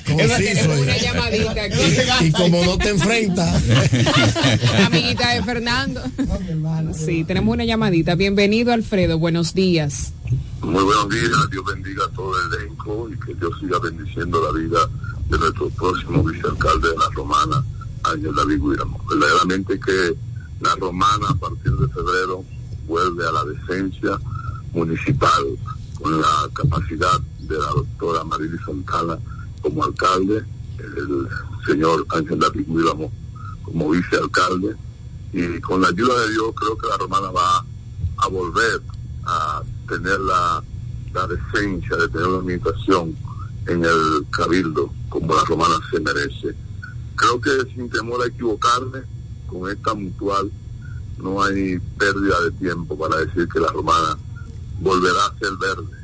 Conciso, 0.07 0.71
una 0.81 0.97
y- 0.97 1.01
llamadita 1.01 1.63
aquí. 1.65 2.27
Y 2.27 2.31
como 2.31 2.65
no 2.65 2.79
te 2.79 2.91
enfrentas, 2.91 3.61
Amiguita 4.87 5.35
de 5.35 5.43
Fernando. 5.43 6.01
Sí, 6.95 7.25
tenemos 7.25 7.55
una 7.55 7.65
llamadita. 7.65 8.15
Bienvenido, 8.15 8.73
Alfredo. 8.73 9.19
Buenos 9.19 9.53
días. 9.53 10.13
Muy 10.61 10.85
buenos 10.85 11.09
días, 11.09 11.51
Dios 11.51 11.65
bendiga 11.67 12.05
a 12.05 12.09
todo 12.11 12.35
el 12.39 12.55
elenco 12.63 13.11
y 13.13 13.19
que 13.27 13.35
Dios 13.35 13.51
siga 13.61 13.81
bendiciendo 13.81 14.41
la 14.41 14.57
vida 14.57 14.79
de 15.29 15.39
nuestro 15.39 15.71
próximo 15.71 16.23
vicealcalde 16.23 16.89
de 16.89 16.97
La 16.99 17.09
Romana, 17.17 17.65
Ángel 18.05 18.33
David 18.33 18.61
Guiramo. 18.63 19.05
Verdaderamente 19.11 19.81
que 19.81 20.15
La 20.61 20.77
Romana 20.77 21.31
a 21.31 21.35
partir 21.35 21.73
de 21.73 21.89
febrero 21.89 22.45
vuelve 22.87 23.27
a 23.27 23.33
la 23.33 23.45
decencia 23.45 24.11
municipal 24.73 25.43
con 26.03 26.21
la 26.21 26.49
capacidad 26.53 27.21
de 27.41 27.59
la 27.59 27.69
doctora 27.69 28.25
Marily 28.25 28.59
Santana 28.65 29.19
como 29.63 29.85
alcalde, 29.85 30.45
el 30.79 31.29
señor 31.67 32.05
Ángel 32.11 32.41
David 32.41 32.67
Guiramo 32.67 33.13
como 33.63 33.91
vicealcalde 33.91 34.75
y 35.33 35.61
con 35.61 35.81
la 35.81 35.89
ayuda 35.89 36.21
de 36.21 36.33
Dios 36.33 36.53
creo 36.57 36.77
que 36.77 36.89
La 36.89 36.97
Romana 36.97 37.31
va 37.31 37.65
a 38.19 38.29
volver 38.29 38.83
a 39.25 39.63
tener 39.89 40.19
la, 40.21 40.63
la 41.15 41.27
decencia 41.29 41.97
de 41.97 42.09
tener 42.09 42.27
una 42.27 42.39
administración 42.39 43.17
en 43.69 43.85
el 43.85 44.27
cabildo 44.31 44.93
como 45.09 45.35
la 45.35 45.45
romana 45.45 45.77
se 45.91 46.01
merece. 46.01 46.57
Creo 47.15 47.41
que 47.41 47.51
sin 47.75 47.89
temor 47.91 48.23
a 48.23 48.27
equivocarme, 48.27 49.03
con 49.47 49.71
esta 49.71 49.95
mutual 49.95 50.51
no 51.19 51.43
hay 51.43 51.79
pérdida 51.99 52.41
de 52.43 52.51
tiempo 52.53 52.99
para 52.99 53.19
decir 53.19 53.47
que 53.49 53.61
la 53.61 53.69
romana 53.69 54.17
volverá 54.81 55.27
a 55.27 55.39
ser 55.39 55.51
verde. 55.61 55.97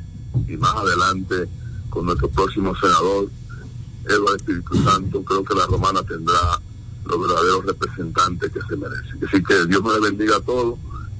Y 0.47 0.57
más 0.57 0.75
adelante, 0.75 1.47
con 1.89 2.05
nuestro 2.05 2.29
próximo 2.29 2.75
senador, 2.75 3.29
Eduardo 4.05 4.35
Espíritu 4.35 4.83
Santo, 4.83 5.23
creo 5.23 5.43
que 5.43 5.55
la 5.55 5.65
romana 5.65 6.01
tendrá 6.03 6.59
los 7.05 7.21
verdaderos 7.21 7.65
representantes 7.65 8.51
que 8.51 8.59
se 8.67 8.75
merecen. 8.75 9.19
Así 9.27 9.43
que 9.43 9.65
Dios 9.67 9.83
me 9.83 9.99
bendiga 9.99 10.37
a 10.37 10.41
todos 10.41 10.77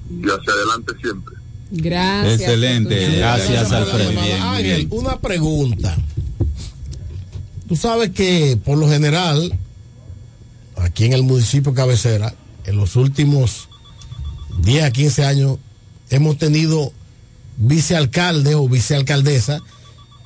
y 0.10 0.24
hacia 0.24 0.54
adelante 0.54 0.94
siempre. 1.02 1.36
Gracias. 1.72 2.42
Excelente, 2.42 3.18
gracias. 3.18 3.72
Alfredo. 3.72 4.10
Ángel, 4.10 4.88
bien. 4.88 4.88
una 4.92 5.20
pregunta. 5.20 5.96
Tú 7.68 7.76
sabes 7.76 8.10
que 8.12 8.60
por 8.64 8.78
lo 8.78 8.88
general, 8.88 9.58
aquí 10.78 11.06
en 11.06 11.14
el 11.14 11.24
municipio 11.24 11.74
cabecera, 11.74 12.34
en 12.66 12.78
los 12.78 12.96
últimos 12.96 13.70
10 14.62 14.84
a 14.84 14.92
15 14.92 15.26
años, 15.26 15.58
hemos 16.10 16.38
tenido 16.38 16.92
vicealcaldes 17.60 18.56
o 18.56 18.68
vicealcaldesas 18.68 19.62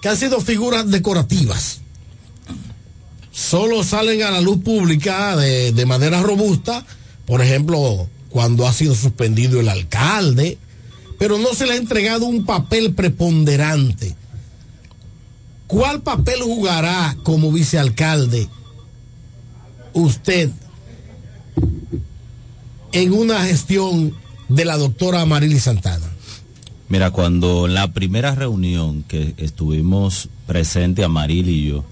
que 0.01 0.09
han 0.09 0.17
sido 0.17 0.39
figuras 0.39 0.89
decorativas. 0.89 1.81
Solo 3.31 3.83
salen 3.83 4.21
a 4.21 4.31
la 4.31 4.41
luz 4.41 4.59
pública 4.63 5.35
de, 5.35 5.71
de 5.71 5.85
manera 5.85 6.21
robusta, 6.21 6.85
por 7.25 7.41
ejemplo, 7.41 8.07
cuando 8.29 8.67
ha 8.67 8.73
sido 8.73 8.93
suspendido 8.93 9.59
el 9.59 9.69
alcalde, 9.69 10.59
pero 11.17 11.39
no 11.39 11.53
se 11.53 11.65
le 11.65 11.73
ha 11.73 11.77
entregado 11.77 12.25
un 12.25 12.45
papel 12.45 12.93
preponderante. 12.93 14.15
¿Cuál 15.65 16.03
papel 16.03 16.41
jugará 16.43 17.17
como 17.23 17.51
vicealcalde 17.51 18.47
usted 19.93 20.51
en 22.91 23.13
una 23.13 23.45
gestión 23.45 24.15
de 24.49 24.65
la 24.65 24.77
doctora 24.77 25.25
Marily 25.25 25.59
Santana? 25.59 26.12
Mira, 26.93 27.09
cuando 27.09 27.67
la 27.67 27.91
primera 27.91 28.35
reunión 28.35 29.01
que 29.07 29.33
estuvimos 29.37 30.29
presentes, 30.45 31.03
Amaril 31.03 31.49
y 31.49 31.65
yo, 31.65 31.83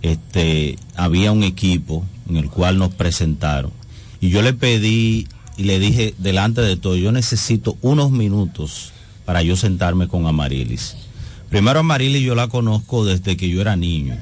este, 0.00 0.78
había 0.94 1.32
un 1.32 1.42
equipo 1.42 2.04
en 2.28 2.36
el 2.36 2.48
cual 2.50 2.78
nos 2.78 2.94
presentaron. 2.94 3.72
Y 4.20 4.28
yo 4.28 4.42
le 4.42 4.52
pedí 4.52 5.26
y 5.56 5.64
le 5.64 5.80
dije 5.80 6.14
delante 6.18 6.60
de 6.60 6.76
todo, 6.76 6.94
yo 6.94 7.10
necesito 7.10 7.76
unos 7.82 8.12
minutos 8.12 8.92
para 9.24 9.42
yo 9.42 9.56
sentarme 9.56 10.06
con 10.06 10.24
Amarilis. 10.24 10.98
Primero 11.50 11.80
Amarilis 11.80 12.22
yo 12.22 12.36
la 12.36 12.46
conozco 12.46 13.04
desde 13.04 13.36
que 13.36 13.48
yo 13.48 13.60
era 13.60 13.74
niño, 13.74 14.16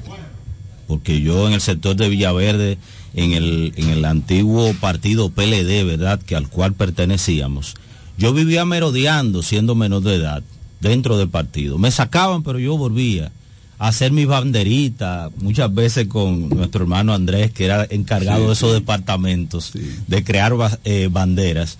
porque 0.87 1.21
yo 1.21 1.45
en 1.45 1.53
el 1.53 1.61
sector 1.61 1.95
de 1.95 2.09
Villaverde, 2.09 2.79
en 3.13 3.33
el, 3.33 3.73
en 3.75 3.89
el 3.91 4.03
antiguo 4.03 4.73
partido 4.81 5.29
PLD, 5.29 5.85
¿verdad?, 5.85 6.19
que 6.19 6.35
al 6.35 6.49
cual 6.49 6.73
pertenecíamos, 6.73 7.75
Yo 8.17 8.33
vivía 8.33 8.65
merodeando 8.65 9.41
siendo 9.41 9.75
menor 9.75 10.03
de 10.03 10.15
edad 10.15 10.43
dentro 10.79 11.17
del 11.17 11.29
partido. 11.29 11.77
Me 11.77 11.91
sacaban, 11.91 12.43
pero 12.43 12.59
yo 12.59 12.77
volvía 12.77 13.31
a 13.79 13.87
hacer 13.87 14.11
mis 14.11 14.27
banderitas, 14.27 15.31
muchas 15.41 15.73
veces 15.73 16.07
con 16.07 16.49
nuestro 16.49 16.83
hermano 16.83 17.13
Andrés, 17.13 17.51
que 17.51 17.65
era 17.65 17.85
encargado 17.89 18.41
Sí, 18.41 18.47
de 18.47 18.53
esos 18.53 18.69
sí. 18.69 18.75
departamentos, 18.75 19.71
de 20.07 20.23
crear 20.23 20.53
eh, 20.83 21.09
banderas. 21.11 21.77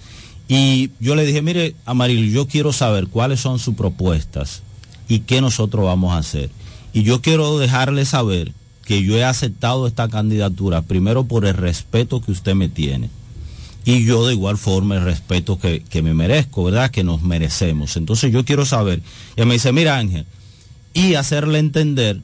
Y 0.48 0.90
yo 1.00 1.16
le 1.16 1.26
dije, 1.26 1.42
mire, 1.42 1.76
Amarillo, 1.86 2.26
yo 2.32 2.48
quiero 2.48 2.74
saber 2.74 3.08
cuáles 3.08 3.40
son 3.40 3.60
sus 3.60 3.76
propuestas 3.76 4.64
y 5.08 5.20
qué 5.20 5.40
nosotros 5.40 5.86
vamos 5.86 6.14
a 6.14 6.18
hacer. 6.18 6.50
Y 6.94 7.04
yo 7.04 7.22
quiero 7.22 7.58
dejarle 7.60 8.06
saber 8.06 8.52
que 8.86 9.02
yo 9.04 9.16
he 9.18 9.24
aceptado 9.24 9.88
esta 9.88 10.10
candidatura, 10.10 10.82
primero 10.82 11.24
por 11.24 11.46
el 11.46 11.54
respeto 11.54 12.22
que 12.22 12.32
usted 12.32 12.56
me 12.56 12.68
tiene. 12.70 13.10
Y 13.86 14.06
yo 14.06 14.26
de 14.26 14.34
igual 14.34 14.58
forma 14.58 14.96
el 14.96 15.04
respeto 15.04 15.60
que, 15.60 15.82
que 15.82 16.02
me 16.02 16.14
merezco, 16.14 16.64
¿verdad? 16.64 16.92
Que 16.92 17.04
nos 17.04 17.22
merecemos. 17.22 17.98
Entonces 17.98 18.32
yo 18.32 18.46
quiero 18.46 18.66
saber. 18.66 19.02
Y 19.36 19.44
me 19.44 19.56
dice, 19.56 19.74
mira 19.74 19.98
Ángel, 19.98 20.26
y 20.94 21.16
hacerle 21.16 21.60
entender 21.60 22.22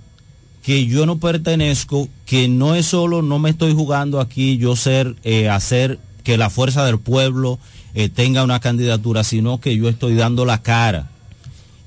que 0.63 0.85
yo 0.85 1.05
no 1.05 1.17
pertenezco, 1.17 2.07
que 2.25 2.47
no 2.47 2.75
es 2.75 2.85
solo, 2.85 3.21
no 3.21 3.39
me 3.39 3.49
estoy 3.49 3.73
jugando 3.73 4.19
aquí 4.19 4.57
yo 4.57 4.75
ser, 4.75 5.15
eh, 5.23 5.49
hacer 5.49 5.99
que 6.23 6.37
la 6.37 6.49
fuerza 6.49 6.85
del 6.85 6.99
pueblo 6.99 7.59
eh, 7.95 8.09
tenga 8.09 8.43
una 8.43 8.59
candidatura, 8.59 9.23
sino 9.23 9.59
que 9.59 9.75
yo 9.75 9.89
estoy 9.89 10.15
dando 10.15 10.45
la 10.45 10.61
cara. 10.61 11.09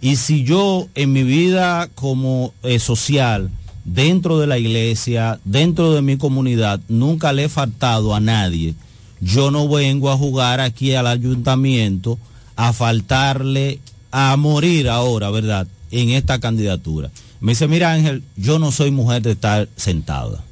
Y 0.00 0.16
si 0.16 0.42
yo 0.42 0.88
en 0.96 1.12
mi 1.12 1.22
vida 1.22 1.88
como 1.94 2.52
eh, 2.64 2.80
social, 2.80 3.50
dentro 3.84 4.38
de 4.40 4.48
la 4.48 4.58
iglesia, 4.58 5.38
dentro 5.44 5.92
de 5.92 6.02
mi 6.02 6.16
comunidad, 6.16 6.80
nunca 6.88 7.32
le 7.32 7.44
he 7.44 7.48
faltado 7.48 8.14
a 8.14 8.20
nadie, 8.20 8.74
yo 9.22 9.52
no 9.52 9.68
vengo 9.68 10.10
a 10.10 10.18
jugar 10.18 10.60
aquí 10.60 10.94
al 10.94 11.06
ayuntamiento 11.06 12.18
a 12.56 12.72
faltarle, 12.72 13.78
a 14.10 14.36
morir 14.36 14.88
ahora, 14.88 15.30
¿verdad? 15.30 15.68
En 15.92 16.10
esta 16.10 16.40
candidatura. 16.40 17.10
Me 17.40 17.52
dice, 17.52 17.68
mira 17.68 17.92
Ángel, 17.92 18.24
yo 18.36 18.58
no 18.58 18.72
soy 18.72 18.90
mujer 18.90 19.22
de 19.22 19.32
estar 19.32 19.68
sentada. 19.76 20.42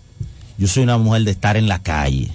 Yo 0.56 0.68
soy 0.68 0.84
una 0.84 0.98
mujer 0.98 1.24
de 1.24 1.32
estar 1.32 1.56
en 1.56 1.68
la 1.68 1.82
calle. 1.82 2.30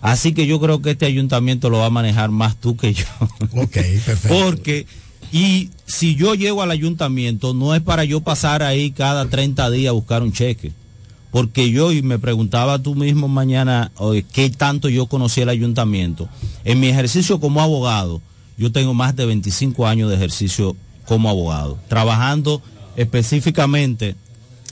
Así 0.00 0.32
que 0.32 0.46
yo 0.46 0.60
creo 0.60 0.82
que 0.82 0.92
este 0.92 1.06
ayuntamiento 1.06 1.70
lo 1.70 1.78
va 1.78 1.86
a 1.86 1.90
manejar 1.90 2.30
más 2.30 2.56
tú 2.56 2.76
que 2.76 2.94
yo. 2.94 3.04
Ok, 3.52 3.72
perfecto. 4.04 4.28
Porque, 4.28 4.86
y 5.32 5.70
si 5.86 6.16
yo 6.16 6.34
llego 6.34 6.62
al 6.62 6.70
ayuntamiento, 6.72 7.54
no 7.54 7.74
es 7.74 7.82
para 7.82 8.04
yo 8.04 8.20
pasar 8.20 8.62
ahí 8.62 8.90
cada 8.90 9.28
30 9.28 9.70
días 9.70 9.90
a 9.90 9.92
buscar 9.92 10.22
un 10.22 10.32
cheque. 10.32 10.72
Porque 11.30 11.70
yo, 11.70 11.92
y 11.92 12.02
me 12.02 12.18
preguntaba 12.18 12.78
tú 12.78 12.94
mismo 12.94 13.28
mañana, 13.28 13.92
¿qué 14.32 14.50
tanto 14.50 14.88
yo 14.88 15.06
conocí 15.06 15.42
el 15.42 15.50
ayuntamiento? 15.50 16.28
En 16.64 16.80
mi 16.80 16.88
ejercicio 16.88 17.38
como 17.38 17.60
abogado, 17.60 18.22
yo 18.56 18.72
tengo 18.72 18.94
más 18.94 19.14
de 19.14 19.26
25 19.26 19.86
años 19.86 20.08
de 20.08 20.16
ejercicio 20.16 20.74
como 21.06 21.28
abogado, 21.28 21.78
trabajando 21.88 22.62
específicamente 22.96 24.16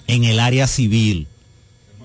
en 0.06 0.24
el 0.24 0.40
área 0.40 0.66
civil. 0.66 1.26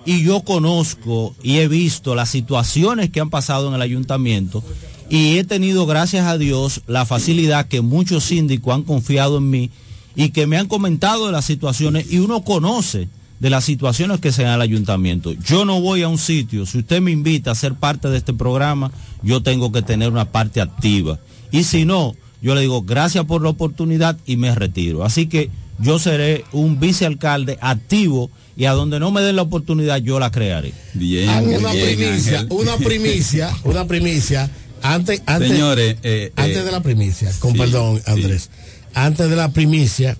Y 0.06 0.24
yo 0.24 0.42
conozco 0.42 1.36
y 1.44 1.58
he 1.58 1.68
visto 1.68 2.16
las 2.16 2.30
situaciones 2.30 3.10
que 3.10 3.20
han 3.20 3.30
pasado 3.30 3.70
en 3.70 3.76
el 3.76 3.82
ayuntamiento 3.82 4.64
y 5.10 5.38
he 5.38 5.44
tenido, 5.44 5.86
gracias 5.86 6.26
a 6.26 6.38
Dios, 6.38 6.82
la 6.88 7.06
facilidad 7.06 7.68
que 7.68 7.82
muchos 7.82 8.24
síndicos 8.24 8.74
han 8.74 8.84
confiado 8.84 9.38
en 9.38 9.50
mí 9.50 9.70
y 10.16 10.30
que 10.30 10.48
me 10.48 10.58
han 10.58 10.68
comentado 10.68 11.26
de 11.26 11.34
las 11.34 11.46
situaciones 11.46 12.12
y 12.12 12.20
uno 12.20 12.44
conoce 12.44 13.10
de 13.42 13.50
las 13.50 13.64
situaciones 13.66 14.20
que 14.20 14.32
se 14.32 14.44
dan 14.44 14.52
en 14.52 14.56
el 14.58 14.62
ayuntamiento. 14.62 15.34
Yo 15.34 15.66
no 15.66 15.82
voy 15.82 16.04
a 16.04 16.08
un 16.08 16.20
sitio, 16.20 16.68
si 16.68 16.78
usted 16.78 17.02
me 17.02 17.10
invita 17.10 17.50
a 17.50 17.56
ser 17.56 17.74
parte 17.74 18.08
de 18.08 18.20
este 18.20 18.34
programa, 18.34 18.92
yo 19.24 19.42
tengo 19.42 19.72
que 19.72 19.82
tener 19.82 20.12
una 20.12 20.32
parte 20.32 20.62
activa. 20.62 21.20
Y 21.52 21.64
si 21.64 21.84
no, 21.84 22.16
yo 22.44 22.54
le 22.54 22.62
digo 22.62 22.84
gracias 22.84 23.26
por 23.26 23.42
la 23.42 23.50
oportunidad 23.50 24.16
y 24.28 24.38
me 24.38 24.54
retiro. 24.54 25.04
Así 25.04 25.26
que 25.26 25.50
yo 25.80 25.98
seré 25.98 26.46
un 26.52 26.80
vicealcalde 26.80 27.58
activo 27.62 28.30
y 28.56 28.66
a 28.66 28.74
donde 28.74 29.00
no 29.00 29.10
me 29.10 29.22
den 29.22 29.38
la 29.38 29.42
oportunidad 29.42 29.98
yo 29.98 30.20
la 30.20 30.30
crearé. 30.30 30.72
Bien, 30.94 31.28
una 31.48 31.72
primicia, 31.72 32.46
una 32.48 32.78
primicia, 32.78 33.58
una 33.64 33.88
primicia. 33.88 34.52
Antes, 34.84 35.24
antes, 35.26 35.50
Señores, 35.50 35.98
eh, 36.04 36.32
antes 36.36 36.58
eh, 36.58 36.64
de 36.64 36.72
la 36.72 36.82
primicia, 36.82 37.32
con 37.40 37.54
sí, 37.54 37.58
perdón, 37.58 38.00
Andrés. 38.06 38.52
Antes 38.94 39.32
de 39.32 39.36
la 39.36 39.50
primicia, 39.50 40.16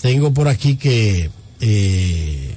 tengo 0.00 0.34
por 0.34 0.48
aquí 0.48 0.76
que 0.76 1.30
eh, 1.60 2.54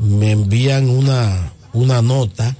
me 0.00 0.32
envían 0.32 0.88
una, 0.88 1.52
una 1.72 2.02
nota. 2.02 2.56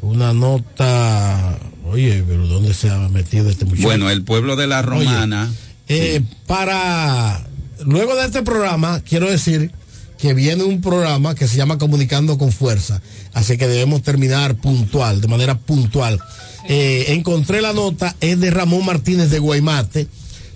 Una 0.00 0.32
nota. 0.32 1.58
Oye, 1.84 2.22
pero 2.26 2.46
¿dónde 2.46 2.74
se 2.74 2.90
ha 2.90 2.98
metido 3.08 3.48
este 3.50 3.64
muchacho? 3.64 3.82
Bueno, 3.84 4.10
el 4.10 4.22
pueblo 4.22 4.56
de 4.56 4.66
la 4.66 4.82
Romana. 4.82 5.50
Eh, 5.88 6.22
Para 6.46 7.46
luego 7.84 8.14
de 8.16 8.26
este 8.26 8.42
programa, 8.42 9.00
quiero 9.00 9.30
decir 9.30 9.72
que 10.18 10.34
viene 10.34 10.64
un 10.64 10.80
programa 10.80 11.34
que 11.34 11.46
se 11.46 11.56
llama 11.56 11.78
Comunicando 11.78 12.38
con 12.38 12.52
Fuerza. 12.52 13.00
Así 13.32 13.56
que 13.56 13.68
debemos 13.68 14.02
terminar 14.02 14.56
puntual, 14.56 15.20
de 15.20 15.28
manera 15.28 15.58
puntual. 15.58 16.18
Eh, 16.68 17.06
encontré 17.08 17.62
la 17.62 17.72
nota, 17.72 18.14
es 18.20 18.38
de 18.40 18.50
Ramón 18.50 18.84
Martínez 18.84 19.30
de 19.30 19.38
Guaymate. 19.38 20.08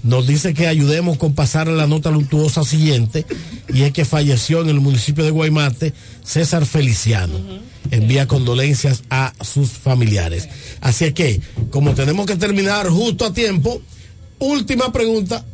Nos 0.03 0.27
dice 0.27 0.53
que 0.53 0.67
ayudemos 0.67 1.17
con 1.17 1.35
pasar 1.35 1.69
a 1.69 1.73
la 1.73 1.87
nota 1.87 2.11
luctuosa 2.11 2.65
siguiente, 2.65 3.25
y 3.73 3.83
es 3.83 3.93
que 3.93 4.05
falleció 4.05 4.61
en 4.61 4.69
el 4.69 4.81
municipio 4.81 5.25
de 5.25 5.31
Guaymate 5.31 5.95
César 6.25 6.67
Feliciano. 6.67 7.35
Envía 7.91 8.27
condolencias 8.27 9.03
a 9.11 9.33
sus 9.45 9.71
familiares. 9.71 10.49
Así 10.81 11.13
que, 11.13 11.41
como 11.71 11.95
tenemos 11.95 12.27
que 12.27 12.37
terminar 12.37 12.89
justo 12.89 13.27
a 13.27 13.33
tiempo, 13.33 13.81
última 14.39 14.93
pregunta. 14.93 15.45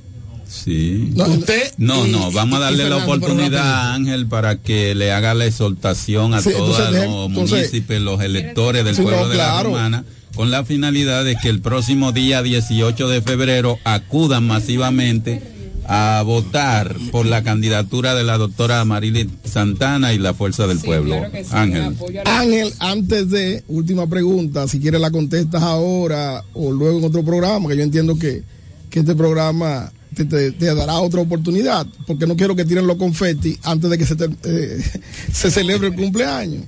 Sí. 0.49 1.13
usted 1.15 1.75
No, 1.77 2.07
y- 2.07 2.11
no, 2.11 2.33
vamos 2.33 2.57
a 2.59 2.63
darle 2.63 2.85
la 2.89 2.97
Fernando, 3.01 3.13
oportunidad 3.17 3.67
a 3.67 3.95
Ángel 3.95 4.29
para 4.29 4.57
que 4.57 4.95
le 4.95 5.13
haga 5.13 5.35
la 5.35 5.45
exhortación 5.45 6.33
a 6.33 6.41
Sí, 6.41 6.51
todos 6.57 6.91
los 6.91 7.29
municipios, 7.31 8.01
los 8.01 8.23
electores 8.23 8.83
del 8.83 8.97
Sí, 8.97 9.03
pueblo 9.03 9.25
no, 9.25 9.29
de 9.29 9.37
la 9.37 9.63
Romana, 9.63 10.05
con 10.39 10.53
la 10.53 10.65
finalidad 10.65 11.25
de 11.25 11.35
que 11.35 11.49
el 11.49 11.61
próximo 11.61 12.13
día 12.13 12.45
18 12.45 13.09
de 13.09 13.23
febrero 13.23 13.77
acudan 13.83 14.47
masivamente 14.47 15.43
a 15.89 16.23
votar 16.25 16.95
por 17.11 17.27
la 17.27 17.43
candidatura 17.43 18.15
de 18.15 18.23
la 18.23 18.39
doctora 18.39 18.85
Marily 18.85 19.29
Santana 19.43 20.13
y 20.13 20.19
la 20.19 20.35
Fuerza 20.35 20.69
del 20.69 20.79
Pueblo. 20.79 21.17
Ángel. 21.51 21.97
Ángel, 22.25 22.73
antes 22.79 23.31
de, 23.31 23.65
última 23.67 24.07
pregunta, 24.07 24.69
si 24.69 24.79
quieres 24.79 25.01
la 25.01 25.11
contestas 25.11 25.61
ahora 25.65 26.45
o 26.55 26.71
luego 26.71 27.01
en 27.01 27.05
otro 27.07 27.25
programa, 27.25 27.69
que 27.69 27.77
yo 27.77 27.83
entiendo 27.83 28.17
que, 28.17 28.45
que 28.91 29.01
este 29.01 29.17
programa 29.17 29.91
te, 30.15 30.25
te- 30.25 30.53
te 30.53 30.73
dará 30.73 30.99
otra 31.01 31.21
oportunidad, 31.21 31.85
porque 32.07 32.29
no 32.29 32.37
quiero 32.37 32.55
que 32.55 32.65
tiren 32.65 32.87
los 32.87 32.97
confetti 32.97 33.59
antes 33.65 33.91
de 33.91 33.99
que 33.99 34.07
se, 34.07 34.15
te- 34.15 34.31
eh, 34.45 34.79
se 35.33 35.51
celebre 35.51 35.89
el 35.89 35.97
cumpleaños. 35.97 36.63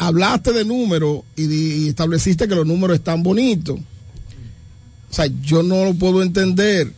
Hablaste 0.00 0.54
de 0.54 0.64
números 0.64 1.20
y, 1.36 1.88
estableciste 1.88 2.48
que 2.48 2.54
los 2.54 2.66
números 2.66 2.96
están 2.96 3.22
bonitos. 3.22 3.78
O 3.78 5.14
sea, 5.14 5.26
yo 5.42 5.62
no 5.62 5.84
lo 5.84 5.92
puedo 5.92 6.22
entender. 6.22 6.90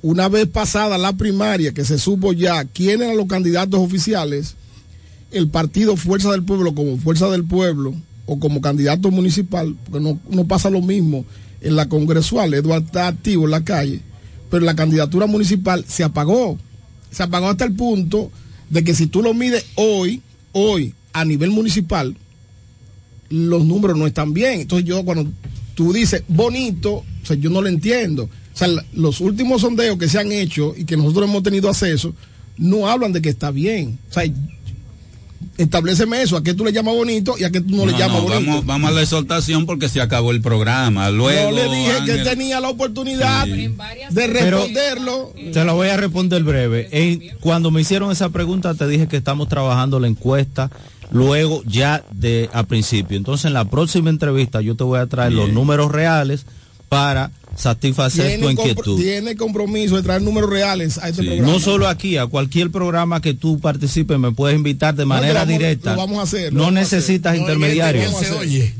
Una 0.00 0.30
vez 0.30 0.46
pasada 0.46 0.96
la 0.96 1.12
primaria, 1.12 1.74
que 1.74 1.84
se 1.84 1.98
supo 1.98 2.32
ya 2.32 2.64
quiénes 2.64 3.02
eran 3.02 3.18
los 3.18 3.26
candidatos 3.26 3.78
oficiales, 3.78 4.54
el 5.30 5.48
partido 5.48 5.96
Fuerza 5.96 6.30
del 6.32 6.44
Pueblo 6.44 6.74
como 6.74 6.96
Fuerza 6.96 7.28
del 7.28 7.44
Pueblo 7.44 7.94
o 8.24 8.38
como 8.38 8.62
candidato 8.62 9.10
municipal, 9.10 9.76
porque 9.84 10.00
no, 10.00 10.18
no 10.30 10.46
pasa 10.46 10.70
lo 10.70 10.80
mismo 10.80 11.26
en 11.60 11.76
la 11.76 11.90
congresual, 11.90 12.54
Eduardo 12.54 12.86
está 12.86 13.08
activo 13.08 13.44
en 13.44 13.50
la 13.50 13.64
calle, 13.64 14.00
pero 14.50 14.64
la 14.64 14.76
candidatura 14.76 15.26
municipal 15.26 15.84
se 15.86 16.04
apagó. 16.04 16.56
Se 17.10 17.22
apagó 17.22 17.48
hasta 17.48 17.66
el 17.66 17.74
punto 17.74 18.30
de 18.70 18.82
que 18.82 18.94
si 18.94 19.08
tú 19.08 19.22
lo 19.22 19.34
mides 19.34 19.66
hoy, 19.74 20.22
hoy, 20.52 20.94
a 21.20 21.24
nivel 21.24 21.50
municipal, 21.50 22.16
los 23.30 23.64
números 23.64 23.96
no 23.96 24.06
están 24.06 24.32
bien. 24.32 24.60
Entonces 24.60 24.86
yo 24.86 25.04
cuando 25.04 25.30
tú 25.74 25.92
dices 25.92 26.22
bonito, 26.28 26.92
o 26.96 27.04
sea, 27.26 27.36
yo 27.36 27.50
no 27.50 27.60
lo 27.62 27.68
entiendo. 27.68 28.24
O 28.24 28.58
sea, 28.58 28.68
los 28.94 29.20
últimos 29.20 29.60
sondeos 29.62 29.98
que 29.98 30.08
se 30.08 30.18
han 30.18 30.32
hecho 30.32 30.74
y 30.76 30.84
que 30.84 30.96
nosotros 30.96 31.28
hemos 31.28 31.42
tenido 31.42 31.68
acceso, 31.68 32.14
no 32.56 32.88
hablan 32.88 33.12
de 33.12 33.20
que 33.20 33.28
está 33.28 33.50
bien. 33.50 33.98
O 34.10 34.12
sea, 34.12 34.24
estableceme 35.58 36.22
eso, 36.22 36.36
a 36.36 36.42
qué 36.42 36.54
tú 36.54 36.64
le 36.64 36.72
llamas 36.72 36.94
bonito 36.94 37.34
y 37.38 37.44
a 37.44 37.50
qué 37.50 37.60
tú 37.60 37.76
no, 37.76 37.86
le 37.86 37.92
llamas 37.92 38.22
bonito. 38.22 38.34
vamos, 38.50 38.66
vamos 38.66 38.90
a 38.90 38.94
la 38.94 39.02
exhortación 39.02 39.66
porque 39.66 39.88
se 39.88 40.00
acabó 40.00 40.30
el 40.30 40.40
programa. 40.40 41.10
Luego, 41.10 41.50
Yo 41.50 41.56
le 41.56 41.64
dije 41.76 41.92
que 42.04 42.12
Ángel, 42.12 42.24
tenía 42.24 42.60
la 42.60 42.68
oportunidad 42.70 43.46
de 43.46 43.70
Pero- 44.14 44.32
responderlo. 44.58 45.32
Te 45.52 45.64
lo 45.64 45.74
voy 45.74 45.88
a 45.88 45.96
responder 45.96 46.42
breve. 46.42 47.34
Cuando 47.40 47.70
me 47.70 47.80
hicieron 47.80 48.10
esa 48.10 48.28
pregunta 48.30 48.74
te 48.74 48.86
dije 48.86 49.08
que 49.08 49.16
estamos 49.16 49.48
trabajando 49.48 50.00
la 50.00 50.08
encuesta 50.08 50.70
luego 51.10 51.62
ya 51.66 52.04
de 52.12 52.48
a 52.52 52.62
principio. 52.64 53.16
Entonces 53.16 53.46
en 53.46 53.52
la 53.54 53.64
próxima 53.66 54.10
entrevista 54.10 54.60
yo 54.60 54.74
te 54.76 54.84
voy 54.84 54.98
a 54.98 55.06
traer 55.06 55.32
los 55.32 55.50
números 55.52 55.90
reales 55.92 56.46
para 56.88 57.30
satisfacer 57.56 58.38
tu 58.38 58.50
inquietud. 58.50 58.96
tiene 59.00 59.34
compromiso 59.34 59.96
de 59.96 60.02
traer 60.02 60.22
números 60.22 60.48
reales 60.50 60.98
a 60.98 61.08
este 61.08 61.24
programa. 61.24 61.50
No 61.52 61.58
solo 61.58 61.88
aquí, 61.88 62.16
a 62.16 62.26
cualquier 62.26 62.70
programa 62.70 63.20
que 63.20 63.34
tú 63.34 63.58
participes, 63.58 64.18
me 64.18 64.30
puedes 64.30 64.56
invitar 64.56 64.94
de 64.94 65.04
manera 65.06 65.40
vamos- 65.40 65.48
directa. 65.48 65.92
lo 65.92 65.96
vamos 65.96 66.18
a 66.18 66.22
hacer, 66.22 66.52
lo 66.52 66.58
No 66.58 66.64
vamos 66.66 66.78
a 66.78 66.82
hacer. 66.82 66.98
necesitas 67.00 67.34
No, 67.34 67.40
intermediarios. 67.40 68.12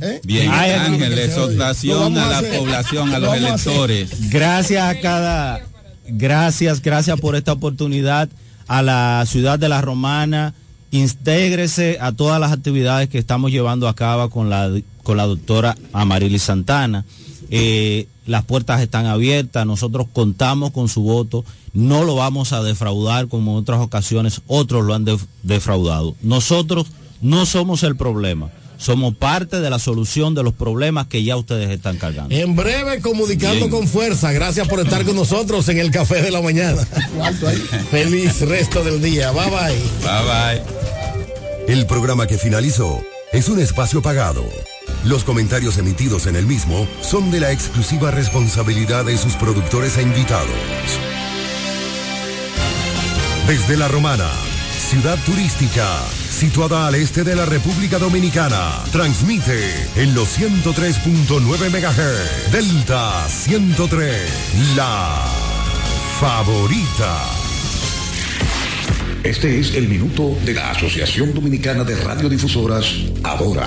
¿Eh? 0.01 0.20
Bien, 0.24 0.51
Ay, 0.53 0.73
Ángel, 0.73 1.19
exhortación 1.19 2.16
a 2.19 2.27
a 2.39 2.43
la 2.43 2.48
población, 2.59 3.09
a 3.12 3.19
Lo 3.19 3.27
los 3.27 3.35
a 3.35 3.36
electores. 3.39 4.31
Gracias 4.31 4.82
a 4.85 5.01
cada, 5.01 5.61
gracias, 6.07 6.82
gracias 6.82 7.19
por 7.19 7.35
esta 7.35 7.53
oportunidad 7.53 8.28
a 8.69 8.82
la 8.82 9.24
ciudad 9.27 9.59
de 9.59 9.69
La 9.69 9.81
Romana. 9.81 10.55
Intégrese 10.90 11.98
a 12.00 12.12
todas 12.12 12.40
las 12.40 12.52
actividades 12.52 13.08
que 13.08 13.18
estamos 13.18 13.50
llevando 13.50 13.88
a 13.88 13.94
cabo 13.94 14.30
con 14.30 14.50
la, 14.50 14.70
con 15.02 15.16
la 15.16 15.26
doctora 15.26 15.76
Amarili 15.92 16.38
Santana. 16.38 17.04
Eh, 17.50 18.08
las 18.26 18.44
puertas 18.44 18.80
están 18.80 19.06
abiertas, 19.06 19.66
nosotros 19.66 20.06
contamos 20.12 20.72
con 20.72 20.88
su 20.88 21.02
voto, 21.02 21.44
no 21.74 22.02
lo 22.02 22.16
vamos 22.16 22.52
a 22.52 22.62
defraudar 22.62 23.28
como 23.28 23.52
en 23.52 23.58
otras 23.58 23.80
ocasiones 23.80 24.40
otros 24.48 24.84
lo 24.84 24.94
han 24.94 25.04
def- 25.04 25.26
defraudado. 25.44 26.16
Nosotros 26.22 26.86
no 27.20 27.46
somos 27.46 27.82
el 27.84 27.96
problema, 27.96 28.50
somos 28.77 29.15
parte 29.15 29.61
de 29.61 29.70
la 29.70 29.78
solución 29.78 30.35
de 30.35 30.43
los 30.43 30.53
problemas 30.55 31.07
que 31.07 31.23
ya 31.23 31.36
ustedes 31.36 31.70
están 31.70 31.97
cargando. 31.97 32.35
En 32.35 32.57
breve, 32.57 33.01
comunicando 33.01 33.66
Bien. 33.66 33.70
con 33.70 33.89
fuerza. 33.89 34.32
Gracias 34.32 34.69
por 34.69 34.81
estar 34.81 35.05
con 35.05 35.16
nosotros 35.16 35.69
en 35.69 35.78
el 35.78 35.90
café 35.90 36.23
de 36.23 36.31
la 36.31 36.40
mañana. 36.43 36.82
Feliz 37.90 38.40
resto 38.40 38.85
del 38.85 39.01
día. 39.03 39.31
Bye 39.32 39.51
bye. 39.51 39.78
Bye 40.03 40.62
bye. 41.66 41.74
El 41.74 41.86
programa 41.86 42.27
que 42.27 42.39
finalizó 42.39 43.03
es 43.32 43.48
un 43.48 43.61
espacio 43.61 44.03
pagado. 44.03 44.44
Los 45.05 45.24
comentarios 45.24 45.78
emitidos 45.78 46.27
en 46.27 46.36
el 46.36 46.47
mismo 46.47 46.86
son 47.01 47.31
de 47.31 47.40
la 47.40 47.53
exclusiva 47.53 48.11
responsabilidad 48.11 49.05
de 49.05 49.16
sus 49.19 49.35
productores 49.35 49.98
e 49.98 50.03
invitados. 50.03 50.47
Desde 53.47 53.77
La 53.77 53.89
Romana, 53.89 54.28
ciudad 54.86 55.18
turística, 55.24 55.84
situada 56.30 56.86
al 56.86 56.94
este 56.94 57.24
de 57.24 57.34
la 57.34 57.44
República 57.44 57.98
Dominicana, 57.98 58.84
transmite 58.92 59.58
en 59.96 60.14
los 60.14 60.38
103.9 60.38 61.40
MHz, 61.70 62.52
Delta 62.52 63.28
103, 63.28 64.76
la 64.76 65.24
favorita. 66.20 67.20
Este 69.24 69.58
es 69.58 69.74
el 69.74 69.88
minuto 69.88 70.36
de 70.44 70.54
la 70.54 70.70
Asociación 70.70 71.34
Dominicana 71.34 71.82
de 71.82 71.96
Radiodifusoras, 71.96 72.86
Ahora. 73.24 73.66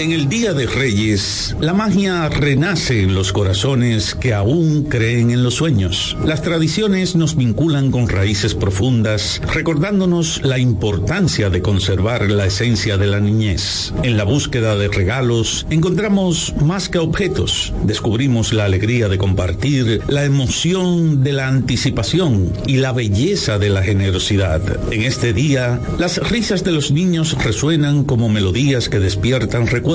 En 0.00 0.12
el 0.12 0.28
Día 0.28 0.54
de 0.54 0.66
Reyes, 0.66 1.56
la 1.60 1.74
magia 1.74 2.28
renace 2.28 3.02
en 3.02 3.16
los 3.16 3.32
corazones 3.32 4.14
que 4.14 4.32
aún 4.32 4.84
creen 4.84 5.32
en 5.32 5.42
los 5.42 5.54
sueños. 5.54 6.16
Las 6.24 6.40
tradiciones 6.40 7.16
nos 7.16 7.34
vinculan 7.34 7.90
con 7.90 8.08
raíces 8.08 8.54
profundas, 8.54 9.42
recordándonos 9.52 10.40
la 10.44 10.60
importancia 10.60 11.50
de 11.50 11.62
conservar 11.62 12.30
la 12.30 12.46
esencia 12.46 12.96
de 12.96 13.08
la 13.08 13.18
niñez. 13.18 13.92
En 14.04 14.16
la 14.16 14.22
búsqueda 14.22 14.76
de 14.76 14.86
regalos, 14.86 15.66
encontramos 15.68 16.54
más 16.62 16.88
que 16.88 16.98
objetos. 16.98 17.72
Descubrimos 17.82 18.52
la 18.52 18.66
alegría 18.66 19.08
de 19.08 19.18
compartir, 19.18 20.02
la 20.06 20.24
emoción 20.24 21.24
de 21.24 21.32
la 21.32 21.48
anticipación 21.48 22.52
y 22.68 22.76
la 22.76 22.92
belleza 22.92 23.58
de 23.58 23.70
la 23.70 23.82
generosidad. 23.82 24.62
En 24.92 25.02
este 25.02 25.32
día, 25.32 25.80
las 25.98 26.18
risas 26.30 26.62
de 26.62 26.70
los 26.70 26.92
niños 26.92 27.36
resuenan 27.42 28.04
como 28.04 28.28
melodías 28.28 28.88
que 28.88 29.00
despiertan 29.00 29.66
recuerdos, 29.66 29.87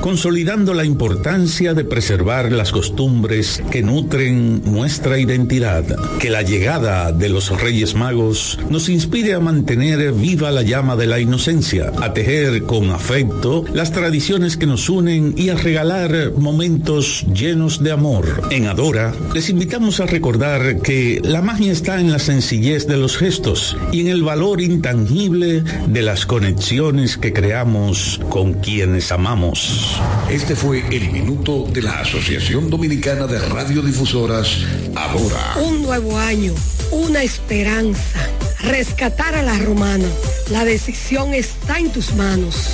consolidando 0.00 0.74
la 0.74 0.84
importancia 0.84 1.74
de 1.74 1.84
preservar 1.84 2.52
las 2.52 2.70
costumbres 2.70 3.60
que 3.72 3.82
nutren 3.82 4.62
nuestra 4.64 5.18
identidad. 5.18 5.84
Que 6.20 6.30
la 6.30 6.42
llegada 6.42 7.10
de 7.10 7.30
los 7.30 7.50
Reyes 7.60 7.96
Magos 7.96 8.60
nos 8.70 8.88
inspire 8.88 9.34
a 9.34 9.40
mantener 9.40 10.12
viva 10.12 10.52
la 10.52 10.62
llama 10.62 10.94
de 10.94 11.08
la 11.08 11.18
inocencia, 11.18 11.90
a 12.00 12.12
tejer 12.12 12.62
con 12.62 12.90
afecto 12.90 13.64
las 13.74 13.90
tradiciones 13.90 14.56
que 14.56 14.66
nos 14.66 14.88
unen 14.88 15.34
y 15.36 15.48
a 15.48 15.56
regalar 15.56 16.30
momentos 16.36 17.26
llenos 17.34 17.82
de 17.82 17.90
amor. 17.90 18.40
En 18.52 18.68
Adora, 18.68 19.12
les 19.34 19.50
invitamos 19.50 19.98
a 19.98 20.06
recordar 20.06 20.80
que 20.80 21.20
la 21.24 21.42
magia 21.42 21.72
está 21.72 21.98
en 21.98 22.12
la 22.12 22.20
sencillez 22.20 22.86
de 22.86 22.98
los 22.98 23.16
gestos 23.16 23.76
y 23.90 24.02
en 24.02 24.08
el 24.08 24.22
valor 24.22 24.60
intangible 24.60 25.64
de 25.88 26.02
las 26.02 26.24
conexiones 26.24 27.16
que 27.16 27.32
creamos 27.32 28.20
con 28.28 28.54
quienes 28.54 29.10
amamos. 29.24 29.98
Este 30.28 30.54
fue 30.54 30.84
el 30.94 31.10
minuto 31.10 31.66
de 31.72 31.80
la 31.80 32.00
Asociación 32.00 32.68
Dominicana 32.68 33.26
de 33.26 33.38
Radiodifusoras, 33.38 34.58
Ahora. 34.94 35.54
Un 35.62 35.82
nuevo 35.82 36.18
año, 36.18 36.52
una 36.90 37.22
esperanza. 37.22 38.28
Rescatar 38.60 39.34
a 39.34 39.42
la 39.42 39.56
romana. 39.60 40.06
La 40.50 40.66
decisión 40.66 41.32
está 41.32 41.78
en 41.78 41.90
tus 41.90 42.12
manos. 42.14 42.68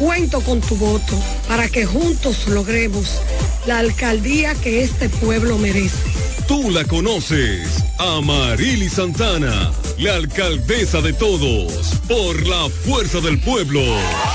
Cuento 0.00 0.40
con 0.40 0.60
tu 0.60 0.74
voto 0.74 1.16
para 1.46 1.68
que 1.68 1.86
juntos 1.86 2.48
logremos 2.48 3.20
la 3.64 3.78
alcaldía 3.78 4.56
que 4.56 4.82
este 4.82 5.08
pueblo 5.08 5.58
merece. 5.58 6.10
Tú 6.48 6.72
la 6.72 6.84
conoces, 6.84 7.84
Amarili 7.98 8.88
Santana, 8.88 9.70
la 9.98 10.14
alcaldesa 10.16 11.00
de 11.00 11.12
todos, 11.12 12.00
por 12.08 12.44
la 12.46 12.68
fuerza 12.84 13.20
del 13.20 13.38
pueblo. 13.40 13.80